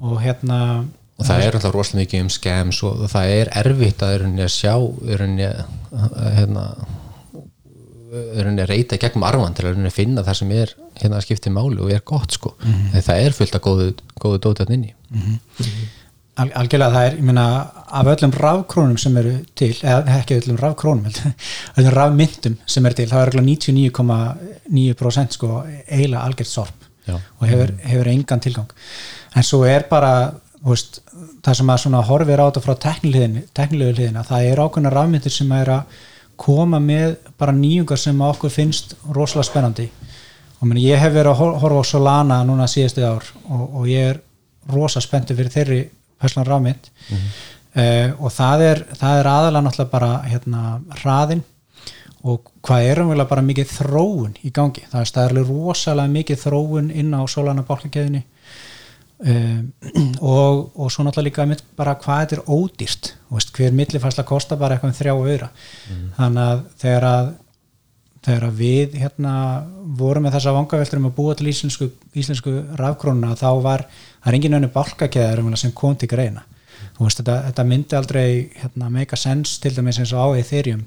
Og 0.03 0.17
hérna 0.23 0.59
og 1.13 1.27
það 1.27 1.45
er 1.45 1.57
alltaf 1.59 1.75
rosalega 1.75 2.01
mikið 2.03 2.25
um 2.25 2.33
scams 2.33 2.81
og 2.87 3.05
það 3.11 3.35
er 3.37 3.53
erfitt 3.61 4.03
að, 4.03 4.25
að 4.33 4.51
sjá 4.51 4.73
er 5.13 5.25
að 5.27 5.41
hérna 6.39 6.65
er 8.13 8.49
að 8.49 8.63
reyta 8.69 8.97
í 8.97 9.01
gegnum 9.01 9.25
arfan 9.25 9.55
til 9.57 9.69
að 9.69 9.89
finna 9.93 10.23
það 10.25 10.39
sem 10.41 10.53
er 10.53 10.73
hérna 11.01 11.19
að 11.19 11.25
skipti 11.27 11.53
máli 11.53 11.81
og 11.81 11.93
er 11.93 12.03
gott 12.05 12.35
sko. 12.35 12.55
Mm 12.61 12.97
það 12.97 13.25
er 13.27 13.37
fullt 13.37 13.57
af 13.57 13.63
góðu, 13.65 13.91
góðu 14.21 14.41
dótið 14.47 14.73
inni 14.77 14.93
al, 16.41 16.49
algjörlega 16.61 16.93
það 16.95 17.07
er, 17.07 17.17
ég 17.19 17.25
meina 17.27 17.45
af 17.99 18.09
öllum 18.13 18.33
rafkrónum 18.37 18.97
sem 19.01 19.17
eru 19.21 19.33
til 19.59 19.73
eða 19.81 20.17
ekki 20.19 20.39
öllum 20.41 20.57
rafkrónum 20.61 21.09
öllum 21.77 21.93
rafmyndum 21.97 22.55
sem 22.65 22.85
eru 22.89 22.97
til, 22.99 23.09
það 23.11 23.21
er 23.21 23.33
örugglega 23.33 23.49
99,9% 24.69 25.37
sko 25.37 25.51
eiginlega 25.87 26.23
algjört 26.23 26.49
sorp 26.51 26.89
Já. 27.07 27.17
og 27.19 27.47
hefur, 27.49 27.73
hefur 27.83 28.07
engan 28.07 28.39
tilgang. 28.39 28.69
En 29.35 29.43
svo 29.43 29.63
er 29.67 29.83
bara 29.89 30.11
veist, 30.63 31.01
það 31.43 31.57
sem 31.59 31.71
að 31.73 31.81
svona 31.83 32.01
horfir 32.07 32.39
á 32.39 32.47
þetta 32.47 32.63
frá 32.63 32.75
teknilegu 32.87 33.95
hliðina 33.97 34.23
það 34.27 34.45
er 34.51 34.61
ákveðna 34.63 34.93
rafmyndir 34.93 35.33
sem 35.35 35.51
er 35.57 35.71
að 35.75 35.97
koma 36.39 36.79
með 36.81 37.17
bara 37.37 37.51
nýjungar 37.55 37.99
sem 37.99 38.21
okkur 38.25 38.49
finnst 38.51 38.95
rosalega 39.13 39.49
spennandi. 39.51 39.89
Og 40.61 40.69
meni, 40.69 40.85
ég 40.87 40.97
hef 41.03 41.11
verið 41.13 41.33
að 41.33 41.41
hor- 41.41 41.57
horfa 41.61 41.83
á 41.83 41.91
Solana 41.91 42.37
núna 42.47 42.69
síðustu 42.71 43.03
ár 43.03 43.27
og, 43.51 43.65
og 43.81 43.89
ég 43.91 44.13
er 44.13 44.21
rosa 44.71 45.01
spenntur 45.03 45.35
fyrir 45.35 45.51
þeirri 45.51 45.81
perslan 46.23 46.49
rafmynd 46.49 46.93
mm 47.09 47.33
og 48.21 48.29
það 48.29 48.61
er, 48.61 48.79
það 48.99 49.19
er 49.19 49.27
aðalega 49.31 49.65
náttúrulega 49.65 49.89
bara 49.89 50.09
hérna 50.29 50.59
hraðin 50.99 51.39
og 52.23 52.51
hvað 52.63 52.89
er 52.89 53.01
umvel 53.01 53.25
bara 53.27 53.43
mikið 53.43 53.71
þróun 53.79 54.35
í 54.45 54.51
gangi, 54.55 54.83
það 54.91 55.01
er 55.01 55.09
staðarlega 55.09 55.49
rosalega 55.49 56.13
mikið 56.13 56.43
þróun 56.45 56.91
inn 56.93 57.11
á 57.17 57.21
Solana 57.27 57.65
bálkakeðinni 57.67 58.21
um, 59.25 59.65
og, 60.35 60.61
og 60.77 60.93
svo 60.93 61.03
náttúrulega 61.07 61.47
líka 61.49 61.73
bara 61.75 61.97
hvað 61.99 62.21
þetta 62.21 62.37
er 62.37 62.45
ódýrt. 62.47 63.11
Veist, 63.33 63.53
hver 63.57 63.75
millifærsla 63.75 64.25
kostar 64.27 64.61
bara 64.61 64.77
eitthvað 64.77 64.93
um 64.93 64.97
þrjá 64.99 65.13
auðra. 65.17 65.49
Þannig 66.19 66.43
að 66.45 66.63
þegar 66.83 67.07
að 67.09 67.31
þegar 68.23 68.55
við 68.55 68.95
hérna 69.01 69.35
vorum 69.99 70.23
með 70.25 70.37
þessa 70.37 70.55
vangaveltur 70.55 71.01
um 71.01 71.09
að 71.09 71.15
búa 71.17 71.35
til 71.35 71.49
íslensku, 71.51 71.89
íslensku 72.15 72.55
rafkrónuna 72.79 73.35
þá 73.39 73.49
var, 73.63 73.85
það 74.23 74.31
er 74.31 74.39
engin 74.39 74.57
önnu 74.59 74.71
bálkakeðar 74.73 75.43
sem 75.59 75.75
kom 75.75 75.95
til 75.99 76.09
greina. 76.11 76.45
Veist, 76.99 77.19
þetta, 77.19 77.35
þetta 77.49 77.63
myndi 77.67 77.97
aldrei 77.97 78.27
hérna, 78.61 78.89
make 78.93 79.15
a 79.15 79.19
sense 79.19 79.57
til 79.61 79.73
dæmis 79.75 79.97
eins 79.99 80.13
og 80.13 80.35
á 80.35 80.39
Ethereum. 80.39 80.83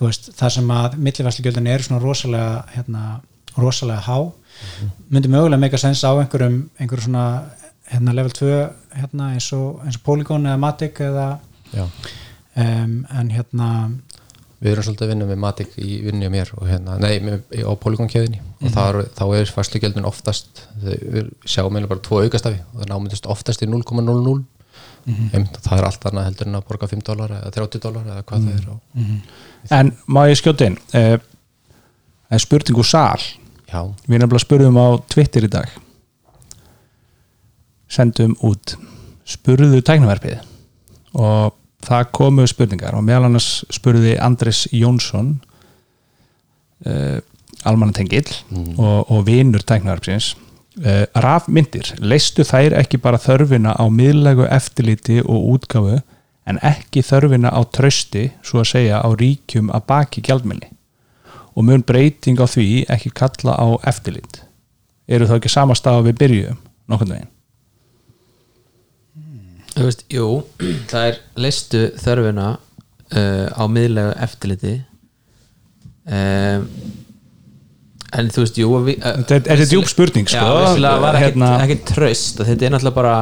Veist, 0.00 0.30
það 0.38 0.52
sem 0.56 0.72
að 0.72 0.98
millifæslugjöldin 1.02 1.70
eru 1.72 1.86
svona 1.86 2.02
rosalega 2.04 2.50
hérna, 2.76 3.06
rosalega 3.56 4.02
há 4.06 4.18
myndi 5.12 5.28
mögulega 5.28 5.60
make 5.60 5.74
a 5.74 5.78
sense 5.78 6.06
á 6.06 6.12
einhverjum 6.16 6.70
einhverjum 6.80 7.04
svona 7.10 7.26
hérna, 7.90 8.14
level 8.16 8.32
2 8.32 8.46
hérna, 9.00 9.32
eins, 9.34 9.50
og, 9.52 9.82
eins 9.84 9.98
og 9.98 10.04
Polygon 10.06 10.46
eða 10.46 10.60
Matic 10.60 11.00
eða 11.00 11.26
já. 11.72 11.84
um, 11.84 13.06
en 13.10 13.30
hérna 13.30 13.68
við 14.62 14.72
erum 14.72 14.86
svolítið 14.86 15.06
að 15.06 15.12
vinna 15.12 15.28
með 15.28 15.40
Matic 15.42 15.76
í 15.76 16.00
vinnu 16.06 16.28
á 16.28 16.32
mér 16.32 16.50
og 16.56 16.66
hérna, 16.70 16.96
nei, 17.02 17.14
með, 17.24 17.42
á 17.60 17.72
Polygon-kjöðinni 17.82 18.40
og 18.40 18.72
þar, 18.72 19.00
þá 19.18 19.24
er 19.36 19.52
fæslugjöldin 19.52 20.08
oftast 20.08 20.62
við 20.82 21.32
sjáum 21.44 21.74
meðlega 21.74 21.92
bara 21.92 22.04
tvo 22.06 22.22
aukastafi 22.24 22.62
og 22.72 22.80
það 22.80 22.92
námyndist 22.92 23.28
oftast 23.32 23.64
í 23.64 23.70
0,00 23.70 24.06
mm 24.06 24.44
það 25.06 25.76
er 25.76 25.84
allt 25.86 26.06
annað 26.08 26.24
heldur 26.26 26.48
en 26.48 26.58
að 26.58 26.64
borga 26.66 26.88
5 26.90 27.02
dólar 27.06 27.34
eða 27.36 27.50
30 27.54 27.82
dólar 27.84 28.08
eða 28.10 28.24
hvað 28.26 28.46
það 28.46 28.56
er 28.56 28.70
og, 28.72 28.80
en 29.76 29.92
má 30.10 30.22
ég 30.26 30.40
skjóta 30.40 30.66
inn? 30.66 30.78
Uh, 30.90 31.18
það 32.26 32.38
er 32.38 32.42
spurning 32.42 32.80
úr 32.82 32.88
sal? 32.88 33.26
Já, 33.66 33.80
við 34.06 34.20
nefnilega 34.22 34.42
spurðum 34.42 34.78
á 34.78 34.86
Twitter 35.10 35.46
í 35.46 35.50
dag. 35.50 35.70
Sendum 37.90 38.34
út. 38.46 38.76
Spurðu 39.26 39.80
tæknaverfið 39.82 40.42
og 41.18 41.54
það 41.86 42.10
komu 42.18 42.46
spurningar 42.50 42.96
og 42.98 43.04
meðal 43.06 43.28
annars 43.30 43.62
spurði 43.72 44.16
Andres 44.22 44.66
Jónsson 44.74 45.36
uh, 46.86 47.18
almannatengill 47.66 48.28
og, 48.76 49.10
og 49.10 49.24
vinur 49.26 49.64
tæknaverfsins 49.66 50.34
uh, 50.84 51.04
rafmyndir, 51.22 51.94
leistu 52.02 52.46
þær 52.46 52.76
ekki 52.82 53.00
bara 53.02 53.20
þörfina 53.22 53.76
á 53.78 53.84
miðlegu 53.90 54.48
eftirliti 54.50 55.20
og 55.24 55.52
útgáfu 55.56 56.00
en 56.46 56.60
ekki 56.62 57.02
þörfina 57.06 57.50
á 57.50 57.60
trösti 57.74 58.28
svo 58.46 58.62
að 58.62 58.72
segja 58.74 59.02
á 59.02 59.08
ríkjum 59.10 59.72
að 59.74 59.86
baki 59.90 60.24
gjaldminni 60.26 60.72
og 61.56 61.64
mun 61.64 61.86
breyting 61.86 62.38
á 62.38 62.46
því 62.46 62.84
ekki 62.92 63.14
kalla 63.16 63.56
á 63.56 63.66
eftirlit? 63.88 64.42
Eru 65.08 65.26
þá 65.28 65.38
ekki 65.38 65.50
sama 65.52 65.74
stað 65.78 66.10
við 66.10 66.20
byrjuðum 66.22 66.60
nokkurn 66.90 67.14
veginn 67.14 67.35
Þú 69.76 69.84
veist, 69.90 70.04
jú, 70.12 70.26
það 70.88 71.08
er 71.10 71.18
leistu 71.44 71.80
þörfina 72.00 72.46
uh, 72.56 73.48
á 73.52 73.62
miðlega 73.68 74.14
eftirliti. 74.24 74.76
Um, 76.06 76.68
en 78.16 78.30
þú 78.32 78.44
veist, 78.44 78.60
jú 78.62 78.70
við, 78.86 79.00
uh, 79.02 79.16
Þetta 79.20 79.36
er- 79.36 79.46
þetta 79.50 79.66
djúp 79.74 79.90
spurning, 79.90 80.28
sko. 80.30 80.38
Já, 80.38 80.54
vissulega 80.62 81.02
var 81.02 81.18
ekkit, 81.20 81.36
Hérna- 81.42 81.90
tröst 81.92 82.40
og 82.40 82.46
þetta 82.48 82.66
er 82.68 82.70
náttúrulega 82.76 82.94
bara 83.00 83.16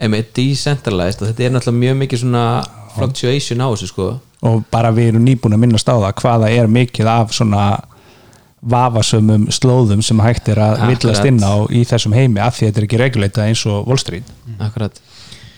einmitt 0.00 0.32
decentralized 0.34 1.22
og 1.22 1.28
þetta 1.30 1.44
er 1.46 1.54
náttúrulega 1.54 1.82
mjög 1.84 1.96
mikið 2.02 2.22
svona 2.24 2.44
fluctuation 2.96 3.60
á 3.62 3.68
þessu 3.70 3.90
sko. 3.92 4.08
Og 4.42 4.64
bara 4.72 4.90
við 4.96 5.12
erum 5.12 5.26
nýbúin 5.28 5.52
að 5.54 5.60
minnast 5.66 5.86
á 5.92 5.94
það 6.00 6.14
hvaða 6.22 6.50
er 6.56 6.66
mikið 6.66 7.06
af 7.12 7.34
svona 7.36 7.64
vafasömmum 8.60 9.46
slóðum 9.52 10.02
sem 10.04 10.18
hægt 10.20 10.48
er 10.52 10.58
að 10.60 10.82
villast 10.90 11.24
inn 11.28 11.38
á 11.40 11.64
í 11.72 11.84
þessum 11.88 12.12
heimi 12.16 12.40
af 12.40 12.56
því 12.58 12.66
að 12.66 12.72
þetta 12.72 12.80
er 12.82 12.86
ekki 12.88 12.98
reguleitað 13.00 13.46
eins 13.48 13.62
og 13.70 13.86
Wall 13.88 14.00
Street. 14.00 14.24
Akkurat 14.58 14.98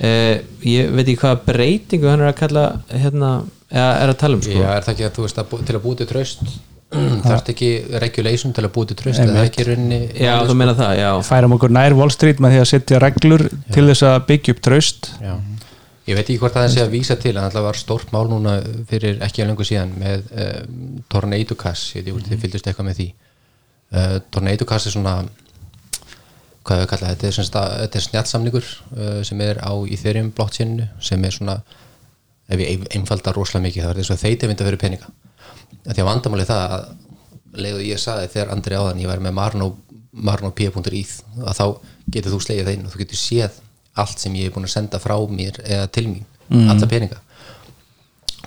uh, 0.02 0.34
Ég 0.66 0.92
veit 0.92 1.06
ekki 1.06 1.20
hvaða 1.22 1.40
breytingu 1.46 2.10
hann 2.10 2.24
er 2.24 2.32
að 2.32 2.38
kalla 2.42 2.66
hérna, 2.90 3.32
eða 3.70 3.88
er 4.02 4.12
að 4.12 4.20
tala 4.24 4.38
um 4.38 4.44
sko. 4.44 4.58
Já, 4.58 4.68
er 4.74 4.86
það 4.86 4.94
ekki 4.96 5.08
að 5.08 5.16
þú 5.16 5.26
veist 5.26 5.40
að 5.42 5.50
bú, 5.50 5.62
til 5.62 5.78
að 5.78 5.82
búið 5.86 6.02
til 6.02 6.10
tröst 6.12 6.44
þarf 7.24 7.48
ekki 7.54 7.70
regulation 8.02 8.52
til 8.52 8.66
að 8.66 8.74
búið 8.74 8.92
til 8.92 8.98
tröst 9.00 9.22
eða 9.24 9.46
ekki 9.46 9.64
í 9.64 9.68
rauninni? 9.70 10.00
Já, 10.20 10.34
þú 10.48 10.58
meina 10.60 10.76
það, 10.76 10.92
já. 11.00 11.08
Færum 11.24 11.56
okkur 11.56 11.72
nær 11.72 11.96
Wall 11.96 12.12
Street 12.12 12.42
með 12.42 12.56
því 12.56 12.60
að 12.62 12.68
setja 12.72 13.00
reglur 13.02 13.46
til 13.72 13.86
þess 13.88 14.06
að 14.10 14.18
byggja 14.28 14.56
upp 14.56 14.62
traust. 14.68 15.10
Já. 15.22 15.34
Ég 16.02 16.18
veit 16.18 16.24
ekki 16.24 16.40
hvort 16.42 16.56
það 16.56 16.72
sé 16.74 16.82
að 16.82 16.94
vísa 16.96 17.14
til 17.20 17.36
en 17.38 17.52
það 17.54 17.66
var 17.68 17.78
stórt 17.78 18.08
mál 18.10 18.24
núna 18.26 18.56
fyrir 18.90 19.20
ekki 19.22 19.44
að 19.44 19.52
lengur 19.52 19.68
síðan 19.68 19.92
með 20.00 20.24
um, 20.34 20.80
Tornado 21.12 21.56
Cash, 21.58 21.94
ég 21.94 22.02
veit 22.02 22.08
ekki 22.08 22.16
hvort 22.16 22.30
þið 22.32 22.42
fylgdust 22.42 22.70
eitthvað 22.70 22.88
með 22.88 22.98
því. 22.98 23.06
Uh, 23.92 24.16
Tornado 24.34 24.66
Cash 24.66 24.90
er 24.90 24.96
svona 24.96 25.14
hvað 26.62 26.80
við 26.82 26.88
kalla 26.92 27.10
þetta 27.12 27.32
sem 27.36 27.44
sagt 27.48 27.56
að- 27.60 27.76
þetta 27.82 27.98
er 28.00 28.04
snjallsamningur 28.06 28.66
uh, 28.96 29.22
sem 29.26 29.40
er 29.40 29.58
á 29.62 29.72
Ethereum 29.90 30.30
blockchainu 30.36 30.88
sem 31.00 31.24
er 31.24 31.30
svona 31.34 31.56
ef 32.52 32.58
ég 32.60 32.68
ein- 32.74 32.88
einfalda 32.98 33.32
rosalega 33.34 33.66
mikið 33.68 33.84
það 33.86 33.90
er 33.94 34.00
þess 34.02 34.14
að 34.16 34.22
þeiti 34.26 34.48
myndi 34.50 34.62
að 34.64 34.68
vera 34.70 34.82
peninga. 34.84 35.08
Af 35.86 35.94
því 35.96 36.02
að 36.04 36.08
vandamáli 36.10 36.44
það 36.46 36.76
að 36.76 36.84
leiðu 37.62 37.82
ég 37.88 37.98
saði 38.00 38.28
þegar 38.32 38.52
Andri 38.54 38.76
áðan 38.78 39.00
ég 39.02 39.08
væri 39.10 39.24
með 39.26 39.34
Marno, 39.38 39.66
Marno 40.12 40.50
P.ið 40.50 40.76
að 41.42 41.56
þá 41.58 41.66
getur 42.12 42.32
þú 42.34 42.40
slegið 42.44 42.66
það 42.68 42.74
inn 42.78 42.86
og 42.86 42.92
þú 42.94 43.00
getur 43.02 43.20
séð 43.20 43.58
allt 44.02 44.18
sem 44.22 44.34
ég 44.38 44.46
er 44.48 44.54
búin 44.54 44.64
að 44.68 44.72
senda 44.76 44.98
frá 45.02 45.16
mér 45.28 45.58
eða 45.66 45.88
til 45.92 46.06
mín, 46.08 46.24
alla 46.70 46.86
peninga. 46.88 47.18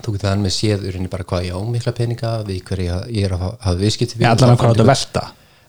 Þú 0.02 0.12
getur 0.14 0.28
þannig 0.30 0.46
með 0.46 0.54
séð 0.56 0.86
urinni 0.90 1.08
bara 1.10 1.24
hvað 1.26 1.46
ég 1.48 1.56
á 1.56 1.60
mikla 1.66 1.92
peninga 1.96 2.32
við 2.46 2.62
hverju 2.68 2.96
ég 3.16 3.24
er 3.28 3.34
að 3.36 3.44
hafa- 3.46 3.76
viðskipti 3.80 4.18
allan 4.24 4.54
að 4.54 4.58
hvað 4.60 4.74
þetta 4.76 4.88
velta 4.90 5.22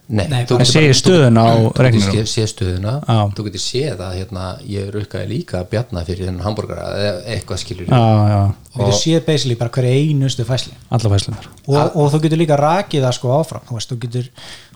Nei, 0.08 0.24
Nei, 0.28 0.44
þú 0.48 0.56
bara- 0.56 0.64
getur 0.64 0.72
Sé 0.72 0.80
bara- 0.80 0.98
stöðuna 1.02 1.40
á 1.44 1.52
þú 1.52 1.64
getur 1.68 1.84
reikningnum. 1.84 2.14
sé- 2.16 2.30
séð 2.32 2.46
stöðuna. 2.54 2.92
Þú 3.36 3.44
getur 3.44 3.60
séð 3.60 3.98
að 4.00 4.14
hérna, 4.16 4.44
ég 4.64 4.86
rukkaði 4.94 5.26
líka 5.28 5.64
bjarna 5.68 6.04
fyrir 6.06 6.26
þennan 6.30 6.44
hambúrgara 6.46 6.86
eða 6.96 7.26
eitthvað 7.34 7.58
skilur 7.60 7.86
Já, 7.86 8.00
já, 8.32 8.54
Þú 8.72 8.78
getur 8.86 8.98
séð 9.02 9.26
basically 9.26 9.54
bara 9.56 9.70
hverju 9.70 9.92
einustu 9.92 10.44
fæsli 10.48 10.72
alla 10.90 11.10
fæslunar 11.12 11.44
og, 11.68 11.96
og 11.96 12.12
þú 12.12 12.20
getur 12.24 12.38
líka 12.40 12.56
rakið 12.56 13.02
það 13.04 13.12
sko 13.18 13.28
áfram. 13.36 13.60
Þú, 13.68 13.74
veist, 13.76 13.90
þú 13.92 13.98
getur, 14.06 14.28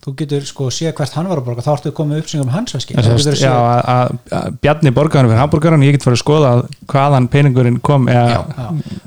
þú 0.03 0.15
getur 0.19 0.47
sko 0.47 0.67
séð 0.75 0.97
hvert 0.99 1.15
hann 1.15 1.29
var 1.31 1.39
að 1.39 1.47
borga 1.47 1.63
þá 1.63 1.71
ertu 1.77 1.93
komið 1.95 2.23
upplýsingum 2.23 2.49
um 2.49 2.55
hans 2.57 2.75
veski 2.75 2.97
Já, 3.39 3.53
að, 3.55 3.83
að, 3.93 4.15
að 4.39 4.57
Bjarni 4.65 4.93
borgarinn 4.97 5.31
fyrir 5.31 5.43
hambúrgaran 5.43 5.85
ég 5.87 5.95
get 5.95 6.07
farið 6.07 6.19
að 6.19 6.23
skoða 6.25 6.51
hvaðan 6.91 7.29
peningurinn 7.31 7.79
kom 7.85 8.09
eða, 8.11 8.41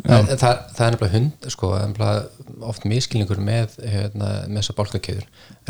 það, 0.05 0.31
það, 0.39 0.61
það 0.77 0.85
er 0.87 0.95
nefnilega 0.95 1.13
hund 1.17 1.49
sko, 1.51 1.73
það 1.73 1.83
er 1.83 1.91
nefnilega 1.91 2.69
oft 2.71 2.87
miskilningur 2.87 3.41
með, 3.43 3.75
hérna, 3.83 4.31
með 4.47 4.61
þessa 4.61 4.77
bálkakeður 4.77 5.25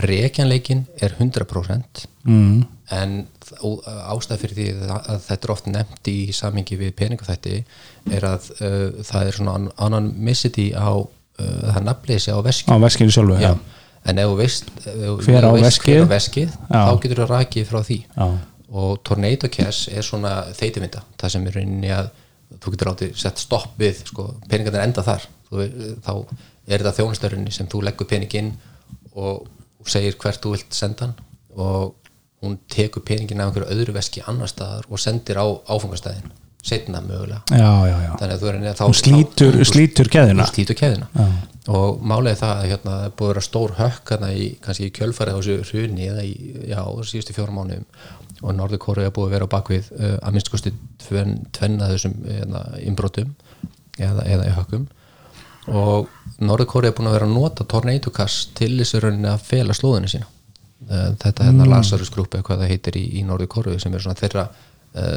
rekjanleikin 0.06 0.86
er 1.02 1.16
100% 1.18 2.06
mm. 2.30 2.60
en 2.94 3.16
ástæð 4.06 4.44
fyrir 4.44 4.60
því 4.60 4.68
að, 4.76 4.94
að 5.00 5.24
þetta 5.26 5.48
er 5.48 5.54
oft 5.56 5.70
nefnt 5.72 6.12
í 6.12 6.20
samingi 6.36 6.78
við 6.80 6.94
peningafætti 7.00 7.64
er 8.14 8.28
að 8.30 8.52
uh, 8.60 9.02
það 9.06 9.32
er 9.32 9.40
svona 9.40 9.58
annan 9.88 10.12
missiti 10.28 10.70
á 10.78 10.94
uh, 10.94 11.08
það 11.40 11.82
nafnleysi 11.90 12.36
á 12.36 12.40
veski 12.46 12.70
á 12.70 12.78
veskinu 12.82 13.16
sjálfu 13.16 13.40
Já. 13.42 13.56
En 14.06 14.20
ef 14.22 14.30
þú 14.30 14.36
veist, 14.40 14.70
Hver 15.26 15.48
á 15.48 15.52
veskið? 15.58 16.04
veskið 16.12 16.54
þá 16.70 16.92
getur 17.04 17.22
þú 17.24 17.28
rakið 17.32 17.70
frá 17.72 17.80
því 17.88 18.00
Já. 18.06 18.28
og 18.82 19.02
Tornado 19.08 19.50
Cash 19.50 19.90
er 19.94 20.06
svona 20.06 20.36
þeitimynda 20.54 21.04
það 21.18 21.34
sem 21.36 21.48
er 21.50 21.58
rauninni 21.60 21.92
að 21.96 22.10
þú 22.62 22.76
getur 22.76 22.92
átti 22.94 23.12
sett 23.18 23.42
stopp 23.42 23.74
við 23.82 24.04
sko, 24.06 24.28
peningarnir 24.50 24.86
enda 24.86 25.04
þar 25.06 25.26
þú, 25.50 25.66
þá 26.06 26.12
er 26.68 26.82
þetta 26.82 26.96
þjónustörunni 27.00 27.52
sem 27.54 27.68
þú 27.70 27.84
leggur 27.88 28.10
peninginn 28.10 28.54
og 29.16 29.46
og 29.86 29.92
segir 29.94 30.16
hvert 30.18 30.42
þú 30.42 30.56
vilt 30.56 30.74
senda 30.74 31.06
hann 31.06 31.14
og 31.62 31.94
hún 32.42 32.56
tekur 32.70 33.04
peningin 33.06 33.42
af 33.44 33.52
einhverju 33.52 33.70
öðru 33.76 33.94
veski 33.94 34.24
annar 34.26 34.50
staðar 34.50 34.88
og 34.90 34.98
sendir 35.02 35.38
á 35.38 35.46
áfangastæðin 35.70 36.32
setna 36.66 37.02
mögulega. 37.06 37.44
Já, 37.52 37.72
já, 37.86 37.98
já. 38.02 38.12
þannig 38.20 38.36
að 38.36 38.42
þú 38.42 38.50
er 38.50 38.64
þá, 38.80 38.86
slítur, 39.00 39.60
þá, 39.60 39.68
slítur 39.70 40.10
keðina 40.10 40.48
slítur 40.50 40.80
keðina 40.80 41.10
og 41.66 42.02
er 42.30 42.38
það 42.38 42.52
að 42.52 42.68
hérna, 42.70 42.96
búið 43.18 43.30
að 43.30 43.32
vera 43.32 43.44
stór 43.46 43.72
hökk 43.80 44.12
hérna 44.14 44.30
í, 44.34 44.50
kannski 44.62 44.90
í 44.90 44.94
kjölfarið 44.94 45.38
á 45.38 45.40
þessu 45.42 45.80
hruni 45.80 46.10
eða 46.12 46.26
í, 46.26 46.34
já, 46.70 46.82
síðustu 47.10 47.34
fjórum 47.34 47.58
mánuðum. 47.58 47.88
Og 48.44 48.54
Norður 48.54 48.82
Kóru 48.84 49.02
er 49.02 49.14
búið 49.16 49.30
að 49.30 49.34
vera 49.34 49.48
á 49.50 49.54
bakvið 49.56 49.88
uh, 49.96 50.12
að 50.20 50.36
minnst 50.36 50.52
kosti 50.54 50.74
tven, 51.02 51.40
tvenna 51.56 51.90
þessum 51.90 52.14
hérna, 52.28 52.62
innbrotum 52.84 53.32
eða, 53.98 54.28
eða 54.28 54.46
í 54.46 54.54
hökkum. 54.60 54.86
Og 55.74 56.12
Norður 56.46 56.70
Kóru 56.70 56.90
er 56.90 56.94
búin 56.98 57.10
að 57.10 57.18
vera 57.18 57.30
að 57.30 57.34
nota 57.34 57.66
Tornado 57.66 58.14
Cash 58.14 58.52
til 58.60 58.76
þessu 58.76 59.02
rauninni 59.02 59.32
að 59.32 59.48
fela 59.48 59.78
slóðinu 59.78 60.12
sína. 60.12 60.30
Uh, 60.86 61.16
þetta 61.24 61.50
hérna 61.50 61.70
Lazarus 61.72 62.14
Group 62.14 62.36
eða 62.36 62.46
hvað 62.46 62.62
það 62.62 62.74
heitir 62.76 63.02
í, 63.02 63.06
í 63.18 63.26
Norður 63.26 63.50
Kóru 63.56 63.78
sem 63.82 63.96
er 63.96 64.06
svona 64.06 64.20
þeirra 64.20 64.50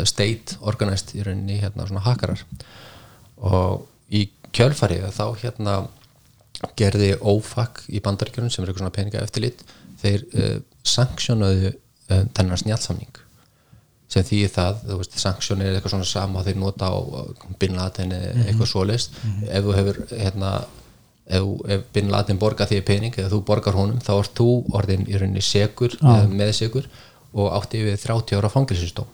state 0.09 0.57
organized 0.66 1.14
í 1.14 1.22
rauninni 1.22 1.61
hérna 1.61 1.87
svona 1.87 2.03
hakarar 2.03 2.41
og 3.39 3.85
í 4.11 4.24
kjölfarið 4.57 5.11
þá 5.14 5.24
hérna 5.43 5.76
gerði 6.79 7.12
OFAC 7.20 7.85
í 7.95 8.01
bandaríkjörnum 8.03 8.51
sem 8.51 8.64
er 8.64 8.70
eitthvað 8.70 8.85
svona 8.85 8.97
peninga 8.97 9.22
eftirlit 9.22 9.62
þeir 10.01 10.24
uh, 10.33 10.57
sanksjónuðu 10.87 11.70
uh, 11.70 12.24
þennan 12.35 12.62
snjálsamning 12.62 13.22
sem 14.09 14.24
því 14.24 14.41
það, 14.49 14.83
þú 14.89 14.99
veist, 15.03 15.16
sanksjón 15.20 15.62
er 15.62 15.74
eitthvað 15.76 15.93
svona 15.93 16.09
sama 16.09 16.43
þeir 16.47 16.61
nota 16.62 16.89
á 16.89 16.97
Bin 17.61 17.76
Laden 17.76 18.14
eða 18.16 18.47
eitthvað 18.47 18.70
svoleist 18.70 19.18
ef 19.45 19.66
þú 19.66 19.74
hefur 19.76 19.99
hérna 20.14 20.53
ef, 21.29 21.51
ef 21.76 21.85
Bin 21.93 22.09
Laden 22.14 22.41
borgar 22.41 22.70
því 22.70 22.81
pening 22.89 23.18
eða 23.18 23.35
þú 23.35 23.43
borgar 23.51 23.76
honum, 23.76 24.01
þá 24.01 24.14
ert 24.16 24.33
þú 24.41 24.49
orðin 24.81 25.05
í 25.05 25.20
rauninni 25.20 25.45
segur, 25.45 25.99
eða 26.01 26.24
meðsegur 26.33 26.89
og 27.37 27.53
átti 27.53 27.85
við 27.85 28.01
30 28.07 28.41
ára 28.41 28.51
fangilsistóm 28.55 29.12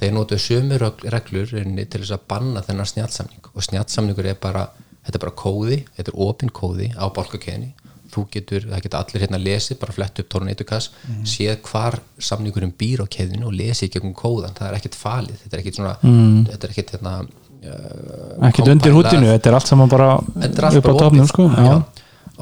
þeir 0.00 0.14
notuðu 0.16 0.44
sömu 0.46 0.78
reglur 0.80 1.52
til 1.52 2.00
þess 2.00 2.14
að 2.16 2.26
banna 2.30 2.64
þennan 2.64 2.88
snjálsamning 2.88 3.52
og 3.52 3.66
snjálsamningur 3.68 4.30
er 4.32 4.40
bara 4.40 4.66
þetta 5.02 5.18
er 5.18 5.24
bara 5.24 5.38
kóði, 5.42 5.78
þetta 5.96 6.12
er 6.12 6.20
opin 6.26 6.52
kóði 6.54 6.90
á 6.94 7.04
bálkakeðni 7.12 7.72
þú 8.12 8.26
getur, 8.32 8.66
það 8.68 8.82
getur 8.84 8.98
allir 8.98 9.24
hérna 9.24 9.38
lesið, 9.40 9.78
bara 9.80 9.94
flett 9.96 10.18
upp 10.20 10.28
tornatukas, 10.34 10.90
mm. 11.08 11.22
séð 11.32 11.54
hvar 11.70 11.96
samningurinn 12.20 12.74
býr 12.76 13.04
á 13.04 13.06
keðinu 13.08 13.48
og 13.48 13.56
lesið 13.56 13.88
í 13.88 13.92
gegnum 13.94 14.12
kóðan, 14.16 14.52
það 14.58 14.68
er 14.68 14.76
ekkert 14.78 14.98
falið, 15.00 15.38
þetta 15.44 15.56
er 15.56 15.62
ekkert 15.62 15.78
svona 15.78 15.94
mm. 16.02 16.42
þetta 16.50 16.68
er 16.68 16.74
ekkert 16.74 16.92
hérna 16.96 17.14
uh, 17.22 18.48
ekkert 18.50 18.72
undir 18.74 18.96
hútinu, 18.98 19.30
þetta 19.32 19.50
er 19.50 19.58
allt 19.58 19.72
saman 19.72 19.92
bara 19.92 20.10
upp 20.20 20.90
á 20.92 20.92
opið. 20.92 21.24
sko. 21.32 21.48
já. 21.56 21.72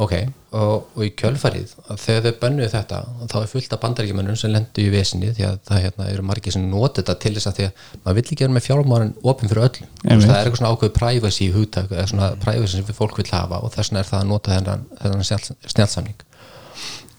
Ok, 0.00 0.14
og, 0.56 0.86
og 0.96 1.02
í 1.04 1.10
kjölfarið 1.18 1.72
þegar 2.00 2.22
þau 2.24 2.38
bönnuðu 2.40 2.68
þetta 2.72 3.00
þá 3.28 3.34
er 3.40 3.48
fullt 3.50 3.74
af 3.74 3.80
bandaríkjumönnum 3.82 4.38
sem 4.40 4.52
lendu 4.54 4.84
í 4.84 4.92
vesinni 4.92 5.32
því 5.36 5.46
að 5.48 5.58
það 5.68 5.82
hérna, 5.84 6.06
eru 6.14 6.24
margir 6.30 6.54
sem 6.54 6.64
nota 6.70 7.02
þetta 7.02 7.16
til 7.20 7.32
þess 7.36 7.50
að 7.50 7.58
því 7.58 7.66
að 7.66 7.84
maður 8.04 8.18
vill 8.18 8.24
ekki 8.24 8.38
vera 8.44 8.56
með 8.56 8.66
fjármárin 8.66 9.12
opinn 9.32 9.52
fyrir 9.52 9.62
veist, 9.66 9.84
það 10.24 10.34
er 10.36 10.40
eitthvað 10.40 10.60
svona 10.62 10.72
ákveð 10.72 10.92
privacy 10.96 11.46
í 11.46 11.52
hugtak, 11.54 11.92
eða 11.92 12.08
svona 12.14 12.30
privacy 12.40 12.80
sem 12.80 12.96
fólk 12.96 13.20
vil 13.20 13.28
hafa 13.28 13.60
og 13.60 13.74
þess 13.74 13.92
vegna 13.92 14.02
er 14.02 14.10
það 14.10 14.22
að 14.22 14.30
nota 14.32 14.56
þennan, 14.56 14.86
þennan 15.02 15.28
snjálsamning 15.74 16.26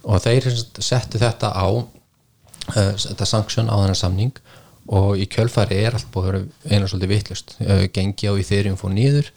og 0.02 0.24
þeir 0.26 0.50
settu 0.82 1.22
þetta 1.22 1.54
á 1.54 1.68
uh, 1.70 2.94
þetta 2.98 3.30
sanksjón 3.30 3.70
á 3.70 3.78
þennan 3.78 4.02
samning 4.02 4.42
og 4.92 5.22
í 5.22 5.28
kjölfari 5.30 5.78
er 5.86 5.96
allt 5.98 6.10
búið 6.14 6.28
að 6.28 6.32
vera 6.32 6.74
eina 6.74 6.90
svolítið 6.90 7.14
vitlust 7.14 7.56
uh, 7.62 7.86
gengi 7.94 8.32
á 8.32 8.34
í 8.34 8.48
þeirrium 8.48 8.80
fór 8.80 8.96
nýður 8.96 9.30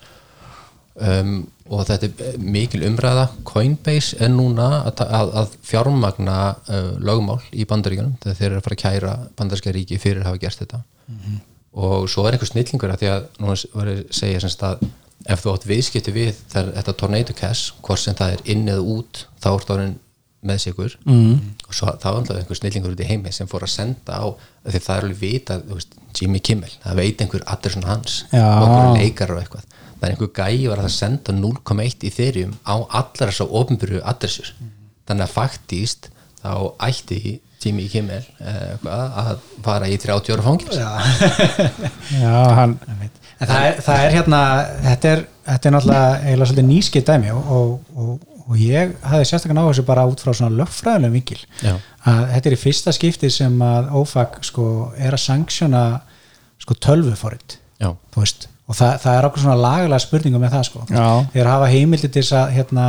um, 0.96 1.42
og 1.70 1.86
þetta 1.88 2.10
er 2.10 2.42
mikil 2.42 2.84
umræða. 2.88 3.28
Coinbase 3.48 4.18
er 4.22 4.32
núna 4.32 4.68
að, 4.84 5.04
að, 5.06 5.32
að 5.42 5.56
fjármagna 5.64 6.38
uh, 6.52 6.92
lögmál 7.00 7.40
í 7.52 7.66
bandaríkjunum 7.68 8.18
þegar 8.22 8.38
þeir 8.40 8.50
eru 8.50 8.60
að 8.60 8.66
fara 8.66 8.78
að 8.78 8.84
kæra 8.84 9.16
bandaríska 9.38 9.74
ríki 9.74 10.00
fyrir 10.02 10.22
að 10.22 10.30
hafa 10.32 10.42
gert 10.44 10.64
þetta. 10.64 10.82
Og 11.74 12.04
svo 12.10 12.26
er 12.26 12.36
einhver 12.36 12.50
snillingur 12.50 12.92
að 12.92 13.00
því 13.02 13.10
að 13.14 13.24
nú 13.40 13.50
var 13.50 13.90
ég 13.90 14.04
að 14.04 14.14
segja 14.14 14.44
semst 14.44 14.62
að 14.66 14.84
ef 15.30 15.42
þú 15.42 15.54
átt 15.54 15.68
viðskipti 15.68 16.12
við 16.14 16.32
þegar 16.52 16.72
þetta 16.78 16.96
tornado 17.00 17.36
cash 17.36 17.74
hvort 17.84 18.02
sem 18.02 18.16
það 18.18 18.34
er 18.34 18.42
inn 18.54 18.66
eða 18.68 18.84
út 18.94 19.24
þá 19.40 19.48
er 19.54 19.66
það 19.68 19.84
með 20.44 20.58
sig 20.60 20.74
ykkur 20.74 20.96
mm. 21.08 21.36
og 21.64 21.76
svo 21.76 21.92
þá 22.00 22.08
er 22.10 22.18
alltaf 22.18 22.40
einhver 22.40 22.58
snillingur 22.58 22.92
út 22.92 23.00
í 23.00 23.08
heimi 23.08 23.32
sem 23.32 23.48
fór 23.48 23.64
að 23.64 23.72
senda 23.72 24.18
á 24.20 24.26
því 24.68 24.82
það 24.84 24.96
er 24.96 25.06
alveg 25.06 25.20
vita 25.22 25.56
Jimmy 26.14 26.40
Kimmel, 26.44 26.72
það 26.82 27.00
veit 27.00 27.22
einhver 27.24 27.46
adressun 27.50 27.86
hans 27.88 28.18
Já. 28.28 28.44
og 28.44 28.66
einhver 28.66 29.00
leikar 29.00 29.32
og 29.32 29.40
eitthvað 29.40 29.73
það 30.04 30.10
er 30.10 30.16
einhver 30.16 30.32
gæi 30.36 30.68
var 30.68 30.82
að 30.84 30.92
senda 30.92 31.32
0,1 31.32 32.04
í 32.04 32.12
þeirrium 32.12 32.52
á 32.68 32.74
allar 33.00 33.30
þessar 33.30 33.56
ofnbyrju 33.60 34.02
adressur 34.04 34.52
þannig 35.08 35.24
að 35.24 35.34
faktíst 35.38 36.10
þá 36.42 36.52
ætti 36.84 37.38
Jimmy 37.64 37.86
Kimmel 37.88 38.24
eh, 38.44 38.74
að 38.84 39.40
fara 39.64 39.88
í 39.88 39.96
30 40.00 40.34
ára 40.34 40.44
fangils 40.44 40.76
já, 42.24 42.36
hann 42.58 42.76
en 42.84 43.48
það 43.48 43.66
er, 43.70 43.80
það 43.86 44.04
er 44.04 44.14
hérna 44.18 44.42
þetta 44.84 45.12
er, 45.14 45.24
þetta 45.48 45.68
er 45.68 45.76
náttúrulega 45.76 46.14
eiginlega 46.20 46.50
svolítið 46.50 46.70
nýskipt 46.70 47.10
dæmi 47.10 47.32
og, 47.34 47.50
og, 47.56 47.92
og, 47.96 48.30
og 48.44 48.60
ég 48.60 48.94
hafði 49.08 49.28
sérstaklega 49.30 49.64
á 49.64 49.68
þessu 49.70 49.86
bara 49.88 50.06
út 50.10 50.24
frá 50.24 50.32
svona 50.36 50.58
lögfræðilegum 50.60 51.44
Já. 51.64 51.74
að 52.04 52.24
þetta 52.34 52.50
er 52.50 52.56
í 52.58 52.62
fyrsta 52.66 52.94
skipti 52.96 53.32
sem 53.32 53.56
að 53.64 53.92
OFAC 54.02 54.42
sko 54.50 54.66
er 55.00 55.16
að 55.16 55.24
sanksjóna 55.24 55.84
sko 56.60 56.76
tölvuforrit. 56.80 57.58
Já. 57.80 57.90
þú 58.12 58.22
veist 58.22 58.48
og 58.64 58.78
það, 58.78 58.96
það 59.02 59.18
er 59.18 59.28
okkur 59.28 59.44
svona 59.44 59.60
lagalega 59.60 60.02
spurningum 60.02 60.42
með 60.44 60.56
það 60.56 60.66
sko. 60.70 60.86
Já. 60.88 61.06
þeir 61.34 61.50
hafa 61.52 61.70
heimildi 61.74 62.08
til 62.08 62.22
þess 62.22 62.36
að 62.40 62.52
hérna, 62.58 62.88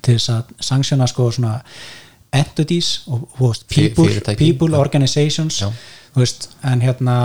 til 0.00 0.16
þess 0.16 0.32
að 0.36 0.54
sanksjóna 0.70 1.10
sko 1.10 1.28
svona 1.34 1.54
entities 2.34 2.90
og 3.10 3.26
veist, 3.38 3.66
people, 3.70 4.08
fyrirtæki. 4.08 4.38
people 4.50 4.78
organizations 4.78 5.62
veist, 6.14 6.50
en 6.66 6.82
hérna 6.82 7.16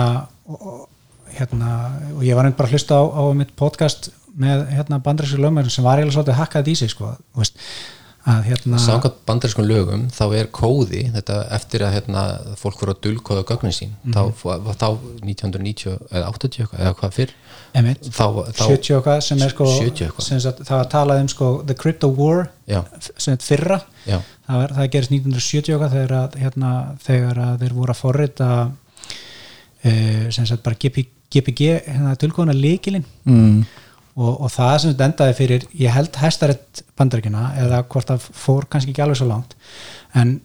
og, 0.50 0.88
hérna, 1.36 1.70
og 2.16 2.24
ég 2.26 2.38
var 2.38 2.46
einhvern 2.46 2.58
bara 2.58 2.70
að 2.70 2.76
hlusta 2.76 2.98
á, 2.98 3.04
á 3.06 3.22
mitt 3.38 3.54
podcast 3.58 4.10
með 4.40 4.68
hérna 4.74 5.00
bandarísku 5.02 5.40
lögmæður 5.42 5.74
sem 5.74 5.86
var 5.86 5.98
eiginlega 5.98 6.18
svolítið 6.18 6.38
hakkað 6.38 6.70
í 6.70 6.76
sig 6.78 6.92
sko, 6.92 7.14
veist, 7.38 7.58
hérna 8.24 8.78
Samkvæmt 8.78 9.20
bandarískum 9.24 9.64
lögum 9.64 10.02
þá 10.12 10.24
er 10.36 10.48
kóði 10.52 11.06
þetta 11.14 11.36
eftir 11.56 11.84
að 11.86 11.94
hérna, 11.96 12.24
fólk 12.60 12.82
voru 12.82 12.92
að 12.92 13.00
dulkóða 13.06 13.44
gögnin 13.48 13.72
sín 13.72 13.94
þá, 14.12 14.28
þá 14.76 14.88
1990 15.24 15.94
eða 16.10 16.28
80 16.28 16.58
eitthvað, 16.60 16.82
eða 16.84 16.92
hvað 16.98 17.14
fyrr 17.16 17.32
þá, 17.72 18.26
þá 18.52 18.64
70 18.66 18.96
eitthvað 18.98 19.22
sem 19.24 19.40
er 19.46 19.54
sko 19.54 19.70
70 19.72 20.04
eitthvað. 20.06 20.26
sem 20.26 20.42
sagt, 20.44 20.60
það 20.68 20.82
var 20.82 20.90
talað 20.92 21.22
um 21.24 21.30
sko 21.32 21.50
the 21.64 21.78
crypto 21.80 22.12
war 22.12 22.50
Já. 22.68 22.82
sem 23.16 23.38
er 23.38 23.44
fyrra 23.44 23.80
Já. 24.04 24.18
það, 24.20 24.60
var, 24.60 24.76
það 24.76 24.92
gerist 24.96 25.16
1970 25.16 25.74
eitthvað 25.74 25.96
þegar 25.96 26.16
að, 26.20 26.40
hérna, 26.44 26.74
þegar 27.08 27.44
að 27.46 27.64
þeir 27.64 27.76
voru 27.80 27.96
að 27.96 28.02
forrita 28.04 28.50
uh, 28.68 30.24
sem 30.28 30.50
sagt 30.50 30.66
bara 30.66 30.76
GP, 30.76 31.06
GPG 31.32 31.70
hérna, 31.88 32.18
tilkóðuna 32.20 32.58
líkilinn 32.58 33.08
mm. 33.24 33.62
Og, 34.16 34.30
og 34.34 34.48
það 34.52 34.76
sem 34.76 34.92
þetta 34.92 35.08
endaði 35.10 35.36
fyrir 35.38 35.66
ég 35.80 35.94
held 35.94 36.20
hæstarætt 36.20 36.84
bandaríkina 36.98 37.50
eða 37.64 37.82
hvort 37.90 38.12
það 38.12 38.30
fór 38.44 38.68
kannski 38.70 38.94
ekki 38.94 39.04
alveg 39.04 39.20
svo 39.20 39.28
langt 39.30 39.56
en 40.18 40.38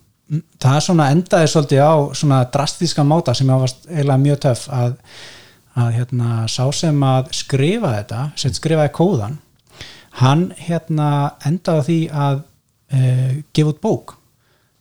það 0.61 0.81
svona 0.87 1.09
endaði 1.13 1.49
svolítið 1.51 1.85
á 1.85 1.95
svona 2.17 2.43
drastíska 2.53 3.05
máta 3.05 3.35
sem 3.37 3.49
áfast 3.53 3.89
eiginlega 3.89 4.21
mjög 4.23 4.43
töff 4.47 4.67
að, 4.73 4.93
að 5.77 5.89
hérna, 5.99 6.29
sá 6.49 6.63
sem 6.73 7.03
að 7.05 7.33
skrifa 7.43 7.93
þetta 7.99 8.21
sem 8.41 8.53
skrifaði 8.55 8.93
kóðan 8.95 9.39
hann 10.21 10.49
hérna 10.59 11.09
endaði 11.45 11.85
því 11.87 11.97
að 12.15 12.43
uh, 12.95 13.31
gefa 13.55 13.73
út 13.73 13.81
bók. 13.83 14.15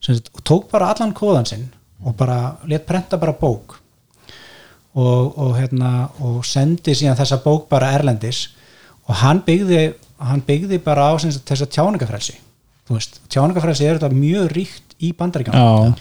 Sagt, 0.04 0.28
og 0.34 0.44
tók 0.44 0.68
bara 0.72 0.92
allan 0.92 1.14
kóðan 1.16 1.48
sinn 1.48 1.70
og 2.04 2.16
bara 2.18 2.56
let 2.68 2.86
prenta 2.86 3.18
bara 3.20 3.34
bók. 3.38 3.78
Og, 4.94 5.32
og, 5.38 5.56
hérna, 5.58 6.10
og 6.22 6.44
sendi 6.46 6.94
síðan 6.94 7.18
þessa 7.18 7.40
bók 7.42 7.66
bara 7.70 7.90
erlendis 7.96 8.46
og 9.08 9.14
hann 9.20 9.42
byggði, 9.46 9.82
hann 10.18 10.42
byggði 10.46 10.78
bara 10.84 11.10
á 11.10 11.14
tjáningafrelsi 11.18 12.36
þú 12.88 12.98
veist, 12.98 13.20
tjáningafrelsi 13.32 13.86
er 13.88 13.98
þetta 13.98 14.12
mjög 14.16 14.52
ríkt 14.56 14.94
í 15.04 15.12
bandaríkjum 15.16 15.54
Já. 15.56 15.94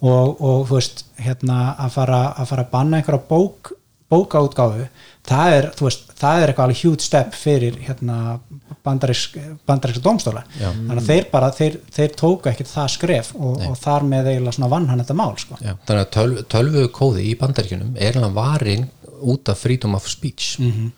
og, 0.00 0.40
og 0.40 0.68
þú 0.68 0.78
veist, 0.78 1.04
hérna 1.18 1.74
að 1.78 1.90
fara 1.96 2.20
að, 2.38 2.46
fara 2.52 2.64
að 2.66 2.72
banna 2.76 3.00
einhverja 3.00 3.26
bók 3.30 3.72
bókaútgáfu, 4.08 4.86
það 5.28 5.54
er 5.54 5.66
veist, 5.76 6.06
það 6.16 6.38
er 6.42 6.48
eitthvað 6.50 6.64
alveg 6.70 6.78
huge 6.86 7.04
step 7.04 7.34
fyrir 7.36 7.74
hérna 7.84 8.38
bandarísk 8.86 9.34
bandaríska 9.68 10.00
dómstóla, 10.06 10.44
Já. 10.56 10.70
þannig 10.70 11.02
að 11.02 11.08
þeir 11.10 11.26
bara 11.32 11.50
þeir, 11.52 11.76
þeir 11.92 12.14
tóku 12.16 12.48
ekkert 12.48 12.70
það 12.72 12.88
skref 12.94 13.32
og, 13.36 13.58
og 13.68 13.74
þar 13.76 14.06
með 14.08 14.30
eiginlega 14.32 14.56
svona 14.56 14.70
vann 14.72 14.88
hann 14.88 15.02
þetta 15.02 15.18
mál 15.18 15.34
sko. 15.42 15.58
Þannig 15.60 16.00
að 16.00 16.08
tölv, 16.16 16.40
tölvu 16.54 16.86
kóði 16.96 17.26
í 17.28 17.34
bandaríkjunum 17.42 17.98
er 18.00 18.16
hann 18.22 18.32
varin 18.38 18.86
út 19.28 19.50
af 19.52 19.60
freedom 19.60 19.98
of 19.98 20.08
speech 20.08 20.56
Mhm. 20.62 20.88
og 20.88 20.97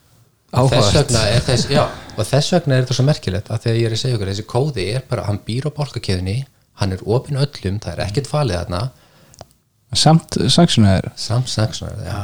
þess 0.50 0.94
vegna 0.96 1.26
er 1.30 1.44
þess, 1.46 1.68
já, 1.70 1.84
og 2.16 2.26
þess 2.26 2.54
vegna 2.56 2.76
er 2.76 2.84
þetta 2.84 2.96
svo 2.98 3.04
merkilegt 3.06 3.50
að 3.50 3.66
þegar 3.66 3.78
ég 3.80 3.90
er 3.90 3.94
að 3.96 4.02
segja 4.02 4.16
ykkur 4.16 4.32
þessi 4.32 4.46
kóði 4.50 4.86
er 4.94 5.04
bara, 5.10 5.26
hann 5.28 5.42
býr 5.46 5.68
á 5.68 5.76
bálkakeðinni 5.76 6.38
hann 6.80 6.96
er 6.96 7.04
opinn 7.04 7.38
öllum, 7.40 7.78
það 7.82 7.92
er 7.92 8.02
ekkert 8.06 8.30
falið 8.30 8.60
þarna. 8.62 8.82
Samt 9.90 10.36
sanksunar 10.54 11.08
samt 11.18 11.48
saksnar 11.50 11.96
Já, 12.06 12.18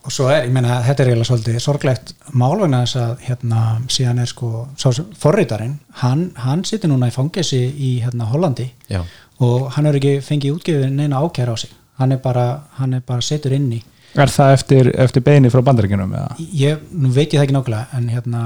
og 0.00 0.14
svo 0.14 0.30
er, 0.32 0.46
ég 0.46 0.54
meina, 0.54 0.78
þetta 0.80 1.02
er 1.04 1.10
eiginlega 1.10 1.28
svolítið 1.28 1.58
sorglegt 1.60 2.14
málvegna 2.32 2.80
þess 2.86 2.98
að 3.02 3.26
hérna, 3.26 3.64
síðan 3.92 4.22
er 4.22 4.30
sko, 4.30 4.52
sá 4.80 4.86
sem 4.96 5.10
forritarinn 5.20 5.74
hann, 6.00 6.30
hann 6.40 6.64
situr 6.64 6.88
núna 6.88 7.10
í 7.10 7.12
fangesi 7.12 7.60
í 7.68 7.90
hérna 8.00 8.30
Hollandi 8.30 8.70
Já. 8.88 9.02
og 9.44 9.68
hann 9.76 9.90
er 9.90 10.00
ekki 10.00 10.14
fengið 10.24 10.56
útgefið 10.56 10.88
neina 10.96 11.20
ákæra 11.20 11.52
á 11.52 11.56
sig. 11.60 11.76
Hann 12.00 12.16
er 12.16 12.22
bara, 12.24 12.46
hann 12.80 12.96
er 12.96 13.04
bara 13.04 13.20
setur 13.20 13.52
inn 13.58 13.68
í 13.76 13.82
Er 14.12 14.28
það 14.28 14.54
eftir, 14.58 14.88
eftir 15.00 15.24
beini 15.24 15.50
frá 15.52 15.62
bandaríkjunum 15.64 16.10
eða? 16.18 16.46
ég, 16.58 16.80
nú 16.92 17.10
veit 17.14 17.32
ég 17.32 17.38
það 17.38 17.46
ekki 17.46 17.54
nákvæmlega 17.56 17.98
en 17.98 18.08
hérna, 18.12 18.40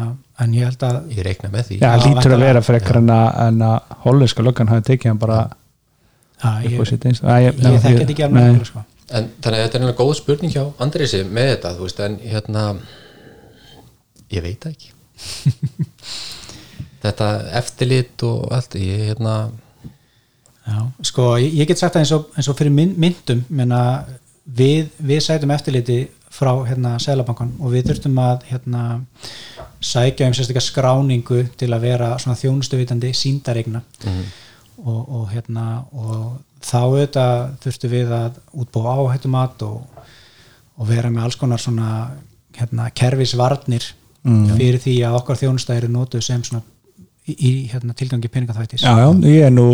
en 0.45 0.53
ég 0.55 0.69
held 0.69 0.85
að 0.87 0.99
ég 1.11 1.27
reikna 1.27 1.51
með 1.51 1.71
því 1.71 1.79
Já, 1.81 1.87
það 1.89 2.05
lítur 2.07 2.35
að 2.37 2.45
vera 2.47 2.63
frekar 2.63 2.99
en 3.01 3.15
að, 3.15 3.29
en 3.47 3.65
að 3.67 3.97
hollenska 4.05 4.45
löggan 4.47 4.71
hafi 4.71 4.87
tekið 4.91 5.13
hann 5.13 5.23
bara 5.25 5.41
upp 5.47 6.63
ég, 6.63 6.77
ég, 6.77 6.79
ég 6.79 7.83
þekki 7.83 7.99
þetta 7.99 8.15
ekki 8.15 8.27
alveg 8.29 8.63
sko. 8.69 8.85
en 9.11 9.29
þannig 9.43 9.59
að 9.59 9.65
þetta 9.65 9.79
er 9.79 9.83
einhverja 9.83 9.99
góð 10.03 10.15
spurning 10.21 10.55
hjá 10.55 10.63
Andrisi 10.87 11.23
með 11.25 11.51
þetta, 11.55 11.75
þú 11.79 11.89
veist, 11.89 12.03
en 12.07 12.19
hérna 12.23 12.65
ég 14.37 14.45
veit 14.45 14.67
ekki 14.71 14.93
þetta 17.07 17.31
eftirlit 17.59 18.27
og 18.29 18.53
allt, 18.55 18.79
ég 18.79 19.09
hérna 19.11 19.39
Já, 20.67 20.81
sko, 21.07 21.37
ég, 21.39 21.53
ég 21.61 21.69
get 21.71 21.79
sagt 21.79 21.95
það 21.95 22.03
eins 22.03 22.13
og, 22.17 22.31
eins 22.35 22.49
og 22.51 22.57
fyrir 22.59 22.73
mynd, 22.75 22.97
myndum 22.99 23.45
menna, 23.55 23.81
við, 24.47 24.91
við 24.99 25.23
sætum 25.25 25.53
eftirliti 25.55 25.99
frá 26.37 26.53
hérna 26.67 26.97
Sælabankan 27.01 27.55
og 27.61 27.73
við 27.73 27.91
þurftum 27.91 28.19
að 28.21 28.49
hérna 28.51 28.83
sækja 29.81 30.29
um 30.29 30.35
sérstaklega 30.37 30.65
skráningu 30.67 31.45
til 31.57 31.71
að 31.73 31.87
vera 31.87 32.11
svona 32.21 32.39
þjónustuvitandi 32.39 33.13
síndaregna 33.17 33.83
og, 34.85 35.01
og 35.01 35.27
hérna 35.33 35.67
og 35.97 36.39
þá 36.65 36.79
auðvitað 36.83 37.37
þurftum 37.65 37.95
við 37.95 38.15
að 38.17 38.41
útbúa 38.53 38.97
áhættumat 39.01 39.67
og, 39.67 40.07
og 40.77 40.91
vera 40.91 41.13
með 41.13 41.29
alls 41.29 41.39
konar 41.41 41.63
svona 41.63 42.11
hérna 42.57 42.91
kerfisvarnir 42.97 43.87
fyrir 44.57 44.81
því 44.83 44.97
að 45.07 45.21
okkar 45.21 45.39
þjónusta 45.39 45.77
eru 45.79 45.89
notuð 45.93 46.25
sem 46.27 46.43
svona 46.45 46.65
í, 47.27 47.35
í 47.37 47.51
hérna 47.71 47.95
tilgangi 47.95 48.31
peningaþvættis. 48.33 48.83
Já, 48.83 48.99
já, 48.99 49.09
ég 49.31 49.47
er 49.47 49.55
nú 49.55 49.69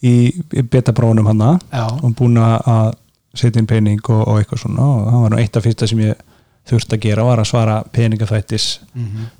í, 0.00 0.14
í 0.32 0.62
betabrónum 0.62 1.28
hann 1.30 1.44
Já. 1.70 1.86
og 2.00 2.14
búin 2.16 2.40
að 2.40 2.94
setja 3.34 3.60
inn 3.62 3.66
pening 3.70 4.00
og, 4.08 4.22
og 4.28 4.38
eitthvað 4.40 4.62
svona 4.64 4.84
og 4.86 5.08
það 5.10 5.22
var 5.24 5.34
nú 5.34 5.40
eitt 5.42 5.56
af 5.58 5.64
fyrsta 5.66 5.88
sem 5.90 6.02
ég 6.04 6.22
þurfti 6.70 6.96
að 6.96 7.02
gera 7.04 7.24
var 7.28 7.42
að 7.42 7.48
svara 7.50 7.74
peningafættis 7.92 8.66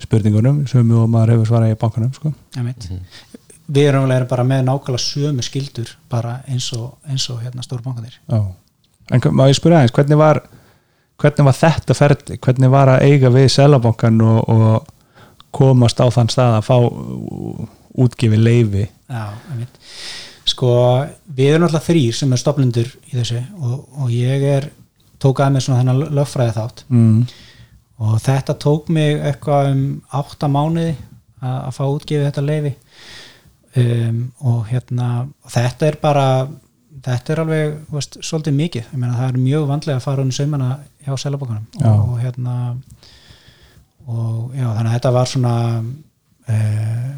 spurningunum 0.03 0.65
sem 0.69 0.91
og 0.93 1.07
maður 1.13 1.35
hefur 1.37 1.49
svarað 1.53 1.73
í 1.73 1.79
bankanum 1.81 2.11
sko. 2.13 2.33
Einmitt. 2.59 2.89
við 3.73 3.87
erum 3.89 4.05
alveg 4.05 4.27
bara 4.29 4.45
með 4.45 4.67
nákvæmlega 4.67 5.05
sömu 5.07 5.43
skildur 5.47 5.95
bara 6.13 6.35
eins 6.53 6.67
og, 6.77 6.99
eins 7.09 7.25
og 7.33 7.41
hérna 7.41 7.63
stóru 7.65 7.83
bankanir 7.87 8.19
Já. 8.29 8.43
En 9.13 9.21
má 9.37 9.47
ég 9.49 9.57
spyrja 9.57 9.79
aðeins, 9.83 9.93
hvernig 9.97 10.17
var 10.21 10.43
hvernig 11.21 11.45
var 11.47 11.57
þetta 11.57 11.95
ferli, 11.97 12.37
hvernig 12.43 12.71
var 12.73 12.89
að 12.93 13.03
eiga 13.09 13.31
við 13.33 13.49
selabankan 13.55 14.21
og, 14.25 14.49
og 14.49 14.87
komast 15.55 16.01
á 16.03 16.07
þann 16.13 16.29
stað 16.33 16.59
að 16.59 16.65
fá 16.67 16.77
ú- 16.83 17.69
útgefið 18.05 18.41
leifi 18.43 18.85
Já, 19.09 19.27
einmitt. 19.53 19.77
Sko 20.49 20.71
við 21.37 21.55
erum 21.55 21.67
alltaf 21.69 21.89
þrýr 21.89 22.17
sem 22.17 22.33
er 22.35 22.41
stoplendur 22.41 22.91
í 23.11 23.17
þessu 23.17 23.41
og, 23.61 23.77
og 24.05 24.13
ég 24.13 24.45
er 24.55 24.69
tók 25.23 25.41
að 25.41 25.55
með 25.55 25.67
svona 25.67 25.81
þennan 25.83 26.17
lögfræði 26.19 26.57
þátt 26.59 26.85
mm. 26.93 27.21
og 28.05 28.17
þetta 28.25 28.57
tók 28.67 28.91
mig 28.93 29.17
eitthvað 29.21 29.71
um 29.73 29.85
átta 30.21 30.51
mánuði 30.53 30.93
að, 31.41 31.57
að 31.57 31.73
fá 31.79 31.85
útgefið 31.87 32.27
þetta 32.29 32.45
leifi 32.45 32.75
um, 33.81 34.21
og 34.51 34.61
hérna 34.69 35.09
þetta 35.57 35.89
er 35.89 35.99
bara 36.03 36.29
þetta 37.05 37.35
er 37.35 37.43
alveg 37.43 37.77
veist, 37.93 38.19
svolítið 38.25 38.59
mikið 38.59 38.89
ég 38.93 39.01
meina 39.01 39.17
það 39.19 39.31
er 39.31 39.43
mjög 39.43 39.69
vandlega 39.71 40.01
að 40.01 40.07
fara 40.07 40.25
um 40.25 40.33
saumana 40.35 40.71
hjá 41.05 41.17
selabankanum 41.21 41.67
Já. 41.81 41.91
og, 41.91 42.09
og 42.15 42.23
hérna 42.23 42.57
og 44.05 44.53
já 44.53 44.67
þannig 44.69 44.91
að 44.91 44.97
þetta 44.99 45.13
var 45.17 45.31
svona 45.31 45.55
uh, 45.81 47.13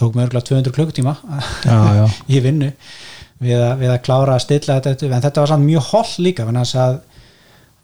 tók 0.00 0.16
mig 0.16 0.26
örgulega 0.26 0.48
200 0.50 0.74
klukkutíma 0.76 1.14
Já, 1.64 1.78
já. 1.98 2.04
í 2.34 2.42
vinnu 2.44 2.72
við 3.40 3.60
að, 3.60 3.74
við 3.80 3.92
að 3.94 4.02
klára 4.06 4.36
að 4.36 4.44
stilla 4.44 4.80
þetta 4.80 5.08
en 5.08 5.24
þetta 5.24 5.44
var 5.44 5.52
samt 5.54 5.66
mjög 5.66 5.86
holl 5.92 6.26
líka 6.26 6.46
þess 6.48 6.78
að, 6.80 6.98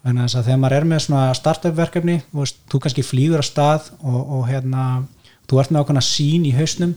að 0.07 0.35
þegar 0.37 0.61
maður 0.61 0.77
er 0.77 0.89
með 0.91 1.03
svona 1.07 1.27
startup 1.37 1.77
verkefni, 1.77 2.17
veist, 2.35 2.59
þú 2.69 2.81
kannski 2.83 3.05
flýgur 3.05 3.41
að 3.41 3.49
stað 3.49 3.91
og, 4.01 4.19
og 4.21 4.49
hérna 4.51 4.87
þú 5.47 5.61
ert 5.61 5.73
með 5.73 5.85
ákveðna 5.85 6.05
sín 6.05 6.45
í 6.47 6.53
hausnum 6.57 6.93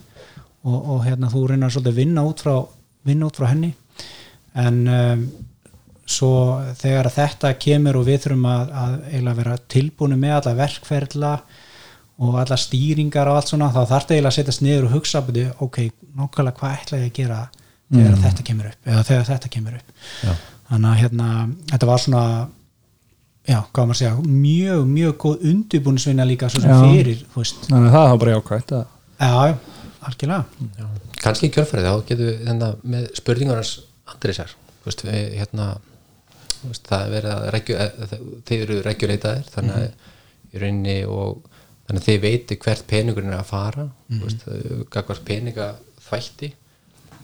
og, 0.66 0.78
og 0.78 1.04
hérna 1.06 1.30
þú 1.32 1.46
reynar 1.48 1.72
svolítið 1.72 1.94
að 1.94 2.02
vinna 2.02 2.26
út 2.28 2.42
frá, 2.44 2.56
vinna 3.08 3.30
út 3.30 3.40
frá 3.40 3.48
henni 3.52 3.72
en 4.60 4.82
um, 4.90 5.24
svo 6.10 6.32
þegar 6.80 7.10
þetta 7.14 7.54
kemur 7.62 8.00
og 8.00 8.06
við 8.08 8.24
þurfum 8.24 8.46
að, 8.50 8.72
að 8.82 8.94
eiginlega 9.12 9.40
vera 9.40 9.58
tilbúinu 9.70 10.18
með 10.20 10.36
alla 10.40 10.54
verkferðla 10.58 11.34
og 12.20 12.36
alla 12.36 12.58
stýringar 12.60 13.30
og 13.30 13.38
allt 13.40 13.50
svona 13.52 13.70
þá 13.72 13.80
þarf 13.88 14.10
eiginlega 14.12 14.30
að 14.30 14.36
setjast 14.36 14.62
niður 14.64 14.86
og 14.88 14.94
hugsa 14.98 15.22
byrju, 15.24 15.50
ok, 15.64 15.78
nákvæmlega 16.18 16.58
hvað 16.60 16.76
ætla 16.76 17.00
ég 17.00 17.08
að 17.08 17.16
gera 17.16 17.40
þegar 17.90 18.22
þetta 18.24 18.46
kemur 18.46 18.70
upp 18.70 18.88
eða 18.92 19.04
þegar 19.08 19.28
þetta 19.30 19.52
kemur 19.56 19.76
upp 19.78 19.92
Já. 20.22 20.32
þannig 20.70 20.90
að 20.90 21.00
hérna, 21.00 21.28
þetta 21.72 21.88
var 21.90 22.02
svona 22.04 22.24
já, 23.48 23.58
hvað 23.58 23.80
á 23.82 23.86
maður 23.88 23.96
að 23.96 24.00
segja 24.02 24.14
mjög, 24.36 24.84
mjög 24.94 25.16
góð 25.24 25.46
undirbúnisvinna 25.50 26.26
líka 26.28 26.50
svo 26.52 26.62
sem 26.62 26.70
Já. 26.70 26.80
fyrir, 26.84 27.22
þannig 27.34 27.88
að 27.88 27.96
það 27.96 28.08
var 28.12 28.22
bara 28.24 28.36
jákvæmt 28.36 28.74
að 28.76 28.84
já, 29.18 29.54
algjörlega 30.10 30.70
Já. 30.78 30.88
kannski 31.24 31.48
í 31.50 31.54
kjörfærið 31.56 31.88
þá 31.88 32.08
getum 32.10 32.26
við 32.28 32.42
hérna, 32.50 32.72
með 32.94 33.08
spurningarnas 33.18 33.76
Andrisar 34.10 34.54
þú 34.80 34.90
veist, 34.90 35.06
við, 35.08 35.20
hérna, 35.40 35.70
það 36.86 37.00
er 37.00 37.12
verið 37.16 37.34
að 37.34 37.50
regju, 37.56 37.76
eh, 37.80 38.16
þeir 38.48 38.62
eru 38.66 38.80
reguleitaðir 38.86 39.52
þannig 39.54 39.80
að 39.80 40.10
í 40.50 40.62
rauninni 40.62 40.98
og 41.08 41.49
þannig 41.90 42.04
að 42.04 42.08
þið 42.08 42.20
veitir 42.22 42.58
hvert 42.62 42.86
peningurinn 42.86 43.32
er 43.34 43.40
að 43.42 43.50
fara 43.50 43.86
mm 43.90 44.20
veist, 44.22 44.44
gagvart 44.94 45.24
peninga 45.26 45.72
þvætti 46.06 46.52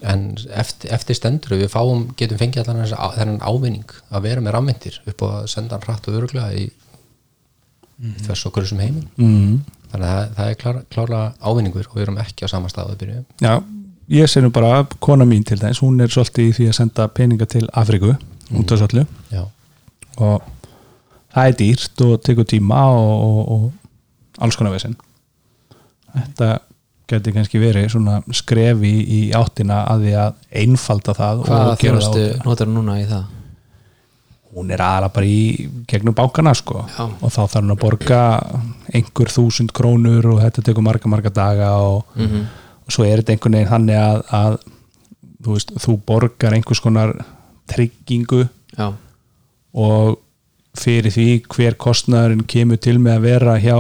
en 0.05 0.24
eftir, 0.52 0.90
eftir 0.93 1.16
stendur 1.16 1.55
við 1.56 1.70
fáum, 1.72 2.09
getum 2.18 2.40
fengið 2.40 2.66
allan 2.66 2.90
þennan 3.16 3.38
ávinning 3.40 3.94
að 4.10 4.26
vera 4.26 4.43
með 4.44 4.56
rammindir 4.56 4.98
upp 5.06 5.24
og 5.24 5.47
senda 5.48 5.76
hann 5.76 5.86
hratt 5.86 6.09
og 6.10 6.18
öruglega 6.18 6.51
í 6.52 6.66
mm. 6.66 8.18
þess 8.26 8.48
okkur 8.51 8.66
sem 8.68 8.82
heiminn. 8.82 9.06
Mm. 9.16 9.62
þannig 9.94 10.10
að 10.10 10.34
það, 10.36 10.51
er 10.51 10.59
klára, 10.60 10.82
klára 10.93 11.22
ávinningur 11.40 11.88
og 11.88 11.97
við 11.97 12.06
erum 12.09 12.20
ekki 12.20 12.44
á 12.44 12.52
sama 12.52 12.72
stað 12.72 12.93
að 12.93 13.01
byrja 13.05 13.22
Já, 13.47 13.55
ég 14.18 14.30
sé 14.30 14.44
nú 14.44 14.52
bara 14.52 14.82
kona 15.01 15.28
mín 15.28 15.47
til 15.47 15.60
þess, 15.62 15.80
hún 15.84 16.02
er 16.05 16.12
svolítið 16.12 16.51
í 16.51 16.59
því 16.59 16.68
að 16.72 16.78
senda 16.82 17.09
peninga 17.09 17.48
til 17.48 17.64
Afriku 17.72 18.12
út 18.12 18.74
af 18.74 18.82
svolítið 18.82 19.40
og 20.16 20.52
það 21.32 21.48
er 21.48 21.59
dýrt 21.62 22.05
og 22.05 22.14
tekur 22.24 22.47
tíma 22.48 22.84
og, 22.93 23.16
og, 23.24 23.40
og 23.56 23.86
alls 24.41 24.57
konar 24.59 24.73
vesinn 24.77 24.97
þetta 26.17 26.51
geti 27.11 27.33
kannski 27.37 27.61
verið 27.63 27.89
svona 27.93 28.19
skrefi 28.35 28.93
í 29.17 29.21
áttina 29.37 29.85
að 29.93 30.07
því 30.07 30.15
að 30.25 30.37
einfalda 30.63 31.15
það 31.15 31.43
Hvaða 31.47 31.75
þjónustu 31.83 32.25
hún 32.45 32.75
núna 32.75 32.97
í 33.03 33.07
það? 33.11 33.25
hún 34.57 34.71
er 34.73 34.81
aðalega 34.81 35.13
bara 35.13 35.27
í 35.29 35.69
gegnum 35.91 36.15
bankana 36.17 36.55
sko 36.57 36.81
Já. 36.89 37.05
og 37.05 37.29
þá 37.29 37.43
þarf 37.45 37.59
hún 37.61 37.75
að 37.75 37.81
borga 37.83 38.21
einhver 38.97 39.29
þúsund 39.35 39.73
krónur 39.77 40.25
og 40.33 40.41
þetta 40.41 40.63
tekur 40.71 40.83
marga 40.87 41.11
marga 41.13 41.31
daga 41.31 41.71
og, 41.77 42.07
Mhm. 42.17 42.47
og 42.87 42.93
svo 42.95 43.05
er 43.05 43.21
þetta 43.21 43.35
einhvern 43.37 43.53
veginn 43.59 43.73
þannig 43.75 43.99
að, 44.01 44.23
að 44.33 44.59
þú, 45.45 45.53
veist, 45.53 45.75
þú 45.85 45.97
borgar 46.07 46.55
einhvers 46.57 46.81
konar 46.81 47.13
tryggingu 47.69 48.49
Já, 48.79 48.93
og 49.75 50.19
fyrir 50.77 51.13
því 51.13 51.29
hver 51.53 51.75
kostnaðurinn 51.77 52.47
kemur 52.49 52.81
til 52.81 52.97
með 52.99 53.19
að 53.19 53.21
vera 53.29 53.59
hjá 53.61 53.77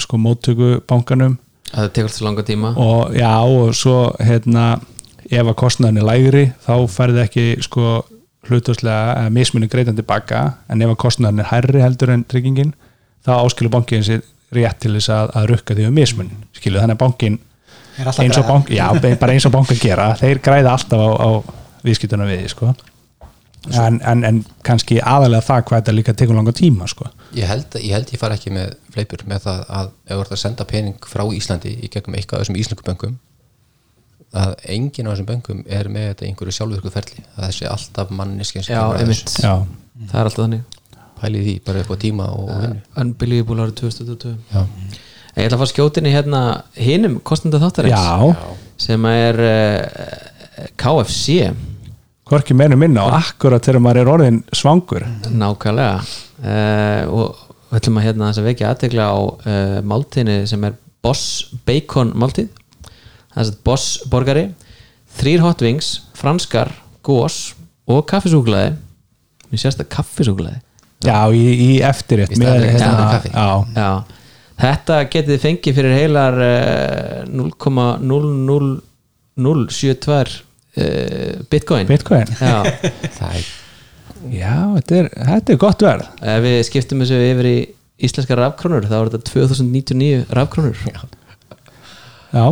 sko 0.00 0.18
móttöku 0.20 0.78
bankanum. 0.88 1.38
Það 1.70 1.92
tekur 1.96 2.10
alltaf 2.10 2.26
langa 2.26 2.44
tíma. 2.46 2.74
Og 2.80 3.14
já 3.16 3.32
og 3.42 3.74
svo 3.76 3.98
hérna 4.22 4.66
ef 5.30 5.46
að 5.46 5.56
kostnaðurinn 5.60 6.02
er 6.02 6.08
lægri 6.08 6.44
þá 6.66 6.74
færði 6.92 7.22
ekki 7.24 7.46
sko 7.64 8.04
hlutastlega 8.44 9.16
eða 9.22 9.32
mismunni 9.32 9.70
greitan 9.72 9.96
tilbaka 9.96 10.44
en 10.68 10.84
ef 10.84 10.92
að 10.92 11.00
kostnaðurinn 11.06 11.44
er 11.44 11.50
hærri 11.50 11.82
heldur 11.82 12.12
en 12.14 12.24
tryggingin 12.28 12.74
þá 13.24 13.32
áskilur 13.38 13.72
bankin 13.72 14.04
sér 14.04 14.24
rétt 14.54 14.82
til 14.84 14.92
þess 14.94 15.10
að, 15.10 15.32
að 15.34 15.50
rukka 15.50 15.76
því 15.76 15.88
um 15.88 15.96
mismun 15.96 16.32
skilu 16.54 16.80
þannig 16.80 16.98
að 16.98 17.02
bankin 17.02 17.38
er 17.96 18.10
eins 18.10 18.18
og 18.18 18.44
græða. 18.44 18.48
bank, 18.50 18.72
já, 18.74 19.16
bara 19.20 19.36
eins 19.36 19.46
og 19.48 19.54
bankin 19.54 19.80
gera 19.80 20.10
þeir 20.20 20.42
græða 20.44 20.74
alltaf 20.76 21.00
á, 21.00 21.08
á 21.16 21.30
viðskiptuna 21.86 22.28
við 22.28 22.48
sko 22.52 22.74
en, 23.72 24.00
en, 24.04 24.24
en 24.28 24.40
kannski 24.66 24.98
aðalega 25.00 25.46
það 25.46 25.62
hvað 25.68 25.80
þetta 25.80 25.94
líka 25.96 26.14
tekur 26.18 26.36
langa 26.38 26.52
tíma 26.56 26.88
sko. 26.90 27.08
ég 27.36 27.48
held, 27.48 27.78
ég 27.80 27.94
held 27.96 28.12
ég 28.12 28.20
fara 28.20 28.36
ekki 28.38 28.52
með 28.54 28.74
fleipur 28.94 29.24
með 29.30 29.46
það 29.46 29.62
að 29.80 29.92
ef 30.04 30.16
þú 30.16 30.24
ert 30.24 30.34
að 30.36 30.42
senda 30.42 30.66
pening 30.68 31.08
frá 31.08 31.24
Íslandi 31.32 31.72
í 31.80 31.90
gegnum 31.92 32.18
eitthvað 32.18 32.40
af 32.40 32.44
þessum 32.44 32.60
íslensku 32.60 32.88
böngum 32.88 33.16
að 34.34 34.54
enginn 34.74 35.08
af 35.08 35.14
þessum 35.14 35.28
böngum 35.30 35.64
er 35.70 35.88
með 35.92 36.08
þetta 36.10 36.26
einhverju 36.28 36.54
sjálfvirku 36.56 36.92
ferli. 36.92 37.24
Að 37.36 37.48
þessi 37.48 37.68
alltaf 37.70 38.10
að 38.10 39.02
já, 39.38 39.54
það 40.10 40.20
er 40.20 40.28
alltaf 40.28 40.40
þannig. 40.40 40.78
Pælið 41.20 41.48
því 41.48 41.54
bara 41.66 41.82
upp 41.84 41.92
á 41.94 41.96
tíma 42.02 42.28
og, 42.34 42.48
og 42.50 42.62
vinnu. 42.64 42.80
Unbelievable 43.00 43.66
árið 43.66 43.76
2022 43.84 44.34
já, 44.50 44.64
En 45.34 45.42
Ég 45.42 45.48
ætla 45.48 45.56
að 45.56 45.62
fara 45.64 45.72
skjótinni 45.72 46.10
hérna 46.14 46.40
hinum 46.78 47.16
kostnanda 47.26 47.58
þáttarins 47.62 47.94
já. 47.94 48.50
sem 48.84 49.06
er 49.10 49.40
uh, 49.42 50.66
KFC 50.78 51.38
hvorki 52.28 52.52
meinu 52.56 52.76
minna 52.80 53.00
og 53.06 53.12
akkurat 53.18 53.64
þegar 53.64 53.82
maður 53.84 54.00
er 54.02 54.08
orðin 54.14 54.38
svangur. 54.54 55.02
Nákvæmlega. 55.30 55.96
Uh, 56.44 57.02
og 57.12 57.26
við 57.70 57.78
ætlum 57.80 57.98
að 58.00 58.06
hérna 58.08 58.30
þess 58.30 58.42
að 58.42 58.48
vekja 58.50 58.70
aðtegla 58.72 59.04
á 59.10 59.12
uh, 59.20 59.78
máltíðinni 59.84 60.36
sem 60.50 60.62
er 60.68 60.74
Boss 61.04 61.24
Bacon 61.68 62.10
máltíð. 62.16 62.48
Er 63.34 63.42
sett 63.48 63.60
Boss 63.66 63.84
borgari 64.10 64.44
þrýr 65.18 65.40
hot 65.44 65.60
wings, 65.64 65.88
franskar 66.16 66.70
gós 67.04 67.36
og 67.90 68.00
kaffisúklaði 68.10 68.70
mér 69.50 69.58
sérst 69.60 69.80
að 69.82 69.92
kaffisúklaði 69.94 70.58
já, 71.04 71.18
í, 71.30 71.44
í 71.52 71.80
eftirrétt 71.84 72.38
hérna, 72.38 74.04
þetta 74.60 74.94
getið 75.12 75.40
fengið 75.42 75.74
fyrir 75.78 75.94
heilar 75.98 76.34
uh, 76.40 77.24
0,00072 77.28 80.14
uh, 80.14 80.18
bitcoin. 81.52 81.86
Bitcoin. 81.90 82.30
Já, 82.40 82.64
það 83.18 83.38
er 83.38 83.48
já, 84.34 84.54
þetta 84.78 84.98
er, 84.98 85.10
þetta 85.30 85.54
er 85.54 85.60
gott 85.64 85.84
verð. 85.86 86.12
Ef 86.34 86.44
við 86.44 86.60
skiptum 86.70 87.04
þessu 87.04 87.20
yfir 87.30 87.50
í 87.50 87.56
íslenska 88.04 88.38
rafkrónur 88.38 88.88
þá 88.90 88.96
er 88.98 89.12
þetta 89.14 89.30
2099 89.30 90.24
rafkrónur. 90.34 90.80
Já, 92.34 92.46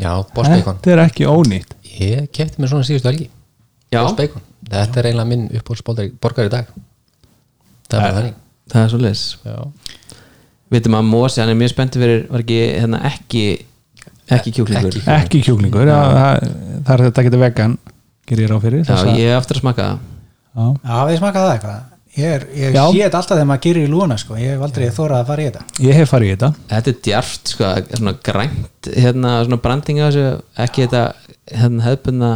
já, 0.00 0.12
Bacon 0.34 0.78
þetta 0.80 0.94
er 0.94 1.04
ekki 1.04 1.28
ónýtt. 1.28 1.74
Ég 2.00 2.30
kefti 2.32 2.62
mér 2.62 2.72
svona 2.72 2.86
síðustu 2.88 3.10
helgi. 3.10 3.28
Já. 3.92 4.04
Þetta 4.70 5.00
er 5.00 5.10
eiginlega 5.10 5.28
minn 5.28 5.48
uppbólsborgar 5.58 6.46
í 6.46 6.52
dag. 6.52 6.70
Það 7.90 8.04
er 8.06 8.14
þannig. 8.16 8.36
það 8.70 8.84
er 8.84 8.92
svo 8.92 9.00
leis 9.02 9.22
já, 9.42 9.56
Vitum 10.70 10.94
að 10.94 11.08
Mósi, 11.10 11.40
hann 11.42 11.50
er 11.50 11.58
mjög 11.58 11.72
spenntið 11.72 12.04
fyrir 12.04 12.20
var 12.30 12.44
ekki, 12.44 12.58
hérna, 12.76 13.00
ekki 13.08 13.40
ekki 14.36 14.54
kjúklingur. 14.56 14.96
Ekki. 14.96 15.06
ekki 15.16 15.42
kjúklingur, 15.46 15.90
já, 15.90 16.00
það, 16.16 16.50
það 16.86 16.92
er 16.96 17.04
þetta 17.06 17.26
geta 17.26 17.40
vegan 17.44 17.78
gerir 18.30 18.46
ég 18.46 18.50
ráð 18.52 18.66
fyrir 18.66 18.84
Já, 18.86 18.98
ég 19.16 19.32
hef 19.32 19.40
eftir 19.42 19.58
að 19.58 19.64
smaka 19.64 19.86
það. 19.86 20.04
Já. 20.50 20.66
Já, 20.90 20.98
við 21.08 21.18
smakað 21.20 21.46
það 21.46 21.54
eitthvað. 21.56 21.80
Ég, 22.10 22.26
er, 22.34 22.44
ég 22.58 22.74
Já. 22.74 22.82
sé 22.90 23.02
þetta 23.04 23.18
alltaf 23.20 23.36
þegar 23.36 23.48
maður 23.48 23.62
gerir 23.66 23.86
í 23.86 23.90
lúna 23.90 24.16
sko. 24.18 24.36
Ég 24.40 24.54
hef 24.56 24.62
aldrei 24.66 24.86
þórað 24.94 25.20
að 25.20 25.28
fara 25.30 25.42
í 25.42 25.46
þetta. 25.46 25.60
Ég 25.86 25.98
hef 26.00 26.10
farið 26.10 26.26
í 26.26 26.32
þetta. 26.34 26.48
Þetta 26.72 26.90
er 26.90 26.96
djarft, 27.06 27.52
sko, 27.54 27.68
svona 28.00 28.14
grænt 28.28 28.88
hérna, 28.96 29.34
svona 29.46 29.60
branding 29.62 30.00
á 30.02 30.06
þessu 30.08 30.24
ekki 30.64 30.86
þetta 30.86 31.02
hérna, 31.60 31.84
hefðbundna 31.86 32.32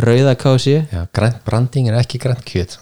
rauða 0.00 0.34
kási 0.40 0.76
já, 0.78 1.02
grænt 1.12 1.42
branding 1.44 1.90
er 1.90 1.98
ekki 2.00 2.20
grænt 2.22 2.46
kjöt. 2.48 2.78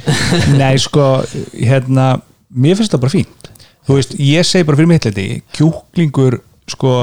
Nei, 0.60 0.72
sko, 0.80 1.08
hérna 1.52 2.14
mér 2.48 2.80
finnst 2.80 2.94
það 2.96 3.04
bara 3.04 3.16
fínt. 3.18 3.50
Þú 3.84 3.98
veist, 3.98 4.16
ég 4.24 4.48
segi 4.48 4.64
bara 4.64 4.80
fyrir 4.80 4.92
mitt 4.94 5.10
leiti 5.10 5.28
kjúklingur, 5.52 6.38
sko 6.72 6.96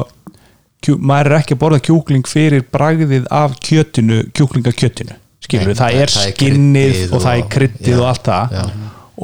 kjú, 0.81 0.95
maður 0.97 1.31
er 1.31 1.37
ekki 1.41 1.55
að 1.57 1.61
borða 1.63 1.81
kjúkling 1.87 2.27
fyrir 2.29 2.63
bragðið 2.73 3.27
af 3.31 3.57
kjötinu 3.61 4.21
kjúklingakjötinu, 4.37 5.17
skilur 5.45 5.71
Nei, 5.73 5.77
það 5.81 5.99
er 6.01 6.13
skinnið 6.15 6.95
kryddið 6.95 7.13
og 7.17 7.21
það 7.25 7.35
er 7.37 7.43
og- 7.45 7.51
kryddið 7.55 7.93
já, 7.93 7.99
og 8.01 8.07
allt 8.11 8.25
það. 8.31 8.55
já. 8.57 8.63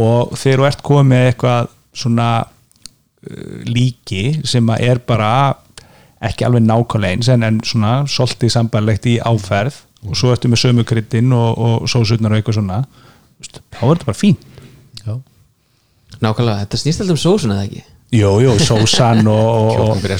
og 0.08 0.36
þegar 0.38 0.62
þú 0.64 0.68
ert 0.72 0.84
komið 0.92 1.10
með 1.14 1.26
eitthvað 1.32 1.72
svona 1.98 2.28
uh, 2.46 3.58
líki 3.66 4.24
sem 4.46 4.70
er 4.78 5.02
bara 5.10 5.32
ekki 6.28 6.46
alveg 6.48 6.64
nákvæmlega 6.66 7.18
eins 7.18 7.28
en, 7.34 7.44
en 7.46 7.60
svona 7.66 7.96
svolítið 8.10 8.54
sambarlegt 8.54 9.06
í 9.10 9.18
áferð 9.22 9.84
og 10.08 10.16
svo 10.18 10.32
ertu 10.34 10.50
með 10.50 10.62
sömu 10.64 10.86
kryddin 10.88 11.34
og, 11.34 11.58
og 11.58 11.90
sósutnar 11.90 12.34
og 12.34 12.40
eitthvað 12.40 12.58
svona 12.60 12.80
þá 13.42 13.82
er 13.82 13.92
þetta 13.98 14.08
bara 14.08 14.18
fín 14.18 14.38
já, 15.06 15.14
Nákvæmlega, 16.22 16.64
þetta 16.64 16.80
snýst 16.82 17.02
alltaf 17.04 17.18
um 17.18 17.22
sósun 17.22 17.54
eða 17.54 17.66
ekki 17.68 17.84
Jú, 18.08 18.30
jú, 18.40 18.54
sósan 18.64 19.28
og, 19.28 19.74
og, 19.84 19.98
er 20.00 20.14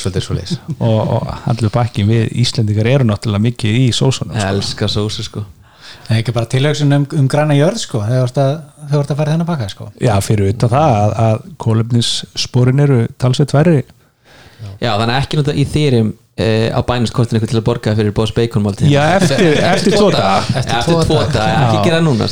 allir 1.48 1.72
bakkin 1.72 2.10
við 2.10 2.34
Íslendingar 2.44 2.90
eru 2.92 3.08
náttúrulega 3.08 3.46
mikið 3.46 3.78
í 3.80 3.86
sósunum 3.96 4.36
Ég 4.36 4.44
sko. 4.44 4.50
elska 4.50 4.90
sósu, 4.92 5.24
sko. 5.24 5.44
Það 6.08 6.12
er 6.12 6.20
ekki 6.20 6.34
bara 6.36 6.50
tilhugsun 6.52 6.98
um, 6.98 7.06
um 7.16 7.30
græna 7.32 7.56
jörð 7.56 7.80
sko, 7.86 8.04
þú 8.04 8.20
ert 8.26 8.42
að, 8.44 8.52
að 8.92 9.16
fara 9.16 9.30
í 9.30 9.32
þennan 9.32 9.48
pakka 9.48 9.70
sko. 9.72 9.90
Já, 10.04 10.14
fyrir 10.26 10.52
utan 10.52 10.74
það 10.76 10.98
að, 10.98 11.16
að 11.30 11.50
kólefnissporin 11.64 12.84
eru 12.84 13.02
talsveit 13.24 13.56
væri 13.56 13.80
Já, 14.82 14.92
þannig 14.92 15.14
að 15.14 15.20
ekki 15.22 15.40
nota 15.40 15.56
í 15.56 15.68
þýrim 15.72 16.12
uh, 16.12 16.70
á 16.76 16.80
bænuskortinu 16.92 17.40
eitthvað 17.40 17.54
til 17.54 17.62
að 17.62 17.68
borga 17.72 17.98
fyrir 18.02 18.16
Boss 18.20 18.36
Bacon 18.36 18.68
máltíð 18.68 18.92
Já, 18.92 19.04
eftir, 19.16 19.62
eftir 19.64 19.96
daga. 19.96 20.42
eftir, 20.60 21.06
daga, 21.08 21.52
ekki 21.70 21.88
gera 21.88 22.04
núna 22.04 22.28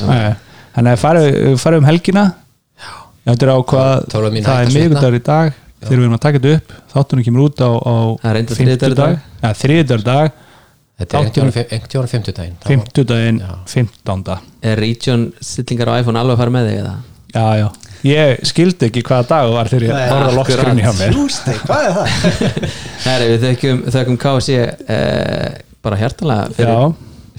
Þannig 0.76 0.91
að 0.91 0.99
farið 0.99 1.61
fari 1.64 1.80
um 1.80 1.88
helgina 1.88 2.23
þetta 3.26 3.45
er 3.45 3.52
á 3.52 3.57
hvað 3.72 3.93
það 4.14 4.26
er 4.26 4.35
hægt 4.35 4.49
að 4.56 4.73
miðvikudagur 4.76 5.19
í 5.19 5.23
dag 5.26 5.53
þegar 5.85 5.99
við 5.99 6.06
erum 6.06 6.18
að 6.18 6.23
taka 6.26 6.41
þetta 6.41 6.56
upp 6.56 6.76
þáttunum 6.95 7.26
kemur 7.27 7.45
út 7.45 7.61
á, 7.61 7.69
á 7.76 7.95
reyndar 8.34 8.60
þriðjudagur 8.60 10.03
í 10.03 10.10
dag. 10.10 10.41
Þetta 10.95 11.18
er 11.19 11.26
einhvern 11.26 11.88
tíðan 11.91 12.07
fimmtudaginn 12.07 12.53
þá- 12.61 12.68
fimmtudaginn 12.72 13.39
Já. 13.43 13.49
15. 13.68 14.38
Er 14.64 14.80
region 14.80 15.26
stillingar 15.43 15.91
á 15.91 15.99
iPhone 15.99 16.22
alveg 16.22 16.38
að 16.38 16.41
fara 16.45 16.53
með 16.56 16.69
þig 16.69 16.77
eða? 16.85 16.93
Já, 17.35 17.47
já 17.60 17.68
Ég 18.06 18.41
skildi 18.45 18.85
ekki 18.89 19.02
hvaða 19.07 19.26
dag 19.27 19.49
var 19.52 19.69
þegar 19.72 19.84
ég 19.88 20.11
horfði 20.14 20.30
á 20.30 20.38
lokskrunni 20.38 20.84
hjá 20.85 20.91
mér 20.99 21.15
Tuesday, 21.15 21.57
hvað 21.65 21.85
er 21.88 21.95
það? 21.97 22.07
Herri, 23.07 23.30
við 23.31 23.45
þökkum, 23.47 23.80
þökkum 23.95 24.19
KFC 24.22 24.57
eh, 24.61 25.56
bara 25.84 25.99
hjartalega 25.99 26.45
fyrir 26.56 26.72
Já. 26.72 26.93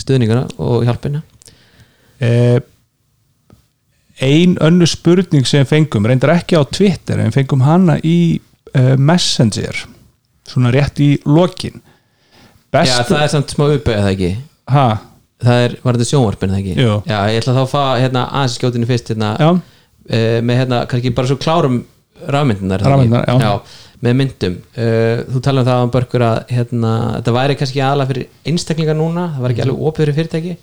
stuðninguna 0.04 0.42
og 0.66 0.84
hjálpina 0.88 1.22
eh, 2.18 2.58
Ein 4.24 4.56
önnu 4.64 4.86
spurning 4.88 5.44
sem 5.48 5.66
fengum 5.68 6.06
reyndar 6.08 6.32
ekki 6.38 6.56
á 6.56 6.62
Twitter 6.64 7.20
en 7.20 7.34
fengum 7.34 7.64
hana 7.66 7.98
í 8.00 8.38
eh, 8.72 8.94
Messenger 8.96 9.82
svona 10.46 10.70
rétt 10.72 11.00
í 11.02 11.16
lokin. 11.26 11.82
Já, 12.72 13.02
það 13.08 13.20
er 13.22 13.30
samt 13.32 13.52
smá 13.52 13.66
uppið 13.68 13.98
eða 13.98 14.12
ekki? 14.14 14.32
Ha, 14.72 14.86
Það 15.36 15.62
er, 15.66 15.74
var 15.84 15.96
þetta 15.98 16.08
sjónvarpin 16.08 16.52
eða 16.52 16.60
ekki? 16.62 16.74
Jú. 16.80 16.92
Já, 17.04 17.16
ég 17.28 17.42
ætla 17.42 17.54
þá 17.56 17.60
að 17.60 17.72
fá 17.72 17.80
hérna 18.00 18.22
aðeins 18.30 18.54
skjótinu 18.56 18.86
fyrst 18.88 19.10
hérna, 19.12 19.32
eh, 20.08 20.38
með 20.40 20.62
hérna, 20.62 20.78
kannski 20.88 21.12
bara 21.16 21.28
svo 21.28 21.36
klárum 21.40 21.82
rafmyndunar 22.24 22.80
það 22.80 23.60
með 24.06 24.16
myndum. 24.16 24.56
Uh, 24.76 25.22
þú 25.32 25.40
talar 25.44 25.64
um 25.64 25.68
það 25.68 25.82
á 25.84 25.94
börkur 25.94 26.24
að 26.26 26.38
hérna, 26.52 26.92
þetta 27.18 27.32
væri 27.36 27.56
kannski 27.60 27.80
aðalega 27.80 28.10
fyrir 28.10 28.26
einstaklingar 28.52 28.98
núna 28.98 29.26
það 29.34 29.44
var 29.44 29.54
ekki 29.54 29.64
alveg 29.64 29.84
opið 29.90 30.02
fyrir 30.02 30.16
fyrirtæki 30.18 30.56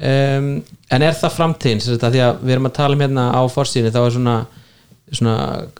um, 0.00 0.62
en 0.90 1.02
er 1.02 1.16
það 1.18 1.34
framtíðin 1.38 1.80
því 1.82 2.22
að 2.22 2.42
við 2.44 2.54
erum 2.56 2.66
að 2.70 2.76
tala 2.78 2.94
um 2.94 3.00
hérna 3.06 3.24
á 3.34 3.42
forsýni 3.50 3.90
þá 3.94 4.00
er 4.06 4.14
svona, 4.16 4.36
svona 5.12 5.34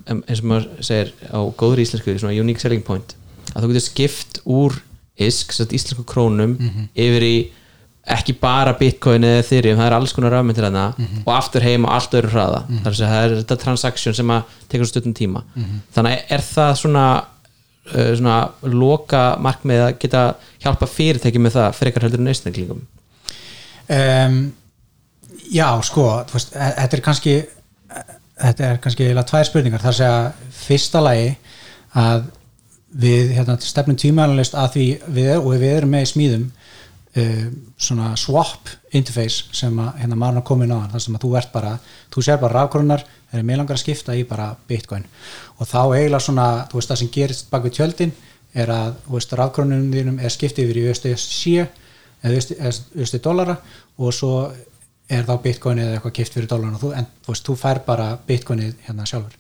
eins 0.09 0.41
og 0.43 0.49
maður 0.51 0.69
segir 0.81 1.13
á 1.31 1.39
góður 1.61 1.83
íslensku 1.85 2.19
svona 2.19 2.41
unique 2.41 2.61
selling 2.63 2.83
point 2.87 3.15
að 3.55 3.63
þú 3.65 3.71
getur 3.73 3.87
skipt 3.87 4.41
úr 4.47 4.81
isk, 5.19 5.53
íslensku 5.53 6.05
krónum 6.07 6.57
Mhm. 6.59 6.89
yfir 6.95 7.23
í 7.27 7.37
ekki 8.09 8.33
bara 8.41 8.73
bitcoin 8.73 9.21
eða 9.27 9.43
ethereum, 9.43 9.77
það 9.77 9.87
er 9.87 9.93
alls 9.99 10.13
konar 10.17 10.31
rafmyndir 10.33 10.65
hana 10.65 10.95
Mhm. 10.97 11.23
og 11.27 11.33
aftur 11.35 11.61
heim 11.63 11.85
á 11.85 11.91
allt 11.93 12.11
öðru 12.17 12.31
hraða 12.33 12.63
mm 12.69 12.79
-hmm. 12.79 12.95
það 12.95 13.25
er 13.25 13.43
þetta 13.43 13.59
transaction 13.59 14.15
sem 14.15 14.27
að 14.29 14.43
tekur 14.69 14.87
stundum 14.87 15.15
tíma 15.15 15.43
Mhm. 15.57 15.81
þannig 15.95 16.13
að 16.13 16.23
er 16.31 16.39
það 16.41 16.73
svona 16.77 17.25
uh, 17.95 18.15
svona 18.17 18.51
loka 18.63 19.37
markmið 19.41 19.81
að 19.81 19.99
geta 19.99 20.35
hjálpa 20.63 20.87
fyrirtæki 20.87 21.39
með 21.39 21.53
það 21.53 21.75
frekar 21.75 22.03
heldur 22.03 22.21
en 22.21 22.27
einstaklingur 22.29 22.77
um, 23.97 24.41
Já, 25.49 25.69
sko 25.83 26.05
veist, 26.33 26.53
e- 26.53 26.75
þetta 26.77 26.97
er 26.97 27.03
kannski 27.05 27.37
þetta 28.39 28.67
er 28.67 28.83
kannski 28.83 29.07
tvær 29.31 29.47
spurningar. 29.49 29.83
Það 29.83 30.03
er 30.05 30.13
að 30.13 30.51
fyrsta 30.59 31.03
lagi 31.03 31.31
að 31.99 32.29
við 32.89 33.35
hérna, 33.37 33.59
stefnum 33.61 33.99
tímælanlist 34.01 34.57
að 34.57 34.71
því 34.77 34.87
við, 35.17 35.33
og 35.39 35.51
við 35.61 35.73
erum 35.73 35.91
með 35.93 36.05
í 36.05 36.11
smíðum 36.13 36.45
uh, 36.49 37.43
svona 37.77 38.15
swap 38.17 38.71
interface 38.97 39.49
sem 39.57 39.75
að 39.83 40.03
hérna 40.03 40.21
maður 40.21 40.47
komin 40.49 40.73
á 40.73 40.89
þar 40.95 41.05
sem 41.05 41.19
að 41.19 41.27
þú 41.27 41.33
ert 41.41 41.53
bara, 41.53 41.75
þú 42.15 42.25
sér 42.25 42.41
bara 42.41 42.63
rafgrunar 42.63 43.05
þeir 43.05 43.41
eru 43.41 43.49
með 43.51 43.61
langar 43.61 43.77
að 43.77 43.83
skipta 43.85 44.17
í 44.17 44.25
bara 44.29 44.49
bitcoin. 44.69 45.05
Og 45.59 45.69
þá 45.69 45.81
eiginlega 45.83 46.25
svona, 46.25 46.49
þú 46.71 46.81
veist 46.81 46.93
það 46.93 47.03
sem 47.03 47.13
gerist 47.19 47.51
bak 47.53 47.67
við 47.67 47.77
tjöldin 47.81 48.17
er 48.57 48.73
að 48.73 48.97
þú 49.05 49.19
veist 49.19 49.37
rafgrunum 49.37 49.93
þínum 49.93 50.23
er 50.25 50.33
skiptið 50.33 50.65
yfir 50.65 50.81
í 50.81 50.89
USDC 50.89 51.69
eða 52.23 52.73
USD 52.99 53.21
dollara 53.25 53.57
og 53.99 54.15
svo 54.15 54.33
er 55.09 55.25
þá 55.25 55.35
bitcoin 55.43 55.81
eða 55.81 55.97
eitthvað 55.97 56.15
kipt 56.19 56.35
fyrir 56.37 56.49
dólarn 56.51 56.77
og 56.77 56.83
þú, 56.83 56.93
en 56.99 57.07
þú 57.25 57.33
veist, 57.33 57.47
þú 57.47 57.55
fær 57.57 57.81
bara 57.87 58.09
bitcoinið 58.29 58.75
hérna 58.87 59.07
sjálfur. 59.09 59.37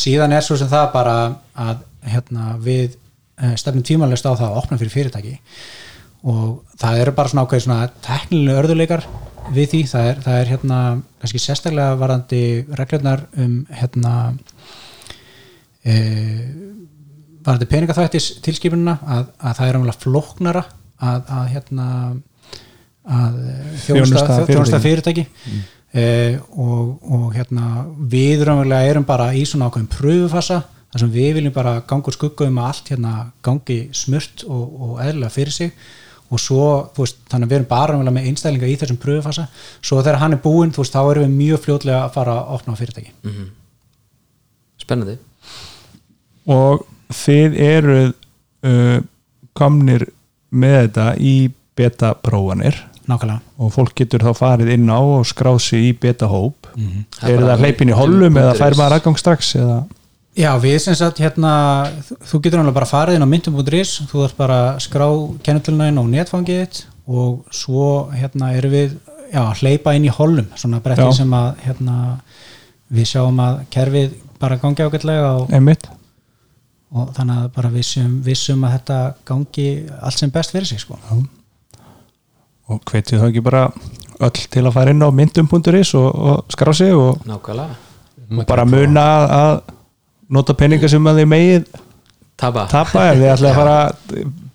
Síðan 0.00 0.32
er 0.32 0.44
svo 0.46 0.56
sem 0.56 0.70
það 0.70 0.86
bara 0.94 1.16
að 1.52 1.82
hérna 2.14 2.56
við 2.62 2.96
uh, 3.42 3.54
stefnum 3.60 3.84
tímanlega 3.84 4.32
á 4.32 4.40
það 4.40 4.48
að 4.48 4.60
opna 4.62 4.78
fyrir 4.80 4.94
fyrirtæki 4.94 5.34
og 6.22 6.62
það 6.78 7.00
eru 7.02 7.14
bara 7.18 7.28
svona 7.28 7.44
ákveð 7.44 7.64
svona 7.64 7.90
teknilega 8.06 8.62
örðuleikar 8.62 9.06
við 9.52 9.72
því, 9.72 9.80
það 9.90 10.08
er, 10.08 10.20
það 10.22 10.36
er 10.38 10.50
hérna 10.52 10.78
kannski 11.20 11.40
sérstaklega 11.42 11.96
varandi 11.98 12.42
reglurnar 12.78 13.24
um 13.42 13.56
hérna 13.74 14.12
e, 15.82 15.94
varandi 17.42 17.68
peningaþvættis 17.72 18.28
tilskipunina 18.44 19.00
að, 19.02 19.26
að 19.42 19.58
það 19.58 19.68
er 19.68 19.80
umlega 19.80 20.04
flóknara 20.04 20.64
að, 21.00 21.22
að 21.38 21.46
hérna 21.54 21.86
að 23.02 23.38
Þjónusta 23.82 23.86
þjónusta, 23.86 24.26
fyrirtæki. 24.26 24.52
þjónusta 24.52 24.82
fyrirtæki. 24.82 25.24
Mm. 25.52 25.62
og, 26.56 26.92
og 27.12 27.24
hérna 27.34 27.86
við 28.08 28.46
raunverulega 28.46 28.92
erum 28.92 29.04
bara 29.04 29.32
í 29.36 29.42
svona 29.44 29.66
ákveðin 29.68 29.90
pröfufasa 29.92 30.62
þar 30.92 31.02
sem 31.02 31.10
við 31.12 31.34
viljum 31.38 31.52
bara 31.52 31.82
ganga 31.88 32.08
úr 32.08 32.16
skugga 32.16 32.46
um 32.48 32.60
að 32.62 32.68
allt 32.70 32.92
hérna 32.92 33.12
gangi 33.44 33.76
smurt 33.96 34.44
og, 34.46 34.62
og 34.86 35.02
eðlilega 35.04 35.34
fyrir 35.34 35.52
sig. 35.56 35.74
Og 36.32 36.40
svo, 36.40 36.62
veist, 36.96 37.18
þannig 37.28 37.44
að 37.44 37.50
við 37.50 37.58
erum 37.58 37.68
bara 37.68 37.92
raunverulega 37.92 38.16
með 38.16 38.28
einstælinga 38.30 38.70
í 38.70 38.78
þessum 38.80 39.00
pröfufasa 39.02 39.44
svo 39.82 39.98
þegar 40.00 40.20
hann 40.22 40.36
er 40.36 40.40
búinn, 40.40 40.72
þú 40.72 40.84
veist, 40.84 40.94
þá 40.96 41.02
erum 41.10 41.26
við 41.26 41.34
mjög 41.42 41.62
fljótlega 41.66 41.98
að 42.06 42.14
fara 42.14 42.38
að 42.38 42.54
opna 42.56 42.72
á 42.72 42.80
fyrirtæki. 42.80 43.12
Spennandi. 44.80 45.18
Og 46.56 46.86
þið 47.12 47.58
eruð 47.66 48.14
uh, 48.64 48.98
komnir 49.58 50.06
með 50.52 50.76
þetta 50.86 51.06
í 51.18 51.34
beta 51.76 52.14
prófanir 52.14 52.76
nákvæmlega. 53.08 53.40
Og 53.58 53.72
fólk 53.74 53.94
getur 53.98 54.22
þá 54.22 54.32
farið 54.38 54.68
inn 54.76 54.86
á 54.92 54.98
og 55.00 55.24
skráð 55.26 55.58
sig 55.60 55.88
í 55.90 55.92
beta 55.98 56.26
hóp 56.30 56.54
Mhm. 56.76 57.04
Það 57.20 57.30
er 57.30 57.42
það 57.44 57.58
hleypin 57.60 57.90
í 57.90 57.96
hollum 57.96 58.36
eða 58.40 58.54
fær 58.56 58.74
maður 58.78 58.94
aðgang 58.96 59.18
strax 59.18 59.54
eða? 59.56 59.84
Já, 60.36 60.56
við 60.58 60.78
sem 60.80 60.94
sagt 60.94 61.18
hérna 61.20 61.90
þú- 62.24 62.40
getur 62.40 62.60
alveg 62.62 62.72
bara 62.74 62.86
farið 62.86 63.14
inn 63.18 63.22
á 63.22 63.28
myndum.is 63.28 63.90
þú 64.08 64.22
þarf 64.22 64.36
bara 64.38 64.56
að 64.72 64.80
skrá 64.80 65.06
kennutöluna 65.44 65.88
inn 65.88 65.98
á 66.00 66.04
netfangið 66.08 66.62
þitt 66.62 66.84
og 67.08 67.44
svo 67.52 68.08
hérna 68.16 68.54
erum 68.56 68.72
við 68.72 68.94
já, 69.34 69.42
að 69.52 69.58
hleypa 69.60 69.94
inn 69.94 70.04
í 70.06 70.08
hollum, 70.08 70.46
svona 70.56 70.80
bretti 70.80 71.02
Já. 71.04 71.12
sem 71.12 71.30
að 71.30 71.54
hérna 71.66 72.20
við 72.92 73.04
sjáum 73.12 73.36
að 73.44 73.60
kerfið 73.70 74.10
bara 74.40 74.56
gangi 74.56 74.80
ágætlega 74.88 75.28
og, 75.42 75.50
einmitt 75.52 75.84
og 76.92 77.12
þannig 77.16 77.38
að 77.42 77.52
bara 77.56 77.70
vissum, 77.72 78.18
vissum 78.26 78.64
að 78.68 78.74
þetta 78.76 78.98
gangi 79.28 79.68
allt 80.02 80.18
sem 80.18 80.30
best 80.30 80.50
fyrir 80.52 80.66
sig 80.68 80.80
sko. 80.82 80.98
og 82.72 82.80
hvetið 82.88 83.20
þá 83.20 83.28
ekki 83.28 83.42
bara 83.44 83.62
öll 84.22 84.42
til 84.52 84.62
að 84.68 84.74
fara 84.76 84.92
inn 84.94 85.02
á 85.04 85.08
myndum.is 85.12 85.94
og, 85.98 86.08
og 86.14 86.52
skrá 86.52 86.72
sig 86.76 86.92
og, 86.94 87.18
nákvæmlega. 87.26 87.74
og 88.38 88.44
bara 88.48 88.64
muna 88.64 89.00
að- 89.02 89.32
að 89.38 89.60
nota 90.32 90.54
peninga 90.54 90.88
sem 90.88 91.04
að 91.04 91.18
þið 91.22 91.28
megið 91.32 91.64
tapa, 92.36 92.66
tapa 92.70 93.06
ef 93.10 93.18
þið 93.18 93.32
ætlaði 93.34 93.50
að 93.52 93.58
fara 93.60 93.78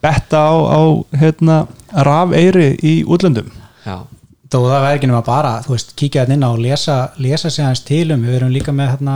betta 0.02 0.38
á, 0.50 0.54
á 0.78 0.82
hérna, 1.20 1.58
rafeyri 1.94 2.70
í 2.84 2.94
útlöndum. 3.06 3.50
Já, 3.86 3.98
þó 4.48 4.58
það 4.64 4.84
væri 4.84 4.98
ekki 4.98 5.10
nema 5.10 5.22
bara, 5.28 5.52
þú 5.66 5.74
veist, 5.74 5.94
kíkja 6.00 6.24
þetta 6.24 6.36
inn 6.38 6.46
á 6.46 6.50
og 6.50 6.60
lesa, 6.62 6.96
lesa 7.24 7.52
sig 7.52 7.66
hans 7.66 7.82
til 7.88 8.06
um, 8.16 8.24
við 8.24 8.38
erum 8.40 8.52
líka 8.54 8.74
með 8.76 8.92
hérna, 8.94 9.16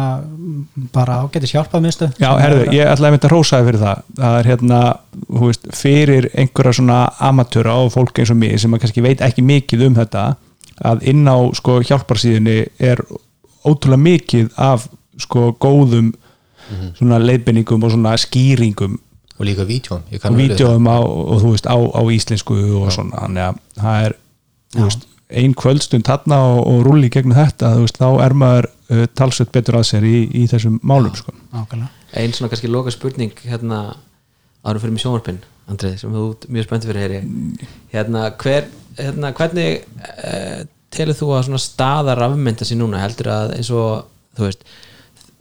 bara 0.95 1.19
ágætis 1.23 1.53
hjálpað 1.55 1.85
miðstöð 1.85 2.15
Já, 2.19 2.29
herðu, 2.41 2.63
ég 2.75 2.91
ætlaði 2.91 3.09
að 3.09 3.15
mynda 3.15 3.29
að 3.29 3.35
rósaði 3.35 3.67
fyrir 3.69 3.83
það. 3.85 4.01
Það 4.19 4.37
er 4.39 4.49
hérna, 4.51 4.79
þú 5.27 5.43
veist, 5.45 5.69
fyrir 5.77 6.29
einhverja 6.43 6.77
svona 6.79 7.01
amatöra 7.29 7.75
og 7.83 7.93
fólk 7.95 8.21
eins 8.21 8.33
og 8.33 8.39
mig 8.41 8.57
sem 8.61 8.79
kannski 8.81 9.05
veit 9.05 9.23
ekki 9.23 9.45
mikið 9.45 9.85
um 9.87 9.99
þetta 9.99 10.25
að 10.91 11.05
inn 11.11 11.29
á 11.29 11.37
sko 11.57 11.77
hjálparsíðunni 11.85 12.57
er 12.81 13.03
ótrúlega 13.61 14.01
mikið 14.01 14.51
af 14.59 14.89
sko 15.21 15.51
góðum 15.61 16.11
svona 16.97 17.19
leiðbenningum 17.21 17.83
og 17.83 17.93
svona 17.93 18.17
skýringum. 18.19 18.97
Og 19.37 19.47
líka 19.47 19.65
vídjóm 19.67 20.03
ég 20.13 20.25
og 20.25 20.35
vídeoum 20.37 20.87
á, 20.89 20.99
og 21.01 21.39
þú 21.41 21.53
veist, 21.53 21.69
á, 21.69 21.77
á 21.77 22.01
íslensku 22.13 22.57
og 22.81 22.91
svona, 22.93 23.23
þannig 23.25 23.47
að 23.47 23.61
það 23.81 24.05
er 24.07 24.17
þú 24.75 24.85
veist, 24.85 25.07
ein 25.31 25.55
kvöldstund 25.57 26.07
þarna 26.07 26.41
og, 26.51 26.59
og 26.67 26.83
rulli 26.87 27.09
gegnum 27.13 27.37
þetta, 27.37 27.75
veist, 27.79 27.99
þá 28.01 28.25
er 28.25 28.35
maður 28.37 28.67
uh, 28.67 29.05
talsveit 29.17 29.51
betur 29.55 29.79
að 29.79 29.87
sér 29.91 30.07
í, 30.07 30.17
í 30.41 30.45
þessum 30.51 30.79
málum, 30.83 31.15
sko. 31.15 31.33
nákvæmlega 31.53 31.89
ein 32.19 32.33
svona 32.35 32.51
kannski 32.51 32.67
loka 32.67 32.91
spurning 32.91 33.33
hérna 33.47 33.81
árum 34.65 34.83
fyrir 34.83 34.95
mig 34.95 35.03
sjónvarpinn 35.03 35.41
Andrið, 35.71 35.97
sem 36.01 36.11
þú 36.11 36.25
ert 36.33 36.47
mjög 36.51 36.67
spennt 36.67 36.85
fyrir 36.89 37.03
heyri 37.05 37.19
hérna, 37.93 38.25
hver, 38.41 38.67
hérna 38.97 39.31
hvernig 39.37 39.85
uh, 40.09 40.63
telur 40.91 41.15
þú 41.15 41.29
að 41.37 41.45
svona 41.47 41.61
staða 41.63 42.15
rafmynda 42.19 42.67
sér 42.67 42.81
núna, 42.81 42.99
heldur 43.03 43.31
að 43.31 43.55
eins 43.55 43.71
og 43.71 44.09
þú 44.37 44.47
veist, 44.49 44.65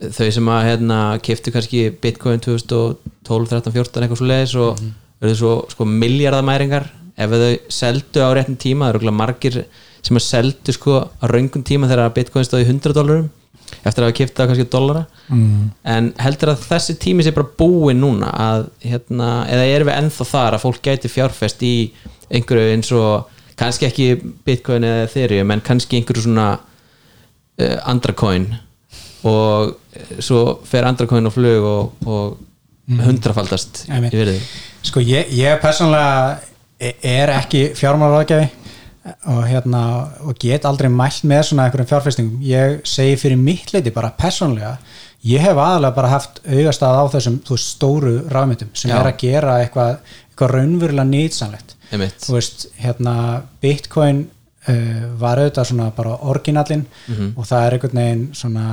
þau 0.01 0.29
sem 0.37 0.51
að 0.53 0.67
hérna, 0.69 1.01
keftu 1.25 1.53
kannski 1.53 1.83
bitcoin 2.01 2.41
2012, 2.43 3.51
13, 3.51 3.75
14 3.75 4.05
eitthvað 4.05 4.21
svo 4.21 4.29
leiðis 4.29 4.55
og 4.55 4.79
mm 4.79 4.93
-hmm. 5.21 5.35
svo 5.41 5.53
sko 5.69 5.85
miljardamæringar 5.85 6.89
ef 7.17 7.35
þau 7.35 7.53
seldu 7.71 8.23
á 8.23 8.29
réttin 8.35 8.59
tíma, 8.59 8.87
það 8.87 8.89
eru 8.89 8.99
örugglega 8.99 9.19
margir 9.19 9.59
sem 10.01 10.17
að 10.17 10.25
seldu 10.25 10.75
sko 10.75 10.97
á 11.07 11.25
raungum 11.29 11.63
tíma 11.65 11.89
þegar 11.89 12.13
bitcoin 12.15 12.47
stóði 12.47 12.69
100 12.69 12.97
dólarum 12.97 13.29
eftir 13.81 14.03
að 14.03 14.09
hafa 14.09 14.17
kipta 14.17 14.47
kannski 14.49 14.67
dollara 14.71 15.03
mm. 15.31 15.67
en 15.93 16.09
heldur 16.21 16.53
að 16.53 16.65
þessi 16.67 16.95
tími 17.01 17.25
sé 17.25 17.33
bara 17.35 17.49
búin 17.57 18.01
núna 18.01 18.31
að 18.35 18.65
hérna, 18.83 19.29
eða 19.49 19.69
erum 19.75 19.89
við 19.89 19.99
ennþá 20.01 20.27
þar 20.31 20.57
að 20.57 20.65
fólk 20.65 20.81
gæti 20.85 21.11
fjárfest 21.11 21.63
í 21.65 21.75
einhverju 22.31 22.75
eins 22.75 22.91
og 22.97 23.31
kannski 23.59 23.87
ekki 23.87 24.09
bitcoin 24.45 24.85
eða 24.87 25.07
ethereum 25.07 25.55
en 25.55 25.63
kannski 25.65 25.99
einhverju 25.99 26.25
svona 26.27 26.49
uh, 26.57 27.77
andra 27.89 28.15
coin 28.17 28.49
og 29.27 29.75
eh, 29.93 30.15
svo 30.23 30.61
fer 30.65 30.87
andra 30.87 31.05
coin 31.09 31.29
á 31.29 31.31
flug 31.33 31.67
og, 31.67 32.07
og 32.09 33.01
hundrafaldast 33.01 33.85
Einmitt. 33.89 34.15
í 34.15 34.21
virði 34.23 34.39
Sko 34.81 35.03
ég, 35.05 35.29
ég 35.37 35.59
persónlega 35.61 36.39
e- 36.41 36.50
er 36.81 37.31
ekki 37.35 37.69
fjármálaráðgjafi 37.77 38.49
og 39.33 39.45
hérna 39.49 39.83
og 40.29 40.37
get 40.41 40.65
aldrei 40.69 40.89
mælt 40.93 41.23
með 41.25 41.47
svona 41.49 41.65
einhverjum 41.67 41.89
fjárfestingum. 41.89 42.41
Ég 42.45 42.81
segi 42.85 43.15
fyrir 43.17 43.39
mitt 43.39 43.73
leiti 43.73 43.93
bara 43.93 44.13
persónlega 44.17 44.75
ég 45.27 45.41
hef 45.43 45.57
aðalega 45.57 45.95
bara 45.95 46.11
haft 46.15 46.41
augastað 46.47 46.97
á 46.97 47.03
þessum 47.13 47.37
þú 47.45 47.57
stóru 47.61 48.13
rafmyndum 48.31 48.71
sem 48.73 48.91
Já. 48.91 48.97
er 48.99 49.09
að 49.11 49.19
gera 49.21 49.57
eitthvað, 49.61 49.97
eitthvað 50.31 50.53
raunverulega 50.55 51.09
nýtsanlegt 51.09 51.75
þú 52.25 52.37
veist, 52.37 52.67
hérna 52.81 53.15
Bitcoin 53.61 54.23
uh, 54.25 55.03
var 55.21 55.41
auðvitað 55.41 55.69
svona 55.71 55.89
bara 55.97 56.17
orginallin 56.31 56.85
og 57.35 57.45
það 57.45 57.65
er 57.65 57.77
einhvern 57.77 58.01
veginn 58.01 58.27
svona 58.37 58.67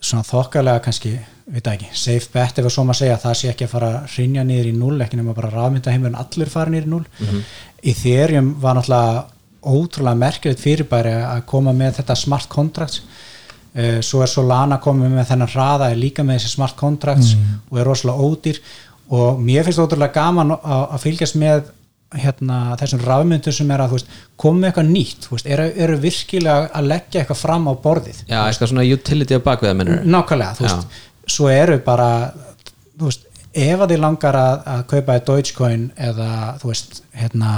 svona 0.00 0.26
þokkalega 0.26 0.82
kannski, 0.84 1.16
veit 1.46 1.62
það 1.62 1.76
ekki 1.76 1.88
safe 1.94 2.32
bet 2.34 2.58
ef 2.58 2.66
að 2.66 2.74
svo 2.74 2.84
maður 2.86 3.00
segja 3.04 3.14
að 3.16 3.24
það 3.26 3.38
sé 3.40 3.50
ekki 3.52 3.66
að 3.66 3.72
fara 3.76 3.92
að 4.00 4.16
rinja 4.16 4.44
niður 4.46 4.68
í 4.70 4.74
null, 4.74 4.96
ekki 5.04 5.20
nema 5.20 5.34
bara 5.36 5.52
rafmyndaheimurinn 5.52 6.18
allir 6.18 6.50
fara 6.50 6.72
niður 6.72 6.88
í 6.88 6.92
null 6.96 7.42
Ethereum 7.86 8.54
var 8.60 8.78
náttúrulega 8.78 9.24
ótrúlega 9.66 10.18
merkilegt 10.18 10.62
fyrirbæri 10.62 11.14
að 11.20 11.44
koma 11.50 11.74
með 11.76 12.00
þetta 12.00 12.16
smart 12.18 12.48
contracts. 12.52 13.02
Uh, 13.76 13.98
svo 14.04 14.22
er 14.24 14.30
Solana 14.30 14.78
komið 14.80 15.16
með 15.18 15.30
þennan 15.30 15.52
hraða 15.52 15.90
er 15.92 15.98
líka 16.00 16.24
með 16.24 16.40
þessi 16.40 16.54
smart 16.54 16.76
contracts 16.78 17.34
og 17.70 17.80
er 17.80 17.88
rosalega 17.88 18.28
ódýr. 18.28 18.60
Og 19.16 19.40
mér 19.42 19.66
finnst 19.66 19.82
ótrúlega 19.82 20.14
gaman 20.16 20.54
að, 20.56 20.84
að 20.96 21.02
fylgjast 21.02 21.36
með 21.38 21.66
hérna, 22.16 22.60
þessum 22.78 23.02
rafmyndum 23.02 23.54
sem 23.54 23.70
er 23.74 23.82
að 23.82 23.92
þú 23.92 23.98
veist, 23.98 24.14
koma 24.38 24.60
með 24.60 24.68
eitthvað 24.70 24.90
nýtt 24.92 25.26
þú 25.26 25.34
veist, 25.34 25.48
eru, 25.50 25.66
eru 25.84 25.98
virkilega 26.00 26.70
að 26.78 26.88
leggja 26.92 27.20
eitthvað 27.20 27.40
fram 27.42 27.66
á 27.66 27.72
borðið. 27.82 28.22
Já, 28.30 28.38
eitthvað 28.46 28.70
svona 28.72 28.86
utility 28.96 29.38
á 29.38 29.40
bakveða 29.42 29.86
nákvæmlega, 30.06 30.56
þú 30.56 30.66
veist, 30.68 31.00
svo 31.26 31.48
eru 31.52 31.78
bara 31.84 32.10
þú 32.96 33.08
veist, 33.10 33.26
ef 33.56 33.80
að 33.80 33.92
þið 33.94 34.00
langar 34.02 34.36
að, 34.36 34.62
að 34.72 34.80
kaupa 34.92 35.18
Dogecoin 35.26 35.84
eða 36.08 36.30
þú 36.60 36.70
veist 36.70 37.02
hérna, 37.16 37.52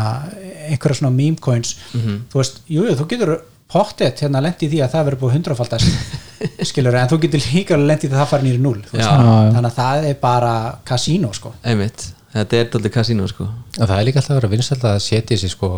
einhverja 0.70 1.01
svona 1.01 1.15
meme 1.15 1.40
coins 1.43 1.77
þú 1.93 2.40
veist, 2.40 2.61
jú, 2.70 2.85
jú, 2.86 2.97
þú 2.99 3.07
getur 3.12 3.32
pottet 3.69 4.23
hérna 4.24 4.40
lendi 4.40 4.69
því 4.70 4.78
að 4.85 4.93
það 4.95 5.09
verður 5.09 5.20
búið 5.24 5.35
hundrafaldast 5.36 5.89
skilur, 6.70 6.95
en 6.97 7.11
þú 7.11 7.19
getur 7.27 7.43
líka 7.53 7.77
lendi 7.77 8.07
því 8.07 8.15
að 8.15 8.23
það 8.23 8.31
fara 8.31 8.47
nýri 8.47 8.62
núl 8.65 8.78
þannig 8.89 9.69
að 9.69 9.74
það 9.81 10.07
er 10.09 10.16
bara 10.23 10.55
kasínó 10.89 11.32
sko. 11.36 11.53
Einmitt, 11.66 12.07
þetta 12.32 12.61
er 12.61 12.70
daldið 12.73 12.95
kasínu 12.95 13.28
sko. 13.28 13.49
Og 13.77 13.82
það 13.82 13.97
er 13.99 14.07
líka 14.09 14.23
alltaf 14.23 14.36
að 14.36 14.40
vera 14.40 14.53
vinsælt 14.55 14.86
að 14.89 14.99
setja 15.05 15.40
sér 15.43 15.53
sko 15.53 15.70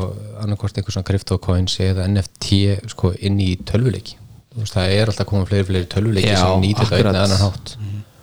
annarkvort 0.44 0.78
einhver 0.78 0.94
svona 0.94 1.08
cryptocoins 1.10 1.78
eða 1.88 2.06
NFT 2.12 2.60
sko 2.92 3.14
inn 3.18 3.40
í 3.42 3.54
tölvuleiki 3.66 4.19
veist, 4.56 4.74
það 4.74 4.94
er 4.94 5.10
alltaf 5.10 5.26
að 5.26 5.30
koma 5.30 5.50
fleiri 5.50 5.68
fleiri 5.68 5.90
tölvuleiki 5.90 6.32
sem 6.34 6.64
nýtir 6.64 6.88
þetta 6.88 6.96
akkurat. 6.96 7.06
einn 7.06 7.20
eða 7.20 7.28
annan 7.28 7.44
hátt. 7.44 7.74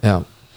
Já, 0.03 0.15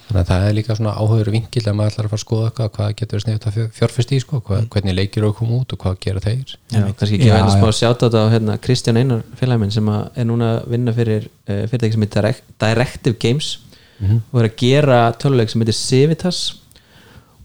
þannig 0.09 0.21
að 0.21 0.31
það 0.31 0.47
er 0.49 0.57
líka 0.59 0.77
svona 0.79 0.95
áhugur 0.99 1.33
vinkil 1.37 1.63
að 1.63 1.77
maður 1.79 1.93
ætlar 1.93 2.09
að 2.09 2.13
fara 2.13 2.21
að 2.21 2.25
skoða 2.25 2.51
eitthvað 2.51 2.71
hvað 2.77 2.93
getur 3.01 3.25
sniðut 3.25 3.49
að 3.51 3.59
fjárfest 3.79 4.13
í 4.13 4.21
sko 4.25 4.43
hvað, 4.47 4.69
hvernig 4.75 4.97
leikir 4.99 5.23
eru 5.23 5.31
að 5.31 5.37
koma 5.41 5.59
út 5.61 5.75
og 5.77 5.83
hvað 5.85 5.99
gera 6.07 6.25
þeir. 6.27 6.55
Kannski 6.75 7.21
ekki 7.21 7.31
að 7.31 7.43
já. 7.45 7.51
smá 7.55 7.69
sjátt 7.79 8.03
á 8.03 8.05
þetta 8.07 8.25
á 8.27 8.33
hérna, 8.35 8.59
Kristján 8.67 9.01
Einar 9.01 9.23
félagin 9.39 9.65
minn 9.65 9.75
sem 9.75 9.91
að 9.95 10.21
er 10.21 10.31
núna 10.31 10.53
að 10.57 10.71
vinna 10.75 10.97
fyrir 10.97 11.29
uh, 11.29 11.63
fyrirtæki 11.71 11.97
sem 11.97 12.07
heitir 12.07 12.19
Direct, 12.19 12.49
Directive 12.67 13.21
Games 13.23 13.53
og 14.01 14.41
er 14.41 14.49
að 14.49 14.57
gera 14.61 14.99
töluleik 15.21 15.51
sem 15.53 15.61
heitir 15.61 15.77
Civitas 15.77 16.41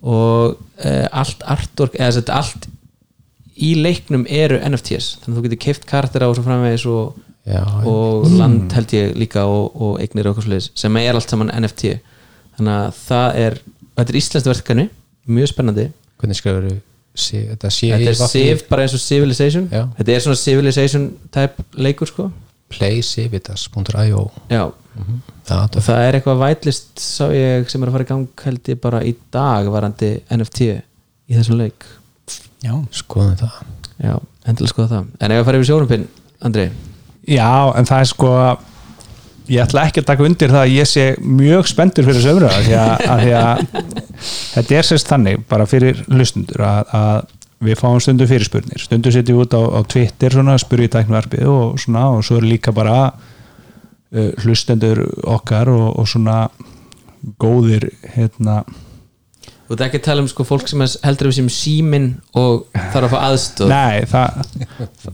og 0.05 0.55
uh, 0.55 1.05
allt 1.11 1.43
artwork 1.51 1.97
eða 1.99 2.23
allt 2.37 2.69
í 3.55 3.73
leiknum 3.79 4.25
eru 4.27 4.59
NFTs 4.67 5.15
þannig 5.23 5.31
að 5.31 5.37
þú 5.37 5.45
getur 5.47 5.61
keift 5.65 5.87
karaktera 5.89 6.29
og 6.29 6.37
svo 6.37 6.45
framvegis 6.45 6.85
og, 6.91 7.19
Já, 7.45 7.61
og 7.85 8.25
land 8.33 8.73
held 8.73 8.93
ég 8.97 9.11
líka 9.21 9.43
og, 9.45 9.75
og 9.77 9.99
eignir 10.01 10.25
og 10.25 10.33
eitthvað 10.33 10.47
svoleiðis 10.47 10.71
sem 10.81 10.95
er 10.97 11.13
allt 11.13 11.29
saman 11.29 11.51
NFT 11.53 11.91
þannig 12.57 12.73
að 12.73 12.95
það 13.03 13.39
er 13.43 13.57
þetta 13.95 14.11
er 14.11 14.17
íslenskt 14.19 14.49
verkefni, 14.49 14.85
mjög 15.29 15.51
spennandi. 15.51 15.85
Hvernig 16.21 16.39
skrifur 16.39 16.65
þetta 17.15 17.69
þetta 17.69 17.69
er 17.69 18.31
Civ 18.31 18.63
bara 18.69 18.85
eins 18.85 18.95
og 18.97 19.03
Civilization. 19.03 19.67
Já. 19.71 19.85
þetta 19.99 20.15
er 20.15 20.25
svona 20.25 20.39
Civilization 20.41 21.05
type 21.35 21.67
leikur 21.77 22.09
sko. 22.09 22.31
Playcivitas.io 22.73 24.23
já, 24.49 24.63
það 25.45 25.77
og 25.77 25.85
það 25.85 26.01
er 26.01 26.17
eitthvað 26.17 26.41
vætlist 26.41 27.03
sá 27.03 27.29
ég 27.29 27.69
sem 27.69 27.83
er 27.85 27.91
að 27.91 27.95
fara 27.99 28.07
í 28.07 28.09
gang 28.09 28.43
held 28.47 28.71
ég 28.73 28.81
bara 28.81 29.03
í 29.05 29.13
dag 29.31 29.69
varandi 29.69 30.09
NFT 30.33 30.71
í 30.73 31.37
þessum 31.37 31.61
leik. 31.61 31.85
Já, 32.65 32.73
skoðum 32.89 33.37
það. 33.37 33.61
Já, 34.01 34.17
endilega 34.49 34.73
skoða 34.73 34.91
það. 34.95 35.13
En 35.21 35.35
ef 35.37 35.43
að 35.43 35.47
fara 35.51 35.61
yfir 35.61 35.71
sjórumpinn, 35.71 36.09
Andri 36.41 36.67
Já, 37.25 37.73
en 37.77 37.87
það 37.89 38.01
er 38.03 38.09
sko 38.11 38.31
ég 39.49 39.61
ætla 39.61 39.85
ekki 39.87 40.01
að 40.01 40.09
taka 40.09 40.25
undir 40.25 40.53
það 40.53 40.63
að 40.63 40.73
ég 40.73 40.89
sé 40.89 41.05
mjög 41.21 41.69
spenntur 41.69 42.05
fyrir 42.07 42.19
þessu 42.19 42.33
umröða 42.33 42.61
því 42.65 42.75
að, 42.81 42.93
að, 43.05 43.23
því 43.23 43.33
að 43.39 43.63
þetta 44.55 44.77
er 44.79 44.87
sérst 44.89 45.11
þannig 45.11 45.43
bara 45.49 45.67
fyrir 45.69 46.01
hlustundur 46.09 46.65
að, 46.65 46.93
að 46.97 47.19
við 47.65 47.79
fáum 47.79 48.01
stundu 48.03 48.27
fyrirspurnir. 48.29 48.81
Stundu 48.81 49.13
setjum 49.13 49.39
við 49.39 49.45
út 49.45 49.55
á, 49.57 49.61
á 49.63 49.79
Twitter 49.89 50.35
svona, 50.35 50.57
spyrjum 50.61 50.89
í 50.89 50.93
tæknvarpið 50.95 51.49
og 51.49 51.79
svona 51.81 52.07
og 52.13 52.25
svo 52.27 52.39
er 52.41 52.47
líka 52.49 52.73
bara 52.75 52.97
uh, 53.09 54.31
hlustendur 54.43 55.01
okkar 55.35 55.71
og, 55.73 55.87
og 56.01 56.09
svona 56.09 56.45
góðir 57.41 57.87
hérna 58.15 58.61
Þú 59.65 59.73
ert 59.73 59.81
ekki 59.87 59.97
að 59.97 60.03
tala 60.05 60.21
um 60.21 60.27
sko 60.29 60.43
fólk 60.45 60.67
sem 60.69 60.81
heldur 61.03 61.27
við 61.31 61.37
sem 61.39 61.47
símin 61.49 62.07
og 62.37 62.67
þarf 62.93 63.07
að 63.07 63.13
fá 63.15 63.19
aðstöð 63.31 63.71
Nei, 63.71 64.03
það, 64.11 64.41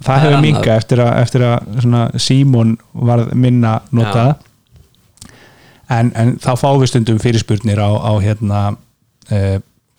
það, 0.03 0.15
er 0.15 0.23
hefur 0.25 0.41
minga 0.43 0.73
eftir 0.75 1.01
að, 1.05 1.11
eftir 1.21 1.45
að 1.47 2.17
Símon 2.19 2.73
varð 2.91 3.31
minna 3.39 3.77
notað. 3.95 4.33
En, 5.91 6.11
en 6.15 6.33
þá 6.43 6.51
fáum 6.59 6.81
við 6.83 6.91
stundum 6.91 7.19
fyrirspurnir 7.23 7.79
á, 7.79 7.89
á 7.95 8.11
hérna 8.23 8.59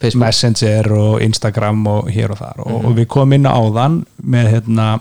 Facebook. 0.03 0.21
Messenger 0.27 0.93
og 0.99 1.23
Instagram 1.25 1.87
og 1.87 2.11
hér 2.13 2.33
og 2.35 2.39
þar. 2.41 2.61
Og, 2.67 2.73
Mhm. 2.73 2.87
og 2.87 2.97
við 2.97 3.07
komum 3.13 3.33
inn 3.39 3.47
á 3.49 3.53
áðan 3.57 3.99
með 4.21 4.51
hérna 4.57 5.01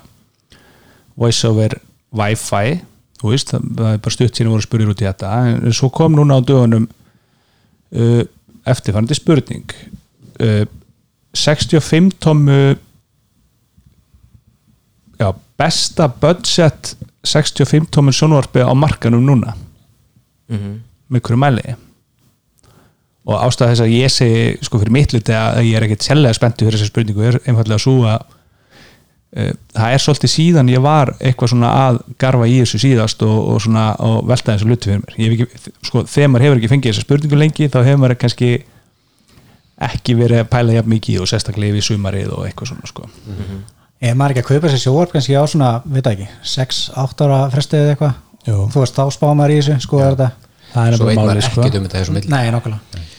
voiceover 1.18 1.76
Wi-Fi. 2.15 2.82
Þú 3.22 3.32
veist, 3.32 3.52
það, 3.53 3.68
það 3.78 3.94
er 3.94 3.98
bara 4.06 4.15
stutt 4.15 4.36
síðan 4.40 4.53
voru 4.56 4.65
spurður 4.65 4.94
út 4.94 5.02
í 5.03 5.07
þetta. 5.07 5.32
En 5.65 5.73
svo 5.78 5.90
kom 5.94 6.15
núna 6.18 6.40
á 6.40 6.41
dögunum 6.45 6.88
uh, 7.95 8.23
eftirfærandi 8.66 9.18
spurning. 9.18 9.74
Uh, 10.42 10.66
65 11.34 12.12
tómu 12.20 12.76
já, 15.20 15.34
besta 15.58 16.08
budget 16.10 16.96
65 17.24 17.90
tómun 17.92 18.16
sjónvarpi 18.16 18.64
á 18.66 18.74
markanum 18.74 19.24
núna. 19.26 19.56
Mhm. 20.50 20.80
með 21.12 21.22
hverju 21.28 21.40
mæli. 21.40 21.76
Og 23.28 23.36
ástæða 23.46 23.74
þess 23.74 23.84
að 23.84 23.96
ég 23.96 24.12
segi 24.12 24.44
sko 24.66 24.80
fyrir 24.80 24.94
mitt 24.96 25.14
liti 25.14 25.34
að 25.36 25.60
ég 25.68 25.76
er 25.78 25.86
ekkert 25.86 26.06
sérlega 26.08 26.38
spenntu 26.38 26.66
fyrir 26.66 26.80
þessa 26.80 26.90
spurningu 26.90 27.26
er 27.28 27.38
einfallega 27.44 27.84
svo 27.84 28.06
að 28.08 28.24
það 29.32 29.94
er 29.95 30.02
svolítið 30.03 30.32
síðan 30.34 30.70
ég 30.74 30.82
var 30.84 31.14
eitthvað 31.24 31.53
svona 31.53 31.70
að 31.86 31.99
garfa 32.20 32.48
í 32.52 32.58
þessu 32.60 32.82
síðast 32.84 33.22
og, 33.24 33.38
og 33.53 33.62
svona 33.64 33.86
og 34.03 34.18
velta 34.28 34.58
þessu 34.58 34.68
luti 34.68 34.91
fyrir 34.91 35.03
mér. 35.06 35.20
Ekki, 35.32 35.72
sko, 35.88 36.03
þegar 36.03 36.32
maður 36.34 36.45
hefur 36.48 36.60
ekki 36.60 36.72
fengið 36.74 36.91
þessa 36.91 37.06
spurningu 37.06 37.40
lengi 37.40 37.70
þá 37.72 37.78
hefur 37.86 38.02
maður 38.03 38.20
kannski 38.26 38.49
ekki 39.88 40.18
verið 40.20 40.44
að 40.44 40.49
pæla 40.52 40.76
jafn 40.76 40.91
mikið 40.91 41.22
og 41.24 41.30
sérstaklega 41.32 41.78
yfir 41.78 41.88
sumarið 41.88 42.34
og 42.36 42.44
eitthvað 42.49 42.74
svona 42.74 42.91
sko. 42.91 43.08
ef 44.02 44.20
maður 44.20 44.36
ekki 44.36 44.44
að 44.44 44.49
kaupa 44.52 44.74
sér 44.74 44.84
sjóvarp 44.84 45.16
kannski 45.16 45.40
á 45.40 45.44
svona, 45.48 45.72
veit 45.86 46.12
ekki 46.12 46.28
6-8 46.52 47.26
ára 47.26 47.40
frestið 47.56 47.86
eða 47.86 47.95
eitthvað? 47.95 48.20
Þú 48.52 48.84
veist, 48.84 48.99
þá 48.99 49.16
spá 49.16 49.28
maður 49.32 49.56
í 49.56 49.58
þessu, 49.62 49.78
sko 49.86 50.02
er 50.02 50.16
þetta 50.18 50.30
það 50.74 50.91
er 50.91 50.98
svo 50.98 51.08
veit 51.08 51.18
maður 51.18 51.32
málið 51.32 51.48
sko. 51.48 51.62
ekkert 51.62 51.80
um 51.80 51.88
þetta 51.88 52.02
þessu 52.02 52.16
milli 52.18 52.32
Nei, 52.32 52.44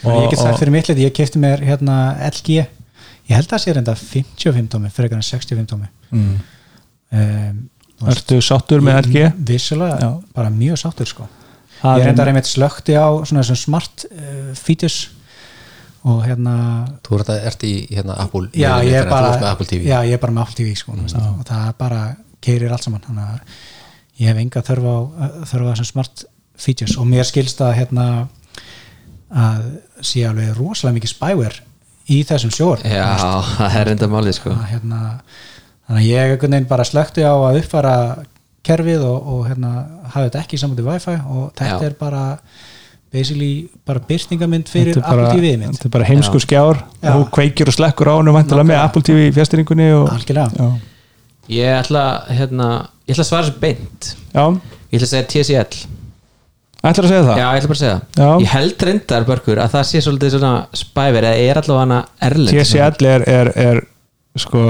Ég 0.02 0.32
get 0.32 0.40
sagt 0.40 0.58
fyrir 0.58 0.74
mitt 0.74 0.88
liti, 0.90 1.04
ég 1.06 1.12
kefti 1.14 1.38
mér 1.42 1.60
hérna 1.62 1.96
LG 2.26 2.62
Ég 3.30 3.36
held 3.38 3.46
að 3.46 3.52
það 3.52 3.62
sé 3.62 3.74
reynda 3.76 3.94
55 3.98 4.70
tómi 4.72 4.90
frekar 4.90 5.20
en 5.20 5.26
65 5.26 5.68
tómi 5.70 5.90
mm. 6.12 6.34
um, 7.20 7.62
Ertu 8.12 8.40
sáttur 8.42 8.82
með 8.82 9.04
LG? 9.04 9.28
Vissulega, 9.46 9.98
Já. 10.02 10.10
bara 10.34 10.50
mjög 10.50 10.80
sáttur 10.82 11.10
sko 11.10 11.28
Það 11.82 11.98
Ég 11.98 12.02
er- 12.02 12.08
reynda 12.10 12.24
reynda 12.26 12.42
slökti 12.46 12.94
á 12.94 13.10
svona 13.26 13.42
þessum 13.42 13.58
smart 13.58 14.06
uh, 14.10 14.54
features 14.58 15.10
og 16.02 16.24
hérna 16.26 16.54
þú 17.06 17.18
ert, 17.20 17.30
að, 17.30 17.44
ert 17.46 17.64
í 17.66 17.72
hérna 17.92 18.16
Apple 18.24 18.50
já, 18.58 18.72
ég 18.82 18.96
er 18.98 19.08
bara 19.10 19.36
með 19.36 19.48
Apple 19.52 19.68
TV 19.70 19.86
já, 19.86 19.98
ég 20.02 20.16
er 20.16 20.22
bara 20.22 20.34
með 20.34 20.44
Apple 20.44 20.58
TV 20.58 20.74
sko, 20.78 20.96
mm. 20.96 21.26
og 21.38 21.44
það 21.46 21.68
bara 21.78 22.02
keirir 22.42 22.74
allt 22.74 22.86
saman 22.88 23.04
þannig 23.04 23.28
að 23.28 23.58
ég 24.22 24.30
hef 24.32 24.40
enga 24.42 24.62
þörf 24.66 24.88
á 24.88 24.96
þörf 25.50 25.68
á 25.68 25.70
þessum 25.72 25.90
smart 25.92 26.24
features 26.58 26.96
og 26.98 27.06
mér 27.10 27.28
skilst 27.28 27.62
að 27.62 27.76
hérna 27.78 28.06
að 29.32 29.68
sé 30.04 30.24
alveg 30.28 30.56
rosalega 30.58 30.98
mikið 30.98 31.14
spyware 31.14 31.62
í 32.12 32.18
þessum 32.28 32.52
sjór 32.52 32.82
Já, 32.82 33.06
það 33.56 33.78
er 33.80 33.92
enda 33.94 34.10
málið 34.10 34.38
sko 34.40 34.52
að, 34.56 34.66
hérna, 34.74 35.00
þannig 35.88 36.02
að 36.02 36.08
ég 36.10 36.32
einhvern 36.34 36.54
veginn 36.56 36.68
bara 36.70 36.84
slökti 36.88 37.24
á 37.26 37.32
að 37.34 37.58
uppfara 37.62 37.94
kerfið 38.62 39.02
og, 39.06 39.30
og 39.34 39.46
hérna, 39.50 39.72
hafi 40.12 40.28
þetta 40.28 40.42
ekki 40.44 40.60
saman 40.60 40.78
til 40.78 40.86
Wi-Fi 40.86 41.16
og 41.34 41.48
þetta 41.58 41.80
Já. 41.82 41.88
er 41.88 41.96
bara 41.98 42.22
basically 43.12 43.68
bara 43.86 44.00
byrtingamind 44.08 44.70
fyrir 44.72 45.00
bara- 45.00 45.26
Apple 45.28 45.40
TV 45.40 45.56
mynd 45.60 45.76
Þetta 45.76 45.88
er 45.90 45.94
bara 45.96 46.08
heimskur 46.08 46.40
skjár 46.44 46.78
Já. 47.02 47.10
og 47.12 47.26
þú 47.26 47.30
kveikir 47.36 47.68
og 47.68 47.74
slekkur 47.76 48.08
á 48.08 48.14
hann 48.16 48.30
með. 48.66 48.78
Apple 48.78 49.02
TV 49.02 49.28
og, 49.98 50.08
já. 50.56 50.68
Ég 51.50 51.74
ætla, 51.82 52.04
hérna, 52.30 52.68
ég 53.08 53.16
ætla 53.16 53.24
að 53.24 53.28
svara 53.32 53.48
þessu 53.48 53.58
beint 53.60 54.14
já, 54.32 54.44
Ég 54.92 55.00
ætla 55.00 55.06
að 55.08 55.12
segja 55.12 55.26
TCL 55.32 55.86
ætlar 56.82 57.04
að 57.04 57.10
segja 57.12 57.24
það 57.26 57.38
Já, 57.38 57.46
ég 57.52 57.58
ætla 57.60 57.68
bara 57.68 57.78
að 57.78 57.82
segja 57.82 58.00
Já. 58.16 58.30
Ég 58.42 58.52
held 58.54 58.82
reyndar, 58.88 59.24
Börkur, 59.26 59.58
að 59.58 59.74
það 59.74 59.88
sé 59.90 60.02
svolítið 60.06 60.36
svona 60.36 60.52
spæver 60.72 61.26
eða 61.28 61.50
er 61.50 61.60
allavega 61.60 61.82
hana 61.84 61.98
erlend 62.20 62.54
TCL 62.54 63.06
er, 63.12 63.26
er, 63.28 63.52
er 63.66 63.82
sko, 64.38 64.60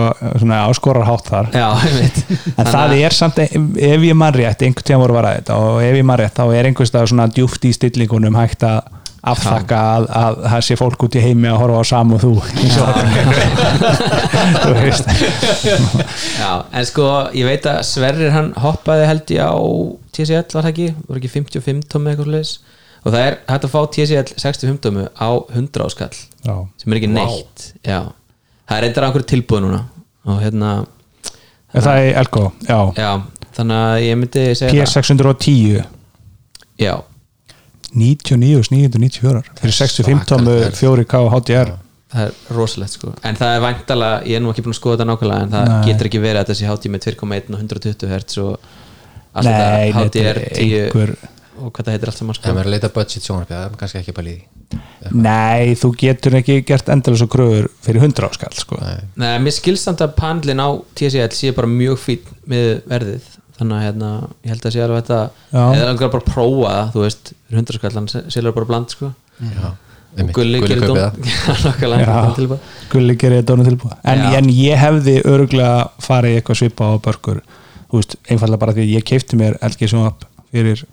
svona 0.40 0.64
áskorarhátt 0.66 1.28
þar. 1.30 1.51
Já, 1.55 1.68
en 2.59 2.66
það 2.72 2.94
er 2.98 3.14
samt, 3.14 3.39
ef 3.43 4.09
ég 4.09 4.16
man 4.18 4.34
rétt 4.34 4.64
einhvern 4.66 4.86
tíðan 4.89 5.02
voru 5.05 5.14
að 5.14 5.20
vara 5.20 5.36
þetta 5.39 5.59
og 5.62 5.76
ef 5.84 5.94
ég 6.01 6.09
man 6.09 6.18
rétt 6.22 6.40
þá 6.40 6.44
er 6.48 6.66
einhvers 6.70 6.90
stað 6.90 7.06
svona 7.12 7.28
djúft 7.30 7.62
í 7.68 7.70
stillingunum 7.76 8.39
hægt 8.40 8.66
að 8.66 8.80
afþakka 9.22 9.76
að, 9.78 10.05
að 10.18 10.39
það 10.51 10.62
sé 10.66 10.74
fólk 10.80 11.05
út 11.06 11.14
í 11.14 11.20
heimi 11.22 11.47
að 11.47 11.60
horfa 11.60 11.78
á 11.78 11.84
sam 11.93 12.10
og 12.16 12.20
þú. 12.24 12.32
Þú 14.64 14.72
veist. 14.80 15.06
Já, 16.40 16.51
en 16.74 16.89
sko, 16.89 17.06
ég 17.39 17.47
veit 17.47 17.68
að 17.70 17.78
Sverrir 17.86 18.34
hann 18.34 18.51
hoppaði 18.59 19.06
held 19.12 19.30
ég 19.36 19.47
á 19.47 19.55
TCL 20.16 20.51
var 20.56 20.66
það 20.66 20.72
ekki, 20.72 20.89
voru 21.06 21.18
ekki 21.22 21.30
55 21.36 21.86
tómi 21.93 22.10
eitthvað 22.12 22.32
leis 22.34 22.51
og 23.02 23.10
það 23.14 23.22
er 23.28 23.34
hægt 23.51 23.64
að 23.68 23.72
fá 23.76 23.80
TCL 23.94 24.34
65 24.43 24.82
tómi 24.82 25.05
á 25.06 25.30
100 25.55 25.86
áskall 25.86 26.18
já, 26.18 26.55
sem 26.82 26.90
er 26.93 26.98
ekki 27.01 27.10
neitt. 27.14 27.59
Já, 27.86 28.01
það 28.68 28.78
er 28.78 28.89
á 29.02 29.06
einhverju 29.09 29.30
tilbúð 29.34 29.64
núna. 29.66 29.80
Og 30.22 30.43
hérna, 30.43 30.72
er 31.74 31.86
það 31.86 32.02
er 32.06 32.18
Elko, 32.22 32.44
já. 32.68 32.78
Já 32.97 33.12
þannig 33.56 33.80
að 33.84 34.02
ég 34.06 34.18
myndi 34.20 34.44
segja 34.56 34.72
P610 34.72 35.80
það 35.80 35.86
Já, 36.82 36.94
99.994 37.93 39.43
fyrir 39.60 39.74
65 39.76 40.22
tómu 40.30 40.55
4K 40.72 41.18
HDR 41.34 41.72
það. 41.72 42.22
er 42.22 42.30
rosalegt 42.56 42.97
sko. 42.97 43.12
En 43.24 43.36
það 43.39 43.56
er 43.56 43.64
væntala, 43.66 44.09
ég 44.28 44.39
er 44.39 44.44
nú 44.44 44.52
ekki 44.52 44.64
búin 44.64 44.74
að 44.74 44.80
skoða 44.80 44.97
þetta 44.98 45.09
nákvæmlega 45.10 45.47
en 45.47 45.52
það 45.52 45.68
Nei. 45.68 45.82
getur 45.90 46.09
ekki 46.10 46.22
verið 46.22 46.40
að 46.43 46.51
þessi 46.52 46.70
hátíð 46.70 46.94
með 46.94 47.05
2,1 47.09 47.52
og 47.52 47.60
120 47.60 48.10
Hz 48.16 48.43
og 48.43 48.70
allt 49.32 49.48
Nei, 49.48 49.52
þetta 49.52 49.76
þetta 49.82 50.06
HDR 50.06 50.40
er 50.43 50.43
10 50.56 50.80
einhver 50.80 51.14
og 51.58 51.68
hvað 51.70 51.86
það 51.86 51.94
heitir 51.96 52.12
allt 52.12 52.20
saman 52.20 52.36
ef 52.36 52.40
sko 52.40 52.52
maður 52.52 52.62
er 52.62 52.70
að 52.70 52.74
leita 52.76 52.92
budget 52.96 53.26
sjónvarpið 53.26 53.56
það 53.56 53.66
er 53.66 53.78
kannski 53.82 54.00
ekki 54.02 54.16
bara 54.16 54.28
líði 54.30 54.62
nei, 55.12 55.74
þú 55.78 55.92
getur 56.00 56.38
ekki 56.38 56.58
gert 56.68 56.88
endalega 56.92 57.20
svo 57.20 57.28
kröfur 57.32 57.68
fyrir 57.84 58.04
100 58.06 58.28
áskall 58.28 58.56
sko. 58.56 58.78
Nei, 59.20 59.34
mér 59.42 59.54
skilst 59.54 59.88
samt 59.88 60.02
að 60.04 60.14
pandlin 60.18 60.62
á 60.62 60.68
TCL 60.96 61.34
sé 61.36 61.52
bara 61.56 61.68
mjög 61.70 62.00
fín 62.00 62.34
með 62.48 62.68
verðið. 62.88 63.30
Þannig 63.58 63.76
að 63.76 63.84
hérna, 63.86 64.10
ég 64.42 64.54
held 64.54 64.66
að 64.66 64.74
sé 64.74 64.82
alveg 64.82 65.02
þetta 65.02 65.18
eða 65.52 65.88
langar 65.90 66.12
bara 66.14 66.24
að 66.24 66.30
prófa 66.32 66.70
það, 66.72 66.92
þú 66.94 67.02
veist 67.04 67.32
fyrir 67.32 67.60
hundrarskallan, 67.60 68.08
selur 68.32 68.56
bara 68.56 68.70
bland 68.70 68.94
sko. 68.94 69.10
Já, 69.42 69.68
Gulli 70.36 70.60
gerir 70.60 70.82
kaupið 70.82 70.88
dón 70.88 70.98
það. 71.02 71.20
Já, 71.32 71.52
nokkulega, 71.66 72.06
Já. 72.06 72.16
hann 72.16 72.34
tilbúið. 72.36 72.72
Gulli 72.92 73.18
gerir 73.20 73.44
dónu 73.48 73.64
tilbúið 73.68 73.94
en, 74.12 74.24
en 74.40 74.50
ég 74.52 74.80
hefði 74.80 75.14
öruglega 75.28 75.76
farið 76.04 76.38
eitthvað 76.38 76.60
svipa 76.60 76.90
á 76.92 76.94
börkur 77.04 77.40
þú 77.92 78.00
veist, 78.00 78.18
einfallega 78.28 78.60
bara 78.60 78.74
því 78.76 78.84
að 78.84 78.92
ég 78.96 79.06
keipti 79.08 79.38
mér 79.40 79.56
LG 79.64 79.88
Sjónvarp 79.88 80.26
fyrir 80.52 80.84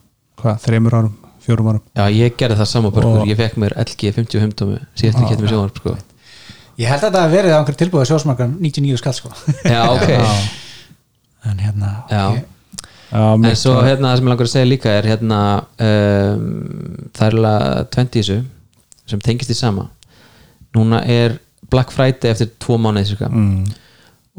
hvað, 0.43 0.59
þreymur 0.65 0.95
árum, 0.99 1.13
fjórum 1.45 1.69
árum? 1.71 1.81
Já, 1.97 2.05
ég 2.13 2.35
gerði 2.39 2.57
það 2.61 2.69
saman 2.73 2.93
börkur, 2.95 3.19
Og- 3.23 3.27
ég 3.31 3.37
fekk 3.39 3.57
mér 3.61 3.75
LG 3.83 4.13
55 4.15 4.55
tómi 4.59 4.79
síðast 4.99 5.19
ég 5.23 5.29
geti 5.33 5.43
mér 5.45 5.53
sjónvarp 5.53 5.81
sko. 5.81 5.95
Ég 6.79 6.87
held 6.87 7.01
að 7.03 7.09
þetta 7.09 7.21
hafi 7.25 7.35
verið 7.35 7.51
á 7.51 7.59
einhver 7.59 7.77
tilbúið 7.79 8.07
sjósmarkar 8.07 8.51
99 8.59 8.97
skall 9.01 9.13
sko. 9.17 9.31
Já, 9.67 9.81
ok. 9.91 10.09
En 11.49 11.57
hérna 11.59 11.89
Já. 12.11 12.23
ok. 12.31 12.45
Já, 13.09 13.21
En 13.49 13.55
svo 13.57 13.73
hérna 13.81 14.11
það 14.11 14.17
sem 14.19 14.25
ég 14.25 14.29
langar 14.29 14.45
að 14.45 14.51
segja 14.53 14.69
líka 14.69 14.89
er 14.99 15.07
hérna 15.09 15.39
um, 15.81 17.09
það 17.15 17.25
er 17.27 17.37
alveg 17.39 17.89
20 17.95 18.19
í 18.19 18.21
þessu 18.21 18.39
sem 19.09 19.19
tengist 19.25 19.49
í 19.51 19.57
sama. 19.57 19.87
Núna 20.77 20.99
er 21.09 21.39
Black 21.69 21.91
Friday 21.91 22.31
eftir 22.31 22.51
tvo 22.61 22.77
mánuði 22.81 23.11
cirka. 23.11 23.29
Mm. 23.33 23.65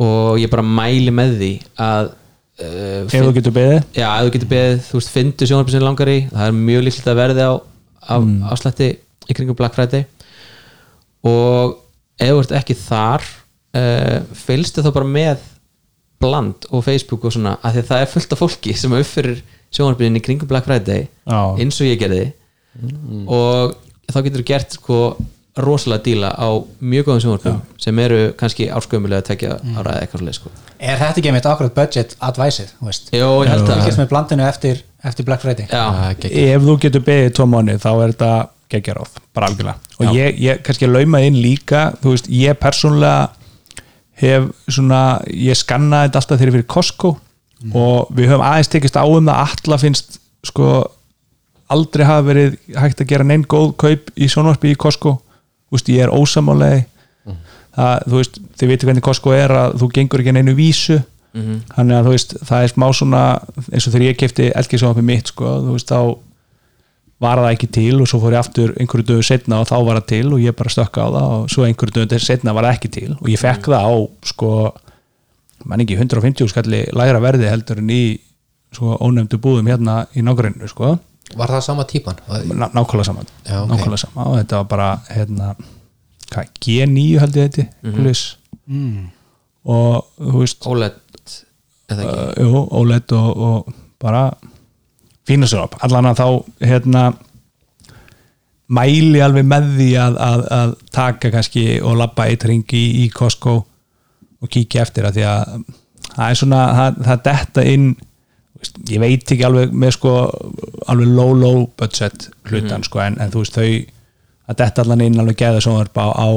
og 0.01 0.39
ég 0.41 0.49
bara 0.49 0.63
mæli 0.65 1.11
með 1.13 1.33
því 1.41 1.49
að 1.77 2.07
uh, 2.61 3.03
ef 3.07 3.15
þú 3.15 3.33
getur 3.39 3.55
beðið. 3.57 3.79
Já, 3.97 4.09
ef 4.21 4.27
þú 4.29 4.33
getur 4.37 4.51
beðið, 4.55 4.81
þú 4.89 4.99
veist, 5.01 5.13
fyndu 5.15 5.49
sjónvarpið 5.51 5.77
sem 5.77 5.85
langar 5.87 6.11
í, 6.13 6.19
það 6.33 6.47
er 6.51 6.57
mjög 6.61 6.85
líklegt 6.87 7.11
að 7.13 7.21
verði 7.23 7.47
á, 7.47 7.53
á 8.11 8.15
Mm. 8.21 8.43
afslætti 8.53 8.89
í 9.31 9.37
kringum 9.37 9.57
Black 9.59 9.75
Friday. 9.77 10.05
Og 11.27 11.77
ef 12.21 12.31
þú 12.35 12.41
ert 12.45 12.55
ekki 12.61 12.77
þar 12.81 13.25
uh, 13.77 14.19
fylgstu 14.47 14.83
þá 14.85 14.91
bara 14.97 15.09
með 15.09 15.47
bland 16.21 16.67
og 16.71 16.83
Facebook 16.85 17.25
og 17.25 17.33
svona 17.33 17.55
af 17.65 17.73
því 17.75 17.81
að 17.85 17.91
það 17.91 18.03
er 18.05 18.11
fullt 18.13 18.33
af 18.37 18.41
fólki 18.43 18.75
sem 18.77 18.93
uppfyrir 18.93 19.39
sjónvarpiðin 19.73 20.19
í 20.19 20.23
kringum 20.25 20.49
Black 20.51 20.67
Friday 20.69 21.07
Já. 21.25 21.41
eins 21.61 21.79
og 21.81 21.87
ég 21.89 22.01
gerði. 22.03 22.27
Og 23.31 23.77
þá 24.11 24.19
getur 24.27 24.43
þú 24.43 24.47
gert 24.51 24.77
sko 24.77 24.99
rosalega 25.59 26.05
díla 26.05 26.31
á 26.31 26.49
mjög 26.79 27.09
góðum 27.09 27.23
sjónvarpum 27.25 27.59
sem 27.81 27.99
eru 27.99 28.21
kannski 28.39 28.69
áskömmulega 28.71 29.25
að 29.25 29.29
tekja 29.33 29.57
ára 29.59 29.97
eða 29.97 30.05
eitthvað 30.05 30.21
svoleiðis, 30.23 30.39
sko. 30.39 30.53
er 30.79 31.01
þetta 31.01 31.21
ekki 31.23 31.33
með 31.35 31.49
akkurat 31.51 31.75
budget 31.75 32.15
adviceið 32.29 32.71
þú 32.77 32.91
veist? 32.91 33.11
Jó, 33.11 33.27
ég 33.43 33.51
held 33.51 33.65
að 33.65 33.73
fylgjast 33.81 34.03
með 34.03 34.11
blandinu 34.13 34.47
eftir, 34.47 34.83
eftir 35.11 35.27
Black 35.27 35.43
Friday. 35.43 35.67
Já, 35.67 36.15
ef 36.31 36.67
þú 36.69 36.77
getur 36.85 37.05
beðið 37.09 37.35
tvo 37.35 37.49
mánu 37.51 37.77
þá 37.83 37.91
er 37.91 38.15
þetta 38.15 38.31
geggjaráð, 38.71 39.19
bara 39.35 39.51
algjörlega. 39.51 39.91
Og 39.99 40.15
ég, 40.15 40.39
ég 40.39 40.63
kannski 40.67 40.87
lauma 40.87 41.23
inn 41.27 41.41
líka 41.43 41.89
þú 41.99 42.15
veist, 42.15 42.31
ég 42.31 42.61
persónulega 42.63 43.31
hef 44.21 44.47
svona, 44.71 45.03
ég 45.27 45.59
skannaði 45.59 46.11
þetta 46.11 46.23
alltaf 46.23 46.39
þegar 46.39 46.53
ég 46.53 46.57
fyrir 46.59 46.71
Costco 46.77 47.17
og 47.77 48.13
við 48.17 48.31
höfum 48.31 48.45
aðeins 48.47 48.71
tekist 48.73 48.97
á 48.97 49.05
um 49.05 49.27
það 49.27 49.43
alla 49.47 49.79
finnst 49.81 50.21
sko 50.47 50.69
aldrei 51.71 52.07
hafa 52.09 52.25
verið 52.27 52.55
hægt 52.79 53.03
að 53.03 53.11
gera 53.13 53.27
neinn 53.27 53.45
góð 53.49 53.75
kaup 53.81 54.09
í 54.17 54.29
sjónvarpi 54.31 54.73
í 54.73 54.79
Costco 54.81 55.19
veist, 55.77 55.89
ég 55.89 56.05
er 56.05 56.13
ósamálegi 56.15 56.87
það, 57.77 58.07
þú 58.07 58.17
veist, 58.17 58.41
þið 58.59 58.73
veitir 58.73 58.89
hvernig 58.91 59.05
Costco 59.07 59.33
er 59.37 59.51
að 59.55 59.77
þú 59.81 59.91
gengur 59.95 60.21
ekki 60.25 60.33
neinu 60.37 60.55
vísu. 60.59 61.01
Þannig 61.77 61.95
að 61.95 62.09
þú 62.09 62.15
veist, 62.17 62.35
það 62.49 62.65
er 62.65 62.73
smá 62.73 62.87
svona 62.93 63.21
eins 63.71 63.87
og 63.87 63.93
þegar 63.93 64.07
ég 64.09 64.17
kefti 64.19 64.49
elgisjónvarpi 64.51 65.05
mitt 65.07 65.31
sko, 65.31 65.53
þú 65.63 65.77
veist, 65.77 65.93
þá 65.93 66.19
var 67.21 67.37
það 67.37 67.53
ekki 67.55 67.69
til 67.77 68.01
og 68.01 68.09
svo 68.09 68.19
fór 68.23 68.33
ég 68.35 68.41
aftur 68.41 68.71
einhverju 68.81 69.07
dögu 69.11 69.23
setna 69.23 69.61
og 69.61 69.69
þá 69.69 69.77
var 69.85 69.99
það 70.01 70.07
til 70.09 70.33
og 70.33 70.41
ég 70.41 70.57
bara 70.57 70.73
stökka 70.73 71.05
á 71.05 71.09
það 71.13 71.35
og 71.37 71.51
svo 71.53 71.67
einhverju 71.67 72.07
dögu 72.09 72.21
setna 72.25 72.55
var 72.57 72.65
það 72.65 72.77
ekki 72.79 72.91
til 72.97 73.11
og 73.19 73.29
ég 73.29 73.43
fekk 73.43 73.69
það 73.69 73.85
á 73.85 73.93
sko, 74.31 74.53
mann 75.69 75.85
ekki 75.85 75.99
150 76.01 76.49
skalli 76.49 76.81
lægra 76.97 77.21
verði 77.21 77.51
heldur 77.53 77.83
en 77.83 77.93
í 77.93 78.03
svo 78.73 78.97
ónefndu 78.97 79.37
búðum 79.43 79.69
hérna 79.69 80.07
í 80.17 80.25
nágrunnu 80.25 80.69
sko, 80.71 80.95
Var 81.37 81.53
það 81.55 81.63
sama 81.63 81.87
típan? 81.87 82.19
Ná, 82.29 82.67
nákvæmlega 82.75 83.07
saman 83.07 83.29
Já, 83.47 83.61
ok. 83.63 83.71
nákvæmlega 83.71 84.03
sama 84.03 84.27
og 84.27 84.39
þetta 84.41 84.61
var 84.63 84.69
bara 84.73 84.91
hérna, 85.11 85.55
hvað, 86.33 86.53
G9 86.65 87.07
held 87.23 87.41
ég 87.41 87.51
þetta 87.51 87.69
mm 87.87 88.21
mm. 88.71 89.09
og 89.65 90.07
þú 90.19 90.43
veist 90.43 90.69
OLED 90.71 91.35
eða 91.91 92.05
ekki 92.05 92.45
uh, 92.45 92.47
jú, 92.47 92.63
OLED 92.81 93.17
og, 93.19 93.43
og 93.49 93.75
bara 94.01 94.29
fína 95.29 95.49
sér 95.51 95.65
upp 95.67 95.77
allan 95.85 96.11
að 96.11 96.23
þá 96.23 96.29
hérna 96.71 97.05
mæli 98.71 99.23
alveg 99.25 99.47
með 99.51 99.73
því 99.77 99.91
að, 99.99 100.19
að, 100.23 100.45
að 100.55 100.75
taka 100.95 101.33
kannski 101.35 101.65
og 101.83 101.99
labba 101.99 102.29
eitt 102.31 102.47
ringi 102.47 102.79
í, 102.79 103.05
í 103.05 103.09
Costco 103.15 103.57
og 104.41 104.51
kíkja 104.51 104.85
eftir 104.87 105.09
að 105.09 105.19
því 105.19 105.27
að 105.27 105.57
það 106.11 106.27
er 106.29 106.39
svona, 106.39 106.61
það, 106.79 107.01
það 107.09 107.25
detta 107.27 107.67
inn 107.67 107.89
ég 108.91 109.01
veit 109.01 109.25
ekki 109.33 109.45
alveg 109.47 109.73
með 109.73 109.95
sko 109.97 110.13
alveg 110.93 111.09
low 111.17 111.33
low 111.37 111.63
budget 111.81 112.29
hlutan 112.51 112.85
sko 112.87 113.01
en, 113.05 113.17
en 113.23 113.33
þú 113.33 113.45
veist 113.45 113.57
þau 113.57 113.69
að 114.51 114.59
detta 114.61 114.83
allan 114.85 115.05
inn 115.07 115.21
alveg 115.23 115.39
geða 115.41 115.63
sjónvarp 115.65 115.97
á, 115.97 116.07
á 116.13 116.29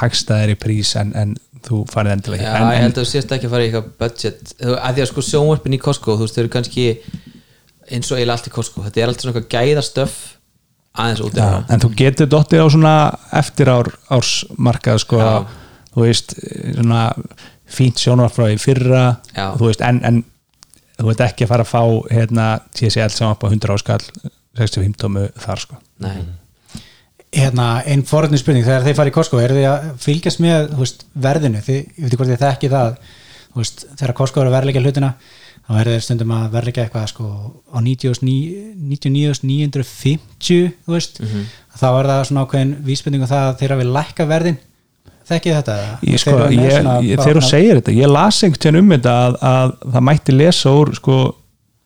hagstæðari 0.00 0.56
prís 0.60 0.92
en, 1.00 1.12
en 1.16 1.34
þú 1.66 1.82
farið 1.90 2.14
endilega 2.16 2.44
Já, 2.46 2.54
en, 2.60 2.66
ég 2.72 2.84
held 2.84 2.96
að 2.96 3.02
þú 3.04 3.08
sést 3.10 3.32
ekki 3.36 3.48
að 3.48 3.54
fara 3.54 3.64
í 3.64 3.68
eitthvað 3.68 3.88
budget. 4.00 4.52
Þú- 4.60 4.76
að 4.80 4.94
því 4.98 5.02
að 5.04 5.08
sko 5.10 5.24
sjónvarpin 5.28 5.76
í 5.76 5.80
Costco 5.82 6.16
þú 6.16 6.24
veist, 6.26 6.36
þau 6.36 6.42
eru 6.44 6.52
kannski 6.54 6.84
eins 7.90 8.10
og 8.12 8.18
eiginlega 8.20 8.36
allt 8.38 8.48
í 8.48 8.52
Costco. 8.54 8.84
Þetta 8.86 9.00
er 9.02 9.10
alltaf 9.10 9.24
svona 9.26 9.34
eitthvað 9.40 9.54
gæðastöf 9.56 10.14
aðeins 11.00 11.22
út 11.26 11.36
í 11.36 11.40
Já, 11.40 11.46
hana 11.50 11.74
en 11.76 11.82
þú 11.84 11.90
getur 12.00 12.30
dottið 12.32 12.64
á 12.64 12.66
svona 12.74 12.94
eftir 13.42 13.70
ár, 13.72 13.90
ársmarkað 14.16 15.02
sko, 15.04 15.20
Já. 15.20 15.32
þú 15.94 16.06
veist 16.06 16.36
svona 16.76 17.02
fínt 17.70 18.00
sjónvarfrá 18.02 18.48
í 18.54 18.58
fyrra. 18.62 19.04
Já. 19.36 19.50
þú 19.58 19.68
veist, 19.68 19.84
en, 19.86 20.00
en 20.06 20.22
þú 21.00 21.08
veit 21.08 21.24
ekki 21.26 21.46
að 21.46 21.52
fara 21.54 21.66
að 21.66 21.72
fá 21.72 21.82
hérna 22.12 22.46
TSL 22.76 23.12
sjónvarp 23.14 23.42
á 23.44 23.48
100 23.48 23.74
áskall 23.76 24.04
65 24.58 24.96
tómu 25.00 25.22
þar 25.40 25.58
sko. 25.62 25.74
Nei, 26.02 26.18
hérna, 27.34 27.66
einn 27.86 28.02
forðin 28.06 28.38
spurning 28.40 28.64
þegar 28.66 28.84
þeir 28.86 28.96
fara 28.98 29.10
í 29.12 29.14
Costco, 29.14 29.36
eru 29.40 29.54
þið 29.58 29.66
að 29.70 29.78
fylgjast 30.02 30.38
með 30.42 30.58
veist, 30.80 30.98
verðinu, 31.26 31.60
þið, 31.66 31.78
ég 31.78 31.84
veit 32.02 32.10
ekki 32.10 32.20
hvort 32.20 32.32
þið 32.32 32.44
þekki 32.44 32.68
það 32.72 32.90
veist, 33.60 33.78
þegar 33.94 34.18
Costco 34.18 34.38
eru 34.42 34.50
að 34.50 34.56
verðleika 34.58 34.82
hlutina 34.84 35.10
þá 35.60 35.72
er 35.78 35.86
þeir 35.92 36.04
stundum 36.06 36.34
að 36.34 36.52
verðleika 36.56 36.82
eitthvað 36.84 37.12
sko 37.12 37.26
á 37.70 37.78
99.950 37.86 40.60
þú 40.86 40.90
veist, 40.96 41.14
þá 41.78 41.88
er 41.90 42.06
það 42.10 42.26
svona 42.30 42.42
ákveðin 42.44 42.72
vísbending 42.88 43.22
um 43.22 43.30
það 43.30 43.44
að 43.46 43.58
þeir 43.60 43.72
hafi 43.76 43.86
lækka 43.94 44.24
verðin 44.30 44.58
þekkið 45.30 45.56
þetta? 45.58 45.76
ég, 46.06 46.22
sko, 46.22 46.36
ég, 46.54 46.88
ég, 47.06 47.20
þegar 47.20 47.38
þú 47.40 47.44
segir 47.48 47.80
þetta, 47.80 47.94
ég 47.98 48.12
las 48.12 48.40
einhvern 48.44 48.62
tíðan 48.64 48.80
um 48.80 48.94
þetta 48.96 49.16
að, 49.26 49.36
að 49.50 49.74
það 49.94 50.06
mætti 50.10 50.36
lesa 50.36 50.74
úr 50.80 50.94
sko 50.98 51.18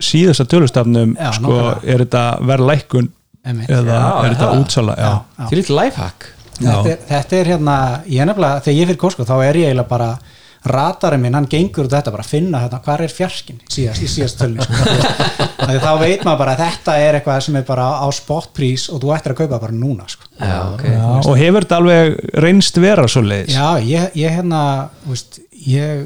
síðasta 0.05 0.47
tölustafnum 0.51 1.13
Já, 1.15 1.29
sko, 1.37 1.59
er 1.83 2.03
þetta 2.05 2.23
verðlækkun 2.51 3.11
Einmitt. 3.45 3.69
eða 3.69 3.99
Já, 3.99 4.07
er 4.25 4.33
þetta 4.35 4.49
útsala 4.59 4.95
já. 4.97 5.11
Já. 5.37 5.45
því 5.49 5.59
lítið 5.61 5.77
lifehack 5.79 6.31
þetta 6.55 6.89
er, 6.91 7.03
þetta 7.09 7.37
er 7.39 7.51
hérna, 7.53 7.75
ég 8.09 8.23
er 8.23 8.29
nefnilega 8.31 8.63
þegar 8.65 8.79
ég 8.79 8.89
fyrir 8.91 9.01
Costco 9.05 9.27
þá 9.27 9.35
er 9.45 9.59
ég 9.61 9.69
eiginlega 9.69 9.91
bara 9.91 10.09
ratarinn 10.69 11.21
minn, 11.23 11.37
hann 11.37 11.47
gengur 11.49 11.85
út 11.87 11.93
þetta 11.93 12.13
bara 12.13 12.25
að 12.25 12.31
finna 12.33 12.61
hérna, 12.63 12.79
hvað 12.85 13.03
er 13.05 13.13
fjarkin 13.13 13.61
síðast, 13.69 14.01
í 14.01 14.09
síðast 14.09 14.39
tölni 14.41 14.65
sko, 14.65 15.77
þá 15.85 15.91
veit 16.01 16.25
maður 16.25 16.41
bara 16.41 16.55
að 16.55 16.63
þetta 16.63 16.97
er 17.03 17.19
eitthvað 17.19 17.39
sem 17.45 17.59
er 17.59 17.65
bara 17.67 17.87
á 18.01 18.07
spotprís 18.15 18.87
og 18.93 19.03
þú 19.03 19.13
ættir 19.15 19.35
að 19.35 19.41
kaupa 19.43 19.61
bara 19.67 19.77
núna 19.77 20.09
sko. 20.11 20.27
Já, 20.39 20.57
ok 20.73 20.85
Já, 20.89 21.05
og 21.21 21.39
hefur 21.39 21.67
þetta 21.67 21.79
alveg 21.81 22.19
reynst 22.45 22.81
vera 22.81 23.07
svo 23.11 23.23
leiðis 23.25 23.55
já, 23.55 23.67
ég, 23.85 24.11
ég 24.25 24.37
hérna 24.39 24.61
þú 25.05 25.15
veist, 25.15 25.41
ég 25.69 26.05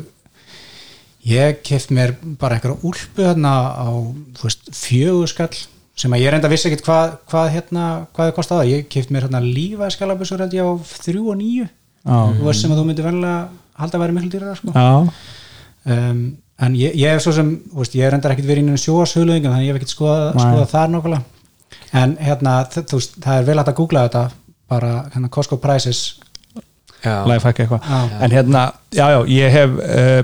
ég 1.30 1.60
keft 1.68 1.92
mér 1.96 2.16
bara 2.40 2.58
einhverja 2.58 2.80
úlpu 2.88 3.26
hérna 3.28 3.54
á 3.76 3.90
þú 4.40 4.48
veist, 4.48 4.72
fjögur 4.76 5.30
skall 5.32 5.54
sem 6.00 6.14
að 6.16 6.24
ég 6.24 6.32
reynda 6.34 6.52
vissi 6.52 6.70
ekkert 6.70 6.86
hvað, 6.88 7.16
hvað 7.30 7.50
hérna, 7.56 7.88
hvað 8.16 8.30
það 8.30 8.36
kostaði, 8.38 8.76
ég 8.78 8.86
keft 8.92 9.12
mér 9.12 9.28
hérna 9.28 9.42
lífa 9.44 9.90
skallabusur 9.92 10.40
held 10.44 10.56
ég 10.56 10.64
á 10.64 10.72
þrjú 11.04 11.26
og 11.34 11.40
níu. 11.40 11.66
Þú 12.08 12.46
veist 12.46 12.64
sem 12.64 12.72
að 12.72 12.80
þú 12.80 12.86
myndir 12.88 13.08
venlega 13.10 13.42
halda 13.80 13.98
að 14.00 14.06
vera 14.06 14.18
miklu 14.18 14.32
dýrar 14.34 14.60
sko. 14.60 14.76
já, 14.76 14.88
um, 15.96 16.22
en 16.60 16.78
ég, 16.80 16.96
ég 17.00 17.16
hef 17.16 17.24
svo 17.26 17.34
sem 17.36 17.52
þú 17.72 17.84
veist, 17.84 17.98
ég 17.98 18.08
er 18.08 18.16
reyndar 18.16 18.36
ekkert 18.36 18.50
verið 18.52 18.66
inn 18.66 18.78
í 18.78 18.84
sjóasöluðingum 18.84 19.54
þannig 19.56 19.70
ég 19.70 19.74
hef 19.74 19.82
ekkert 19.82 19.96
skoða, 19.96 20.32
Nei. 20.36 20.42
skoða 20.44 20.72
þar 20.74 20.96
nokkulega 20.96 21.24
en 22.00 22.18
hérna, 22.22 22.56
þú 22.76 23.00
veist, 23.00 23.20
það 23.24 23.38
er 23.38 23.48
vel 23.48 23.60
hægt 23.60 23.72
að 23.72 23.80
googla 23.80 24.08
þetta 24.08 24.26
bara 24.70 24.92
hérna 25.14 25.30
Costco 25.34 25.58
Prices. 25.58 26.20
Já, 27.02 27.24
lifehack 27.26 27.64
eitthvað. 27.64 27.88
En 28.22 28.34
hérna, 28.34 28.66
já 28.94 29.06
já, 29.16 29.20
ég 29.32 29.54
hef 29.56 29.78
uh, 29.80 30.20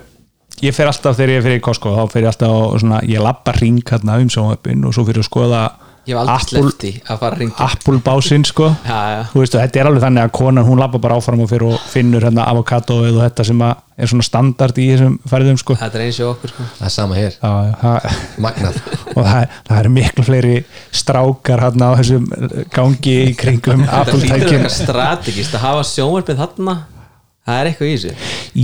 ég 0.63 0.75
fer 0.75 0.89
alltaf 0.89 1.17
þegar 1.17 1.33
ég 1.37 1.45
fer 1.45 1.57
í 1.57 1.63
Costco 1.63 1.93
þá 1.95 2.11
fer 2.11 2.25
ég 2.25 2.31
alltaf 2.31 2.53
og 2.55 2.77
svona, 2.83 3.01
ég 3.07 3.23
labba 3.23 3.55
ring 3.57 3.81
hérna 3.81 4.19
um 4.21 4.29
sjónvöppin 4.31 4.85
og 4.85 4.95
svo 4.95 5.05
fyrir 5.07 5.23
að 5.23 5.29
skoða 5.29 5.63
ég 6.05 6.13
hef 6.13 6.19
aldrei 6.21 6.35
Apple- 6.35 6.61
sleppt 6.61 6.83
í 6.85 6.91
að 7.09 7.19
fara 7.23 7.35
að 7.35 7.39
ringja 7.41 7.65
Apple 7.65 7.99
básinn 8.05 8.45
sko. 8.45 8.67
Já, 8.89 8.99
já, 9.15 9.21
þú 9.31 9.41
veist, 9.41 9.55
þetta 9.57 9.79
er 9.81 9.89
alveg 9.89 10.03
þannig 10.05 10.23
að 10.27 10.33
konan 10.37 10.67
hún 10.67 10.81
lappa 10.83 11.01
bara 11.01 11.17
áfram 11.19 11.41
og 11.45 11.49
fyrir 11.51 11.67
og 11.73 11.85
finnur 11.91 12.25
hérna 12.27 12.45
avokadóið 12.51 13.17
og 13.17 13.23
þetta 13.25 13.45
sem 13.49 13.63
er 13.65 14.09
svona 14.11 14.25
standard 14.27 14.77
í 14.81 14.87
þessum 14.91 15.15
ferðum 15.31 15.57
sko. 15.61 15.77
Þetta 15.79 15.99
er 15.99 16.05
eins 16.05 16.19
og 16.25 16.31
okkur 16.35 16.51
sko. 16.53 16.65
það 16.79 16.87
er 16.89 16.95
sama 16.97 17.15
hér, 17.19 17.37
Já, 17.41 17.51
já, 17.69 17.75
það, 17.81 18.17
magnað. 18.45 18.81
Og 19.15 19.21
það, 19.23 19.37
er- 19.41 19.53
það 19.69 19.77
eru 19.79 19.91
miklu 19.95 20.25
fleiri 20.27 20.55
strákar 20.99 21.61
hérna 21.63 21.87
á 21.87 21.97
þessum 22.01 22.25
gangi 22.75 23.15
í 23.29 23.37
kringum 23.39 23.85
þetta 23.85 24.01
Apple 24.01 24.19
hlýtur 24.19 24.35
tækin 24.35 24.59
eitthvað 24.59 24.75
strategist 24.75 25.55
að 25.55 25.63
hafa 25.69 25.85
sjónvarpið 25.93 26.41
þarna. 26.43 26.75
Það 27.45 27.59
er 27.61 27.67
eitthvað 27.69 27.87
í 27.87 27.95
þessu. 27.95 28.13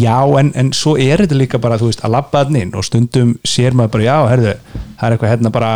Já, 0.02 0.16
en, 0.42 0.48
en 0.58 0.72
svo 0.74 0.96
er 0.98 1.22
þetta 1.22 1.38
líka 1.38 1.60
bara, 1.62 1.76
þú 1.78 1.92
veist, 1.92 2.00
að 2.04 2.16
labba 2.16 2.42
þannig 2.48 2.64
inn 2.66 2.72
og 2.82 2.86
stundum 2.88 3.34
sér 3.46 3.76
maður 3.78 3.92
bara, 3.96 4.06
já, 4.08 4.16
herðu 4.32 4.54
það 4.66 5.06
er 5.06 5.16
eitthvað 5.16 5.32
hérna 5.36 5.52
bara 5.54 5.72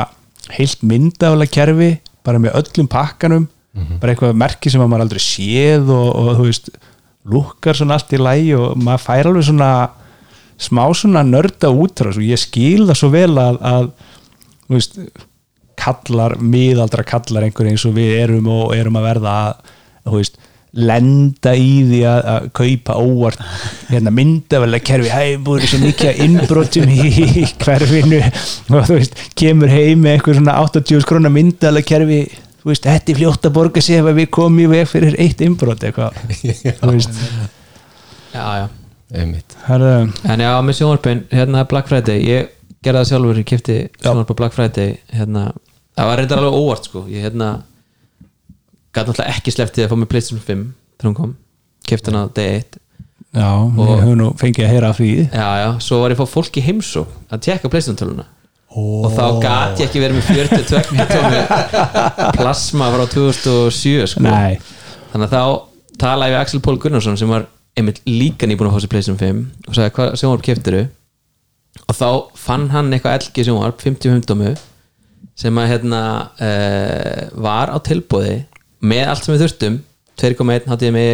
heilt 0.54 0.84
myndafulega 0.86 1.52
kerfi, 1.52 1.92
bara 2.26 2.42
með 2.42 2.58
öllum 2.62 2.90
pakkanum, 2.92 3.48
bara 4.00 4.14
eitthvað 4.14 4.38
merki 4.40 4.72
sem 4.72 4.82
að 4.82 4.92
maður 4.92 5.06
aldrei 5.06 5.24
séð 5.24 5.90
og, 5.92 6.10
og 6.16 6.30
þú 6.38 6.48
veist 6.48 6.70
lukkar 7.26 7.76
svona 7.76 7.98
allt 7.98 8.14
í 8.14 8.22
lægi 8.22 8.56
og 8.56 8.76
maður 8.78 9.04
fær 9.04 9.30
alveg 9.32 9.48
svona 9.50 9.70
smá 10.62 10.84
svona 10.96 11.24
nörda 11.28 11.72
útrás 11.74 12.16
og 12.20 12.24
ég 12.24 12.40
skil 12.40 12.86
það 12.88 13.00
svo 13.00 13.10
vel 13.12 13.34
að, 13.42 13.58
að 13.60 13.90
þú 14.68 14.78
veist, 14.78 15.00
kallar, 15.76 16.38
miðaldra 16.40 17.04
kallar 17.08 17.46
einhver 17.46 17.70
eins 17.70 17.84
og 17.88 17.96
við 17.98 18.16
erum 18.22 18.48
og 18.54 18.76
erum 18.78 18.96
að 19.02 19.08
verða 19.10 19.34
að, 19.50 19.74
þú 20.06 20.20
veist, 20.22 20.40
lenda 20.76 21.54
í 21.56 21.70
því 21.88 22.00
að, 22.10 22.22
að 22.34 22.48
kaupa 22.60 22.96
óvart 23.00 23.44
hérna 23.88 24.12
myndavelega 24.16 24.86
kerfi 24.90 25.12
hæ, 25.14 25.38
búið 25.46 25.68
svo 25.72 25.82
mikið 25.84 26.10
að 26.12 26.24
innbrotum 26.26 26.92
í, 26.92 27.46
hverfinu. 27.64 28.22
Og 28.74 28.90
þú 28.90 28.98
veist, 29.00 29.22
kemur 29.40 29.72
heim 29.72 30.04
með 30.04 30.18
eitthvað 30.18 30.42
svona 30.42 30.58
80 30.66 31.06
skrona 31.06 31.32
myndavelega 31.32 31.92
kerfi 31.94 32.24
þú 32.66 32.72
veist, 32.72 32.88
þetta 32.90 33.14
er 33.14 33.20
fljótt 33.20 33.46
að 33.46 33.54
borga 33.60 33.82
sig 33.86 34.00
ef 34.02 34.10
við 34.18 34.32
komum 34.34 34.64
í 34.64 34.72
veg 34.72 34.90
fyrir 34.90 35.16
eitt 35.22 35.44
innbrot 35.46 35.84
eitthvað. 35.86 36.18
Þú 36.82 36.96
veist, 36.96 37.22
já, 38.34 38.46
já. 38.64 38.66
Einmitt. 39.16 39.54
Herðu. 39.68 39.94
En 40.26 40.42
já, 40.42 40.50
með 40.66 40.80
sjónvarpin, 40.80 41.22
hérna 41.30 41.62
er 41.62 41.70
Black 41.70 41.92
Friday. 41.92 42.24
Ég 42.26 42.50
gerði 42.84 43.04
það 43.04 43.12
sjálfur, 43.12 43.40
ég 43.40 43.48
kipti 43.52 43.78
sjónvarp 44.02 44.34
á 44.34 44.40
Black 44.42 44.58
Friday, 44.58 44.96
hérna. 45.14 45.44
Það 45.96 46.10
var 46.10 46.20
reyndar 46.20 46.42
alveg 46.42 46.58
óvart, 46.58 46.90
sko. 46.90 47.04
Ég 47.12 47.28
hérna 47.28 47.52
gæti 48.96 49.12
náttúrulega 49.12 49.36
ekki 49.36 49.54
slepptið 49.56 49.86
að 49.86 49.92
fá 49.92 50.00
mig 50.02 50.12
PlayStation 50.12 50.44
5 50.48 50.66
þegar 50.96 51.10
hún 51.12 51.18
kom, 51.20 51.36
kipti 51.88 52.12
hana 52.12 52.26
á 52.26 52.28
day 52.36 52.62
1 52.62 52.80
já, 53.36 53.50
við 53.76 53.92
höfum 53.92 54.16
nú 54.22 54.30
fengið 54.40 54.68
að 54.68 54.74
heyra 54.74 54.92
af 54.94 55.02
því. 55.02 55.12
Já, 55.28 55.50
já, 55.60 55.68
svo 55.84 56.00
var 56.02 56.14
ég 56.14 56.20
að 56.20 56.24
fá 56.24 56.36
fólk 56.38 56.60
í 56.60 56.66
heimsó 56.66 57.06
að 57.30 57.46
tekka 57.50 57.72
PlayStation 57.72 58.00
töluna 58.00 58.28
og 58.76 59.08
þá 59.16 59.26
gat 59.40 59.80
ég 59.80 59.88
ekki 59.88 60.02
verið 60.04 60.18
með 60.20 60.26
42 60.36 61.06
tómi 61.14 62.32
plasma 62.36 62.90
frá 62.92 63.06
2007 63.14 64.10
sko. 64.12 64.24
þannig 65.14 65.26
að 65.30 65.36
þá 65.36 65.44
talaði 66.02 66.34
ég 66.34 66.36
við 66.36 66.42
Axel 66.42 66.62
Pól 66.66 66.76
Gunnarsson 66.84 67.20
sem 67.20 67.32
var 67.32 67.48
einmitt 67.76 68.02
líka 68.08 68.48
nýbúin 68.50 68.68
að 68.70 68.76
fá 68.76 68.84
sér 68.84 68.92
PlayStation 68.92 69.20
5 69.22 69.70
og 69.70 69.78
sagði 69.78 69.96
hvað 69.96 70.18
sjónvarp 70.20 70.46
keftiru 70.48 70.82
og 71.86 71.96
þá 71.96 72.10
fann 72.40 72.68
hann 72.74 72.92
eitthvað 72.96 73.22
LG 73.22 73.48
sjónvarp 73.48 73.80
55 73.84 74.28
tómu 74.32 74.52
sem 75.40 75.60
að 75.60 75.72
hérna 75.72 76.02
uh, 76.36 77.24
var 77.48 77.72
á 77.72 77.78
tilbúði 77.84 78.42
með 78.88 79.12
allt 79.12 79.26
sem 79.26 79.36
við 79.36 79.44
þurftum 79.46 79.78
2.1 80.22 80.70
hátti 80.72 80.90
ég 80.90 80.96
með 80.96 81.12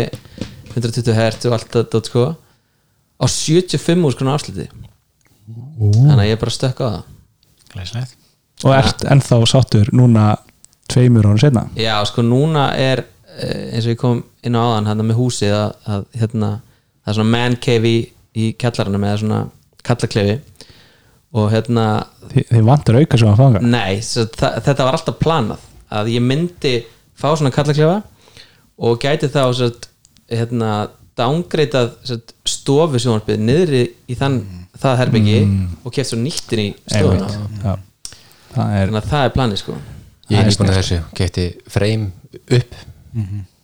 120 0.75 1.17
Hz 1.17 1.49
og 1.49 1.55
allt 1.57 1.75
þetta 1.75 2.01
sko 2.07 2.25
á 3.21 3.25
75 3.25 4.07
úr 4.07 4.15
skona 4.15 4.35
afsluti 4.37 4.67
þannig 5.51 6.23
að 6.23 6.29
ég 6.29 6.39
bara 6.41 6.53
stökk 6.53 6.81
á 6.81 6.87
það. 6.87 7.01
Glæslegt. 7.71 8.15
og 8.65 8.73
ert 8.75 9.03
ennþá 9.07 9.39
sáttur 9.49 9.89
núna 9.95 10.35
tveimur 10.91 11.27
ára 11.29 11.41
setna 11.41 11.63
Já, 11.79 11.95
sko 12.07 12.23
núna 12.25 12.71
er 12.77 13.03
eh, 13.37 13.71
eins 13.75 13.87
og 13.87 13.93
ég 13.95 13.99
kom 14.01 14.21
inn 14.45 14.57
á 14.57 14.61
áðan 14.61 14.91
hérna 14.91 15.07
með 15.07 15.19
húsið 15.21 15.55
að, 15.55 15.73
að 15.87 16.05
hérna, 16.21 16.51
það 17.01 17.11
er 17.13 17.17
svona 17.19 17.33
man 17.35 17.57
cave 17.63 17.91
í, 17.91 17.99
í 18.35 18.51
kjallarinn 18.59 19.01
með 19.01 19.19
svona 19.23 19.41
kallaklefi. 19.87 20.39
Og 21.31 21.47
hérna 21.53 21.85
Þi, 22.33 22.43
þið 22.49 22.65
vantar 22.67 22.97
auka 22.99 23.19
sem 23.21 23.29
að 23.31 23.39
fanga 23.39 23.61
nei, 23.63 24.01
svo, 24.03 24.25
þetta 24.35 24.83
var 24.83 24.97
alltaf 24.97 25.19
planað 25.21 25.61
að 25.91 26.09
ég 26.11 26.25
myndi 26.25 26.73
fá 27.21 27.29
svona 27.35 27.53
kallaklefa 27.53 28.01
og 28.81 28.99
gæti 29.01 29.29
þá 29.31 29.43
svo, 29.57 29.69
hérna 30.31 30.71
dángreitað 31.19 31.95
stofu 32.47 32.99
sjónvarpið 33.01 33.41
niðri 33.45 33.81
í 34.09 34.17
þann, 34.17 34.39
það 34.81 35.01
herbyggi 35.03 35.39
og 35.83 35.95
keft 35.95 36.13
svo 36.13 36.19
nýttin 36.21 36.63
í 36.63 36.69
stofuna. 36.85 37.75
er 38.77 38.89
þannig 38.89 39.01
að 39.01 39.09
það 39.11 39.25
er 39.25 39.35
planið 39.35 39.61
sko. 39.61 39.75
Ég 40.31 40.39
er 40.39 40.47
nýbúin 40.47 40.71
að 40.71 40.79
þessu, 40.79 40.99
kefti 41.17 41.45
frame 41.71 42.11
upp 42.57 42.79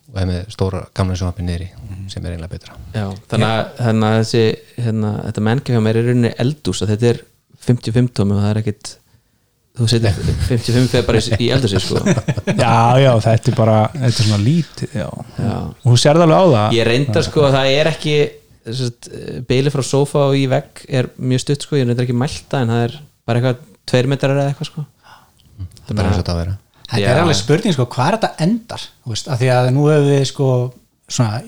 og 0.08 0.20
hef 0.20 0.28
með 0.28 0.38
stóra 0.52 0.84
gamla 0.96 1.16
sjónvarpi 1.18 1.44
niðri 1.44 1.68
sem 2.12 2.24
er 2.24 2.36
einlega 2.36 2.52
betra. 2.52 2.76
Já, 2.94 3.06
þannig 3.32 3.48
að, 3.48 3.64
þannig 3.80 4.08
að 4.08 4.20
þessi 4.22 4.44
hérna, 4.84 5.12
þetta 5.26 5.44
mér 5.84 5.98
er 5.98 6.00
í 6.00 6.12
rauninni 6.12 6.32
eldús 6.44 6.82
að 6.84 6.94
þetta 6.94 7.10
er 7.12 7.20
55 7.68 8.14
tómi 8.16 8.36
og 8.36 8.42
það 8.44 8.52
er 8.52 8.60
ekkit 8.62 8.92
þú 9.78 9.86
setur 9.92 10.18
55 10.48 10.88
fyrir 10.92 11.06
bara 11.06 11.18
í- 11.22 11.38
í 11.44 11.48
eldúsi 11.54 11.80
sko. 11.80 12.02
já, 12.64 12.74
já, 13.04 13.12
þetta 13.24 13.52
er 13.52 13.56
bara 13.58 13.76
þetta 13.94 14.08
er 14.10 14.16
svona 14.18 14.40
lítið, 14.42 14.94
já, 14.98 15.08
Já. 15.38 15.54
og 15.62 15.88
þú 15.92 15.98
sérð 16.02 16.24
alveg 16.26 16.38
á 16.38 16.44
það 16.54 16.76
ég 16.78 16.88
reyndar 16.90 17.26
sko 17.28 17.46
að 17.48 17.56
það 17.58 17.72
er 17.78 17.90
ekki 17.92 18.16
beili 19.48 19.70
frá 19.72 19.82
sófa 19.86 20.26
og 20.28 20.36
í 20.36 20.44
vegg 20.50 20.82
er 20.88 21.08
mjög 21.18 21.40
stutt 21.44 21.64
sko, 21.66 21.78
ég 21.78 21.86
reyndar 21.88 22.04
ekki 22.08 22.16
mælta 22.18 22.62
en 22.64 22.72
það 22.72 22.82
er 22.88 22.96
bara 23.28 23.40
eitthvað 23.40 23.62
tveir 23.88 24.08
metrar 24.12 24.36
eða 24.36 24.50
eitthvað 24.52 24.70
sko 24.72 24.84
það 24.84 25.92
er 25.92 25.98
bara 26.00 26.08
eins 26.08 26.18
og 26.18 26.22
þetta 26.22 26.34
að 26.36 26.42
vera 26.44 26.56
Þetta 26.88 27.00
Já. 27.02 27.08
er 27.12 27.18
alveg 27.20 27.36
spurning 27.36 27.74
sko, 27.76 27.84
hvað 27.92 28.06
er 28.08 28.14
þetta 28.16 28.44
endar? 28.46 28.84
Þú 29.04 29.10
Veist, 29.12 29.26
af 29.28 29.40
því 29.42 29.48
að 29.52 29.66
nú 29.76 29.82
hefur 29.90 30.06
við 30.08 30.22
sko 30.30 30.46
svona, 31.12 31.40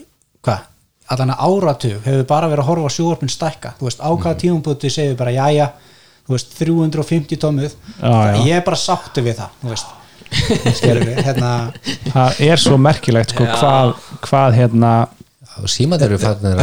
hvað, 0.44 0.66
allan 1.14 1.30
að 1.32 1.44
áratug 1.46 1.94
hefur 2.04 2.18
við 2.20 2.26
bara 2.28 2.50
verið 2.52 2.60
að 2.64 2.68
horfa 2.68 2.90
á 2.92 2.96
sjóarpinn 2.96 3.32
stækka 3.32 3.70
þú 3.78 3.86
veist, 3.88 4.02
á 4.04 4.08
hvaða 4.12 4.34
Mhm. 4.34 4.40
tímumbúti 4.42 4.90
segir 4.92 5.14
við 5.14 5.20
bara 5.22 5.32
þú 5.38 5.68
veist, 6.36 6.52
350 6.58 7.40
tómuð 7.40 7.72
Já, 7.72 8.10
já. 8.10 8.36
ég 8.46 8.58
er 8.58 8.64
bara 8.66 8.78
sáttu 8.80 9.24
við 9.24 9.40
það 9.40 9.56
þú 9.62 9.72
veist, 9.72 9.96
skilur 10.78 11.02
við 11.08 11.22
hérna, 11.26 11.50
það 12.12 12.42
er 12.50 12.62
svo 12.62 12.78
merkilegt 12.80 13.34
sko, 13.34 13.48
hvað, 13.50 13.94
hvað 14.28 14.58
hérna 14.60 14.92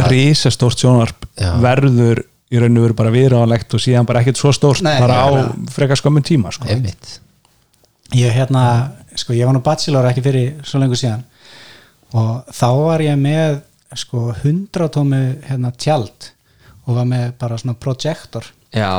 risastórt 0.08 0.80
sjónvarp 0.80 1.26
Já. 1.38 1.52
verður 1.62 2.22
í 2.48 2.60
raun 2.60 2.78
og 2.80 2.86
veru 2.86 2.96
bara 2.96 3.12
viðráðanlegt 3.12 3.74
og 3.76 3.82
síðan 3.84 4.06
bara 4.08 4.22
ekkert 4.22 4.40
svo 4.40 4.52
stórt 4.56 4.82
Nei, 4.84 4.96
bara 5.02 5.20
á 5.20 5.28
frekar 5.74 6.00
skömmun 6.00 6.24
tíma 6.24 6.52
sko. 6.54 6.68
ég 8.16 8.32
hérna 8.32 8.62
sko, 9.14 9.34
ég 9.36 9.44
var 9.44 9.56
nú 9.56 9.62
bachelor 9.64 10.08
ekki 10.08 10.24
fyrir 10.24 10.54
svo 10.64 10.80
lengur 10.80 10.98
síðan 11.00 11.26
og 12.16 12.48
þá 12.56 12.68
var 12.80 13.04
ég 13.04 13.18
með 13.20 13.60
sko 13.98 14.30
100 14.32 14.88
tómi 14.94 15.20
hérna 15.48 15.72
tjald 15.76 16.30
og 16.86 16.96
var 16.96 17.08
með 17.08 17.34
bara 17.40 17.58
svona 17.60 17.76
projektor 17.76 18.48
Já, 18.78 18.92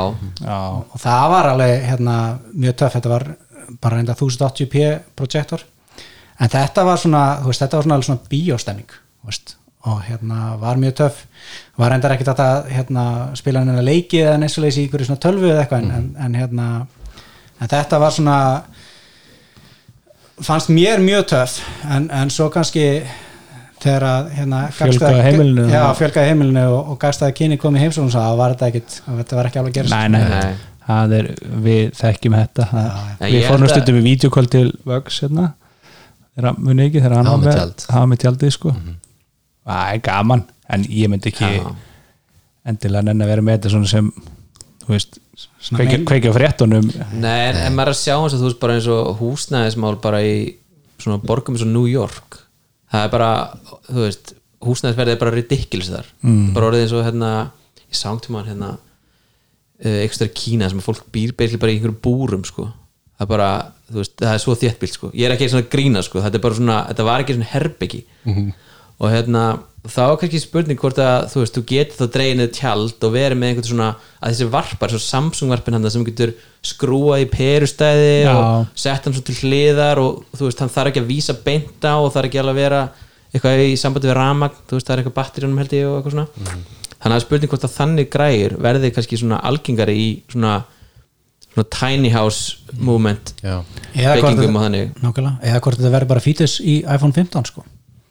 já, 0.44 0.58
og 0.84 0.98
það 1.00 1.28
var 1.34 1.52
alveg 1.54 1.86
hérna, 1.90 2.16
mjög 2.54 2.76
töff, 2.82 2.98
þetta 2.98 3.14
var 3.14 3.28
bara 3.80 4.00
reynda 4.00 4.16
1080p 4.18 4.90
projektor. 5.18 5.64
En 6.40 6.52
þetta 6.52 6.86
var 6.88 7.00
svona, 7.00 7.24
þú 7.42 7.52
veist, 7.52 7.64
þetta 7.64 7.80
var 7.80 7.88
svona, 7.88 7.96
alveg 7.98 8.10
svona 8.10 8.28
veist. 9.32 9.56
Og 9.90 10.00
hérna 10.04 10.54
var 10.60 10.80
mjög 10.80 10.96
töff. 11.00 11.26
Var 11.80 11.94
reyndar 11.94 12.14
ekkert 12.16 12.34
að 12.34 12.42
það, 12.42 12.72
hérna, 12.76 13.04
spila 13.40 13.64
henni 13.64 13.84
leiki 13.88 14.22
eða 14.24 14.38
neins 14.42 14.58
og 14.60 14.66
leysi 14.66 14.84
í 14.84 14.90
ykkur 14.90 15.06
svona 15.08 15.24
tölvu 15.24 15.50
eða 15.52 15.64
eitthvað. 15.64 15.86
En, 15.86 15.92
en, 15.96 16.10
en 16.26 16.36
hérna 16.40 16.68
en 17.60 17.72
þetta 17.72 18.00
var 18.00 18.16
svona 18.16 18.38
fannst 20.44 20.72
mér 20.72 21.04
mjög 21.04 21.26
töff. 21.34 21.60
En, 21.88 22.10
en 22.12 22.32
svo 22.32 22.50
kannski 22.54 22.86
þegar 23.84 24.04
að 24.10 24.30
hérna, 24.38 24.60
Fjölgaði 24.76 25.22
heimilinu. 25.26 25.68
já, 25.72 25.84
fjölgaði 26.00 26.32
heimilinu 26.34 26.64
og, 26.74 26.90
og 26.94 27.00
gagstaði 27.02 27.36
kyni 27.40 27.58
komið 27.62 27.86
heimsókn 27.86 28.12
þá 28.14 28.20
var 28.40 28.56
þetta 28.56 28.68
ekkit, 28.72 28.98
þetta 29.22 29.38
var 29.40 29.50
ekki 29.50 29.62
alveg 29.62 29.78
gerst. 29.80 29.94
Nei, 29.96 30.08
nei, 30.14 30.24
Nei. 30.30 30.56
það 30.88 31.14
er 31.20 31.30
við 31.68 31.84
þekkjum 32.00 32.38
þetta. 32.40 32.68
Það, 32.74 32.90
Já, 33.20 33.30
við 33.36 33.48
fórum 33.50 33.68
að- 33.68 33.74
stundum 33.76 34.00
við 34.00 34.08
vídeokól 34.10 34.48
til 34.56 34.66
Vöggs 34.90 35.20
hérna 35.24 35.54
hann 36.40 36.56
muni 36.64 36.86
ekki, 36.88 37.02
þegar 37.04 37.16
hann 37.20 37.26
var 37.28 38.08
með 38.08 38.22
tjaldið. 38.24 38.52
sko. 38.56 38.72
Það 39.70 39.94
er 39.94 40.04
gaman, 40.08 40.44
en 40.70 40.84
ég 40.88 41.10
myndi 41.12 41.30
ekki 41.34 41.50
Já. 41.58 41.72
endilega 42.70 43.04
nenni 43.10 43.26
að 43.26 43.32
vera 43.34 43.42
með 43.46 43.58
þetta 43.58 43.72
svona 43.74 43.90
sem 43.92 44.12
þú 44.86 44.94
veist, 44.96 45.20
kveikja, 46.08 46.32
fréttunum. 46.34 46.88
Nei, 47.20 47.50
en, 47.52 47.56
en 47.68 47.76
maður 47.76 47.92
er 47.92 47.96
að 47.96 48.00
sjá 48.00 48.16
eins 48.16 48.34
og 48.34 48.40
þú 48.42 48.48
veist 48.50 48.60
bara 48.64 48.78
eins 48.80 48.88
og 48.94 49.20
húsnæðismál 49.20 50.00
bara 50.02 50.22
í 50.26 50.34
svona 51.00 51.20
borgum 51.22 51.56
eins 51.56 51.66
og 51.68 51.72
New 51.74 51.86
York 51.92 52.40
það 52.90 53.06
er 53.06 53.14
bara, 53.14 53.32
þú 53.88 54.04
veist 54.04 54.34
húsnæðisverðið 54.66 55.16
er 55.16 55.22
bara 55.22 55.36
ridiculous 55.36 55.90
þar. 55.94 56.12
Mm. 56.26 56.46
bara 56.56 56.70
orðið 56.70 56.86
eins 56.86 56.96
og 56.98 57.06
hérna 57.08 57.32
ég 57.86 57.98
sánt 57.98 58.26
til 58.26 58.36
mann 58.36 58.50
hérna 58.50 58.74
uh, 58.76 60.00
ekstra 60.04 60.30
Kína 60.36 60.70
sem 60.72 60.84
fólk 60.84 61.08
býr 61.14 61.36
beigli 61.38 61.60
bara 61.62 61.74
í 61.74 61.78
einhverjum 61.78 62.00
búrum 62.04 62.46
sko. 62.48 62.70
Það 63.20 63.26
er 63.26 63.32
bara, 63.34 63.52
þú 63.90 64.00
veist, 64.00 64.16
það 64.22 64.34
er 64.34 64.42
svo 64.44 64.56
þéttbílt 64.56 64.96
sko. 64.96 65.12
Ég 65.12 65.28
er 65.28 65.36
ekki 65.36 65.50
svona 65.52 65.66
að 65.66 65.72
grína 65.74 66.04
sko, 66.06 66.22
þetta 66.24 66.54
svona 66.56 66.80
þetta 66.88 67.08
var 67.08 67.24
ekki 67.24 67.36
svona 67.36 67.54
herbyggi 67.54 68.02
og 69.00 69.12
hérna 69.14 69.44
þá 69.88 70.02
er 70.04 70.18
kannski 70.20 70.40
spurning 70.44 70.80
hvort 70.80 70.98
að 71.00 71.30
þú 71.32 71.42
veist, 71.42 71.56
þú 71.56 71.62
getur 71.70 72.00
þá 72.00 72.14
dreginið 72.16 72.50
tjald 72.58 73.06
og 73.08 73.14
verið 73.14 73.40
með 73.40 73.52
einhvern 73.52 73.70
svona 73.70 73.90
að 74.20 74.34
þessi 74.34 74.48
varpar, 74.52 74.92
svo 74.92 75.00
Samsung 75.04 75.54
varpin 75.54 75.78
hann 75.78 75.92
sem 75.94 76.04
getur 76.08 76.34
skrúa 76.66 77.20
í 77.24 77.28
perustæði 77.32 78.10
Já. 78.26 78.34
og 78.34 78.74
sett 78.80 79.08
hann 79.08 79.16
svo 79.16 79.24
til 79.26 79.38
hliðar 79.40 80.02
og 80.04 80.26
þú 80.36 80.50
veist, 80.50 80.64
hann 80.64 80.74
þarf 80.74 80.92
ekki 80.92 81.04
að 81.04 81.14
vísa 81.14 81.38
beint 81.46 81.88
á 81.88 81.96
og 81.96 82.12
þarf 82.16 82.30
ekki 82.30 82.42
alveg 82.44 82.58
að 82.58 82.62
vera 82.66 82.82
eitthvað 83.30 83.64
í 83.70 83.80
sambandi 83.80 84.10
við 84.10 84.18
ramagn, 84.20 84.60
þú 84.68 84.76
veist, 84.76 84.90
það 84.90 84.96
er 84.96 85.04
eitthvað 85.04 85.18
batterjónum 85.22 85.64
held 85.64 85.78
ég 85.78 85.88
og 85.88 85.98
eitthvað 86.00 86.18
svona. 86.18 86.60
Þannig 87.00 87.16
að 87.16 87.24
spurning 87.24 87.54
hvort 87.54 87.66
að 87.70 87.76
þannig 87.78 88.12
græður 88.12 88.56
verði 88.68 88.94
kannski 88.98 89.20
svona 89.22 89.40
algengari 89.48 89.96
í 89.96 90.08
svona, 90.28 90.58
svona 91.54 91.70
tiny 91.72 92.12
house 92.12 92.76
movement 92.76 93.32
Já, 93.40 93.62
eða 93.96 94.18
hvort 94.20 94.34
byggingum 94.34 94.60
og 94.60 94.66
þannig. 94.68 94.96
nákvæmlega, 95.00 95.36
eða 95.48 95.62
hvort 95.64 95.80
þetta 95.80 95.94
verður 95.96 96.12
bara 96.12 96.26
fítus 96.26 96.58
í 96.60 96.82
iPhone 96.84 97.16
15 97.16 97.54
sko 97.54 97.64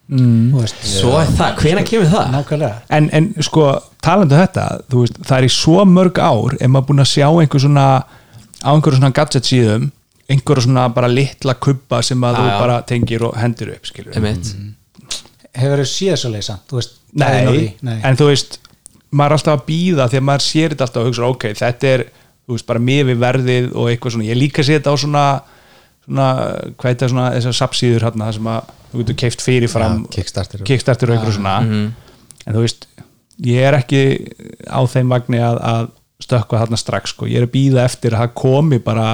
mm. 0.08 0.54
veist, 0.56 0.80
svo 0.88 1.14
er 1.20 1.30
það, 1.38 1.62
hvenær 1.62 1.88
kemur 1.88 2.10
það? 2.12 2.32
nákvæmlega 2.34 2.98
en, 2.98 3.10
en 3.18 3.28
sko, 3.44 3.68
talandi 4.04 4.36
um 4.36 4.42
þetta 4.42 4.66
þú 4.88 5.04
veist, 5.04 5.20
það 5.24 5.36
er 5.38 5.48
í 5.48 5.52
svo 5.58 5.84
mörg 5.88 6.22
ár 6.22 6.56
ef 6.58 6.72
maður 6.72 6.88
búin 6.90 7.04
að 7.04 7.12
sjá 7.12 7.26
einhver 7.28 7.64
svona 7.64 7.88
á 8.64 8.70
einhverju 8.72 9.00
svona 9.00 9.14
gadget 9.14 9.50
síðum 9.50 9.90
einhverju 10.28 10.66
svona 10.66 10.88
bara 10.94 11.10
litla 11.12 11.54
kubba 11.60 12.00
sem 12.04 12.24
að 12.24 12.38
Já, 12.38 12.40
þú 12.40 12.62
bara 12.62 12.80
tengir 12.88 13.26
og 13.28 13.36
hendur 13.38 13.74
upp 13.76 13.90
skilur 13.90 14.16
Einmitt. 14.18 14.54
hefur 15.56 15.84
þau 15.84 15.92
séð 15.92 16.16
svo 16.22 16.32
leysa 16.34 16.58
Nei? 17.18 17.76
Nei. 17.80 18.00
en 18.04 18.18
þú 18.18 18.26
veist 18.28 18.58
maður 19.10 19.32
er 19.32 19.38
alltaf 19.38 19.54
að 19.56 19.66
býða 19.68 20.08
því 20.10 20.18
að 20.20 20.26
maður 20.28 20.44
sér 20.44 20.74
þetta 20.74 20.86
alltaf 20.86 21.02
og 21.02 21.08
hugsa, 21.08 21.28
ok, 21.32 21.46
þetta 21.56 21.92
er, 21.92 22.04
þú 22.44 22.56
veist, 22.56 22.66
bara 22.68 22.82
miði 22.84 23.14
verðið 23.18 23.70
og 23.72 23.88
eitthvað 23.88 24.14
svona, 24.14 24.28
ég 24.28 24.38
líka 24.38 24.64
sé 24.64 24.76
þetta 24.76 24.92
á 24.92 24.96
svona 25.00 25.24
svona, 26.08 26.26
hvað 26.80 26.88
er 26.90 26.94
þetta 26.96 27.08
svona 27.12 27.28
þessar 27.36 27.56
sapsíður 27.60 28.06
hérna, 28.08 28.28
það 28.30 28.38
sem 28.38 28.50
að 28.54 28.74
þú 28.88 29.02
getur 29.02 29.18
keift 29.22 29.44
fyrirfram, 29.44 29.98
Já, 30.06 30.10
Kickstarter. 30.16 30.62
kickstarter 30.64 31.10
og 31.12 31.16
eitthvað 31.18 31.36
svona, 31.36 31.56
en 31.68 32.56
þú 32.56 32.62
veist 32.64 32.86
ég 33.44 33.66
er 33.68 33.76
ekki 33.78 34.00
á 34.66 34.80
þeim 34.88 35.12
vagni 35.12 35.38
að, 35.44 35.60
að 35.62 35.90
stökkva 36.24 36.62
þarna 36.64 36.80
strax 36.80 37.12
sko, 37.14 37.28
ég 37.30 37.42
er 37.42 37.46
að 37.46 37.52
býða 37.54 37.84
eftir 37.86 38.16
að 38.16 38.24
það 38.24 38.32
komi 38.40 38.80
bara 38.82 39.06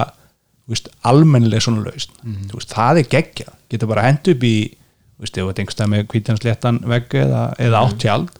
þú 0.65 0.73
veist, 0.73 0.87
almennileg 1.05 1.61
svona 1.61 1.83
laust 1.85 2.15
þú 2.23 2.57
veist, 2.57 2.71
það 2.73 3.01
er 3.03 3.11
geggjað, 3.11 3.53
getur 3.69 3.91
bara 3.91 4.07
hend 4.07 4.31
upp 4.33 4.47
í 4.49 4.55
þú 4.71 5.27
veist, 5.27 5.37
ef 5.37 5.45
þetta 5.51 5.61
einhverstað 5.65 5.91
með 5.93 6.07
kvítansléttan 6.15 6.79
vegg 6.89 7.13
eða, 7.21 7.43
eða 7.61 7.83
áttjald 7.85 8.33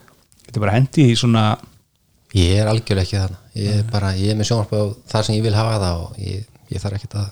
getur 0.47 0.63
bara 0.65 0.73
hendi 0.79 1.05
í 1.11 1.19
svona 1.19 1.45
ég 2.35 2.57
er 2.63 2.71
algjörlega 2.71 3.05
ekki 3.05 3.19
þannig 3.21 3.61
ég 3.61 3.77
er 3.83 3.85
bara, 3.91 4.09
ég 4.17 4.33
er 4.33 4.39
með 4.39 4.49
sjónvarp 4.49 4.73
á 4.73 4.81
það 5.13 5.27
sem 5.27 5.37
ég 5.37 5.45
vil 5.45 5.55
hafa 5.55 5.77
það 5.83 6.01
og 6.07 6.17
ég, 6.25 6.49
ég 6.73 6.81
þarf 6.83 6.97
ekki 6.97 7.11
að 7.21 7.29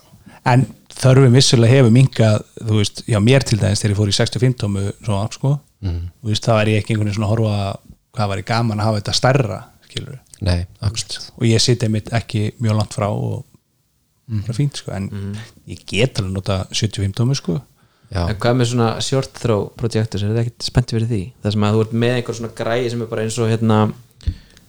en 0.53 0.67
þörfum 0.99 1.35
vissulega 1.37 1.77
hefur 1.77 1.93
minkað 1.95 2.43
þú 2.59 2.79
veist, 2.79 3.03
já 3.09 3.19
mér 3.23 3.45
til 3.47 3.59
dæmis 3.61 3.81
þegar 3.83 3.93
ég 3.95 3.99
fór 3.99 4.11
í 4.11 4.17
65 4.17 4.57
tómu 4.63 4.83
svona, 5.03 5.25
sko, 5.33 5.53
þú 5.83 6.29
veist, 6.31 6.45
það 6.45 6.59
var 6.59 6.71
ég 6.71 6.81
ekki 6.83 6.93
einhvern 6.93 7.09
veginn 7.09 7.17
svona 7.19 7.29
að 7.29 7.33
horfa 7.35 7.55
að 7.63 7.79
hvað 8.13 8.29
var 8.33 8.41
ég 8.43 8.47
gaman 8.51 8.79
að 8.83 8.87
hafa 8.89 9.01
þetta 9.01 9.15
stærra 9.17 9.59
skilur 9.87 10.19
nei, 10.43 10.59
akkurat. 10.83 11.17
Og 11.39 11.45
ég 11.49 11.61
sitja 11.63 11.89
mitt 11.89 12.09
ekki 12.13 12.45
mjög 12.61 12.77
langt 12.79 12.95
frá 12.97 13.07
og 13.09 13.43
bara 14.33 14.55
fínt 14.55 14.79
sko 14.79 14.93
en 14.95 15.09
ég 15.69 15.83
get 15.89 16.19
alveg 16.21 16.33
nota 16.35 16.63
75 16.71 17.15
tómu 17.17 17.35
sko. 17.37 17.59
Já, 18.13 18.27
En 18.29 18.37
hvað 18.37 18.57
með 18.59 18.67
svona 18.69 18.87
short 19.01 19.31
throw 19.41 19.63
projektus, 19.79 20.21
er 20.21 20.29
það 20.35 20.43
ekkert 20.43 20.65
spenntið 20.67 20.97
fyrir 20.99 21.09
því? 21.09 21.21
Það 21.41 21.53
sem 21.55 21.63
að 21.65 21.73
þú 21.77 21.83
ert 21.85 21.93
með 22.03 22.11
einhver 22.19 22.35
svona 22.37 22.51
græði 22.59 22.91
sem 22.93 23.01
er 23.01 23.09
bara 23.09 23.23
eins 23.25 23.37
og 23.41 23.49
hérna 23.49 23.77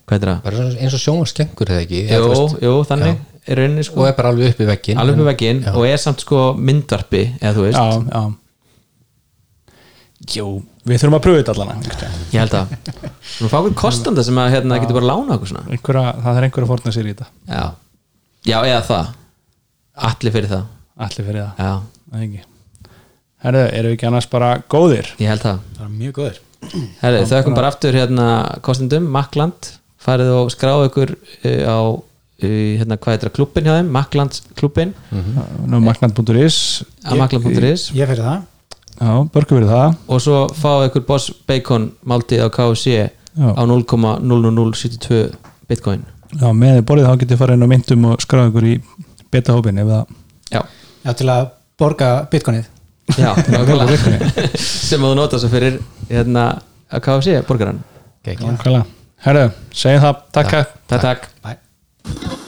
hvað 0.08 0.14
er 0.16 0.30
það? 0.30 0.38
bara 0.46 0.64
eins 0.80 0.96
og 0.96 1.02
sjónvarp 1.02 1.30
skengur 1.32 1.72
eða 1.74 1.82
ekki? 1.84 2.00
Jú, 2.08 2.28
veist, 2.30 2.56
jú, 2.64 2.72
þannig. 2.88 3.18
Er 3.18 3.33
rauninni 3.48 3.82
og 3.84 3.88
sko 3.90 4.06
er 4.08 4.14
bara 4.16 4.30
alveg 4.32 4.54
upp 4.54 4.62
í 4.64 4.68
veggin 4.68 5.00
alveg 5.00 5.18
upp 5.18 5.24
í 5.24 5.28
vegginn 5.30 5.60
og 5.74 5.84
er 5.88 6.00
samt 6.00 6.24
sko 6.24 6.44
myndvarpi 6.56 7.22
eða 7.40 7.52
þú 7.58 7.66
veist, 7.66 7.78
já, 7.78 7.84
já. 8.14 8.22
Jú, 10.34 10.46
við 10.88 11.02
þurfum 11.02 11.18
að 11.18 11.24
pröfa 11.26 11.42
þetta 11.42 11.54
allan 11.56 11.84
ég 12.32 12.38
held 12.40 12.56
að 12.60 12.76
Nú 13.42 13.50
fá 13.50 13.58
okkur 13.58 13.74
kostanda 13.76 14.24
sem 14.24 14.38
að 14.40 14.54
hérna 14.54 14.78
getur 14.80 14.96
bara 15.00 15.10
lána 15.10 15.36
okkur 15.36 15.50
svona. 15.50 15.64
Einhverja, 15.74 16.14
það 16.22 16.38
er 16.38 16.46
einhverja 16.46 16.68
fórna 16.70 16.92
sér 16.94 17.08
í 17.08 17.14
þetta. 17.14 17.26
Já, 17.50 17.64
já 18.46 18.56
eða 18.60 18.82
það. 18.86 19.08
Allir 20.08 20.34
fyrir 20.36 20.52
það. 20.52 20.66
Allir 21.04 21.26
fyrir 21.26 21.40
það, 21.40 21.58
Já, 21.58 21.72
það 22.12 22.20
er 22.20 22.26
ekki. 22.28 22.44
Herðu, 23.44 23.62
erum 23.66 23.90
við 23.90 23.96
ekki 23.98 24.08
annars 24.08 24.28
bara 24.30 24.50
góðir? 24.70 25.10
ég 25.18 25.32
held 25.32 25.42
það. 25.42 25.62
Það 25.74 25.86
er 25.88 25.94
mjög 25.98 26.18
góður 26.20 26.42
Herri, 27.02 27.24
þau 27.28 27.54
bara 27.54 27.70
aftur 27.72 27.96
hérna 27.98 28.26
kostendum, 28.64 29.08
Makland 29.12 29.70
farið 30.04 30.30
og 30.36 30.52
skráðu 30.52 30.88
ykkur 30.88 31.12
uh, 31.16 31.64
á 31.68 31.78
hérna, 32.80 32.96
hvað 32.98 33.14
heitir 33.14 33.28
það, 33.28 33.34
klubbin 33.38 33.68
hjá 33.68 33.74
þeim 33.78 33.92
Maklands 33.94 34.42
klubbin 34.58 34.90
að 35.12 35.78
makland.is 37.20 37.86
ég 37.94 38.10
fyrir 38.10 38.24
það 38.24 38.42
Já, 38.94 39.10
börgu 39.34 39.56
verið 39.58 39.72
það 39.74 39.96
og 40.14 40.20
svo 40.22 40.36
fáðu 40.54 40.88
ykkur 40.90 41.04
Boss 41.08 41.30
Bacon 41.48 41.88
máltíð 42.06 42.44
á 42.46 42.48
KFC 42.54 42.86
Já. 42.94 43.48
á 43.58 43.62
0,00072 43.66 45.24
bitcoin 45.68 46.04
Já, 46.34 46.48
með 46.54 46.78
borðið 46.86 47.08
þá 47.10 47.18
getið 47.24 47.40
farið 47.42 47.58
inn 47.58 47.66
á 47.66 47.72
myndum 47.72 48.06
og 48.12 48.22
skráða 48.22 48.52
ykkur 48.52 48.68
í 48.70 48.76
betahópin 49.34 49.82
ef 49.82 49.90
það 49.90 50.14
Já, 50.54 50.60
já, 51.04 51.10
til 51.18 51.28
að 51.34 51.50
borga 51.78 52.12
bitcoinið 52.30 52.70
já 53.18 53.34
sem 54.64 55.02
þú 55.02 55.10
nota 55.18 55.42
svo 55.42 55.50
fyrir 55.52 55.80
hérna 56.08 56.46
að 56.88 57.02
KFC 57.08 57.42
borgaran. 57.48 57.82
Herðu, 59.24 59.50
segjum 59.74 60.06
það, 60.06 60.24
takk, 60.36 60.54
takk 60.54 60.80
Takk, 60.88 61.28
takk 61.42 61.63
Thank 62.04 62.38
you. 62.38 62.43